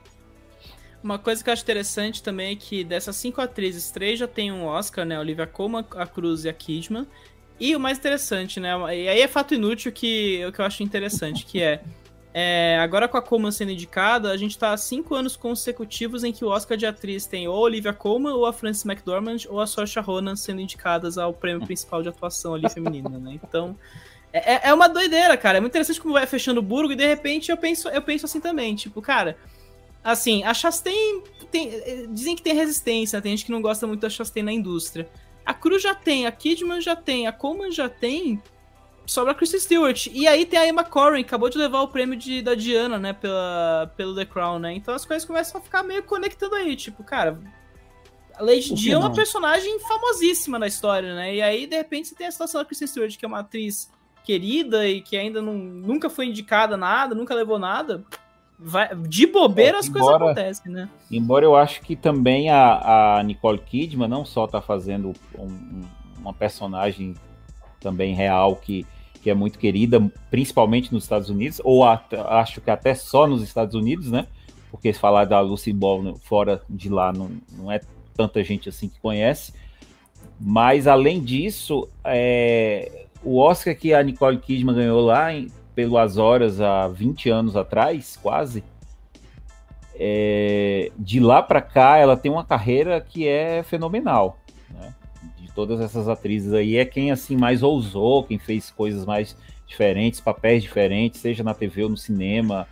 Uma 1.04 1.18
coisa 1.18 1.44
que 1.44 1.50
eu 1.50 1.54
acho 1.54 1.64
interessante 1.64 2.22
também 2.22 2.52
é 2.52 2.56
que 2.56 2.84
dessas 2.84 3.16
cinco 3.16 3.40
atrizes, 3.40 3.90
três 3.90 4.20
já 4.20 4.28
tem 4.28 4.52
um 4.52 4.66
Oscar, 4.66 5.06
né? 5.06 5.20
Olivia 5.20 5.48
Colman, 5.48 5.86
a 5.96 6.06
Cruz 6.06 6.44
e 6.44 6.50
a 6.50 6.54
Kidman. 6.54 7.08
E 7.60 7.76
o 7.76 7.80
mais 7.80 7.98
interessante, 7.98 8.60
né? 8.60 8.72
E 8.96 9.08
aí 9.08 9.22
é 9.22 9.28
fato 9.28 9.54
inútil 9.54 9.92
que 9.92 10.46
o 10.46 10.52
que 10.52 10.62
eu 10.62 10.66
acho 10.66 10.82
interessante, 10.84 11.46
que 11.46 11.62
é 11.62 11.82
é, 12.34 12.78
agora 12.80 13.08
com 13.08 13.18
a 13.18 13.22
Colman 13.22 13.52
sendo 13.52 13.72
indicada, 13.72 14.32
a 14.32 14.38
gente 14.38 14.58
tá 14.58 14.72
há 14.72 14.78
cinco 14.78 15.16
anos 15.16 15.36
consecutivos 15.36 16.24
em 16.24 16.32
que 16.32 16.46
o 16.46 16.50
Oscar 16.50 16.78
de 16.78 16.86
atriz 16.86 17.26
tem 17.26 17.48
ou 17.48 17.56
a 17.56 17.60
Olivia 17.60 17.94
Colman, 17.94 18.34
ou 18.34 18.46
a 18.46 18.54
Frances 18.54 18.86
McDormand, 18.86 19.40
ou 19.50 19.60
a 19.60 19.66
Saoirse 19.66 20.00
Ronan 20.00 20.36
sendo 20.36 20.62
indicadas 20.62 21.18
ao 21.18 21.34
prêmio 21.34 21.66
principal 21.66 22.04
de 22.04 22.10
atuação 22.10 22.54
ali 22.54 22.70
feminina, 22.70 23.18
né? 23.18 23.40
Então, 23.44 23.76
é, 24.32 24.54
é, 24.54 24.62
é 24.70 24.74
uma 24.74 24.88
doideira, 24.88 25.36
cara. 25.38 25.58
É 25.58 25.62
muito 25.62 25.72
interessante 25.72 26.00
como 26.00 26.14
vai 26.14 26.28
fechando 26.28 26.60
o 26.60 26.64
burgo 26.64 26.94
e 26.94 26.96
de 26.96 27.06
repente 27.06 27.50
eu 27.50 27.58
penso, 27.58 27.90
eu 27.90 28.02
penso 28.02 28.26
assim 28.26 28.40
também, 28.40 28.76
tipo, 28.76 29.02
cara, 29.02 29.36
assim, 30.04 30.44
a 30.44 30.54
Chastain 30.54 31.24
tem, 31.52 32.08
dizem 32.14 32.36
que 32.36 32.44
tem 32.44 32.54
resistência, 32.54 33.22
tem 33.22 33.32
gente 33.32 33.46
que 33.46 33.52
não 33.52 33.62
gosta 33.62 33.88
muito 33.88 34.02
da 34.02 34.10
Chastain 34.10 34.44
na 34.44 34.54
indústria. 34.54 35.10
A 35.44 35.54
Cruz 35.54 35.82
já 35.82 35.96
tem, 35.96 36.28
a 36.28 36.32
Kidman 36.32 36.80
já 36.80 36.96
tem, 36.96 37.26
a 37.26 37.32
Coleman 37.32 37.72
já 37.72 37.90
tem, 37.90 38.40
sobra 39.10 39.32
a 39.32 39.36
Kristen 39.36 39.60
Stewart. 39.60 40.08
E 40.12 40.28
aí 40.28 40.46
tem 40.46 40.60
a 40.60 40.68
Emma 40.68 40.84
Corrin, 40.84 41.22
acabou 41.22 41.50
de 41.50 41.58
levar 41.58 41.82
o 41.82 41.88
prêmio 41.88 42.18
de, 42.18 42.42
da 42.42 42.56
Diana, 42.56 43.00
né, 43.00 43.14
pela, 43.14 43.92
pelo 43.98 44.16
The 44.16 44.26
Crown, 44.26 44.60
né? 44.60 44.74
Então 44.74 44.94
as 44.94 45.06
coisas 45.06 45.26
começam 45.26 45.60
a 45.60 45.64
ficar 45.64 45.84
meio 45.84 46.04
conectando 46.04 46.56
aí, 46.56 46.76
tipo, 46.76 47.04
cara, 47.04 47.40
a 48.36 48.44
Lady 48.44 48.74
Di 48.74 48.92
é 48.92 48.98
uma 48.98 49.12
personagem 49.12 49.80
famosíssima 49.80 50.58
na 50.58 50.68
história, 50.68 51.14
né? 51.16 51.36
E 51.36 51.42
aí, 51.42 51.68
de 51.68 51.76
repente, 51.76 52.08
você 52.08 52.16
tem 52.16 52.28
a 52.28 52.32
situação 52.32 52.62
da 52.62 52.66
Kristen 52.66 52.88
Stewart, 52.88 53.18
que 53.18 53.26
é 53.26 53.28
uma 53.28 53.40
atriz 53.40 53.92
querida 54.24 54.88
e 54.88 55.02
que 55.02 55.18
ainda 55.18 55.42
não, 55.42 55.56
nunca 55.56 56.10
foi 56.10 56.28
indicada 56.28 56.78
nada, 56.78 57.16
nunca 57.16 57.34
levou 57.34 57.60
nada. 57.60 58.04
Vai, 58.58 58.94
de 58.96 59.26
bobeira 59.26 59.78
é, 59.78 59.80
as 59.80 59.88
embora, 59.88 60.04
coisas 60.04 60.22
acontecem, 60.22 60.72
né? 60.72 60.90
Embora 61.10 61.46
eu 61.46 61.56
acho 61.56 61.82
que 61.82 61.96
também 61.96 62.50
a, 62.50 63.18
a 63.18 63.24
Nicole 63.24 63.60
Kidman 63.60 64.08
não 64.08 64.24
só 64.24 64.46
tá 64.46 64.62
fazendo 64.62 65.14
um, 65.38 65.82
uma 66.20 66.34
personagem 66.34 67.16
também 67.80 68.14
real 68.14 68.56
que 68.56 68.86
que 69.22 69.30
é 69.30 69.34
muito 69.34 69.60
querida, 69.60 70.00
principalmente 70.32 70.94
nos 70.94 71.04
Estados 71.04 71.30
Unidos, 71.30 71.62
ou 71.64 71.84
acho 71.84 72.62
que 72.62 72.72
até 72.72 72.96
só 72.96 73.28
nos 73.28 73.42
Estados 73.42 73.76
Unidos, 73.76 74.10
né? 74.10 74.28
Porque 74.72 74.94
falar 74.94 75.26
da 75.26 75.40
Lucy 75.40 75.74
Ball 75.74 76.16
fora 76.24 76.62
de 76.70 76.90
lá 76.90 77.12
não, 77.12 77.32
não 77.58 77.72
é 77.72 77.82
tanta 78.16 78.44
gente 78.44 78.70
assim 78.70 78.88
que 78.88 79.00
conhece. 79.00 79.54
Mas 80.40 80.88
além 80.88 81.22
disso, 81.22 81.88
é, 82.04 83.06
o 83.24 83.38
Oscar 83.40 83.76
que 83.76 83.94
a 83.94 84.02
Nicole 84.02 84.38
Kidman 84.38 84.76
ganhou 84.76 85.02
lá 85.02 85.34
em, 85.34 85.48
pelo 85.76 85.98
As 85.98 86.18
Horas 86.18 86.62
há 86.62 86.88
20 86.88 87.30
anos 87.30 87.56
atrás, 87.56 88.18
quase, 88.22 88.64
é, 89.96 90.92
de 90.98 91.20
lá 91.20 91.42
para 91.44 91.62
cá 91.62 91.98
ela 91.98 92.16
tem 92.16 92.32
uma 92.32 92.46
carreira 92.46 93.02
que 93.02 93.28
é 93.28 93.64
fenomenal 93.64 94.38
todas 95.48 95.80
essas 95.80 96.08
atrizes 96.08 96.54
aí 96.54 96.78
é 96.78 96.86
quem 96.86 97.12
assim 97.12 97.36
mais 97.36 97.64
ousou, 97.64 98.24
quem 98.24 98.38
fez 98.38 98.72
coisas 98.72 99.06
mais 99.06 99.36
diferentes, 99.66 100.20
papéis 100.20 100.64
diferentes, 100.64 101.22
seja 101.22 101.44
na 101.44 101.54
TV 101.54 101.84
ou 101.84 101.90
no 101.90 101.98
cinema. 101.98 102.68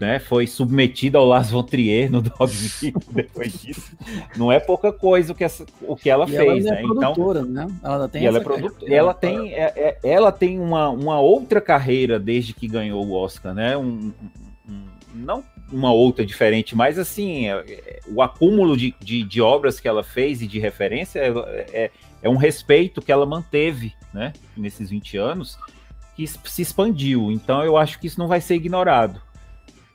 Né, 0.00 0.18
foi 0.18 0.48
submetida 0.48 1.16
ao 1.16 1.24
Lars 1.24 1.52
von 1.52 1.62
Trier 1.62 2.10
no 2.10 2.18
Dogville 2.22 2.92
depois 3.12 3.52
disso. 3.52 3.96
Não 4.36 4.50
é 4.50 4.58
pouca 4.58 4.92
coisa 4.92 5.32
o 5.32 5.34
que, 5.34 5.44
essa, 5.44 5.64
o 5.82 5.94
que 5.94 6.10
ela 6.10 6.24
e 6.24 6.28
fez, 6.28 6.66
ela 6.66 6.76
é 6.76 6.82
né? 6.82 6.88
Então, 6.90 7.44
né? 7.44 7.68
Ela 7.84 8.08
tem 8.08 8.26
ela, 8.26 8.38
é 8.38 8.40
produtora, 8.40 8.92
ela 8.92 9.14
tem, 9.14 9.54
é, 9.54 9.72
é, 9.76 9.98
ela 10.02 10.32
tem 10.32 10.58
uma, 10.58 10.88
uma 10.88 11.20
outra 11.20 11.60
carreira 11.60 12.18
desde 12.18 12.52
que 12.52 12.66
ganhou 12.66 13.06
o 13.06 13.12
Oscar, 13.12 13.54
né? 13.54 13.76
Um, 13.76 14.12
um, 14.68 14.82
não 15.14 15.44
uma 15.72 15.92
outra 15.92 16.24
diferente, 16.24 16.76
mas 16.76 16.98
assim, 16.98 17.48
é, 17.48 18.00
o 18.06 18.20
acúmulo 18.20 18.76
de, 18.76 18.94
de, 19.00 19.22
de, 19.22 19.40
obras 19.40 19.80
que 19.80 19.88
ela 19.88 20.04
fez 20.04 20.42
e 20.42 20.46
de 20.46 20.58
referência 20.58 21.18
é, 21.18 21.66
é, 21.72 21.90
é 22.22 22.28
um 22.28 22.36
respeito 22.36 23.00
que 23.00 23.10
ela 23.10 23.24
manteve, 23.24 23.94
né, 24.12 24.32
nesses 24.56 24.90
20 24.90 25.16
anos, 25.16 25.58
que 26.14 26.26
se 26.26 26.62
expandiu. 26.62 27.32
Então 27.32 27.64
eu 27.64 27.76
acho 27.76 27.98
que 27.98 28.06
isso 28.06 28.18
não 28.18 28.28
vai 28.28 28.40
ser 28.40 28.56
ignorado. 28.56 29.20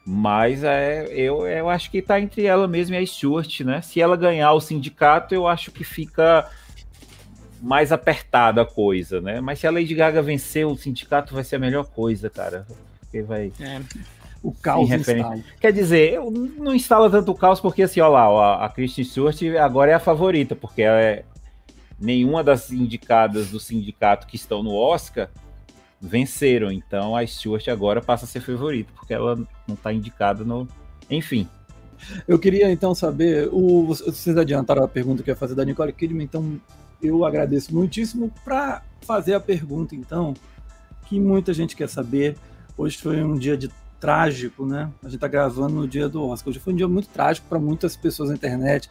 Mas 0.10 0.64
é, 0.64 1.06
eu, 1.12 1.46
eu 1.46 1.70
acho 1.70 1.92
que 1.92 1.98
está 1.98 2.20
entre 2.20 2.46
ela 2.46 2.66
mesma 2.66 2.96
e 2.96 3.00
a 3.00 3.06
Stuart, 3.06 3.60
né? 3.60 3.82
Se 3.82 4.00
ela 4.00 4.16
ganhar 4.16 4.54
o 4.54 4.62
sindicato, 4.62 5.36
eu 5.36 5.46
acho 5.46 5.70
que 5.70 5.84
fica 5.84 6.50
mais 7.62 7.92
apertada 7.92 8.62
a 8.62 8.66
coisa, 8.66 9.20
né? 9.20 9.42
Mas 9.42 9.60
se 9.60 9.68
a 9.68 9.72
Lady 9.72 9.94
Gaga 9.94 10.22
vencer 10.22 10.66
o 10.66 10.78
sindicato, 10.78 11.34
vai 11.34 11.44
ser 11.44 11.58
a 11.58 11.60
melhor 11.60 11.86
coisa, 11.86 12.30
cara. 12.30 12.66
Porque 13.02 13.22
vai. 13.22 13.52
É. 13.60 13.82
O 14.48 14.54
caos 14.54 14.90
instala. 14.90 15.44
Quer 15.60 15.74
dizer, 15.74 16.14
eu 16.14 16.32
não 16.32 16.74
instala 16.74 17.10
tanto 17.10 17.34
o 17.34 17.36
caos 17.36 17.60
porque 17.60 17.84
assim, 17.84 18.00
ó 18.00 18.08
lá, 18.08 18.30
ó, 18.30 18.64
a 18.64 18.70
Kristen 18.70 19.04
Stewart 19.04 19.38
agora 19.62 19.92
é 19.92 19.94
a 19.94 20.00
favorita, 20.00 20.56
porque 20.56 20.84
é 20.84 21.26
nenhuma 22.00 22.42
das 22.42 22.72
indicadas 22.72 23.50
do 23.50 23.60
sindicato 23.60 24.26
que 24.26 24.38
estão 24.38 24.64
no 24.64 24.74
Oscar 24.74 25.30
venceram. 26.00 26.72
Então 26.72 27.14
a 27.14 27.28
Stewart 27.28 27.68
agora 27.68 28.02
passa 28.02 28.24
a 28.24 28.28
ser 28.28 28.40
favorita, 28.40 28.90
porque 28.96 29.14
ela 29.14 29.36
não 29.68 29.76
está 29.76 29.92
indicada 29.92 30.46
no. 30.46 30.66
Enfim. 31.10 31.46
Eu 32.26 32.40
queria 32.40 32.72
então 32.72 32.96
saber, 32.96 33.50
o, 33.52 33.84
vocês 33.88 34.38
adiantaram 34.38 34.82
a 34.82 34.88
pergunta 34.88 35.24
que 35.24 35.30
ia 35.30 35.36
fazer 35.36 35.56
da 35.56 35.66
Nicole 35.66 35.92
Kidman, 35.92 36.24
então 36.24 36.58
eu 37.04 37.26
agradeço 37.26 37.76
muitíssimo 37.76 38.32
para 38.46 38.82
fazer 39.02 39.34
a 39.34 39.42
pergunta 39.42 39.94
então 39.94 40.34
que 41.06 41.20
muita 41.20 41.54
gente 41.54 41.76
quer 41.76 41.90
saber. 41.90 42.38
Hoje 42.78 42.98
foi 42.98 43.22
um 43.22 43.38
dia 43.38 43.58
de 43.58 43.70
trágico, 44.00 44.66
né? 44.66 44.92
A 45.02 45.08
gente 45.08 45.16
está 45.16 45.28
gravando 45.28 45.76
no 45.76 45.88
dia 45.88 46.08
do 46.08 46.24
Oscar. 46.26 46.50
Hoje 46.50 46.60
foi 46.60 46.74
um 46.74 46.76
dia 46.76 46.88
muito 46.88 47.10
trágico 47.10 47.48
para 47.48 47.60
muitas 47.60 47.96
pessoas 47.96 48.30
na 48.30 48.36
internet, 48.36 48.90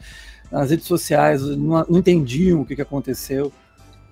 nas 0.51 0.70
redes 0.70 0.87
sociais, 0.87 1.43
não, 1.43 1.85
não 1.89 1.99
entendiam 1.99 2.61
o 2.61 2.66
que, 2.66 2.77
que 2.77 2.83
aconteceu. 2.83 3.53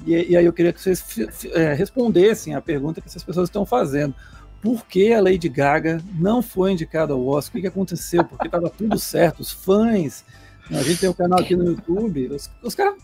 E, 0.06 0.32
e 0.32 0.36
aí 0.36 0.44
eu 0.44 0.52
queria 0.52 0.72
que 0.72 0.80
vocês 0.80 1.04
é, 1.52 1.72
respondessem 1.74 2.54
a 2.54 2.60
pergunta 2.60 3.00
que 3.00 3.08
essas 3.08 3.22
pessoas 3.22 3.48
estão 3.48 3.64
fazendo. 3.64 4.14
Por 4.60 4.86
que 4.86 5.12
a 5.12 5.20
Lady 5.20 5.48
Gaga 5.48 6.00
não 6.14 6.40
foi 6.40 6.72
indicada 6.72 7.12
ao 7.12 7.26
Oscar? 7.26 7.50
O 7.50 7.54
que, 7.56 7.60
que 7.62 7.66
aconteceu? 7.66 8.24
Porque 8.24 8.46
estava 8.46 8.70
tudo 8.70 8.98
certo, 8.98 9.40
os 9.40 9.52
fãs. 9.52 10.24
A 10.70 10.82
gente 10.82 11.00
tem 11.00 11.08
um 11.08 11.14
canal 11.14 11.40
aqui 11.40 11.54
no 11.54 11.64
YouTube. 11.64 12.28
Os, 12.28 12.50
os 12.62 12.74
caras. 12.74 12.94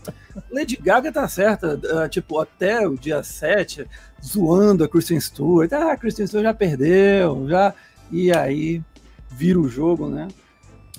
Lady 0.51 0.77
Gaga 0.77 1.11
tá 1.11 1.27
certa, 1.27 1.75
uh, 1.75 2.09
tipo, 2.09 2.39
até 2.39 2.87
o 2.87 2.97
dia 2.97 3.21
7, 3.21 3.87
zoando 4.23 4.83
a 4.83 4.89
Kristen 4.89 5.19
Stewart. 5.19 5.71
Ah, 5.73 5.91
a 5.91 5.97
Kristen 5.97 6.25
Stewart 6.25 6.43
já 6.43 6.53
perdeu, 6.53 7.47
já. 7.47 7.73
E 8.11 8.31
aí 8.31 8.81
vira 9.29 9.59
o 9.59 9.69
jogo, 9.69 10.07
né? 10.07 10.27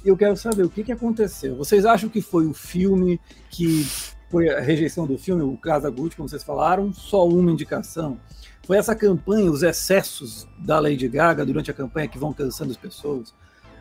E 0.05 0.09
eu 0.09 0.17
quero 0.17 0.37
saber 0.37 0.65
o 0.65 0.71
que, 0.71 0.85
que 0.85 0.93
aconteceu. 0.93 1.57
Vocês 1.57 1.85
acham 1.85 2.09
que 2.09 2.21
foi 2.21 2.47
o 2.47 2.55
filme 2.55 3.21
que 3.51 3.87
foi 4.31 4.49
a 4.49 4.61
rejeição 4.61 5.07
do 5.07 5.19
filme, 5.19 5.43
o 5.43 5.57
Casa 5.57 5.91
Gucci, 5.91 6.17
como 6.17 6.29
vocês 6.29 6.43
falaram, 6.43 6.93
só 6.93 7.29
uma 7.29 7.51
indicação. 7.53 8.19
Foi 8.67 8.79
essa 8.79 8.95
campanha, 8.95 9.51
os 9.51 9.63
excessos 9.63 10.49
da 10.59 10.81
Lady 10.81 11.07
Gaga 11.07 11.45
durante 11.45 11.71
a 11.71 11.75
campanha 11.75 12.09
que 12.09 12.19
vão 12.19 12.33
cansando 12.33 12.71
as 12.71 12.77
pessoas. 12.77 13.35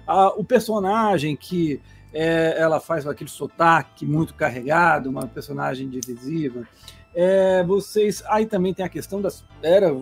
Ah, 0.05 0.29
o 0.35 0.43
personagem 0.43 1.35
que 1.35 1.79
é, 2.13 2.55
ela 2.57 2.79
faz 2.79 3.07
aquele 3.07 3.29
sotaque 3.29 4.05
muito 4.05 4.33
carregado, 4.33 5.09
uma 5.09 5.27
personagem 5.27 5.89
divisiva. 5.89 6.67
É, 7.13 7.63
vocês. 7.63 8.23
Aí 8.27 8.45
também 8.45 8.73
tem 8.73 8.85
a 8.85 8.89
questão 8.89 9.21
das. 9.21 9.43
Era 9.61 9.95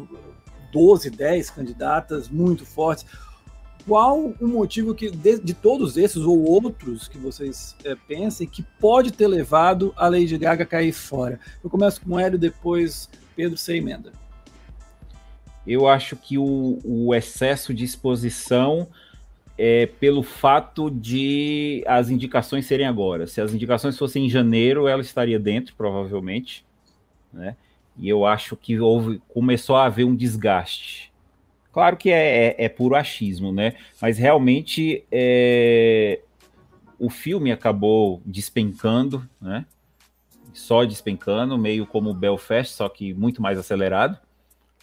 12, 0.72 1.10
10 1.10 1.50
candidatas 1.52 2.30
muito 2.30 2.66
fortes 2.66 3.06
qual 3.90 4.34
o 4.40 4.48
motivo 4.48 4.94
que 4.94 5.10
de, 5.10 5.40
de, 5.40 5.54
todos 5.54 5.98
esses 5.98 6.22
ou 6.22 6.44
outros 6.44 7.08
que 7.08 7.18
vocês 7.18 7.76
é, 7.84 7.96
pensem 7.96 8.48
que 8.48 8.62
pode 8.80 9.12
ter 9.12 9.28
levado 9.28 9.92
a 9.98 10.08
Lady 10.08 10.38
Gaga 10.38 10.64
a 10.64 10.68
cair 10.68 10.92
fora? 10.92 11.40
Eu 11.64 11.72
começo 11.72 12.00
com 12.02 12.12
o 12.12 12.20
Hélio, 12.20 12.38
depois 12.38 13.10
Pedro 13.36 13.58
sem 13.58 13.78
emenda. 13.78 14.14
Eu 15.66 15.88
acho 15.88 16.16
que 16.16 16.38
o, 16.38 16.80
o 16.84 17.16
excesso 17.16 17.74
de 17.74 17.84
exposição 17.84 18.88
é 19.60 19.86
pelo 19.86 20.24
fato 20.24 20.90
de 20.90 21.84
as 21.86 22.10
indicações 22.10 22.66
serem 22.66 22.88
agora. 22.88 23.28
Se 23.28 23.42
as 23.42 23.54
indicações 23.54 23.98
fossem 23.98 24.26
em 24.26 24.30
janeiro, 24.30 24.88
ela 24.88 25.02
estaria 25.02 25.38
dentro, 25.38 25.76
provavelmente, 25.76 26.66
né? 27.34 27.56
E 27.98 28.08
eu 28.08 28.26
acho 28.26 28.56
que 28.56 28.80
houve, 28.80 29.22
começou 29.28 29.76
a 29.76 29.86
haver 29.86 30.06
um 30.06 30.16
desgaste 30.16 31.10
Claro 31.72 31.98
que 31.98 32.10
é, 32.10 32.48
é, 32.48 32.66
é 32.66 32.70
puro 32.70 32.96
achismo, 32.96 33.52
né? 33.52 33.76
Mas 34.02 34.18
realmente 34.18 35.04
é, 35.12 36.20
o 36.98 37.10
filme 37.10 37.52
acabou 37.52 38.22
despencando, 38.26 39.28
né? 39.40 39.66
Só 40.54 40.84
despencando, 40.84 41.58
meio 41.58 41.86
como 41.86 42.14
Belfast, 42.14 42.74
só 42.74 42.90
que 42.90 43.14
muito 43.14 43.42
mais 43.42 43.58
acelerado, 43.58 44.18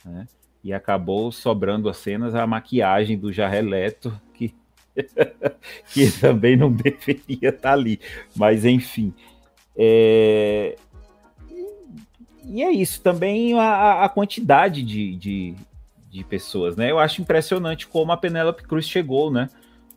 né? 0.05 0.29
E 0.63 0.73
acabou 0.73 1.31
sobrando 1.33 1.89
as 1.89 1.97
cenas 1.97 2.35
a 2.35 2.47
maquiagem 2.47 3.19
do 3.19 3.33
Jared 3.33 3.69
Leto, 3.69 4.21
que, 4.33 4.55
que 5.93 6.11
também 6.21 6.57
não 6.57 6.73
deveria 6.73 7.51
estar 7.51 7.73
ali. 7.73 8.01
Mas 8.35 8.65
enfim. 8.65 9.13
É... 9.77 10.77
E 12.49 12.63
é 12.63 12.71
isso, 12.71 13.01
também 13.01 13.59
a, 13.59 14.05
a 14.05 14.09
quantidade 14.09 14.83
de, 14.83 15.17
de, 15.17 15.55
de 16.09 16.25
pessoas, 16.25 16.77
né? 16.77 16.91
Eu 16.91 16.99
acho 16.99 17.21
impressionante 17.21 17.89
como 17.89 18.13
a 18.13 18.17
Penélope 18.17 18.63
Cruz 18.63 18.89
chegou, 18.89 19.33
né? 19.33 19.51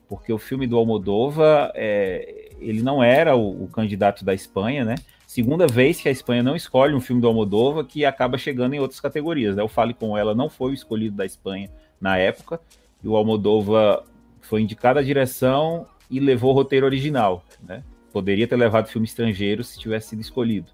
Porque 0.08 0.34
o 0.34 0.40
filme 0.40 0.66
do 0.66 0.76
Almodova, 0.76 1.72
é, 1.76 2.50
ele 2.60 2.82
não 2.82 3.04
era 3.04 3.36
o, 3.36 3.66
o, 3.66 3.68
candidato 3.68 4.26
da 4.26 4.34
Espanha, 4.34 4.84
né? 4.84 4.96
Segunda 5.28 5.68
vez 5.68 6.02
que 6.02 6.10
a 6.10 6.12
Espanha 6.12 6.42
não 6.42 6.56
escolhe 6.56 6.96
um 6.96 7.00
filme 7.00 7.22
do 7.22 7.28
Almodova 7.28 7.84
que 7.84 8.04
acaba 8.04 8.36
chegando 8.36 8.74
em 8.74 8.80
outras 8.80 9.00
categorias, 9.00 9.56
né? 9.56 9.62
O 9.62 9.68
Fale 9.68 9.94
Com 9.94 10.18
Ela 10.18 10.34
não 10.34 10.50
foi 10.50 10.72
o 10.72 10.74
escolhido 10.74 11.16
da 11.16 11.28
Espanha 11.28 11.70
na 12.02 12.18
época, 12.18 12.60
e 13.04 13.08
o 13.08 13.16
Almodova 13.16 14.04
foi 14.50 14.62
indicado 14.62 14.98
a 14.98 15.04
direção 15.04 15.86
e 16.10 16.20
levou 16.20 16.52
o 16.52 16.56
roteiro 16.56 16.86
original, 16.86 17.44
né? 17.62 17.84
Poderia 18.12 18.48
ter 18.48 18.56
levado 18.56 18.88
filme 18.88 19.06
estrangeiro 19.06 19.64
se 19.64 19.80
tivesse 19.80 20.10
sido 20.10 20.22
escolhido. 20.22 20.72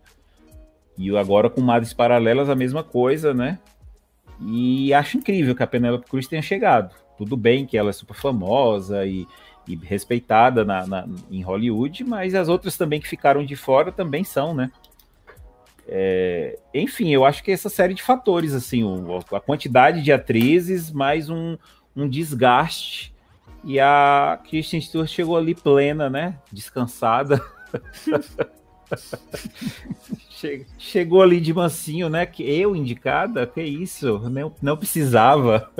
E 0.97 1.15
agora 1.17 1.49
com 1.49 1.59
Madres 1.59 1.93
Paralelas 1.93 2.49
a 2.49 2.55
mesma 2.55 2.83
coisa, 2.83 3.33
né? 3.33 3.59
E 4.39 4.93
acho 4.93 5.17
incrível 5.17 5.53
que 5.53 5.61
a 5.61 5.67
Penélope 5.67 6.09
Cruz 6.09 6.25
tenha 6.25 6.41
chegado. 6.41 6.95
Tudo 7.17 7.35
bem 7.35 7.65
que 7.65 7.77
ela 7.77 7.89
é 7.89 7.93
super 7.93 8.15
famosa 8.15 9.05
e, 9.05 9.27
e 9.67 9.75
respeitada 9.75 10.63
na, 10.63 10.87
na, 10.87 11.07
em 11.29 11.41
Hollywood, 11.41 12.05
mas 12.05 12.33
as 12.33 12.47
outras 12.47 12.77
também 12.77 13.01
que 13.01 13.09
ficaram 13.09 13.45
de 13.45 13.57
fora 13.57 13.91
também 13.91 14.23
são, 14.23 14.53
né? 14.53 14.71
É, 15.85 16.57
enfim, 16.73 17.13
eu 17.13 17.25
acho 17.25 17.43
que 17.43 17.51
essa 17.51 17.69
série 17.69 17.93
de 17.93 18.01
fatores, 18.01 18.53
assim, 18.53 18.85
o, 18.85 19.19
a 19.33 19.39
quantidade 19.41 20.01
de 20.01 20.13
atrizes, 20.13 20.91
mais 20.91 21.29
um, 21.29 21.57
um 21.93 22.07
desgaste. 22.07 23.14
E 23.65 23.79
a 23.79 24.39
Kristen 24.47 24.79
Stewart 24.79 25.09
chegou 25.09 25.35
ali 25.35 25.55
plena, 25.55 26.09
né? 26.09 26.37
Descansada. 26.51 27.43
Chegou 30.77 31.23
ali 31.23 31.39
de 31.39 31.53
mansinho, 31.53 32.07
né? 32.07 32.25
Que 32.25 32.43
eu 32.43 32.75
indicada, 32.75 33.47
que 33.47 33.61
isso? 33.63 34.19
Não, 34.29 34.53
não 34.61 34.77
precisava. 34.77 35.71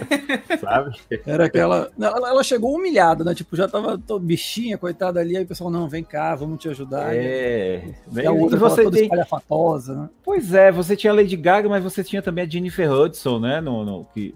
Sabe? 0.58 0.96
Era 1.26 1.44
aquela. 1.44 1.90
Ela, 2.00 2.28
ela, 2.30 2.42
chegou 2.42 2.74
humilhada, 2.74 3.24
né? 3.24 3.34
Tipo, 3.34 3.54
já 3.56 3.68
tava 3.68 3.98
tô, 3.98 4.18
bichinha, 4.18 4.78
coitada 4.78 5.20
ali. 5.20 5.36
Aí 5.36 5.44
o 5.44 5.46
pessoal, 5.46 5.70
não, 5.70 5.88
vem 5.88 6.02
cá, 6.02 6.34
vamos 6.34 6.58
te 6.60 6.68
ajudar. 6.68 7.14
É. 7.14 7.84
E, 8.10 8.20
e 8.20 8.26
a 8.26 8.32
outra 8.32 8.58
você 8.58 8.84
toda 8.84 8.96
tem... 8.96 9.04
espalhafatosa, 9.04 9.94
né? 9.94 10.08
Pois 10.24 10.54
é, 10.54 10.72
você 10.72 10.96
tinha 10.96 11.12
a 11.12 11.16
Lady 11.16 11.36
Gaga, 11.36 11.68
mas 11.68 11.82
você 11.82 12.02
tinha 12.02 12.22
também 12.22 12.44
a 12.44 12.48
Jennifer 12.48 12.90
Hudson, 12.90 13.38
né? 13.38 13.60
No, 13.60 13.84
no, 13.84 14.04
que 14.14 14.34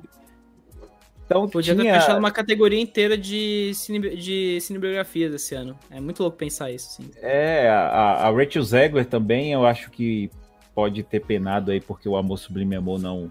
então, 1.30 1.48
Podia 1.48 1.76
tinha... 1.76 1.92
ter 1.92 2.00
fechado 2.00 2.18
uma 2.18 2.32
categoria 2.32 2.80
inteira 2.80 3.16
de, 3.16 3.70
cine, 3.72 4.16
de 4.16 4.60
cinebiografias 4.60 5.32
esse 5.32 5.54
ano. 5.54 5.78
É 5.88 6.00
muito 6.00 6.20
louco 6.24 6.36
pensar 6.36 6.72
isso, 6.72 6.90
sim. 6.90 7.08
É, 7.22 7.68
a, 7.68 8.26
a 8.26 8.30
Rachel 8.30 8.64
Zegler 8.64 9.06
também, 9.06 9.52
eu 9.52 9.64
acho 9.64 9.92
que 9.92 10.28
pode 10.74 11.04
ter 11.04 11.20
penado 11.20 11.70
aí 11.70 11.80
porque 11.80 12.08
o 12.08 12.16
Amor 12.16 12.36
Sublime 12.36 12.74
Amor 12.74 12.98
não, 12.98 13.30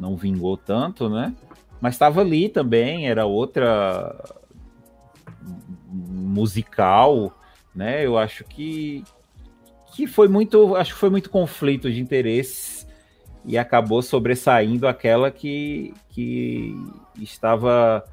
não 0.00 0.16
vingou 0.16 0.56
tanto, 0.56 1.10
né? 1.10 1.34
Mas 1.82 1.96
estava 1.96 2.22
ali 2.22 2.48
também, 2.48 3.08
era 3.08 3.26
outra 3.26 4.16
musical, 5.86 7.38
né? 7.74 8.06
Eu 8.06 8.16
acho 8.16 8.42
que 8.44 9.04
que 9.94 10.06
foi 10.06 10.28
muito, 10.28 10.74
acho 10.74 10.94
que 10.94 10.98
foi 10.98 11.10
muito 11.10 11.28
conflito 11.28 11.92
de 11.92 12.00
interesses 12.00 12.83
e 13.44 13.58
acabou 13.58 14.02
sobressaindo 14.02 14.88
aquela 14.88 15.30
que, 15.30 15.92
que 16.10 16.74
estava 17.20 18.04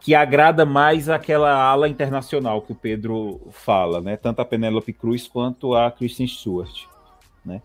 que 0.00 0.14
agrada 0.14 0.64
mais 0.64 1.08
aquela 1.08 1.52
ala 1.52 1.88
internacional 1.88 2.62
que 2.62 2.72
o 2.72 2.74
Pedro 2.74 3.48
fala, 3.50 4.00
né? 4.00 4.16
Tanto 4.16 4.40
a 4.40 4.44
Penélope 4.44 4.92
Cruz 4.92 5.28
quanto 5.28 5.74
a 5.74 5.90
Kristen 5.90 6.26
Stewart, 6.26 6.86
né? 7.44 7.60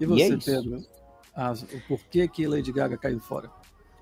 E 0.00 0.06
você, 0.06 0.30
e 0.30 0.32
é 0.32 0.38
Pedro? 0.38 0.80
Ah, 1.34 1.52
o 1.52 1.80
porquê 1.86 2.26
que 2.26 2.46
Lady 2.46 2.72
Gaga 2.72 2.96
caiu 2.98 3.20
fora? 3.20 3.48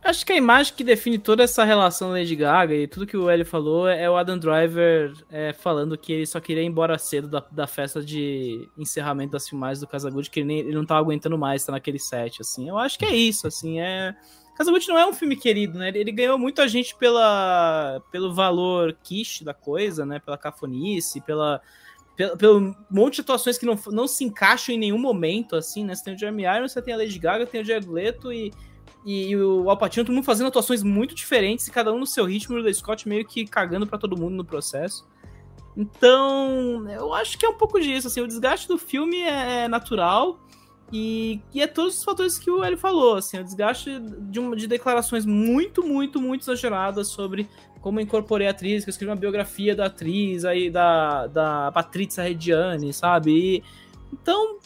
Acho 0.03 0.25
que 0.25 0.33
a 0.33 0.37
imagem 0.37 0.73
que 0.75 0.83
define 0.83 1.19
toda 1.19 1.43
essa 1.43 1.63
relação 1.63 2.11
Lady 2.11 2.35
Gaga 2.35 2.75
e 2.75 2.87
tudo 2.87 3.07
que 3.07 3.17
o 3.17 3.29
Hélio 3.29 3.45
falou 3.45 3.87
é 3.87 4.09
o 4.09 4.17
Adam 4.17 4.39
Driver 4.39 5.13
é, 5.31 5.53
falando 5.53 5.97
que 5.99 6.13
ele 6.13 6.27
só 6.27 6.41
queria 6.41 6.63
ir 6.63 6.67
embora 6.67 6.97
cedo 6.97 7.29
da, 7.29 7.45
da 7.51 7.67
festa 7.67 8.03
de 8.03 8.67
encerramento 8.79 9.33
das 9.33 9.47
filmagens 9.47 9.81
do 9.81 9.87
Casagutti, 9.87 10.31
que 10.31 10.41
ele, 10.41 10.47
nem, 10.47 10.59
ele 10.61 10.75
não 10.75 10.87
tava 10.87 11.01
aguentando 11.01 11.37
mais 11.37 11.63
estar 11.63 11.73
naquele 11.73 11.99
set, 11.99 12.41
assim. 12.41 12.69
Eu 12.69 12.79
acho 12.79 12.99
que 12.99 13.05
é 13.05 13.15
isso, 13.15 13.47
assim, 13.47 13.79
é... 13.79 14.17
Casagutti 14.57 14.89
não 14.89 14.99
é 14.99 15.07
um 15.07 15.13
filme 15.13 15.37
querido, 15.37 15.79
né? 15.79 15.89
Ele, 15.89 15.99
ele 15.99 16.13
ganhou 16.13 16.39
muita 16.39 16.67
gente 16.67 16.95
pela, 16.97 18.03
pelo 18.11 18.35
valor 18.35 18.97
quiche 19.03 19.45
da 19.45 19.55
coisa, 19.55 20.07
né? 20.07 20.19
Pela 20.19 20.39
cafonice, 20.39 21.21
pela 21.21 21.61
pelo, 22.17 22.37
pelo 22.37 22.77
monte 22.91 23.17
de 23.17 23.21
atuações 23.23 23.57
que 23.57 23.65
não, 23.65 23.79
não 23.87 24.07
se 24.07 24.25
encaixam 24.25 24.75
em 24.75 24.79
nenhum 24.79 24.99
momento, 24.99 25.57
assim, 25.57 25.85
né? 25.85 25.95
Você 25.95 26.05
tem 26.05 26.15
o 26.15 26.19
Jeremy 26.19 26.43
Irons, 26.43 26.73
você 26.73 26.83
tem 26.83 26.93
a 26.93 26.97
Lady 26.99 27.19
Gaga, 27.19 27.47
tem 27.47 27.63
o 27.63 27.65
Jared 27.65 27.89
Leto 27.89 28.31
e 28.31 28.53
e, 29.05 29.35
o 29.37 29.71
Alpatino, 29.71 30.05
todo 30.05 30.15
mundo 30.15 30.25
fazendo 30.25 30.49
atuações 30.49 30.83
muito 30.83 31.15
diferentes, 31.15 31.67
e 31.67 31.71
cada 31.71 31.93
um 31.93 31.99
no 31.99 32.07
seu 32.07 32.25
ritmo, 32.25 32.59
e 32.59 32.71
o 32.71 32.75
Scott 32.75 33.09
meio 33.09 33.25
que 33.25 33.47
cagando 33.47 33.87
para 33.87 33.99
todo 33.99 34.17
mundo 34.17 34.37
no 34.37 34.45
processo. 34.45 35.07
Então, 35.77 36.89
eu 36.91 37.15
acho 37.15 37.39
que 37.39 37.47
é 37.47 37.49
um 37.49 37.55
pouco 37.55 37.81
disso, 37.81 38.09
assim, 38.09 38.21
o 38.21 38.27
desgaste 38.27 38.69
do 38.69 38.77
filme 38.77 39.21
é, 39.23 39.65
é 39.65 39.69
natural, 39.69 40.39
e, 40.93 41.41
e 41.55 41.63
é 41.63 41.67
todos 41.67 41.99
os 41.99 42.05
fatores 42.05 42.37
que 42.37 42.51
o 42.51 42.63
Hélio 42.63 42.77
falou, 42.77 43.17
assim, 43.17 43.39
o 43.39 43.45
desgaste 43.45 43.99
de, 44.01 44.41
uma, 44.41 44.57
de 44.57 44.67
declarações 44.67 45.25
muito, 45.25 45.87
muito, 45.87 46.21
muito 46.21 46.43
exageradas 46.43 47.09
sobre 47.09 47.49
como 47.81 48.01
incorporei 48.01 48.47
a 48.47 48.51
atriz, 48.51 48.85
que 48.85 48.91
eu 48.91 48.93
escrevi 48.93 49.11
uma 49.11 49.17
biografia 49.17 49.75
da 49.75 49.87
atriz, 49.87 50.45
aí 50.45 50.69
da, 50.69 51.27
da 51.29 51.73
Patrícia 51.73 52.23
Rediani, 52.23 52.93
sabe? 52.93 53.31
E, 53.31 53.65
então, 54.13 54.59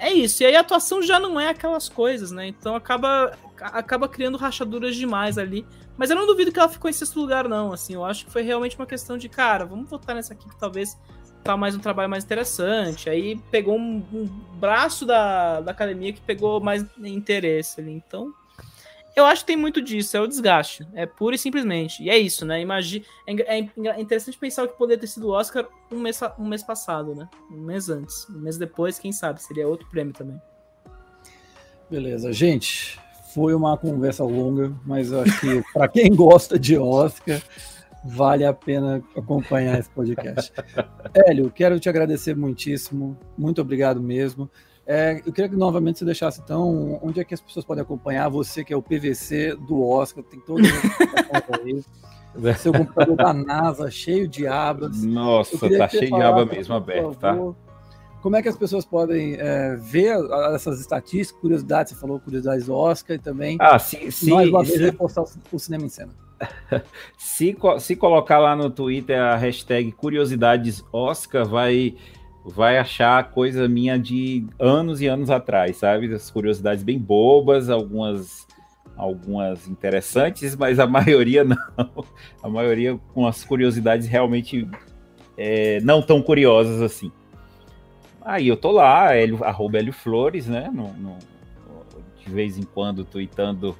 é 0.00 0.12
isso. 0.12 0.42
E 0.42 0.46
aí 0.46 0.56
a 0.56 0.60
atuação 0.60 1.02
já 1.02 1.20
não 1.20 1.38
é 1.38 1.48
aquelas 1.48 1.88
coisas, 1.88 2.30
né? 2.30 2.48
Então 2.48 2.74
acaba 2.74 3.32
acaba 3.60 4.08
criando 4.08 4.38
rachaduras 4.38 4.96
demais 4.96 5.38
ali. 5.38 5.66
Mas 5.96 6.10
eu 6.10 6.16
não 6.16 6.26
duvido 6.26 6.52
que 6.52 6.58
ela 6.58 6.68
ficou 6.68 6.88
em 6.88 6.92
sexto 6.92 7.20
lugar, 7.20 7.48
não. 7.48 7.72
Assim, 7.72 7.94
eu 7.94 8.04
acho 8.04 8.24
que 8.24 8.30
foi 8.30 8.42
realmente 8.42 8.76
uma 8.76 8.86
questão 8.86 9.18
de, 9.18 9.28
cara, 9.28 9.64
vamos 9.64 9.88
votar 9.88 10.14
nessa 10.14 10.32
aqui 10.32 10.48
que 10.48 10.58
talvez 10.58 10.98
tá 11.42 11.56
mais 11.56 11.74
um 11.74 11.78
trabalho 11.78 12.08
mais 12.08 12.24
interessante. 12.24 13.08
Aí 13.08 13.36
pegou 13.50 13.78
um, 13.78 14.04
um 14.12 14.26
braço 14.58 15.04
da, 15.06 15.60
da 15.60 15.70
academia 15.70 16.12
que 16.12 16.20
pegou 16.20 16.60
mais 16.60 16.84
interesse 16.98 17.80
ali. 17.80 17.92
Então, 17.92 18.32
eu 19.16 19.26
acho 19.26 19.42
que 19.42 19.48
tem 19.48 19.56
muito 19.56 19.82
disso, 19.82 20.16
é 20.16 20.20
o 20.20 20.26
desgaste. 20.26 20.86
É 20.94 21.04
pura 21.04 21.34
e 21.34 21.38
simplesmente. 21.38 22.02
E 22.02 22.10
é 22.10 22.18
isso, 22.18 22.44
né? 22.46 22.60
Imagina. 22.60 23.04
É, 23.26 23.58
é 23.58 24.00
interessante 24.00 24.38
pensar 24.38 24.66
que 24.68 24.76
poderia 24.76 25.00
ter 25.00 25.06
sido 25.06 25.28
o 25.28 25.30
Oscar 25.32 25.66
um 25.90 25.98
mês, 25.98 26.20
um 26.38 26.48
mês 26.48 26.62
passado, 26.62 27.14
né? 27.14 27.28
Um 27.50 27.60
mês 27.60 27.88
antes. 27.88 28.28
Um 28.30 28.38
mês 28.38 28.56
depois, 28.56 28.98
quem 28.98 29.12
sabe, 29.12 29.42
seria 29.42 29.66
outro 29.66 29.88
prêmio 29.88 30.12
também. 30.12 30.40
Beleza, 31.90 32.32
gente. 32.32 33.00
Foi 33.34 33.54
uma 33.54 33.76
conversa 33.76 34.24
longa, 34.24 34.72
mas 34.84 35.12
acho 35.12 35.40
que 35.40 35.62
para 35.72 35.88
quem 35.88 36.14
gosta 36.14 36.58
de 36.58 36.76
Oscar, 36.76 37.40
vale 38.04 38.44
a 38.44 38.52
pena 38.52 39.02
acompanhar 39.16 39.78
esse 39.78 39.90
podcast. 39.90 40.52
Hélio, 41.14 41.50
quero 41.50 41.78
te 41.78 41.88
agradecer 41.88 42.34
muitíssimo, 42.36 43.16
muito 43.36 43.60
obrigado 43.60 44.00
mesmo. 44.00 44.50
É, 44.86 45.20
eu 45.24 45.32
queria 45.32 45.48
que 45.48 45.56
novamente 45.56 46.00
você 46.00 46.04
deixasse 46.04 46.40
então 46.40 46.98
onde 47.02 47.20
é 47.20 47.24
que 47.24 47.34
as 47.34 47.40
pessoas 47.40 47.64
podem 47.64 47.82
acompanhar 47.82 48.28
você 48.28 48.64
que 48.64 48.72
é 48.72 48.76
o 48.76 48.82
PVC 48.82 49.54
do 49.54 49.80
Oscar, 49.86 50.24
tem 50.24 50.40
todo 50.40 50.62
aí. 51.62 51.84
Seu 52.58 52.72
computador 52.72 53.16
da 53.16 53.32
NASA 53.32 53.90
cheio 53.90 54.26
de 54.26 54.46
abas. 54.46 55.02
Nossa, 55.04 55.68
tá 55.76 55.88
cheio 55.88 56.10
de 56.10 56.22
aba 56.22 56.44
mesmo 56.46 56.74
aberto, 56.74 57.14
tá? 57.16 57.36
Como 58.22 58.36
é 58.36 58.42
que 58.42 58.48
as 58.48 58.56
pessoas 58.56 58.84
podem 58.84 59.34
é, 59.34 59.76
ver 59.76 60.16
essas 60.54 60.80
estatísticas, 60.80 61.40
curiosidades? 61.40 61.92
Você 61.92 61.98
falou 61.98 62.20
curiosidades 62.20 62.66
do 62.66 62.74
Oscar 62.74 63.16
e 63.16 63.18
também. 63.18 63.56
Ah, 63.58 63.78
sim, 63.78 64.10
sim. 64.10 64.30
Mais 64.30 64.48
uma 64.48 64.62
vez, 64.62 64.94
o 65.50 65.58
cinema 65.58 65.84
em 65.84 65.88
cena. 65.88 66.12
se, 67.16 67.56
se 67.80 67.96
colocar 67.96 68.38
lá 68.38 68.54
no 68.54 68.70
Twitter 68.70 69.20
a 69.20 69.36
hashtag 69.36 69.92
curiosidades 69.92 70.84
Oscar, 70.92 71.46
vai, 71.46 71.96
vai 72.44 72.78
achar 72.78 73.30
coisa 73.30 73.68
minha 73.68 73.98
de 73.98 74.46
anos 74.58 75.00
e 75.00 75.06
anos 75.06 75.30
atrás, 75.30 75.78
sabe? 75.78 76.12
As 76.12 76.30
curiosidades 76.30 76.82
bem 76.82 76.98
bobas, 76.98 77.70
algumas 77.70 78.48
algumas 78.96 79.66
interessantes, 79.66 80.54
mas 80.54 80.78
a 80.78 80.86
maioria 80.88 81.42
não. 81.42 81.56
A 82.42 82.48
maioria 82.50 82.98
com 83.14 83.26
as 83.26 83.42
curiosidades 83.42 84.06
realmente 84.06 84.68
é, 85.38 85.80
não 85.80 86.02
tão 86.02 86.20
curiosas 86.20 86.82
assim. 86.82 87.10
Aí 88.30 88.46
eu 88.46 88.56
tô 88.56 88.70
lá, 88.70 89.12
Hélio, 89.12 89.42
arroba 89.42 89.80
Flores, 89.92 90.46
né? 90.46 90.70
No, 90.72 90.92
no, 90.92 91.18
de 92.24 92.30
vez 92.30 92.56
em 92.56 92.62
quando 92.62 93.04
tweetando 93.04 93.76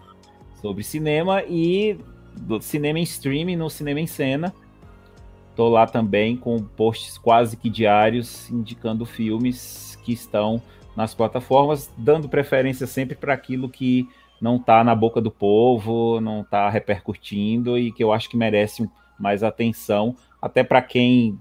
sobre 0.60 0.82
cinema 0.82 1.44
e 1.44 1.96
do 2.36 2.60
cinema 2.60 2.98
em 2.98 3.04
streaming 3.04 3.54
no 3.54 3.70
Cinema 3.70 4.00
em 4.00 4.08
Cena. 4.08 4.52
Tô 5.54 5.68
lá 5.68 5.86
também 5.86 6.36
com 6.36 6.58
posts 6.58 7.16
quase 7.16 7.56
que 7.56 7.70
diários 7.70 8.50
indicando 8.50 9.06
filmes 9.06 9.96
que 10.02 10.12
estão 10.12 10.60
nas 10.96 11.14
plataformas, 11.14 11.88
dando 11.96 12.28
preferência 12.28 12.88
sempre 12.88 13.14
para 13.14 13.32
aquilo 13.32 13.68
que 13.68 14.08
não 14.40 14.58
tá 14.58 14.82
na 14.82 14.96
boca 14.96 15.20
do 15.20 15.30
povo, 15.30 16.20
não 16.20 16.42
tá 16.42 16.68
repercutindo 16.68 17.78
e 17.78 17.92
que 17.92 18.02
eu 18.02 18.12
acho 18.12 18.28
que 18.28 18.36
merece 18.36 18.90
mais 19.16 19.44
atenção, 19.44 20.16
até 20.42 20.64
para 20.64 20.82
quem 20.82 21.38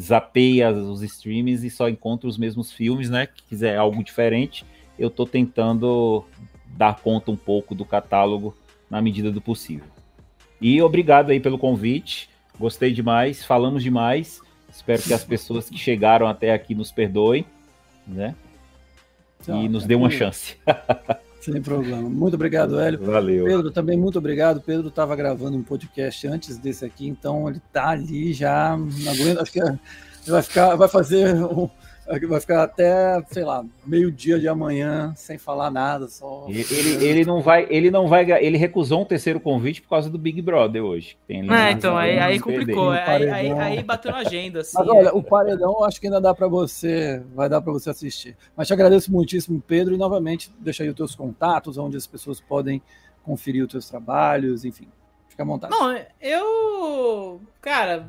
zapeia 0.00 0.70
os 0.70 1.02
streams 1.02 1.64
e 1.64 1.70
só 1.70 1.88
encontra 1.88 2.28
os 2.28 2.36
mesmos 2.36 2.72
filmes, 2.72 3.08
né? 3.08 3.26
Que 3.26 3.42
quiser 3.42 3.76
algo 3.76 4.04
diferente, 4.04 4.64
eu 4.98 5.10
tô 5.10 5.26
tentando 5.26 6.24
dar 6.66 6.96
conta 7.00 7.30
um 7.30 7.36
pouco 7.36 7.74
do 7.74 7.84
catálogo 7.84 8.54
na 8.90 9.00
medida 9.00 9.30
do 9.30 9.40
possível. 9.40 9.86
E 10.60 10.80
obrigado 10.82 11.30
aí 11.30 11.40
pelo 11.40 11.58
convite. 11.58 12.28
Gostei 12.58 12.92
demais, 12.92 13.44
falamos 13.44 13.82
demais. 13.82 14.40
Espero 14.70 15.02
que 15.02 15.12
as 15.12 15.24
pessoas 15.24 15.68
que 15.68 15.78
chegaram 15.78 16.26
até 16.26 16.52
aqui 16.52 16.74
nos 16.74 16.92
perdoem, 16.92 17.44
né? 18.06 18.34
e 19.48 19.68
nos 19.68 19.84
dê 19.84 19.94
uma 19.94 20.10
chance. 20.10 20.56
Sem 21.52 21.62
problema. 21.62 22.08
Muito 22.08 22.34
obrigado, 22.34 22.78
Hélio. 22.80 22.98
Valeu. 23.04 23.44
Pedro, 23.44 23.70
também 23.70 23.96
muito 23.96 24.18
obrigado. 24.18 24.60
Pedro 24.60 24.88
estava 24.88 25.14
gravando 25.14 25.56
um 25.56 25.62
podcast 25.62 26.26
antes 26.26 26.58
desse 26.58 26.84
aqui, 26.84 27.06
então 27.06 27.48
ele 27.48 27.58
está 27.64 27.90
ali 27.90 28.32
já. 28.32 28.76
Não 28.76 29.12
aguento, 29.12 29.40
acho 29.40 29.52
que 29.52 29.60
vai 30.26 30.42
ficar, 30.42 30.74
vai 30.74 30.88
fazer 30.88 31.34
um, 31.36 31.70
vai 32.28 32.40
ficar 32.40 32.62
até, 32.62 33.22
sei 33.30 33.44
lá, 33.44 33.64
meio-dia 33.84 34.38
de 34.38 34.46
amanhã 34.46 35.12
sem 35.16 35.38
falar 35.38 35.70
nada, 35.70 36.08
só. 36.08 36.46
Ele, 36.48 37.04
ele, 37.04 37.24
não 37.24 37.40
vai, 37.42 37.66
ele 37.68 37.90
não 37.90 38.06
vai, 38.06 38.30
ele 38.44 38.56
recusou 38.56 39.02
um 39.02 39.04
terceiro 39.04 39.40
convite 39.40 39.82
por 39.82 39.88
causa 39.88 40.08
do 40.08 40.18
Big 40.18 40.40
Brother 40.40 40.82
hoje. 40.82 41.18
Tem 41.26 41.40
é, 41.52 41.72
então 41.72 41.96
aí, 41.96 42.18
aí 42.18 42.38
complicou, 42.38 42.90
aí, 42.90 43.28
aí, 43.28 43.52
aí, 43.52 43.82
bateu 43.82 44.12
na 44.12 44.18
agenda. 44.18 44.60
Assim, 44.60 44.78
Mas 44.78 44.88
olha, 44.88 45.14
o 45.14 45.22
paredão 45.22 45.82
acho 45.84 46.00
que 46.00 46.06
ainda 46.06 46.20
dá 46.20 46.34
para 46.34 46.46
você, 46.46 47.22
vai 47.34 47.48
dar 47.48 47.60
para 47.60 47.72
você 47.72 47.90
assistir. 47.90 48.36
Mas 48.56 48.68
te 48.68 48.72
agradeço 48.72 49.10
muitíssimo, 49.10 49.62
Pedro, 49.66 49.94
e 49.94 49.98
novamente 49.98 50.52
deixa 50.60 50.82
aí 50.82 50.88
os 50.88 50.94
teus 50.94 51.14
contatos, 51.14 51.76
onde 51.76 51.96
as 51.96 52.06
pessoas 52.06 52.40
podem 52.40 52.80
conferir 53.24 53.64
os 53.64 53.70
teus 53.70 53.88
trabalhos, 53.88 54.64
enfim. 54.64 54.88
Fica 55.28 55.42
à 55.42 55.46
vontade. 55.46 55.70
Não, 55.70 55.94
eu, 56.20 57.40
cara, 57.60 58.08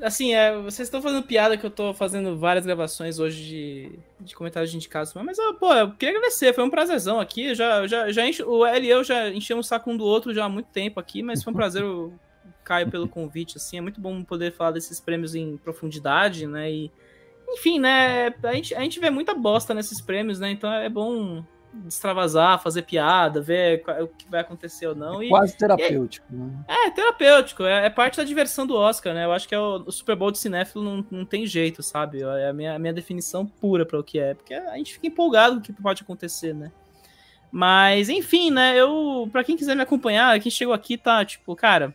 Assim, 0.00 0.32
é, 0.32 0.56
vocês 0.56 0.86
estão 0.86 1.02
fazendo 1.02 1.24
piada 1.24 1.56
que 1.56 1.66
eu 1.66 1.70
tô 1.70 1.92
fazendo 1.92 2.38
várias 2.38 2.64
gravações 2.64 3.18
hoje 3.18 3.44
de, 3.44 3.98
de 4.20 4.34
comentários 4.34 4.70
de 4.70 4.76
indicados, 4.76 5.12
mas, 5.14 5.38
pô, 5.58 5.74
eu 5.74 5.90
queria 5.92 6.16
agradecer, 6.16 6.54
foi 6.54 6.62
um 6.62 6.70
prazerzão 6.70 7.18
aqui. 7.18 7.54
Já, 7.54 7.86
já, 7.86 8.10
já 8.12 8.26
enche, 8.26 8.42
o 8.42 8.64
L 8.64 8.86
e 8.86 8.90
eu 8.90 9.02
já 9.02 9.28
enchemos 9.28 9.66
o 9.66 9.68
saco 9.68 9.90
um 9.90 9.96
do 9.96 10.04
outro 10.04 10.32
já 10.32 10.44
há 10.44 10.48
muito 10.48 10.66
tempo 10.66 11.00
aqui, 11.00 11.22
mas 11.22 11.42
foi 11.42 11.52
um 11.52 11.56
prazer 11.56 11.84
o 11.84 12.12
Caio 12.62 12.90
pelo 12.90 13.08
convite, 13.08 13.56
assim, 13.56 13.78
é 13.78 13.80
muito 13.80 14.00
bom 14.00 14.22
poder 14.22 14.52
falar 14.52 14.72
desses 14.72 15.00
prêmios 15.00 15.34
em 15.34 15.56
profundidade, 15.56 16.46
né? 16.46 16.70
E, 16.70 16.92
enfim, 17.48 17.78
né? 17.78 18.34
A 18.42 18.52
gente, 18.52 18.74
a 18.74 18.80
gente 18.80 19.00
vê 19.00 19.10
muita 19.10 19.34
bosta 19.34 19.72
nesses 19.72 20.02
prêmios, 20.02 20.38
né? 20.38 20.50
Então 20.50 20.70
é 20.70 20.88
bom 20.88 21.42
extravasar, 21.86 22.62
fazer 22.62 22.82
piada, 22.82 23.40
ver 23.40 23.82
o 24.00 24.08
que 24.08 24.28
vai 24.28 24.40
acontecer 24.40 24.86
ou 24.86 24.94
não. 24.94 25.22
É 25.22 25.28
quase 25.28 25.56
terapêutico, 25.56 26.26
e, 26.30 26.36
né? 26.36 26.64
É, 26.66 26.90
terapêutico. 26.90 27.62
É, 27.64 27.86
é, 27.86 27.90
parte 27.90 28.16
da 28.16 28.24
diversão 28.24 28.66
do 28.66 28.74
Oscar, 28.74 29.14
né? 29.14 29.24
Eu 29.24 29.32
acho 29.32 29.48
que 29.48 29.54
é 29.54 29.58
o, 29.58 29.84
o 29.86 29.92
Super 29.92 30.16
Bowl 30.16 30.30
de 30.30 30.38
cinéfilo 30.38 30.84
não, 30.84 31.06
não 31.10 31.24
tem 31.24 31.46
jeito, 31.46 31.82
sabe? 31.82 32.22
É 32.22 32.48
a 32.48 32.52
minha, 32.52 32.74
a 32.74 32.78
minha 32.78 32.92
definição 32.92 33.46
pura 33.46 33.84
para 33.84 33.98
o 33.98 34.04
que 34.04 34.18
é. 34.18 34.34
Porque 34.34 34.54
a 34.54 34.76
gente 34.76 34.94
fica 34.94 35.06
empolgado 35.06 35.56
com 35.56 35.60
o 35.60 35.62
que 35.62 35.72
pode 35.72 36.02
acontecer, 36.02 36.54
né? 36.54 36.72
Mas, 37.50 38.08
enfim, 38.08 38.50
né? 38.50 38.76
Eu, 38.76 39.28
para 39.32 39.44
quem 39.44 39.56
quiser 39.56 39.74
me 39.74 39.82
acompanhar, 39.82 40.38
quem 40.40 40.50
chegou 40.50 40.74
aqui 40.74 40.96
tá, 40.96 41.24
tipo, 41.24 41.54
cara, 41.54 41.94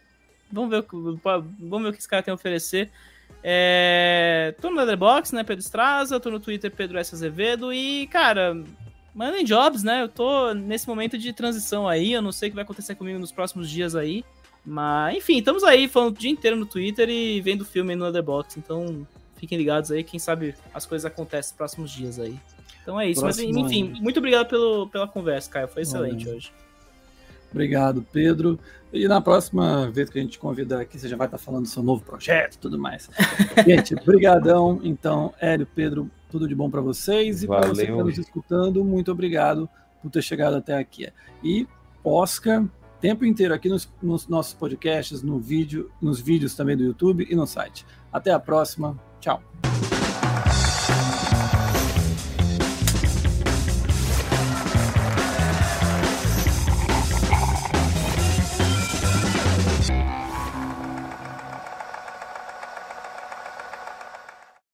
vamos 0.51 0.69
ver, 0.69 0.85
vamos 1.23 1.83
ver 1.83 1.89
o 1.89 1.91
que 1.91 1.99
esse 1.99 2.07
cara 2.07 2.23
tem 2.23 2.31
a 2.31 2.35
oferecer. 2.35 2.89
É, 3.43 4.55
tô 4.61 4.69
no 4.69 4.77
Letterboxd, 4.77 5.35
né, 5.35 5.43
Pedro 5.43 5.61
Estraza, 5.61 6.19
tô 6.19 6.31
no 6.31 6.39
Twitter 6.39 6.71
Pedro 6.71 6.97
S. 6.97 7.13
Azevedo 7.13 7.73
e, 7.73 8.07
cara, 8.07 8.55
mandem 9.14 9.44
jobs, 9.44 9.84
né? 9.84 10.02
Eu 10.02 10.10
tô 10.10 10.53
nesse 10.53 10.88
momento 10.88 11.18
de 11.18 11.31
transição 11.34 11.88
aí, 11.88 12.14
eu 12.14 12.22
não 12.22 12.31
sei 12.31 12.49
o 12.49 12.52
que 12.52 12.56
vai 12.56 12.64
acontecer 12.64 12.95
comigo 12.95 13.19
nos 13.19 13.31
próximos 13.31 13.69
dias 13.69 13.95
aí. 13.95 14.23
Mas, 14.65 15.18
enfim, 15.18 15.40
estamos 15.40 15.64
aí 15.64 15.88
falando 15.88 16.15
o 16.15 16.19
dia 16.19 16.31
inteiro 16.31 16.56
no 16.56 16.65
Twitter 16.65 17.10
e 17.10 17.41
vendo 17.41 17.61
o 17.61 17.65
filme 17.65 17.95
no 17.95 18.06
Otherbox. 18.06 18.57
Então, 18.57 19.06
fiquem 19.35 19.57
ligados 19.57 19.91
aí, 19.91 20.03
quem 20.03 20.19
sabe 20.19 20.56
as 20.73 20.85
coisas 20.85 21.06
acontecem 21.06 21.52
nos 21.52 21.57
próximos 21.57 21.91
dias 21.91 22.18
aí. 22.18 22.40
Então 22.81 22.99
é 22.99 23.10
isso. 23.10 23.22
Próximo 23.22 23.61
Mas, 23.61 23.72
enfim, 23.72 23.94
muito 24.02 24.18
obrigado 24.18 24.48
pelo, 24.48 24.88
pela 24.88 25.07
conversa, 25.07 25.49
Caio. 25.49 25.68
Foi 25.68 25.81
excelente 25.81 26.27
hoje. 26.27 26.52
Obrigado, 27.52 28.06
Pedro. 28.11 28.60
E 28.91 29.07
na 29.07 29.22
próxima 29.22 29.90
vez 29.91 30.10
que 30.10 30.18
a 30.18 30.22
gente 30.22 30.40
convidar 30.40 30.81
aqui, 30.81 30.99
você 30.99 31.07
já 31.07 31.15
vai 31.15 31.27
estar 31.27 31.38
falando 31.38 31.64
do 31.64 31.69
seu 31.69 31.84
novo 31.84 32.03
projeto 32.03 32.56
e 32.56 32.57
tudo 32.57 32.80
mais. 32.80 33.10
gente, 33.65 33.95
brigadão. 33.95 34.80
Então, 34.84 35.34
Hélio, 35.40 35.68
Pedro, 35.73 36.10
tudo 36.34 36.47
de 36.47 36.55
bom 36.55 36.68
para 36.68 36.81
vocês. 36.81 37.43
E 37.43 37.47
para 37.47 37.68
você 37.68 37.85
que 37.85 37.91
está 37.91 38.03
nos 38.03 38.18
escutando, 38.18 38.84
muito 38.84 39.11
obrigado 39.11 39.69
por 40.01 40.10
ter 40.10 40.23
chegado 40.23 40.55
até 40.55 40.76
aqui. 40.76 41.07
E 41.43 41.68
Oscar, 42.03 42.65
tempo 42.99 43.23
inteiro 43.23 43.53
aqui 43.53 43.69
nos, 43.69 43.88
nos 44.01 44.27
nossos 44.27 44.53
podcasts, 44.53 45.22
no 45.22 45.39
vídeo, 45.39 45.91
nos 46.01 46.19
vídeos 46.19 46.55
também 46.55 46.76
do 46.76 46.84
YouTube 46.84 47.27
e 47.30 47.35
no 47.35 47.45
site. 47.45 47.85
Até 48.11 48.31
a 48.31 48.39
próxima. 48.39 48.99
Tchau. 49.19 49.43